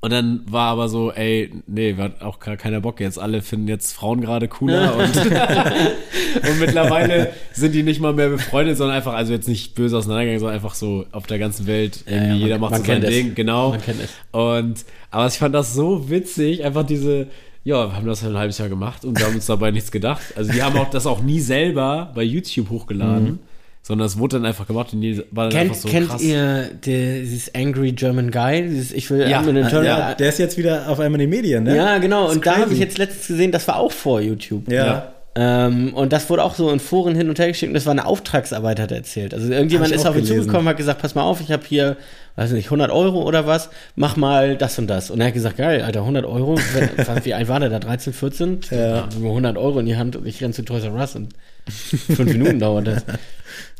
Und 0.00 0.12
dann 0.12 0.42
war 0.48 0.68
aber 0.70 0.88
so, 0.88 1.10
ey, 1.10 1.52
nee, 1.66 1.96
wir 1.96 2.04
hatten 2.04 2.24
auch 2.24 2.38
gar 2.38 2.56
keiner 2.56 2.80
Bock 2.80 3.00
jetzt. 3.00 3.18
Alle 3.18 3.42
finden 3.42 3.66
jetzt 3.66 3.92
Frauen 3.92 4.20
gerade 4.20 4.46
cooler 4.46 4.94
und, 4.96 5.16
und 6.50 6.60
mittlerweile 6.60 7.32
sind 7.52 7.74
die 7.74 7.82
nicht 7.82 8.00
mal 8.00 8.12
mehr 8.12 8.28
befreundet, 8.28 8.76
sondern 8.76 8.96
einfach, 8.96 9.14
also 9.14 9.32
jetzt 9.32 9.48
nicht 9.48 9.74
böse 9.74 9.96
auseinandergegangen, 9.96 10.38
sondern 10.38 10.54
einfach 10.54 10.74
so 10.74 11.04
auf 11.10 11.26
der 11.26 11.40
ganzen 11.40 11.66
Welt 11.66 12.04
irgendwie, 12.06 12.26
ja, 12.26 12.30
man- 12.34 12.38
jeder 12.40 12.58
macht 12.58 12.70
man 12.72 12.80
so 12.82 12.86
sein 12.86 13.02
es. 13.02 13.10
Ding, 13.10 13.34
genau. 13.34 13.70
Man 13.70 13.82
kennt 13.82 14.00
es. 14.02 14.10
Und, 14.30 14.84
aber 15.10 15.26
ich 15.26 15.34
fand 15.34 15.54
das 15.54 15.74
so 15.74 16.08
witzig, 16.08 16.64
einfach 16.64 16.84
diese, 16.86 17.26
ja, 17.64 17.88
wir 17.88 17.96
haben 17.96 18.06
das 18.06 18.22
halt 18.22 18.34
ein 18.34 18.38
halbes 18.38 18.58
Jahr 18.58 18.68
gemacht 18.68 19.04
und 19.04 19.18
wir 19.18 19.26
haben 19.26 19.34
uns 19.34 19.46
dabei 19.46 19.72
nichts 19.72 19.90
gedacht. 19.90 20.22
Also 20.36 20.52
die 20.52 20.62
haben 20.62 20.78
auch 20.78 20.90
das 20.90 21.06
auch 21.06 21.20
nie 21.22 21.40
selber 21.40 22.12
bei 22.14 22.22
YouTube 22.22 22.70
hochgeladen, 22.70 23.40
sondern 23.88 24.06
es 24.06 24.18
wurde 24.18 24.36
dann 24.36 24.44
einfach 24.44 24.66
gemacht 24.66 24.92
und 24.92 25.00
die 25.00 25.16
war 25.30 25.44
dann 25.44 25.52
Kennt, 25.52 25.70
einfach 25.70 25.82
so 25.82 25.88
kennt 25.88 26.08
krass. 26.10 26.22
ihr 26.22 26.68
dieses 26.84 27.54
Angry 27.54 27.92
German 27.92 28.30
Guy? 28.30 28.68
Dieses, 28.68 28.92
ich 28.92 29.10
will 29.10 29.26
Ja, 29.26 29.40
einen 29.40 29.56
Ja, 29.56 29.68
Turner. 29.70 30.14
der 30.14 30.28
ist 30.28 30.38
jetzt 30.38 30.58
wieder 30.58 30.90
auf 30.90 31.00
einmal 31.00 31.18
in 31.22 31.30
den 31.30 31.30
Medien, 31.30 31.64
ne? 31.64 31.74
Ja, 31.74 31.96
genau. 31.96 32.30
Und 32.30 32.44
da 32.44 32.58
habe 32.58 32.74
ich 32.74 32.80
jetzt 32.80 32.98
letztens 32.98 33.28
gesehen, 33.28 33.50
das 33.50 33.66
war 33.66 33.76
auch 33.76 33.90
vor 33.90 34.20
YouTube. 34.20 34.70
Ja. 34.70 34.84
Ja. 34.86 35.12
Ähm, 35.36 35.94
und 35.94 36.12
das 36.12 36.28
wurde 36.28 36.42
auch 36.42 36.54
so 36.54 36.68
in 36.70 36.80
Foren 36.80 37.14
hin 37.14 37.30
und 37.30 37.38
her 37.38 37.48
geschickt 37.48 37.70
und 37.70 37.74
das 37.74 37.86
war 37.86 37.92
eine 37.92 38.04
Auftragsarbeit, 38.04 38.78
hat 38.78 38.90
er 38.90 38.98
erzählt. 38.98 39.32
Also 39.32 39.50
irgendjemand 39.50 39.92
ist 39.92 40.04
auf 40.06 40.16
ihn 40.16 40.24
zugekommen, 40.24 40.68
hat 40.68 40.76
gesagt, 40.76 41.00
pass 41.00 41.14
mal 41.14 41.22
auf, 41.22 41.40
ich 41.40 41.50
habe 41.50 41.62
hier, 41.66 41.96
weiß 42.36 42.50
nicht, 42.50 42.66
100 42.66 42.90
Euro 42.90 43.22
oder 43.22 43.46
was, 43.46 43.70
mach 43.96 44.16
mal 44.16 44.56
das 44.56 44.78
und 44.78 44.88
das. 44.88 45.10
Und 45.10 45.20
er 45.20 45.28
hat 45.28 45.34
gesagt, 45.34 45.56
geil, 45.56 45.80
Alter, 45.80 46.00
100 46.00 46.26
Euro, 46.26 46.58
wie 47.24 47.32
alt 47.34 47.48
war 47.48 47.60
der 47.60 47.70
da, 47.70 47.78
13, 47.78 48.12
14? 48.12 48.60
Ja. 48.70 49.08
Nur 49.18 49.30
100 49.30 49.56
Euro 49.56 49.78
in 49.78 49.86
die 49.86 49.96
Hand 49.96 50.14
und 50.16 50.26
ich 50.26 50.42
renn 50.42 50.52
zu 50.52 50.62
Toys 50.62 50.84
R 50.84 50.92
Us 50.92 51.14
und 51.16 51.28
fünf 52.16 52.32
Minuten 52.32 52.58
dauert 52.58 52.86
das. 52.86 53.04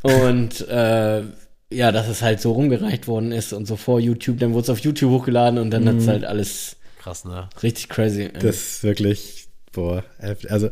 Und 0.03 0.67
äh, 0.69 1.23
ja, 1.71 1.93
dass 1.93 2.09
es 2.09 2.23
halt 2.23 2.41
so 2.41 2.53
rumgereicht 2.53 3.07
worden 3.09 3.33
ist 3.33 3.53
und 3.53 3.67
so 3.67 3.77
vor 3.77 4.01
YouTube, 4.01 4.39
dann 4.41 4.53
wurde 4.53 4.63
es 4.65 4.71
auf 4.71 4.79
YouTube 4.81 5.11
hochgeladen 5.13 5.59
und 5.59 5.71
dann 5.71 5.85
Mhm. 5.85 5.89
hat's 5.89 6.07
halt 6.09 6.25
alles 6.25 6.77
Krass, 7.01 7.25
ne? 7.25 7.49
richtig 7.63 7.89
crazy. 7.89 8.31
Das 8.33 8.57
ist 8.57 8.85
wirklich, 8.85 9.49
boah, 9.73 10.03
heftig. 10.19 10.51
also 10.51 10.71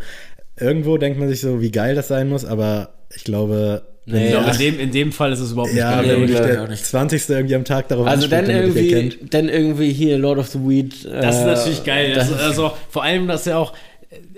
irgendwo 0.58 0.96
denkt 0.98 1.18
man 1.18 1.28
sich 1.28 1.40
so, 1.40 1.60
wie 1.60 1.70
geil 1.70 1.94
das 1.94 2.08
sein 2.08 2.28
muss, 2.28 2.44
aber 2.44 2.94
ich 3.14 3.24
glaube, 3.24 3.82
Nee, 4.08 4.26
Ich 4.26 4.30
glaube, 4.30 4.46
ja. 4.46 4.52
in 4.52 4.58
dem, 4.58 4.78
in 4.80 4.90
dem 4.92 5.10
Fall 5.12 5.32
ist 5.32 5.40
es 5.40 5.50
überhaupt 5.50 5.72
nicht 5.72 5.80
ja, 5.80 6.00
geil. 6.00 6.16
wenn 6.22 6.28
ich 6.28 6.36
der 6.36 6.62
auch 6.62 6.68
nicht. 6.68 6.84
20. 6.86 7.28
irgendwie 7.28 7.56
am 7.56 7.64
Tag 7.64 7.88
darauf 7.88 8.06
Also 8.06 8.28
dann 8.28 8.48
irgendwie, 8.48 9.18
dann 9.30 9.48
irgendwie 9.48 9.92
hier 9.92 10.16
Lord 10.16 10.38
of 10.38 10.46
the 10.46 10.60
Weed. 10.60 11.04
Das 11.06 11.34
ist 11.34 11.42
äh, 11.42 11.46
natürlich 11.46 11.82
geil. 11.84 12.12
Das, 12.14 12.30
das- 12.30 12.40
also 12.40 12.70
vor 12.88 13.02
allem, 13.02 13.26
dass 13.26 13.48
er 13.48 13.58
auch 13.58 13.72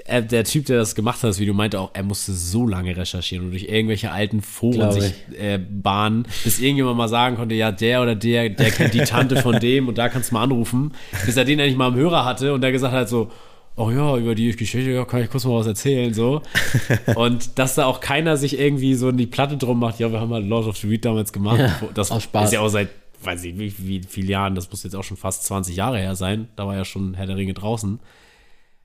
äh, 0.09 0.23
der 0.23 0.45
Typ, 0.45 0.67
der 0.67 0.79
das 0.79 0.95
gemacht 0.95 1.23
hat, 1.23 1.31
das 1.31 1.39
Video, 1.39 1.55
meinte 1.55 1.81
auch, 1.81 1.91
er 1.93 2.03
musste 2.03 2.33
so 2.33 2.67
lange 2.67 2.97
recherchieren 2.97 3.47
und 3.47 3.51
durch 3.53 3.65
irgendwelche 3.65 4.11
alten 4.11 4.43
Foren 4.43 4.93
sich 4.93 5.15
äh, 5.39 5.59
bahnen, 5.59 6.27
bis 6.45 6.59
irgendjemand 6.59 6.97
mal 6.97 7.09
sagen 7.09 7.37
konnte, 7.37 7.55
ja, 7.55 7.73
der 7.73 8.03
oder 8.03 8.15
der, 8.15 8.49
der 8.49 8.71
kennt 8.71 8.95
die 8.95 9.01
Tante 9.01 9.37
von 9.37 9.61
dem 9.61 9.89
und 9.89 9.99
da 9.99 10.09
kannst 10.09 10.31
du 10.31 10.35
mal 10.35 10.43
anrufen, 10.43 10.93
bis 11.27 11.37
er 11.37 11.45
den 11.45 11.59
endlich 11.59 11.77
mal 11.77 11.89
am 11.89 11.95
Hörer 11.95 12.25
hatte 12.25 12.53
und 12.53 12.61
der 12.61 12.73
gesagt 12.73 12.95
hat 12.95 13.09
so, 13.09 13.31
oh 13.77 13.91
ja, 13.91 14.17
über 14.17 14.35
die 14.35 14.55
Geschichte 14.57 14.91
ja, 14.91 15.05
kann 15.05 15.23
ich 15.23 15.31
kurz 15.31 15.45
mal 15.45 15.55
was 15.55 15.67
erzählen, 15.69 16.13
so. 16.13 16.43
Und 17.15 17.61
dass 17.61 17.77
da 17.77 17.87
auch 17.87 18.01
keiner 18.01 18.37
sich 18.37 18.59
irgendwie 18.59 18.95
so 18.95 19.09
in 19.11 19.17
die 19.17 19.29
Platte 19.29 19.57
drum 19.57 19.79
macht, 19.79 20.01
ja, 20.01 20.11
wir 20.11 20.21
haben 20.21 20.33
halt 20.33 20.47
Lord 20.47 20.67
of 20.67 20.77
the 20.79 20.91
Weed 20.91 21.05
damals 21.05 21.33
gemacht. 21.33 21.61
Ja, 21.61 21.79
das 21.95 22.11
ist 22.11 22.53
ja 22.53 22.59
auch 22.59 22.69
seit 22.69 22.89
weiß 23.23 23.45
ich 23.45 23.59
wie, 23.59 23.75
wie 23.79 24.01
viele 24.09 24.29
Jahren, 24.29 24.55
das 24.55 24.71
muss 24.71 24.85
jetzt 24.85 24.95
auch 24.95 25.05
schon 25.05 25.17
fast 25.17 25.45
20 25.45 25.77
Jahre 25.77 25.99
her 25.99 26.17
sein. 26.17 26.49
Da 26.57 26.67
war 26.67 26.77
ja 26.77 26.85
schon 26.85 27.15
Herr 27.15 27.27
der 27.27 27.37
Ringe 27.37 27.55
draußen. 27.55 28.01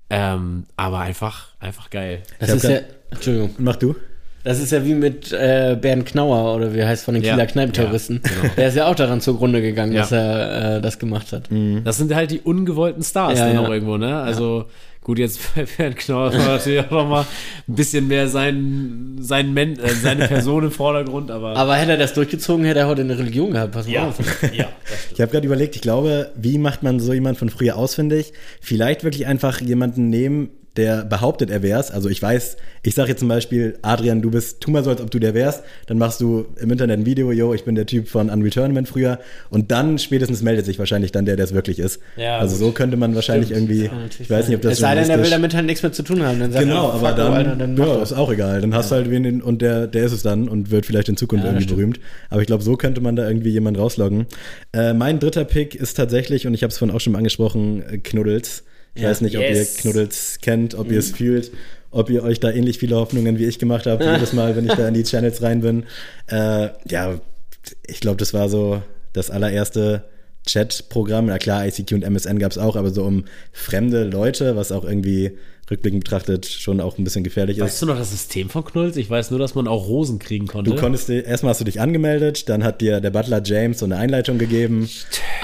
Ähm, 0.10 0.66
aber 0.78 1.00
einfach, 1.00 1.48
einfach 1.60 1.90
geil. 1.90 2.20
Das 2.40 2.50
ist 2.52 2.64
ja, 2.64 2.80
Entschuldigung, 3.12 3.52
Mach 3.58 3.78
du? 3.78 3.96
das 4.44 4.60
ist 4.60 4.72
ja 4.72 4.84
wie 4.86 4.94
mit 4.94 5.32
äh, 5.32 5.78
Bernd 5.80 6.06
Knauer 6.06 6.56
oder 6.56 6.74
wie 6.74 6.84
heißt 6.84 7.06
von 7.06 7.14
den 7.14 7.24
Ja, 7.24 7.34
Kieler 7.34 7.46
Kneipenterroristen. 7.48 8.22
ja, 8.24 8.42
genau. 8.42 8.54
Der 8.58 8.68
ist 8.68 8.76
ja 8.76 8.88
auch 8.88 8.96
daran 8.96 9.22
zugrunde 9.22 9.62
gegangen, 9.62 9.94
Ja. 9.94 10.02
dass 10.02 10.12
er 10.12 10.76
äh, 10.78 10.82
das 10.82 11.00
gemacht 11.00 11.32
hat. 11.32 11.50
Das 11.84 11.98
sind 11.98 12.14
halt 12.14 12.30
die 12.32 12.42
ungewollten 12.42 13.02
Stars 13.04 13.40
Ja, 13.40 13.46
dann 13.48 13.56
ja. 13.56 13.62
auch 13.62 13.70
irgendwo, 13.70 13.98
ne? 13.98 14.18
Also 14.22 14.66
gut, 15.04 15.20
jetzt 15.20 15.40
Knauer 15.98 16.34
war 16.34 16.48
natürlich 16.48 16.80
auch 16.86 16.92
noch 16.92 17.08
mal 17.08 17.26
ein 17.68 17.76
bisschen 17.76 18.08
mehr 18.08 18.28
sein, 18.28 19.18
sein 19.20 19.54
Men 19.54 19.80
äh, 19.80 19.90
seine 19.90 20.28
Person 20.28 20.64
im 20.64 20.72
Vordergrund, 20.72 21.32
aber, 21.32 21.56
Aber 21.56 21.76
hätte 21.76 21.92
er 21.92 21.98
das 21.98 22.14
durchgezogen, 22.14 22.66
hätte 22.66 22.80
er 22.80 22.88
heute 22.88 23.02
eine 23.02 23.18
Religion 23.18 23.52
gehabt. 23.52 23.74
Pass 23.74 23.86
mal 23.86 23.94
ja, 23.94 24.08
auf. 24.08 24.20
ja, 24.54 24.70
Ich 25.14 25.22
habe 25.22 25.32
gerade 25.32 25.46
überlegt, 25.46 25.76
ich 25.76 25.82
glaube, 25.82 26.32
wie 26.36 26.58
macht 26.58 26.84
man 26.84 27.00
so 27.00 27.14
jemand 27.14 27.38
von 27.38 27.50
früher 27.50 27.76
ausfindig? 27.76 28.34
Vielleicht 28.62 29.04
wirklich 29.04 29.28
einfach 29.28 29.62
jemanden 29.62 30.10
nehmen, 30.10 30.50
der 30.76 31.06
behauptet, 31.06 31.52
er 31.52 31.62
wär's. 31.62 31.92
Also 31.92 32.10
ich 32.10 32.22
weiß, 32.22 32.58
ich 32.82 32.96
sage 32.96 33.10
jetzt 33.10 33.20
zum 33.20 33.28
Beispiel, 33.28 33.78
Adrian, 33.84 34.22
du 34.24 34.32
bist, 34.32 34.60
tu 34.60 34.72
mal 34.72 34.84
so, 34.84 34.90
als 34.90 35.02
ob 35.02 35.12
du 35.12 35.20
der 35.20 35.34
wärst. 35.36 35.64
Dann 35.86 35.98
machst 36.00 36.20
du 36.20 36.46
im 36.60 36.72
Internet 36.72 37.00
ein 37.00 37.06
Video, 37.06 37.32
yo, 37.32 37.54
ich 37.54 37.64
bin 37.64 37.76
der 37.76 37.86
Typ 37.86 38.08
von 38.08 38.30
Unreal 38.30 38.50
Tournament 38.50 38.88
früher. 38.88 39.20
Und 39.52 39.72
dann 39.72 40.00
spätestens 40.00 40.42
meldet 40.42 40.66
sich 40.66 40.80
wahrscheinlich 40.80 41.12
dann 41.12 41.26
der, 41.26 41.36
der 41.36 41.46
es 41.46 41.54
wirklich 41.54 41.78
ist. 41.80 42.00
Ja, 42.18 42.40
also 42.40 42.56
so 42.56 42.72
könnte 42.72 42.98
man 42.98 43.14
wahrscheinlich 43.14 43.52
irgendwie, 43.52 43.90
ich 44.20 44.30
weiß 44.30 44.48
nicht, 44.48 44.56
ob 44.58 44.64
das 44.64 44.74
Es 44.74 44.80
sei 44.80 44.96
denn, 44.96 45.10
er 45.10 45.22
will 45.22 45.30
damit 45.30 45.54
halt 45.54 45.66
nichts 45.68 45.84
mehr 45.84 45.92
zu 45.92 46.02
tun 46.02 46.24
haben. 46.24 46.40
Dann 46.40 46.52
sagt 46.52 46.66
Genau, 46.66 46.88
er, 46.90 46.94
aber 46.96 47.08
fuck, 47.10 47.18
dann, 47.18 47.34
Alter, 47.34 47.56
dann 47.56 47.78
ja, 47.78 47.86
das. 47.98 48.12
ist 48.12 48.18
auch 48.18 48.32
egal. 48.32 48.62
Dann 48.62 48.74
hast 48.74 48.90
du 48.92 48.96
halt 48.96 49.10
wen 49.12 49.42
und 49.44 49.62
der, 49.62 49.86
der 49.88 50.06
ist 50.06 50.12
es 50.12 50.24
dann 50.24 50.48
und 50.50 50.72
wird 50.72 50.86
vielleicht 50.88 51.08
in 51.10 51.18
Zukunft 51.18 51.44
Ja, 51.46 51.52
irgendwie 51.52 51.64
stimmt. 51.66 51.78
berühmt. 51.78 52.00
Aber 52.30 52.42
ich 52.42 52.48
glaube, 52.48 52.64
so 52.64 52.76
könnte 52.78 53.00
man 53.00 53.16
da 53.16 53.28
irgendwie 53.28 53.50
jemanden 53.52 53.80
rausloggen. 53.80 54.26
Äh, 54.74 54.94
mein 54.94 55.20
dritter 55.20 55.46
Pick 55.46 55.76
ist 55.76 55.94
tatsächlich, 55.96 56.48
und 56.48 56.54
ich 56.56 56.64
habe 56.64 56.72
es 56.72 56.78
vorhin 56.80 56.96
auch 56.96 57.00
schon 57.00 57.14
mal 57.14 57.20
angesprochen, 57.20 57.84
äh, 57.88 57.98
Knuddels. 58.00 58.64
Ich 58.96 59.02
Ja. 59.02 59.10
weiß 59.10 59.22
nicht, 59.22 59.36
ob 59.38 59.44
Yes. 59.44 59.76
ihr 59.76 59.82
Knuddels 59.82 60.38
kennt, 60.42 60.76
ob 60.76 60.88
ihr 60.88 60.94
Mhm. 60.94 60.98
es 61.00 61.12
fühlt, 61.12 61.52
ob 61.92 62.10
ihr 62.10 62.24
euch 62.24 62.40
da 62.40 62.52
ähnlich 62.52 62.78
viele 62.80 62.96
Hoffnungen 62.96 63.38
wie 63.40 63.46
ich 63.46 63.60
gemacht 63.60 63.86
habt, 63.88 64.04
jedes 64.04 64.34
Mal, 64.34 64.56
wenn 64.56 64.66
ich 64.66 64.74
da 64.74 64.88
in 64.88 64.94
die 64.94 65.04
Channels 65.04 65.42
rein 65.42 65.62
bin. 65.62 65.86
Äh, 66.28 66.70
ja, 66.90 67.20
ich 67.88 68.00
glaube, 68.00 68.18
das 68.18 68.34
war 68.34 68.50
so 68.50 68.82
das 69.14 69.30
allererste 69.32 70.04
Chat-Programm. 70.46 71.28
Na 71.28 71.38
klar, 71.38 71.66
ICQ 71.66 71.94
und 71.94 72.04
MSN 72.04 72.38
gab 72.40 72.52
es 72.52 72.58
auch, 72.58 72.76
aber 72.76 72.90
so 72.92 73.04
um 73.04 73.26
fremde 73.52 74.04
Leute, 74.04 74.56
was 74.56 74.72
auch 74.72 74.84
irgendwie 74.84 75.38
rückblickend 75.74 76.04
betrachtet 76.04 76.46
schon 76.46 76.80
auch 76.80 76.98
ein 76.98 77.04
bisschen 77.04 77.24
gefährlich 77.24 77.58
ist. 77.58 77.64
Weißt 77.64 77.82
du 77.82 77.86
noch 77.88 77.98
das 77.98 78.12
System 78.12 78.50
von 78.50 78.64
Knulls? 78.64 78.96
Ich 78.96 79.10
weiß 79.10 79.32
nur, 79.32 79.40
dass 79.40 79.56
man 79.56 79.68
auch 79.68 79.88
Rosen 79.88 80.20
kriegen 80.20 80.48
konnte. 80.48 80.72
Du 80.72 80.78
konntest 80.78 81.10
erstmal 81.10 81.50
hast 81.52 81.60
du 81.62 81.66
dich 81.66 81.82
angemeldet, 81.82 82.48
dann 82.50 82.64
hat 82.64 82.80
dir 82.82 83.02
der 83.02 83.10
Butler 83.10 83.42
James 83.44 83.80
so 83.80 83.86
eine 83.86 83.98
Einleitung 83.98 84.38
gegeben. 84.38 84.90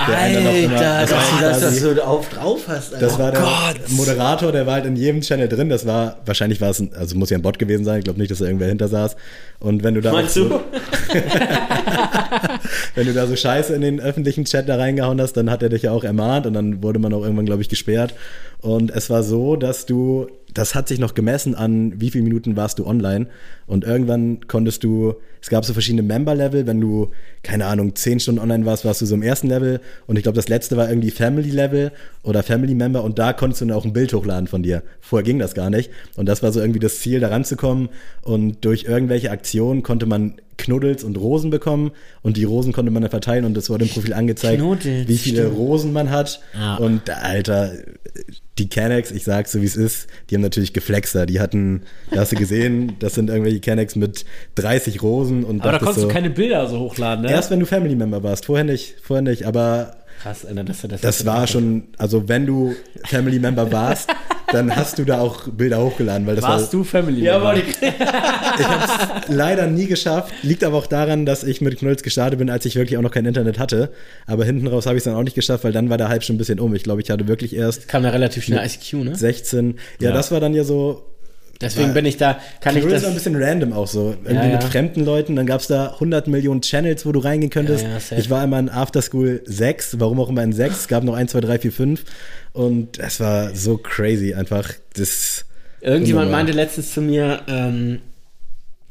Der 0.07 0.17
eine 0.17 0.41
noch 0.41 0.53
immer- 0.53 0.77
Alter, 0.77 1.01
das 1.01 1.11
war 1.11 1.17
dass 1.19 1.29
du 1.59 1.65
das, 1.65 1.73
quasi- 1.81 1.95
so 1.95 2.01
auf 2.03 2.29
drauf 2.29 2.61
hast. 2.67 2.93
Alter. 2.93 3.05
Das 3.05 3.19
war 3.19 3.31
der 3.31 3.41
Gott. 3.41 3.89
Moderator, 3.89 4.51
der 4.51 4.65
war 4.65 4.73
halt 4.75 4.85
in 4.85 4.95
jedem 4.95 5.21
Channel 5.21 5.47
drin. 5.49 5.69
Das 5.69 5.85
war, 5.85 6.17
wahrscheinlich 6.25 6.61
war 6.61 6.69
es, 6.69 6.79
ein, 6.79 6.93
also 6.93 7.17
muss 7.17 7.29
ja 7.29 7.37
ein 7.37 7.41
Bot 7.41 7.59
gewesen 7.59 7.83
sein. 7.83 7.99
Ich 7.99 8.03
glaube 8.05 8.19
nicht, 8.19 8.31
dass 8.31 8.37
da 8.39 8.45
irgendwer 8.45 8.67
hinter 8.67 8.87
saß. 8.87 9.15
Und 9.59 9.83
wenn 9.83 9.95
du 9.95 10.01
da, 10.01 10.11
Meinst 10.13 10.35
so, 10.35 10.47
du? 10.47 10.59
wenn 12.95 13.05
du 13.05 13.13
da 13.13 13.27
so 13.27 13.35
Scheiße 13.35 13.73
in 13.73 13.81
den 13.81 13.99
öffentlichen 13.99 14.45
Chat 14.45 14.67
da 14.67 14.77
reingehauen 14.77 15.19
hast, 15.21 15.33
dann 15.33 15.49
hat 15.49 15.63
er 15.63 15.69
dich 15.69 15.83
ja 15.83 15.91
auch 15.91 16.03
ermahnt 16.03 16.45
und 16.45 16.53
dann 16.53 16.83
wurde 16.83 16.99
man 16.99 17.13
auch 17.13 17.23
irgendwann, 17.23 17.45
glaube 17.45 17.61
ich, 17.61 17.69
gesperrt. 17.69 18.13
Und 18.61 18.91
es 18.91 19.09
war 19.09 19.23
so, 19.23 19.55
dass 19.55 19.85
du, 19.85 20.27
das 20.53 20.75
hat 20.75 20.87
sich 20.87 20.99
noch 20.99 21.13
gemessen 21.13 21.55
an, 21.55 21.99
wie 22.01 22.09
viele 22.09 22.23
Minuten 22.23 22.55
warst 22.55 22.79
du 22.79 22.85
online. 22.85 23.27
Und 23.67 23.83
irgendwann 23.83 24.47
konntest 24.47 24.83
du, 24.83 25.15
es 25.41 25.49
gab 25.49 25.63
so 25.63 25.73
verschiedene 25.73 26.01
Member-Level, 26.03 26.65
wenn 26.67 26.81
du, 26.81 27.11
keine 27.43 27.65
Ahnung, 27.65 27.95
zehn 27.95 28.19
Stunden 28.19 28.41
online 28.41 28.65
warst, 28.65 28.83
warst 28.85 29.01
du 29.01 29.05
so 29.05 29.15
im 29.15 29.21
ersten 29.21 29.47
Level. 29.47 29.79
Und 30.07 30.17
ich 30.17 30.23
glaube, 30.23 30.35
das 30.35 30.49
letzte 30.49 30.75
war 30.75 30.89
irgendwie 30.89 31.11
Family-Level 31.11 31.91
oder 32.23 32.43
Family-Member 32.43 33.03
und 33.03 33.19
da 33.19 33.33
konntest 33.33 33.61
du 33.61 33.65
dann 33.65 33.77
auch 33.77 33.85
ein 33.85 33.93
Bild 33.93 34.13
hochladen 34.13 34.47
von 34.47 34.63
dir. 34.63 34.83
Vorher 35.01 35.23
ging 35.23 35.39
das 35.39 35.53
gar 35.53 35.69
nicht. 35.69 35.91
Und 36.15 36.27
das 36.27 36.41
war 36.43 36.51
so 36.51 36.59
irgendwie 36.59 36.79
das 36.79 36.99
Ziel, 36.99 37.19
da 37.19 37.29
ranzukommen. 37.29 37.89
Und 38.21 38.65
durch 38.65 38.85
irgendwelche 38.85 39.31
Aktionen 39.31 39.83
konnte 39.83 40.05
man 40.05 40.35
Knuddels 40.59 41.03
und 41.03 41.17
Rosen 41.17 41.49
bekommen 41.49 41.91
und 42.21 42.37
die 42.37 42.43
Rosen 42.43 42.73
konnte 42.73 42.91
man 42.91 43.01
dann 43.01 43.09
verteilen 43.09 43.45
und 43.45 43.57
es 43.57 43.69
wurde 43.69 43.85
im 43.85 43.91
Profil 43.91 44.13
angezeigt, 44.13 44.59
Knuddels, 44.59 45.07
wie 45.07 45.17
viele 45.17 45.43
stimmt. 45.43 45.57
Rosen 45.57 45.93
man 45.93 46.11
hat. 46.11 46.41
Ja. 46.53 46.75
Und 46.75 47.09
Alter, 47.09 47.71
die 48.59 48.69
Canex, 48.69 49.11
ich 49.11 49.23
sag's 49.23 49.51
so 49.51 49.61
wie 49.61 49.65
es 49.65 49.75
ist, 49.75 50.07
die 50.29 50.35
haben 50.35 50.41
natürlich 50.41 50.73
Geflexer. 50.73 51.25
Die 51.25 51.39
hatten, 51.39 51.83
da 52.11 52.21
hast 52.21 52.31
du 52.31 52.35
gesehen, 52.35 52.97
das 52.99 53.15
sind 53.15 53.29
irgendwelche 53.29 53.59
Canex 53.59 53.95
mit 53.95 54.25
30 54.55 55.01
Rosen 55.01 55.43
und 55.43 55.61
aber 55.61 55.73
da 55.73 55.77
konntest 55.79 56.01
so, 56.01 56.07
du 56.07 56.13
keine 56.13 56.29
Bilder 56.29 56.67
so 56.67 56.79
hochladen, 56.79 57.25
ne? 57.25 57.31
Erst 57.31 57.49
wenn 57.51 57.59
du 57.59 57.65
Family 57.65 57.95
Member 57.95 58.21
warst, 58.23 58.45
vorher 58.45 58.65
nicht, 58.65 58.95
vorher 59.01 59.23
nicht, 59.23 59.45
aber 59.45 59.95
Krass, 60.21 60.45
Alter, 60.45 60.65
dass 60.65 60.83
er 60.83 60.89
das 60.89 61.01
das 61.01 61.25
war 61.25 61.47
schon, 61.47 61.83
also 61.97 62.27
wenn 62.27 62.45
du 62.45 62.75
Family 63.05 63.39
Member 63.39 63.71
warst, 63.71 64.09
dann 64.51 64.75
hast 64.75 64.97
du 64.99 65.05
da 65.05 65.19
auch 65.19 65.47
Bilder 65.47 65.83
hochgeladen, 65.83 66.25
weil 66.27 66.35
das 66.35 66.43
Warst 66.43 66.73
war, 66.73 66.79
du 66.79 66.83
Family 66.83 67.23
Ja, 67.23 67.41
wollte 67.41 67.61
ich. 67.61 67.81
ich 67.81 68.67
hab's 68.67 69.27
leider 69.27 69.67
nie 69.67 69.85
geschafft. 69.87 70.33
Liegt 70.43 70.63
aber 70.63 70.77
auch 70.77 70.87
daran, 70.87 71.25
dass 71.25 71.43
ich 71.43 71.61
mit 71.61 71.77
Knulls 71.77 72.03
gestartet 72.03 72.39
bin, 72.39 72.49
als 72.49 72.65
ich 72.65 72.75
wirklich 72.75 72.97
auch 72.97 73.01
noch 73.01 73.11
kein 73.11 73.25
Internet 73.25 73.59
hatte. 73.59 73.91
Aber 74.25 74.45
hinten 74.45 74.67
raus 74.67 74.85
habe 74.85 74.95
ich 74.97 75.01
es 75.01 75.03
dann 75.05 75.15
auch 75.15 75.23
nicht 75.23 75.35
geschafft, 75.35 75.63
weil 75.63 75.71
dann 75.71 75.89
war 75.89 75.97
der 75.97 76.09
Hype 76.09 76.23
schon 76.23 76.35
ein 76.35 76.39
bisschen 76.39 76.59
um. 76.59 76.73
Ich 76.75 76.83
glaube, 76.83 77.01
ich 77.01 77.09
hatte 77.09 77.27
wirklich 77.27 77.55
erst 77.55 77.87
Kam 77.87 78.03
ja 78.03 78.09
relativ 78.09 78.43
schnell 78.45 78.65
ICQ, 78.65 78.93
ne? 79.05 79.15
16. 79.15 79.75
Ja, 79.99 80.09
Ja. 80.09 80.15
das 80.15 80.31
war 80.31 80.39
dann 80.39 80.53
ja 80.53 80.63
so. 80.63 81.03
Deswegen 81.61 81.93
bin 81.93 82.05
ich 82.05 82.15
da, 82.15 82.39
kann 82.61 82.75
ich 82.77 82.81
Knull 82.83 82.93
das. 82.93 83.01
ist 83.03 83.07
ein 83.09 83.13
bisschen 83.15 83.35
random 83.35 83.73
auch 83.73 83.87
so. 83.87 84.11
Irgendwie 84.23 84.33
Ja, 84.33 84.45
ja. 84.45 84.51
mit 84.53 84.63
fremden 84.63 85.03
Leuten. 85.03 85.35
Dann 85.35 85.45
gab's 85.45 85.67
da 85.67 85.91
100 85.93 86.27
Millionen 86.27 86.61
Channels, 86.61 87.05
wo 87.05 87.11
du 87.11 87.19
reingehen 87.19 87.49
könntest. 87.49 87.83
Ja, 87.83 88.17
ich 88.17 88.29
war 88.29 88.43
immer 88.45 88.59
in 88.59 88.69
Afterschool 88.69 89.41
6, 89.45 89.99
warum 89.99 90.21
auch 90.21 90.29
immer 90.29 90.43
in 90.43 90.53
6. 90.53 90.75
Es 90.77 90.87
gab 90.87 91.03
noch 91.03 91.15
1, 91.15 91.31
2, 91.31 91.41
3, 91.41 91.59
4, 91.59 91.71
5. 91.73 92.03
Und 92.53 92.97
es 92.99 93.19
war 93.19 93.53
so 93.55 93.77
crazy 93.77 94.33
einfach. 94.33 94.71
Das. 94.93 95.45
Irgendjemand 95.81 96.27
Wunderbar. 96.27 96.43
meinte 96.45 96.51
letztens 96.53 96.93
zu 96.93 97.01
mir, 97.01 97.41
ähm, 97.47 97.99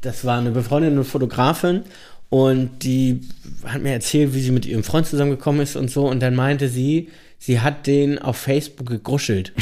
das 0.01 0.23
war 0.25 0.39
eine 0.39 0.51
befreundete 0.51 1.03
Fotografin 1.03 1.81
und 2.29 2.83
die 2.83 3.21
hat 3.65 3.81
mir 3.81 3.91
erzählt, 3.93 4.33
wie 4.33 4.41
sie 4.41 4.51
mit 4.51 4.65
ihrem 4.65 4.83
Freund 4.83 5.05
zusammengekommen 5.07 5.61
ist 5.61 5.75
und 5.75 5.89
so. 5.91 6.07
Und 6.07 6.19
dann 6.21 6.35
meinte 6.35 6.69
sie, 6.69 7.09
sie 7.39 7.61
hat 7.61 7.87
den 7.87 8.19
auf 8.19 8.37
Facebook 8.37 8.87
gegruschelt. 8.87 9.53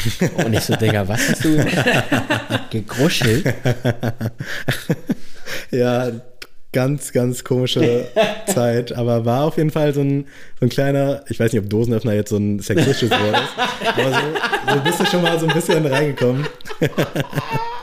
Und 0.43 0.53
ich 0.53 0.61
so, 0.61 0.75
Digga, 0.75 1.07
was 1.07 1.30
hast 1.30 1.45
du 1.45 1.57
gegruschelt? 2.71 3.53
Ja, 5.71 6.11
ganz, 6.73 7.11
ganz 7.11 7.43
komische 7.43 8.07
Zeit. 8.47 8.91
Aber 8.93 9.25
war 9.25 9.45
auf 9.45 9.57
jeden 9.57 9.71
Fall 9.71 9.93
so 9.93 10.01
ein, 10.01 10.25
so 10.59 10.65
ein 10.65 10.69
kleiner, 10.69 11.23
ich 11.30 11.39
weiß 11.39 11.53
nicht, 11.53 11.63
ob 11.63 11.69
Dosenöffner 11.69 12.13
jetzt 12.13 12.30
so 12.30 12.38
ein 12.38 12.59
sexistisches 12.59 13.11
Wort 13.11 13.41
ist, 13.41 13.97
aber 13.97 14.11
so, 14.11 14.73
so 14.73 14.80
bist 14.82 14.99
du 14.99 15.05
schon 15.05 15.21
mal 15.21 15.39
so 15.39 15.47
ein 15.47 15.53
bisschen 15.53 15.86
reingekommen. 15.86 16.45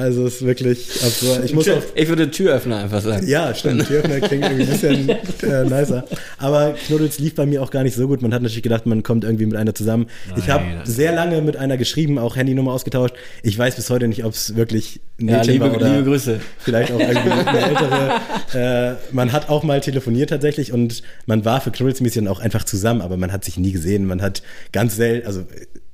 Also 0.00 0.26
es 0.26 0.36
ist 0.36 0.46
wirklich 0.46 0.88
absurd. 1.04 1.44
Ich 1.44 1.52
muss 1.54 1.68
auf, 1.68 1.92
Ich 1.94 2.08
würde 2.08 2.30
Türöffner 2.30 2.78
einfach 2.78 3.02
sagen. 3.02 3.26
ja, 3.28 3.54
stimmt. 3.54 3.86
Türöffner 3.88 4.20
klingt 4.20 4.44
irgendwie 4.44 4.64
ein 4.64 4.68
bisschen 4.70 5.08
äh, 5.08 5.64
nicer. 5.64 6.04
Aber 6.38 6.74
Knuddels 6.86 7.18
lief 7.18 7.34
bei 7.34 7.46
mir 7.46 7.62
auch 7.62 7.70
gar 7.70 7.82
nicht 7.82 7.94
so 7.94 8.06
gut. 8.08 8.22
Man 8.22 8.32
hat 8.34 8.42
natürlich 8.42 8.62
gedacht, 8.62 8.86
man 8.86 9.02
kommt 9.02 9.24
irgendwie 9.24 9.46
mit 9.46 9.56
einer 9.56 9.74
zusammen. 9.74 10.06
ich 10.36 10.48
habe 10.48 10.64
Nein, 10.64 10.80
sehr 10.86 11.12
lange 11.12 11.42
mit 11.42 11.56
einer 11.56 11.76
geschrieben, 11.76 12.18
auch 12.18 12.36
Handynummer 12.36 12.72
ausgetauscht. 12.72 13.14
Ich 13.42 13.58
weiß 13.58 13.76
bis 13.76 13.90
heute 13.90 14.08
nicht, 14.08 14.24
ob 14.24 14.32
es 14.32 14.56
wirklich 14.56 15.00
ein 15.20 15.28
Ja, 15.28 15.42
liebe, 15.42 15.66
war 15.66 15.76
oder 15.76 15.88
liebe 15.90 16.04
Grüße. 16.10 16.40
vielleicht 16.58 16.92
auch 16.92 17.00
irgendwie 17.00 17.30
eine 17.30 17.58
ältere. 17.68 18.20
Äh, 18.54 19.14
man 19.14 19.32
hat 19.32 19.48
auch 19.48 19.62
mal 19.62 19.80
telefoniert 19.80 20.30
tatsächlich 20.30 20.72
und 20.72 21.02
man 21.26 21.44
war 21.44 21.60
für 21.60 21.70
Knuddels 21.70 22.00
ein 22.00 22.04
bisschen 22.04 22.26
auch 22.28 22.40
einfach 22.40 22.64
zusammen, 22.64 23.00
aber 23.02 23.16
man 23.16 23.32
hat 23.32 23.44
sich 23.44 23.58
nie 23.58 23.72
gesehen. 23.72 24.06
Man 24.06 24.22
hat 24.22 24.42
ganz 24.72 24.96
selten, 24.96 25.26
also 25.26 25.44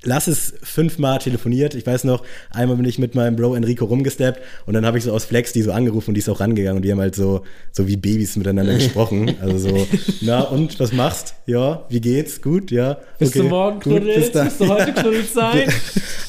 lass 0.06 0.26
es 0.26 0.54
fünfmal 0.62 1.18
telefoniert. 1.18 1.74
Ich 1.74 1.86
weiß 1.86 2.04
noch, 2.04 2.22
einmal 2.50 2.76
bin 2.76 2.86
ich 2.86 2.98
mit 2.98 3.14
meinem 3.14 3.36
Bro 3.36 3.54
Enrico 3.54 3.84
rumgesteppt 3.84 4.40
und 4.64 4.74
dann 4.74 4.86
habe 4.86 4.98
ich 4.98 5.04
so 5.04 5.12
aus 5.12 5.24
Flex 5.24 5.52
die 5.52 5.62
so 5.62 5.72
angerufen 5.72 6.10
und 6.10 6.14
die 6.14 6.20
ist 6.20 6.28
auch 6.28 6.40
rangegangen 6.40 6.76
und 6.76 6.82
die 6.82 6.92
haben 6.92 7.00
halt 7.00 7.14
so, 7.14 7.42
so 7.72 7.86
wie 7.86 7.96
Babys 7.96 8.36
miteinander 8.36 8.74
gesprochen. 8.78 9.34
Also 9.40 9.58
so, 9.58 9.86
na 10.22 10.40
und, 10.40 10.78
was 10.80 10.92
machst? 10.92 11.34
Ja, 11.46 11.84
wie 11.88 12.00
geht's? 12.00 12.40
Gut, 12.40 12.70
ja. 12.70 12.98
Bist 13.18 13.34
du 13.34 13.44
morgen 13.44 13.80
gut, 13.80 14.02
Knuddels? 14.02 14.32
bis. 14.32 14.42
Bist 14.44 14.60
du 14.60 14.68
heute 14.68 14.92
Knuddels 14.92 15.32
sein? 15.32 15.68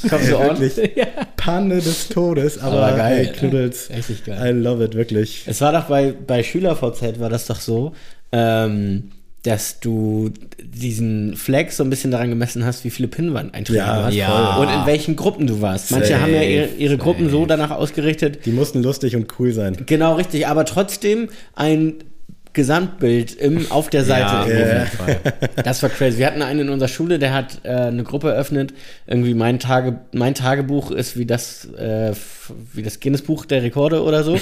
Kommst 0.09 0.31
du 0.31 0.39
wirklich 0.39 0.91
Panne 1.37 1.75
des 1.75 2.09
Todes, 2.09 2.57
aber, 2.57 2.87
Aber 2.87 2.97
geil, 2.97 3.25
hey, 3.25 3.33
Knuddels, 3.33 3.89
Richtig 3.89 4.25
geil. 4.25 4.55
I 4.55 4.59
love 4.59 4.83
it, 4.83 4.95
wirklich. 4.95 5.43
Es 5.45 5.61
war 5.61 5.71
doch 5.71 5.85
bei, 5.85 6.13
bei 6.25 6.43
SchülerVZ 6.43 7.19
war 7.19 7.29
das 7.29 7.47
doch 7.47 7.59
so, 7.59 7.93
ähm, 8.31 9.11
dass 9.47 9.79
du 9.79 10.29
diesen 10.61 11.37
Flag 11.37 11.71
so 11.71 11.81
ein 11.83 11.89
bisschen 11.89 12.11
daran 12.11 12.29
gemessen 12.29 12.65
hast, 12.65 12.83
wie 12.83 12.89
viele 12.89 13.07
Pinwand-Einträge 13.07 13.79
Ja, 13.79 13.95
du 13.99 14.05
hast. 14.05 14.13
ja. 14.13 14.57
Und 14.57 14.67
in 14.67 14.85
welchen 14.85 15.15
Gruppen 15.15 15.47
du 15.47 15.61
warst. 15.61 15.91
Manche 15.91 16.09
Safe, 16.09 16.21
haben 16.21 16.33
ja 16.33 16.41
ihre, 16.43 16.67
ihre 16.77 16.97
Gruppen 16.97 17.29
so 17.29 17.45
danach 17.45 17.71
ausgerichtet. 17.71 18.45
Die 18.45 18.51
mussten 18.51 18.83
lustig 18.83 19.15
und 19.15 19.39
cool 19.39 19.53
sein. 19.53 19.77
Genau 19.85 20.15
richtig, 20.15 20.47
aber 20.47 20.65
trotzdem 20.65 21.29
ein 21.55 21.93
Gesamtbild 22.51 23.35
im, 23.35 23.71
auf 23.71 23.89
der 23.89 24.03
Seite. 24.03 24.51
Ja, 24.51 24.85
Fall. 24.85 25.19
Das 25.63 25.81
war 25.81 25.89
crazy. 25.89 26.17
Wir 26.17 26.25
hatten 26.27 26.41
einen 26.41 26.61
in 26.61 26.69
unserer 26.69 26.89
Schule, 26.89 27.17
der 27.17 27.33
hat 27.33 27.61
äh, 27.63 27.69
eine 27.69 28.03
Gruppe 28.03 28.31
eröffnet. 28.31 28.73
Irgendwie 29.05 29.33
mein, 29.33 29.59
Tage, 29.59 29.99
mein 30.11 30.33
Tagebuch 30.35 30.91
ist 30.91 31.17
wie 31.17 31.25
das, 31.25 31.65
äh, 31.75 32.13
wie 32.73 32.81
das 32.81 32.99
Guinness-Buch 32.99 33.45
der 33.45 33.63
Rekorde 33.63 34.03
oder 34.03 34.23
so. 34.23 34.37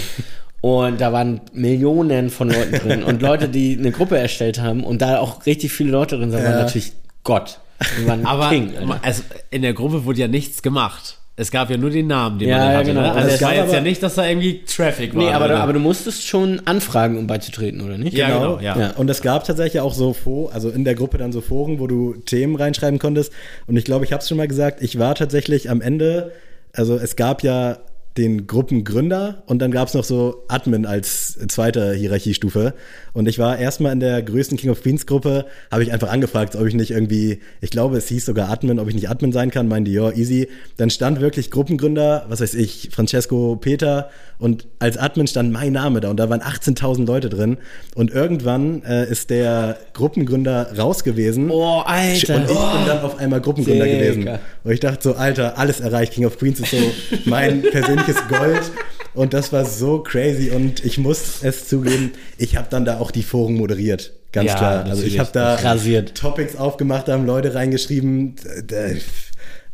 Und 0.65 0.99
da 0.99 1.13
waren 1.13 1.41
Millionen 1.53 2.31
von 2.31 2.49
Leuten 2.49 2.73
drin. 2.79 3.03
und 3.03 3.21
Leute, 3.21 3.49
die 3.49 3.77
eine 3.77 3.91
Gruppe 3.91 4.17
erstellt 4.17 4.59
haben 4.59 4.83
und 4.83 4.99
da 4.99 5.19
auch 5.19 5.45
richtig 5.45 5.71
viele 5.71 5.91
Leute 5.91 6.17
drin 6.17 6.31
sind, 6.31 6.43
waren 6.43 6.53
Ja. 6.53 6.63
natürlich 6.63 6.93
Gott. 7.23 7.59
Waren 8.07 8.25
Aber 8.25 8.49
King, 8.49 8.71
also, 9.03 9.21
in 9.51 9.61
der 9.61 9.73
Gruppe 9.73 10.05
wurde 10.05 10.21
ja 10.21 10.27
nichts 10.27 10.63
gemacht. 10.63 11.19
Es 11.35 11.51
gab 11.51 11.69
ja 11.69 11.77
nur 11.77 11.91
den 11.91 12.07
Namen, 12.07 12.39
den 12.39 12.49
Ja, 12.49 12.57
man 12.57 12.71
ja, 12.71 12.77
hatte. 12.79 12.85
genau. 12.87 13.01
Ne? 13.01 13.11
Also 13.11 13.27
Es 13.27 13.33
es 13.35 13.41
war 13.43 13.53
gab 13.53 13.63
jetzt 13.65 13.73
ja 13.73 13.81
nicht, 13.81 14.01
dass 14.01 14.15
da 14.15 14.25
irgendwie 14.27 14.63
Traffic 14.65 15.13
war. 15.13 15.21
Nee, 15.23 15.29
aber, 15.29 15.49
du, 15.49 15.57
aber 15.57 15.73
du 15.73 15.79
musstest 15.79 16.25
schon 16.25 16.61
anfragen, 16.65 17.17
um 17.19 17.27
beizutreten, 17.27 17.81
oder 17.81 17.99
nicht? 17.99 18.17
Ja, 18.17 18.29
genau, 18.29 18.59
ja. 18.59 18.75
Ja. 18.79 18.91
Und 18.97 19.07
es 19.09 19.21
gab 19.21 19.43
tatsächlich 19.43 19.81
auch 19.81 19.93
so, 19.93 20.15
also 20.51 20.69
in 20.71 20.83
der 20.83 20.95
Gruppe 20.95 21.19
dann 21.19 21.31
so 21.31 21.41
Foren, 21.41 21.77
wo 21.79 21.85
du 21.85 22.13
Themen 22.25 22.55
reinschreiben 22.55 22.97
konntest. 22.97 23.31
Und 23.67 23.75
ich 23.77 23.83
glaube, 23.85 24.03
ich 24.05 24.13
habe 24.13 24.21
es 24.23 24.29
schon 24.29 24.37
mal 24.37 24.47
gesagt, 24.47 24.81
ich 24.81 24.97
war 24.97 25.13
tatsächlich 25.13 25.69
am 25.69 25.81
Ende, 25.81 26.31
also 26.73 26.95
es 26.95 27.15
gab 27.15 27.43
ja 27.43 27.77
den 28.17 28.47
Gruppengründer 28.47 29.43
und 29.45 29.59
dann 29.61 29.71
gab 29.71 29.89
es 29.89 29.93
noch 29.93 30.05
so 30.05 30.45
Admin 30.47 30.85
als 30.85 31.37
zweite 31.49 31.93
Hierarchiestufe. 31.93 32.73
Und 33.11 33.27
ich 33.27 33.39
war 33.39 33.57
erstmal 33.57 33.91
in 33.91 33.99
der 33.99 34.21
größten 34.21 34.57
King 34.57 34.69
of 34.69 34.81
Queens 34.81 35.05
Gruppe, 35.05 35.45
habe 35.69 35.83
ich 35.83 35.91
einfach 35.91 36.09
angefragt, 36.09 36.55
ob 36.55 36.65
ich 36.65 36.73
nicht 36.75 36.91
irgendwie, 36.91 37.39
ich 37.59 37.71
glaube, 37.71 37.97
es 37.97 38.07
hieß 38.07 38.25
sogar 38.25 38.49
Admin, 38.49 38.79
ob 38.79 38.87
ich 38.87 38.95
nicht 38.95 39.09
Admin 39.09 39.31
sein 39.33 39.51
kann, 39.51 39.67
meinte, 39.67 39.91
ja, 39.91 40.11
easy. 40.11 40.47
Dann 40.77 40.89
stand 40.89 41.19
wirklich 41.19 41.51
Gruppengründer, 41.51 42.25
was 42.29 42.39
weiß 42.39 42.53
ich, 42.53 42.89
Francesco 42.93 43.57
Peter 43.57 44.09
und 44.39 44.67
als 44.79 44.97
Admin 44.97 45.27
stand 45.27 45.51
mein 45.51 45.73
Name 45.73 45.99
da 46.01 46.09
und 46.09 46.17
da 46.17 46.29
waren 46.29 46.41
18.000 46.41 47.05
Leute 47.05 47.29
drin. 47.29 47.57
Und 47.95 48.11
irgendwann 48.11 48.83
äh, 48.83 49.09
ist 49.09 49.29
der 49.29 49.77
Gruppengründer 49.93 50.77
raus 50.77 51.03
gewesen. 51.03 51.49
Oh, 51.51 51.81
Alter. 51.85 52.35
Und 52.35 52.43
ich 52.45 52.51
Oh. 52.57 52.77
bin 52.77 52.85
dann 52.85 52.99
auf 53.01 53.17
einmal 53.17 53.41
Gruppengründer 53.41 53.85
Digga. 53.85 53.97
gewesen. 53.97 54.29
Und 54.63 54.71
ich 54.71 54.79
dachte 54.79 54.99
so, 55.01 55.15
Alter, 55.15 55.57
alles 55.57 55.79
erreicht. 55.81 56.13
King 56.13 56.25
of 56.25 56.37
Queens 56.37 56.59
ist 56.59 56.71
so 56.71 56.77
mein 57.25 57.61
persönliches 57.71 58.04
Gold. 58.27 58.71
Und 59.13 59.33
das 59.33 59.53
war 59.53 59.65
so 59.65 59.99
crazy. 60.03 60.49
Und 60.49 60.83
ich 60.83 60.97
muss 60.97 61.41
es 61.41 61.67
zugeben, 61.67 62.11
ich 62.37 62.57
habe 62.57 62.67
dann 62.69 62.85
da 62.85 62.99
auch 62.99 63.11
die 63.11 63.23
Foren 63.23 63.55
moderiert. 63.55 64.11
Ganz 64.31 64.49
Ja, 64.51 64.57
klar. 64.57 64.85
Also 64.85 65.03
ich 65.03 65.19
habe 65.19 65.29
da 65.31 65.55
Rasiert. 65.55 66.15
Topics 66.15 66.55
aufgemacht, 66.57 67.07
da 67.07 67.13
haben 67.13 67.25
Leute 67.25 67.55
reingeschrieben. 67.55 68.35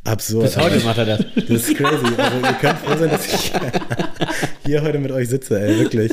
Absurd. 0.03 0.45
Bis 0.45 0.57
heute 0.57 0.79
macht 0.83 0.97
er 0.99 1.05
das. 1.05 1.25
Das 1.35 1.49
ist 1.49 1.75
crazy. 1.75 2.05
Also 2.17 2.37
ihr 2.37 2.53
könnt 2.59 2.79
froh 2.79 2.97
sein, 2.97 3.09
dass 3.09 3.25
ich 3.25 3.51
hier 4.65 4.81
heute 4.81 4.99
mit 4.99 5.11
euch 5.11 5.29
sitze, 5.29 5.59
ey. 5.59 5.79
Wirklich. 5.79 6.11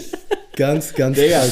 Ganz, 0.57 0.95
ganz 0.95 1.19
Digga. 1.19 1.43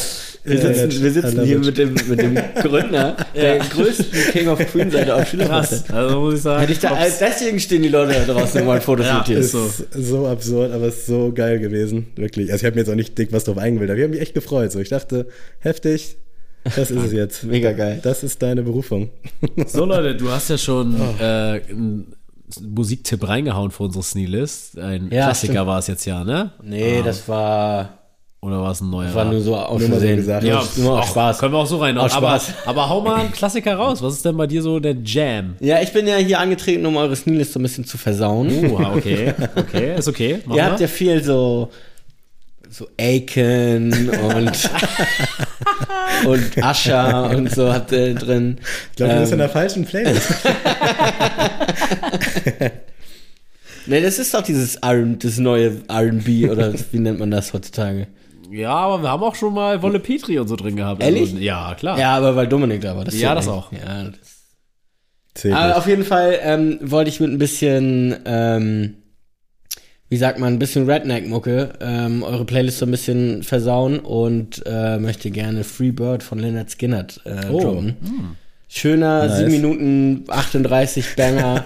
Wir 0.47 0.59
sitzen, 0.59 1.03
wir 1.03 1.11
sitzen 1.13 1.43
hier 1.45 1.57
it. 1.59 1.65
mit 1.65 1.79
dem, 1.79 1.95
mit 1.95 2.21
dem 2.23 2.35
Gründer 2.63 3.17
der 3.35 3.59
größten 3.59 4.07
King 4.33 4.49
of 4.49 4.59
Queen 4.59 4.91
Seite 4.91 5.15
auf 5.15 5.29
Schülerfest. 5.29 5.87
Krass. 5.89 5.97
Also 5.97 6.21
muss 6.21 6.35
ich 6.35 6.41
sagen. 6.43 6.61
Hätte 6.61 6.73
ich 6.73 6.79
da, 6.79 6.99
deswegen 7.21 7.61
stehen 7.61 7.83
die 7.83 7.89
Leute 7.89 8.15
da 8.27 8.33
draußen 8.33 8.61
und 8.61 8.67
wollen 8.67 8.81
Fotos 8.81 9.07
Ja, 9.07 9.19
mit 9.19 9.29
dir. 9.29 9.39
ist 9.39 9.53
so. 9.53 9.71
so 9.93 10.27
absurd, 10.27 10.73
aber 10.73 10.87
es 10.87 10.99
ist 10.99 11.07
so 11.07 11.33
geil 11.35 11.59
gewesen. 11.59 12.07
Wirklich. 12.17 12.51
Also 12.53 12.63
ich 12.63 12.67
habe 12.67 12.75
mir 12.77 12.83
jetzt 12.83 12.91
auch 12.91 12.95
nicht 12.97 13.17
dick 13.19 13.33
was 13.33 13.45
drauf 13.45 13.59
eingebildet, 13.59 13.93
aber 13.95 13.99
ich 13.99 14.05
habe 14.05 14.13
mich 14.15 14.23
echt 14.23 14.35
gefreut. 14.35 14.73
So, 14.73 14.79
ich 14.81 14.89
dachte, 14.89 15.27
heftig, 15.61 16.17
das 16.65 16.91
ist 16.91 17.03
es 17.05 17.13
jetzt. 17.13 17.45
Mega 17.45 17.73
geil. 17.73 18.01
Das 18.03 18.23
ist 18.23 18.43
deine 18.43 18.63
Berufung. 18.63 19.11
So 19.67 19.85
Leute, 19.85 20.17
du 20.17 20.31
hast 20.31 20.51
ja 20.51 20.59
schon 20.59 20.95
Oh. 21.01 21.23
äh, 21.23 21.61
einen 21.71 22.15
Musiktipp 22.61 23.27
reingehauen 23.29 23.71
für 23.73 23.85
unsere 23.85 24.05
Sneelist. 24.05 24.79
Ein 24.79 25.09
Ja, 25.11 25.25
Klassiker 25.27 25.67
war 25.67 25.79
es 25.81 25.89
jetzt 25.89 26.05
ja, 26.07 26.23
ne? 26.25 26.53
Nee, 26.63 27.03
das 27.05 27.29
war, 27.29 27.99
Oder 28.47 28.63
war 28.63 28.71
es 28.71 28.81
ein 28.81 28.91
neuer? 28.91 29.13
war 29.13 29.25
nur 29.25 29.41
so 29.41 29.57
aus 29.57 29.81
Nur 29.81 29.89
so 29.89 29.95
Versehen. 29.95 30.17
gesagt. 30.19 30.45
Ja, 30.45 30.63
nur 30.77 31.01
auch, 31.01 31.07
Spaß. 31.09 31.39
Können 31.39 31.53
wir 31.53 31.59
auch 31.59 31.67
so 31.67 31.79
rein. 31.79 31.99
Aus 31.99 32.13
aber, 32.13 32.39
Spaß. 32.39 32.55
aber 32.67 32.89
hau 32.89 33.01
mal 33.01 33.17
einen 33.17 33.33
Klassiker 33.33 33.75
raus. 33.75 34.01
Was 34.03 34.15
ist 34.15 34.25
denn 34.25 34.37
bei 34.37 34.47
dir 34.47 34.63
so 34.63 34.79
der 34.79 34.95
Jam? 35.05 35.57
Ja, 35.59 35.83
ich 35.83 35.93
bin 35.93 36.07
ja 36.07 36.15
hier 36.17 36.39
angetreten, 36.39 36.87
um 36.87 36.97
eure 36.97 37.17
Sneelist 37.17 37.55
so 37.55 37.59
ein 37.59 37.65
bisschen 37.65 37.85
zu 37.85 37.99
versauen. 37.99 38.71
Oha, 38.71 38.95
okay. 38.95 39.35
Okay, 39.57 39.97
ist 39.99 40.07
okay. 40.07 40.39
Mach 40.47 40.55
Ihr 40.55 40.63
mal. 40.63 40.71
habt 40.71 40.81
ja 40.81 40.87
viel 40.87 41.25
so 41.25 41.71
so 42.71 42.87
Aiken 43.01 44.11
und 44.11 44.71
und 46.27 46.63
Ascher 46.65 47.31
und 47.31 47.51
so 47.53 47.73
habt 47.73 47.91
ihr 47.93 48.15
drin. 48.15 48.59
Ich 48.91 48.97
glaube, 48.97 49.15
du 49.15 49.21
bist 49.21 49.33
in 49.33 49.39
Ähm, 49.39 49.41
der 49.41 49.49
falschen 49.49 49.85
Playlist. 49.85 50.31
nee, 53.87 54.01
das 54.01 54.19
ist 54.19 54.35
doch 54.35 54.43
dieses 54.43 54.77
R 54.77 55.05
das 55.19 55.39
neue 55.39 55.81
R&B 55.89 56.49
oder 56.51 56.73
wie 56.93 56.99
nennt 56.99 57.19
man 57.19 57.31
das 57.31 57.53
heutzutage? 57.53 58.07
Ja, 58.51 58.71
aber 58.75 59.03
wir 59.03 59.11
haben 59.11 59.23
auch 59.23 59.35
schon 59.35 59.55
mal 59.55 59.83
Wolle 59.83 60.01
Petri 60.01 60.39
und 60.39 60.49
so 60.49 60.57
drin 60.57 60.77
gehabt. 60.77 61.03
Ehrlich? 61.03 61.31
Also, 61.33 61.37
ja, 61.39 61.75
klar. 61.75 61.99
Ja, 61.99 62.17
aber 62.17 62.37
weil 62.37 62.47
Dominik 62.49 62.81
da 62.83 62.97
war. 62.97 63.05
Das 63.05 63.19
Ja, 63.19 63.35
das 63.35 63.47
nicht. 63.47 63.55
auch. 63.55 63.73
Ja, 63.73 64.05
das 65.35 65.53
Aber 65.53 65.77
auf 65.77 65.87
jeden 65.87 66.05
Fall 66.05 66.39
ähm, 66.43 66.79
wollte 66.83 67.11
ich 67.11 67.21
mit 67.21 67.31
ein 67.31 67.39
bisschen, 67.39 68.17
ähm, 68.25 68.95
wie 70.09 70.17
sagt 70.17 70.39
man, 70.39 70.55
ein 70.55 70.59
bisschen 70.59 70.89
Redneck-Mucke 70.89 71.75
ähm, 71.81 72.23
eure 72.23 72.45
Playlist 72.45 72.79
so 72.79 72.87
ein 72.87 72.91
bisschen 72.91 73.43
versauen 73.43 73.99
und 73.99 74.63
äh, 74.65 74.99
möchte 74.99 75.31
gerne 75.31 75.65
Free 75.65 75.91
Bird 75.91 76.23
von 76.23 76.39
Leonard 76.39 76.71
Skinner 76.71 77.07
äh, 77.25 77.47
Oh. 77.51 77.61
droppen. 77.61 77.97
Schöner 78.77 79.27
Nice. 79.27 79.39
7 79.39 79.51
Minuten 79.53 80.25
38 80.29 81.17
Banger, 81.17 81.65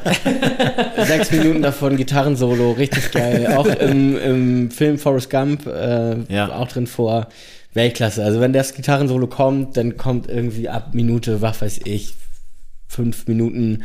6 1.07 1.33
Minuten 1.33 1.61
davon 1.63 1.97
Gitarrensolo, 1.97 2.71
richtig 2.73 3.11
geil. 3.11 3.49
Auch 3.57 3.67
im, 3.67 4.17
im 4.17 4.71
Film 4.71 4.97
Forrest 4.97 5.29
Gump 5.29 5.67
äh, 5.67 6.17
Ja. 6.33 6.53
auch 6.55 6.69
drin 6.69 6.87
vor. 6.87 7.29
Weltklasse. 7.75 8.23
Also 8.25 8.41
wenn 8.41 8.53
das 8.53 8.75
Gitarrensolo 8.75 9.27
kommt, 9.27 9.77
dann 9.77 9.97
kommt 9.97 10.29
irgendwie 10.29 10.69
ab 10.69 10.95
Minute, 10.95 11.41
was 11.43 11.61
weiß 11.63 11.81
ich, 11.85 12.15
fünf 12.87 13.27
Minuten. 13.27 13.83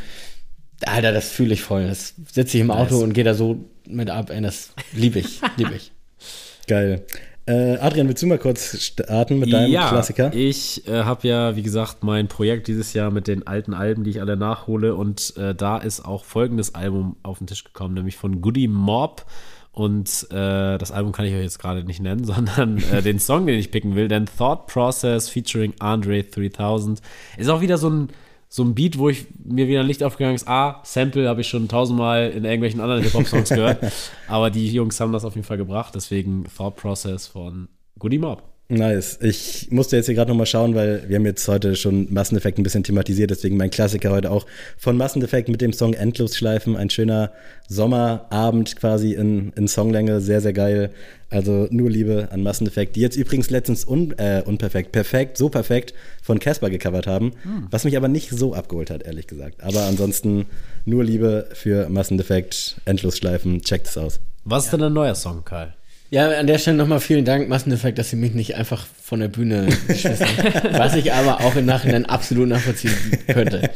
Alter, 0.85 1.11
das 1.11 1.30
fühle 1.30 1.53
ich 1.53 1.61
voll. 1.64 1.88
Das 1.88 2.14
sitze 2.31 2.57
ich 2.57 2.61
im 2.61 2.69
Auto 2.72 2.95
Nice. 2.95 3.03
und 3.03 3.14
gehe 3.14 3.23
da 3.23 3.34
so 3.34 3.65
mit 3.88 4.10
ab. 4.11 4.30
Ey, 4.30 4.41
das 4.41 4.69
liebe 4.93 5.18
ich, 5.19 5.39
liebe 5.57 5.73
ich. 5.76 5.91
Geil. 6.68 7.06
Äh, 7.47 7.77
Adrian, 7.77 8.07
willst 8.07 8.23
du 8.23 8.27
mal 8.27 8.39
kurz 8.39 8.81
starten 8.81 9.38
mit 9.38 9.53
deinem 9.53 9.72
ja, 9.72 9.89
Klassiker? 9.89 10.34
Ich 10.34 10.88
äh, 10.88 11.03
habe 11.03 11.27
ja, 11.27 11.55
wie 11.55 11.61
gesagt, 11.61 12.03
mein 12.03 12.27
Projekt 12.27 12.67
dieses 12.67 12.93
Jahr 12.93 13.11
mit 13.11 13.27
den 13.27 13.45
alten 13.45 13.76
Alben, 13.76 14.03
die 14.03 14.09
ich 14.09 14.22
alle 14.22 14.35
nachhole. 14.35 14.95
Und 14.95 15.38
äh, 15.38 15.53
da 15.53 15.77
ist 15.77 16.03
auch 16.03 16.26
folgendes 16.26 16.73
Album 16.73 17.17
auf 17.22 17.38
den 17.38 17.45
Tisch 17.45 17.63
gekommen, 17.63 17.93
nämlich 17.93 18.17
von 18.17 18.41
Goody 18.41 18.67
Mob. 18.67 19.26
Und 19.72 20.27
äh, 20.31 20.77
das 20.77 20.91
Album 20.91 21.11
kann 21.11 21.26
ich 21.26 21.34
euch 21.34 21.43
jetzt 21.43 21.59
gerade 21.59 21.84
nicht 21.84 21.99
nennen, 21.99 22.23
sondern 22.26 22.77
äh, 22.91 23.03
den 23.03 23.19
Song, 23.19 23.45
den 23.45 23.59
ich 23.59 23.69
picken 23.69 23.95
will. 23.95 24.07
Denn 24.07 24.26
Thought 24.26 24.65
Process 24.65 25.30
featuring 25.30 25.73
Andre 25.80 26.23
3000 26.23 26.99
ist 27.38 27.49
auch 27.49 27.61
wieder 27.61 27.77
so 27.77 27.89
ein, 27.91 28.09
so 28.56 28.64
ein 28.64 28.73
Beat, 28.73 28.98
wo 28.98 29.10
ich 29.10 29.27
mir 29.44 29.68
wieder 29.68 29.82
ein 29.82 29.86
Licht 29.86 30.02
aufgegangen 30.02 30.36
ist. 30.36 30.48
Ah, 30.48 30.80
Sample 30.86 31.27
habe 31.27 31.41
ich 31.41 31.48
schon 31.49 31.68
tausendmal 31.68 32.30
in 32.30 32.45
irgendwelchen 32.45 32.80
anderen 32.80 33.03
Hip-Hop-Songs 33.03 33.49
gehört. 33.49 33.84
Aber 34.30 34.49
die 34.49 34.72
Jungs 34.72 34.98
haben 35.02 35.11
das 35.11 35.26
auf 35.26 35.36
jeden 35.36 35.45
Fall 35.45 35.57
gebracht. 35.57 35.94
Deswegen 35.94 36.45
Thought 36.56 36.77
Process 36.77 37.27
von 37.27 37.68
Goody 37.99 38.18
Mob. 38.18 38.55
Nice. 38.67 39.19
Ich 39.21 39.67
musste 39.69 39.95
jetzt 39.95 40.07
hier 40.07 40.15
gerade 40.15 40.31
nochmal 40.31 40.47
schauen, 40.47 40.73
weil 40.73 41.07
wir 41.07 41.17
haben 41.17 41.25
jetzt 41.25 41.47
heute 41.47 41.75
schon 41.75 42.11
Masseneffekt 42.11 42.57
ein 42.57 42.63
bisschen 42.63 42.83
thematisiert, 42.83 43.29
deswegen 43.29 43.57
mein 43.57 43.69
Klassiker 43.69 44.09
heute 44.09 44.31
auch 44.31 44.47
von 44.75 44.97
Masseneffekt 44.97 45.49
mit 45.49 45.61
dem 45.61 45.71
Song 45.71 45.93
Endlosschleifen. 45.93 46.75
Ein 46.75 46.89
schöner 46.89 47.31
Sommerabend 47.67 48.75
quasi 48.75 49.13
in, 49.13 49.53
in 49.55 49.67
Songlänge, 49.67 50.19
sehr, 50.19 50.41
sehr 50.41 50.53
geil. 50.53 50.89
Also 51.29 51.67
nur 51.69 51.91
Liebe 51.91 52.29
an 52.31 52.41
Masseneffekt, 52.41 52.95
die 52.95 53.01
jetzt 53.01 53.17
übrigens 53.17 53.51
letztens 53.51 53.87
un, 53.87 54.13
äh, 54.17 54.41
unperfekt, 54.43 54.91
perfekt, 54.91 55.37
so 55.37 55.49
perfekt 55.49 55.93
von 56.23 56.39
Casper 56.39 56.71
gecovert 56.71 57.05
haben, 57.05 57.33
was 57.69 57.83
mich 57.83 57.95
aber 57.95 58.07
nicht 58.07 58.31
so 58.31 58.55
abgeholt 58.55 58.89
hat, 58.89 59.03
ehrlich 59.03 59.27
gesagt. 59.27 59.61
Aber 59.63 59.83
ansonsten 59.83 60.47
nur 60.85 61.03
Liebe 61.03 61.49
für 61.53 61.87
Masseneffekt, 61.89 62.81
Endlosschleifen, 62.85 63.61
checkt 63.61 63.87
es 63.87 63.97
aus. 63.97 64.19
Was 64.43 64.65
ist 64.65 64.73
denn 64.73 64.83
ein 64.83 64.93
neuer 64.93 65.15
Song, 65.15 65.43
Karl? 65.43 65.75
Ja, 66.11 66.30
an 66.30 66.48
der 66.48 66.60
Stelle 66.60 66.77
nochmal 66.77 66.99
vielen 66.99 67.26
Dank, 67.26 67.49
Masseneffekt, 67.49 67.98
dass 67.98 68.14
ihr 68.14 68.19
mich 68.19 68.34
nicht 68.34 68.56
einfach 68.56 68.86
von 69.03 69.19
der 69.19 69.27
Bühne 69.27 69.68
geschmissen. 69.88 70.27
Was 70.72 70.95
ich 70.95 71.11
aber 71.11 71.41
auch 71.41 71.56
im 71.56 71.65
Nachhinein 71.65 72.06
absolut 72.06 72.48
nachvollziehen 72.48 72.94
könnte. 73.27 73.69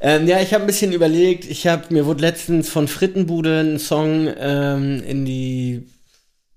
Ähm, 0.00 0.26
ja, 0.26 0.40
ich 0.40 0.52
habe 0.54 0.64
ein 0.64 0.66
bisschen 0.66 0.92
überlegt. 0.92 1.44
Ich 1.44 1.66
habe 1.66 1.84
mir 1.90 2.06
wurde 2.06 2.22
letztens 2.22 2.68
von 2.68 2.88
Frittenbude 2.88 3.60
ein 3.60 3.78
Song 3.78 4.28
ähm, 4.38 5.02
in 5.06 5.24
die, 5.24 5.86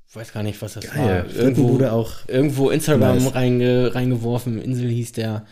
ich 0.10 0.16
weiß 0.16 0.34
gar 0.34 0.44
nicht, 0.44 0.62
was 0.62 0.74
das 0.74 0.88
war. 0.96 1.26
Irgendwo, 1.26 1.34
Frittenbude 1.42 1.92
auch. 1.92 2.14
irgendwo 2.28 2.70
Instagram 2.70 3.18
Nice. 3.18 3.36
reinge, 3.36 3.94
reingeworfen. 3.94 4.62
Insel 4.62 4.90
hieß 4.90 5.12
der. 5.14 5.46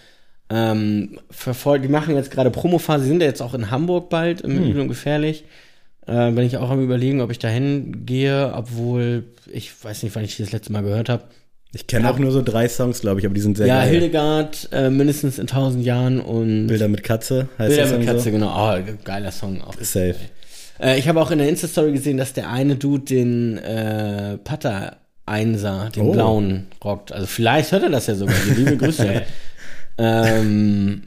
Ähm, 0.49 1.19
verfolgt, 1.31 1.85
die 1.85 1.89
machen 1.89 2.15
jetzt 2.15 2.29
gerade 2.29 2.51
Promophase, 2.51 3.05
sind 3.05 3.21
ja 3.21 3.27
jetzt 3.27 3.41
auch 3.41 3.53
in 3.53 3.71
Hamburg 3.71 4.09
bald 4.09 4.41
im 4.41 4.57
Hm. 4.57 4.79
Und 4.81 4.87
Gefährlich. 4.87 5.45
Äh, 6.05 6.31
bin 6.31 6.45
ich 6.45 6.57
auch 6.57 6.69
am 6.69 6.81
überlegen, 6.83 7.21
ob 7.21 7.31
ich 7.31 7.39
da 7.39 7.47
hingehe, 7.47 8.51
obwohl 8.55 9.23
ich 9.51 9.71
weiß 9.83 10.03
nicht, 10.03 10.15
wann 10.15 10.23
ich 10.25 10.37
das 10.37 10.51
letzte 10.51 10.71
Mal 10.73 10.83
gehört 10.83 11.09
habe. 11.09 11.23
Ich 11.75 11.87
kenne 11.87 12.09
auch 12.11 12.19
nur 12.19 12.31
so 12.31 12.41
drei 12.43 12.67
Songs, 12.69 13.01
glaube 13.01 13.19
ich, 13.19 13.25
aber 13.25 13.33
die 13.33 13.41
sind 13.41 13.57
sehr 13.57 13.65
Ja, 13.67 13.79
geil. 13.81 13.89
Hildegard, 13.91 14.69
äh, 14.71 14.89
mindestens 14.91 15.39
in 15.39 15.47
tausend 15.47 15.83
Jahren 15.85 16.19
und 16.19 16.67
Bilder 16.67 16.87
mit 16.87 17.03
Katze 17.03 17.47
heißt 17.57 17.69
Bilder 17.75 17.89
der 17.89 17.97
mit 17.97 18.07
Katze, 18.07 18.23
so? 18.25 18.31
genau. 18.31 18.49
Ah, 18.49 18.79
geiler 19.03 19.31
Song 19.31 19.61
auch. 19.61 19.73
Safe. 19.81 20.15
Äh, 20.79 20.99
ich 20.99 21.07
habe 21.07 21.19
auch 21.21 21.31
in 21.31 21.39
der 21.39 21.49
Insta-Story 21.49 21.93
gesehen, 21.93 22.17
dass 22.17 22.33
der 22.33 22.49
eine 22.49 22.75
Dude 22.75 23.05
den 23.05 23.57
äh, 23.57 24.37
Patter 24.37 24.97
Einser, 25.25 25.89
den 25.95 26.03
Oh. 26.03 26.11
blauen, 26.11 26.67
rockt. 26.83 27.11
Also 27.13 27.25
vielleicht 27.27 27.71
hört 27.71 27.83
er 27.83 27.89
das 27.89 28.07
ja 28.07 28.15
sogar. 28.15 28.35
Liebe 28.57 28.75
Grüße. 28.77 29.21
ähm, 29.97 31.03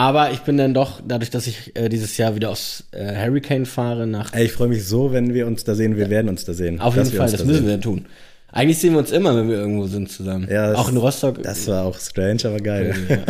aber 0.00 0.30
ich 0.30 0.40
bin 0.40 0.56
dann 0.56 0.72
doch, 0.72 1.02
dadurch, 1.06 1.28
dass 1.28 1.46
ich 1.46 1.76
äh, 1.76 1.90
dieses 1.90 2.16
Jahr 2.16 2.34
wieder 2.34 2.48
aus 2.48 2.84
äh, 2.92 3.14
Hurricane 3.14 3.66
fahre, 3.66 4.06
nach 4.06 4.32
Ey, 4.32 4.46
ich 4.46 4.52
freue 4.52 4.68
mich 4.68 4.86
so, 4.86 5.12
wenn 5.12 5.34
wir 5.34 5.46
uns 5.46 5.64
da 5.64 5.74
sehen. 5.74 5.98
Wir 5.98 6.08
werden 6.08 6.30
uns 6.30 6.46
da 6.46 6.54
sehen. 6.54 6.80
Auf 6.80 6.96
jeden 6.96 7.10
Fall, 7.10 7.30
das 7.30 7.40
da 7.40 7.44
müssen 7.44 7.66
sehen. 7.66 7.68
wir 7.68 7.80
tun. 7.82 8.06
Eigentlich 8.50 8.78
sehen 8.78 8.92
wir 8.92 9.00
uns 9.00 9.10
immer, 9.10 9.36
wenn 9.36 9.50
wir 9.50 9.58
irgendwo 9.58 9.86
sind 9.88 10.10
zusammen. 10.10 10.48
Ja, 10.50 10.74
auch 10.74 10.88
in 10.88 10.96
Rostock. 10.96 11.42
Das 11.42 11.68
war 11.68 11.84
auch 11.84 11.98
strange, 11.98 12.40
aber 12.46 12.60
geil. 12.60 12.94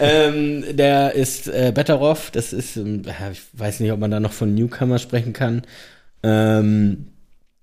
ähm, 0.00 0.64
der 0.70 1.14
ist 1.14 1.48
äh, 1.48 1.72
Betteroff. 1.74 2.30
Das 2.30 2.52
ist, 2.52 2.76
ähm, 2.76 3.02
ich 3.32 3.42
weiß 3.54 3.80
nicht, 3.80 3.90
ob 3.90 3.98
man 3.98 4.12
da 4.12 4.20
noch 4.20 4.32
von 4.32 4.54
Newcomer 4.54 5.00
sprechen 5.00 5.32
kann. 5.32 5.62
Ähm, 6.22 7.08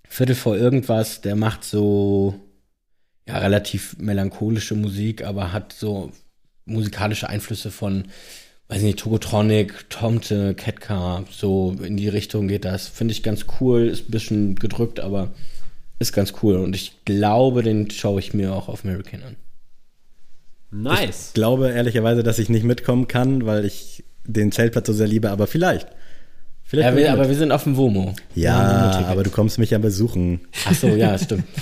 Viertel 0.09 0.35
vor 0.35 0.57
irgendwas. 0.57 1.21
Der 1.21 1.37
macht 1.37 1.63
so 1.63 2.35
ja 3.25 3.37
relativ 3.37 3.95
melancholische 3.97 4.75
Musik, 4.75 5.23
aber 5.23 5.53
hat 5.53 5.71
so 5.71 6.11
musikalische 6.69 7.29
Einflüsse 7.29 7.71
von, 7.71 8.05
weiß 8.69 8.81
nicht, 8.81 8.99
Togotronic, 8.99 9.89
Tomte, 9.89 10.53
Ketka. 10.53 11.25
So 11.31 11.75
in 11.83 11.97
die 11.97 12.09
Richtung 12.09 12.47
geht 12.47 12.65
das. 12.65 12.87
Finde 12.87 13.11
ich 13.13 13.23
ganz 13.23 13.45
cool. 13.59 13.87
Ist 13.87 14.07
ein 14.07 14.11
bisschen 14.11 14.55
gedrückt, 14.55 14.99
aber 14.99 15.31
ist 15.99 16.13
ganz 16.13 16.33
cool. 16.41 16.55
Und 16.55 16.75
ich 16.75 16.93
glaube, 17.05 17.63
den 17.63 17.89
schaue 17.91 18.19
ich 18.19 18.33
mir 18.33 18.53
auch 18.53 18.69
auf 18.69 18.85
American 18.85 19.23
an. 19.23 19.35
Nice. 20.71 21.27
Ich 21.29 21.33
glaube 21.33 21.69
ehrlicherweise, 21.69 22.23
dass 22.23 22.39
ich 22.39 22.49
nicht 22.49 22.63
mitkommen 22.63 23.07
kann, 23.07 23.45
weil 23.45 23.65
ich 23.65 24.03
den 24.23 24.51
Zeltplatz 24.51 24.87
so 24.87 24.93
sehr 24.93 25.07
liebe, 25.07 25.31
aber 25.31 25.47
vielleicht. 25.47 25.87
Vielleicht 26.69 26.93
mit. 26.95 27.07
aber 27.09 27.27
wir 27.27 27.35
sind 27.35 27.51
auf 27.51 27.63
dem 27.63 27.75
WOMO. 27.77 28.13
Ja, 28.35 29.03
aber 29.09 29.23
du 29.23 29.31
kommst 29.31 29.57
mich 29.57 29.71
ja 29.71 29.79
besuchen. 29.79 30.41
Ach 30.67 30.73
so, 30.75 30.87
ja, 30.87 31.17
stimmt. 31.17 31.43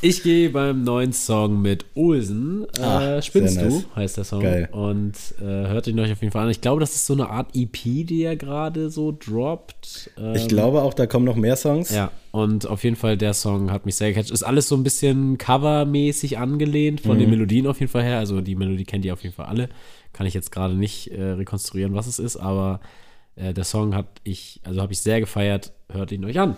Ich 0.00 0.22
gehe 0.22 0.50
beim 0.50 0.82
neuen 0.84 1.14
Song 1.14 1.62
mit 1.62 1.86
Olsen. 1.94 2.66
Ah, 2.78 3.16
äh, 3.16 3.22
Spinnst 3.22 3.54
sehr 3.54 3.68
du, 3.68 3.74
nice. 3.76 3.86
heißt 3.96 4.16
der 4.18 4.24
Song. 4.24 4.42
Geil. 4.42 4.68
Und 4.70 5.14
äh, 5.40 5.44
hört 5.44 5.86
ihn 5.86 5.98
euch 5.98 6.12
auf 6.12 6.20
jeden 6.20 6.30
Fall 6.30 6.44
an. 6.44 6.50
Ich 6.50 6.60
glaube, 6.60 6.80
das 6.80 6.94
ist 6.94 7.06
so 7.06 7.14
eine 7.14 7.30
Art 7.30 7.56
EP, 7.56 7.72
die 8.06 8.22
er 8.22 8.36
gerade 8.36 8.90
so 8.90 9.16
droppt. 9.18 10.10
Ähm, 10.18 10.34
Ich 10.34 10.46
glaube 10.46 10.82
auch, 10.82 10.92
da 10.92 11.06
kommen 11.06 11.24
noch 11.24 11.36
mehr 11.36 11.56
Songs. 11.56 11.90
Ja, 11.90 12.10
und 12.32 12.66
auf 12.66 12.84
jeden 12.84 12.96
Fall, 12.96 13.16
der 13.16 13.32
Song 13.32 13.70
hat 13.72 13.86
mich 13.86 13.96
sehr 13.96 14.10
gecatcht. 14.12 14.30
Ist 14.30 14.42
alles 14.42 14.68
so 14.68 14.76
ein 14.76 14.82
bisschen 14.82 15.38
covermäßig 15.38 16.36
angelehnt 16.36 17.00
von 17.00 17.16
Mhm. 17.16 17.20
den 17.20 17.30
Melodien 17.30 17.66
auf 17.66 17.80
jeden 17.80 17.90
Fall 17.90 18.02
her. 18.02 18.18
Also 18.18 18.42
die 18.42 18.56
Melodie 18.56 18.84
kennt 18.84 19.06
ihr 19.06 19.14
auf 19.14 19.22
jeden 19.22 19.34
Fall 19.34 19.46
alle. 19.46 19.70
Kann 20.12 20.26
ich 20.26 20.34
jetzt 20.34 20.52
gerade 20.52 20.74
nicht 20.74 21.12
äh, 21.12 21.22
rekonstruieren, 21.22 21.94
was 21.94 22.06
es 22.08 22.18
ist, 22.18 22.36
aber 22.36 22.80
äh, 23.36 23.52
der 23.52 23.64
Song 23.64 23.94
hat 23.94 24.06
ich, 24.22 24.60
also 24.64 24.80
habe 24.80 24.92
ich 24.92 25.00
sehr 25.00 25.20
gefeiert. 25.20 25.72
Hört 25.90 26.12
ihn 26.12 26.24
euch 26.24 26.38
an. 26.38 26.56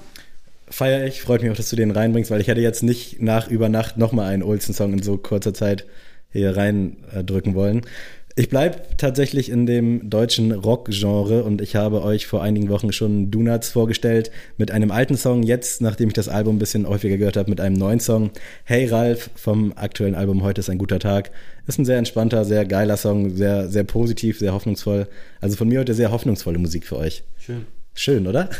Feier 0.68 1.06
ich, 1.06 1.22
freut 1.22 1.42
mich 1.42 1.50
auch, 1.50 1.56
dass 1.56 1.70
du 1.70 1.76
den 1.76 1.92
reinbringst, 1.92 2.30
weil 2.30 2.40
ich 2.40 2.48
hätte 2.48 2.60
jetzt 2.60 2.82
nicht 2.82 3.22
nach 3.22 3.48
über 3.48 3.68
Nacht 3.68 3.98
nochmal 3.98 4.32
einen 4.32 4.42
Olsen-Song 4.42 4.92
in 4.92 5.02
so 5.02 5.16
kurzer 5.16 5.54
Zeit 5.54 5.86
hier 6.32 6.56
reindrücken 6.56 7.54
wollen. 7.54 7.82
Ich 8.38 8.50
bleib 8.50 8.98
tatsächlich 8.98 9.48
in 9.48 9.64
dem 9.64 10.10
deutschen 10.10 10.52
Rock-Genre 10.52 11.42
und 11.42 11.62
ich 11.62 11.74
habe 11.74 12.02
euch 12.02 12.26
vor 12.26 12.42
einigen 12.42 12.68
Wochen 12.68 12.92
schon 12.92 13.30
Donuts 13.30 13.70
vorgestellt 13.70 14.30
mit 14.58 14.70
einem 14.70 14.90
alten 14.90 15.16
Song. 15.16 15.42
Jetzt, 15.42 15.80
nachdem 15.80 16.08
ich 16.08 16.12
das 16.12 16.28
Album 16.28 16.56
ein 16.56 16.58
bisschen 16.58 16.86
häufiger 16.86 17.16
gehört 17.16 17.38
habe, 17.38 17.48
mit 17.48 17.62
einem 17.62 17.76
neuen 17.76 17.98
Song. 17.98 18.30
Hey 18.64 18.84
Ralf 18.88 19.30
vom 19.36 19.72
aktuellen 19.74 20.14
Album 20.14 20.42
Heute 20.42 20.60
ist 20.60 20.68
ein 20.68 20.76
guter 20.76 20.98
Tag. 20.98 21.30
Ist 21.66 21.78
ein 21.78 21.86
sehr 21.86 21.96
entspannter, 21.96 22.44
sehr 22.44 22.66
geiler 22.66 22.98
Song, 22.98 23.34
sehr, 23.34 23.70
sehr 23.70 23.84
positiv, 23.84 24.38
sehr 24.38 24.52
hoffnungsvoll. 24.52 25.08
Also 25.40 25.56
von 25.56 25.68
mir 25.68 25.80
heute 25.80 25.94
sehr 25.94 26.12
hoffnungsvolle 26.12 26.58
Musik 26.58 26.84
für 26.84 26.98
euch. 26.98 27.22
Schön. 27.38 27.64
Schön, 27.94 28.26
oder? 28.26 28.50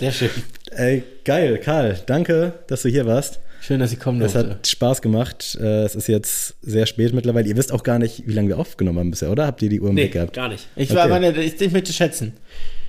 Sehr 0.00 0.10
schön. 0.10 0.30
Ey, 0.72 1.04
geil, 1.24 1.60
Karl, 1.62 1.96
danke, 2.06 2.54
dass 2.66 2.82
du 2.82 2.88
hier 2.88 3.06
warst. 3.06 3.38
Schön, 3.66 3.80
dass 3.80 3.92
ich 3.92 3.98
kommen 3.98 4.20
Es 4.22 4.36
hat 4.36 4.64
Spaß 4.66 5.02
gemacht. 5.02 5.58
Äh, 5.60 5.82
Es 5.84 5.96
ist 5.96 6.06
jetzt 6.06 6.54
sehr 6.62 6.86
spät 6.86 7.12
mittlerweile. 7.12 7.48
Ihr 7.48 7.56
wisst 7.56 7.72
auch 7.72 7.82
gar 7.82 7.98
nicht, 7.98 8.22
wie 8.24 8.32
lange 8.32 8.46
wir 8.48 8.58
aufgenommen 8.58 9.00
haben 9.00 9.10
bisher, 9.10 9.28
oder? 9.30 9.44
Habt 9.46 9.60
ihr 9.60 9.68
die 9.68 9.80
Uhr 9.80 9.88
im 9.88 9.96
Blick 9.96 10.12
gehabt? 10.12 10.34
gar 10.36 10.48
nicht. 10.48 10.68
Ich, 10.76 10.90
Okay. 10.90 10.98
war, 11.00 11.08
meine, 11.08 11.32
ich, 11.42 11.60
ich 11.60 11.72
möchte 11.72 11.92
schätzen. 11.92 12.34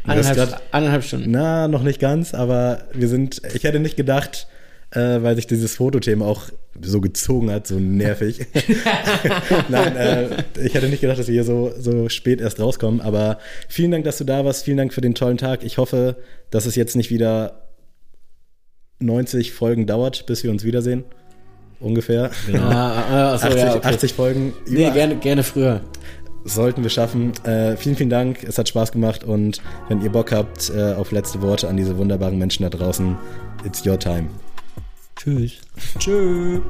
Eineinhalb, 0.05 0.37
grad- 0.37 0.61
eineinhalb 0.71 1.03
Stunden. 1.03 1.31
Na, 1.31 1.67
noch 1.67 1.81
nicht 1.81 1.99
ganz, 1.99 2.35
aber 2.35 2.83
wir 2.93 3.07
sind, 3.07 3.41
ich 3.55 3.63
hätte 3.63 3.79
nicht 3.79 3.97
gedacht, 3.97 4.47
äh, 4.91 4.99
weil 4.99 5.35
sich 5.35 5.47
dieses 5.47 5.75
Fotothema 5.77 6.25
auch 6.25 6.43
so 6.79 7.01
gezogen 7.01 7.49
hat, 7.49 7.65
so 7.65 7.79
nervig. 7.79 8.45
Nein, 9.69 9.95
äh, 9.95 10.27
ich 10.63 10.75
hätte 10.75 10.89
nicht 10.89 11.01
gedacht, 11.01 11.17
dass 11.17 11.25
wir 11.27 11.33
hier 11.33 11.43
so, 11.43 11.73
so 11.79 12.07
spät 12.07 12.39
erst 12.39 12.59
rauskommen, 12.59 13.01
aber 13.01 13.39
vielen 13.67 13.89
Dank, 13.89 14.03
dass 14.05 14.19
du 14.19 14.25
da 14.25 14.45
warst, 14.45 14.63
vielen 14.63 14.77
Dank 14.77 14.93
für 14.93 15.01
den 15.01 15.15
tollen 15.15 15.37
Tag. 15.37 15.63
Ich 15.63 15.79
hoffe, 15.79 16.17
dass 16.51 16.67
es 16.67 16.75
jetzt 16.75 16.95
nicht 16.95 17.09
wieder 17.09 17.63
90 18.99 19.51
Folgen 19.51 19.85
dauert, 19.85 20.25
bis 20.25 20.43
wir 20.43 20.51
uns 20.51 20.63
wiedersehen. 20.63 21.03
Ungefähr. 21.79 22.31
Ah, 22.55 23.03
ah, 23.09 23.33
achso, 23.33 23.47
80, 23.47 23.59
ja, 23.61 23.75
okay. 23.75 23.87
80 23.87 24.13
Folgen. 24.13 24.53
Nee, 24.67 24.89
gerne, 24.91 25.15
gerne 25.17 25.43
früher. 25.43 25.81
sollten 26.43 26.81
wir 26.83 26.89
schaffen. 26.89 27.33
Äh, 27.43 27.75
vielen, 27.77 27.95
vielen 27.95 28.09
Dank. 28.09 28.43
Es 28.43 28.57
hat 28.57 28.67
Spaß 28.69 28.91
gemacht 28.91 29.23
und 29.23 29.61
wenn 29.89 30.01
ihr 30.01 30.11
Bock 30.11 30.31
habt 30.31 30.71
äh, 30.75 30.93
auf 30.93 31.11
letzte 31.11 31.41
Worte 31.41 31.67
an 31.67 31.77
diese 31.77 31.97
wunderbaren 31.97 32.37
Menschen 32.37 32.63
da 32.63 32.69
draußen, 32.69 33.15
it's 33.65 33.85
your 33.85 33.99
time. 33.99 34.27
Tschüss. 35.15 35.53
Tschüss. 35.99 36.61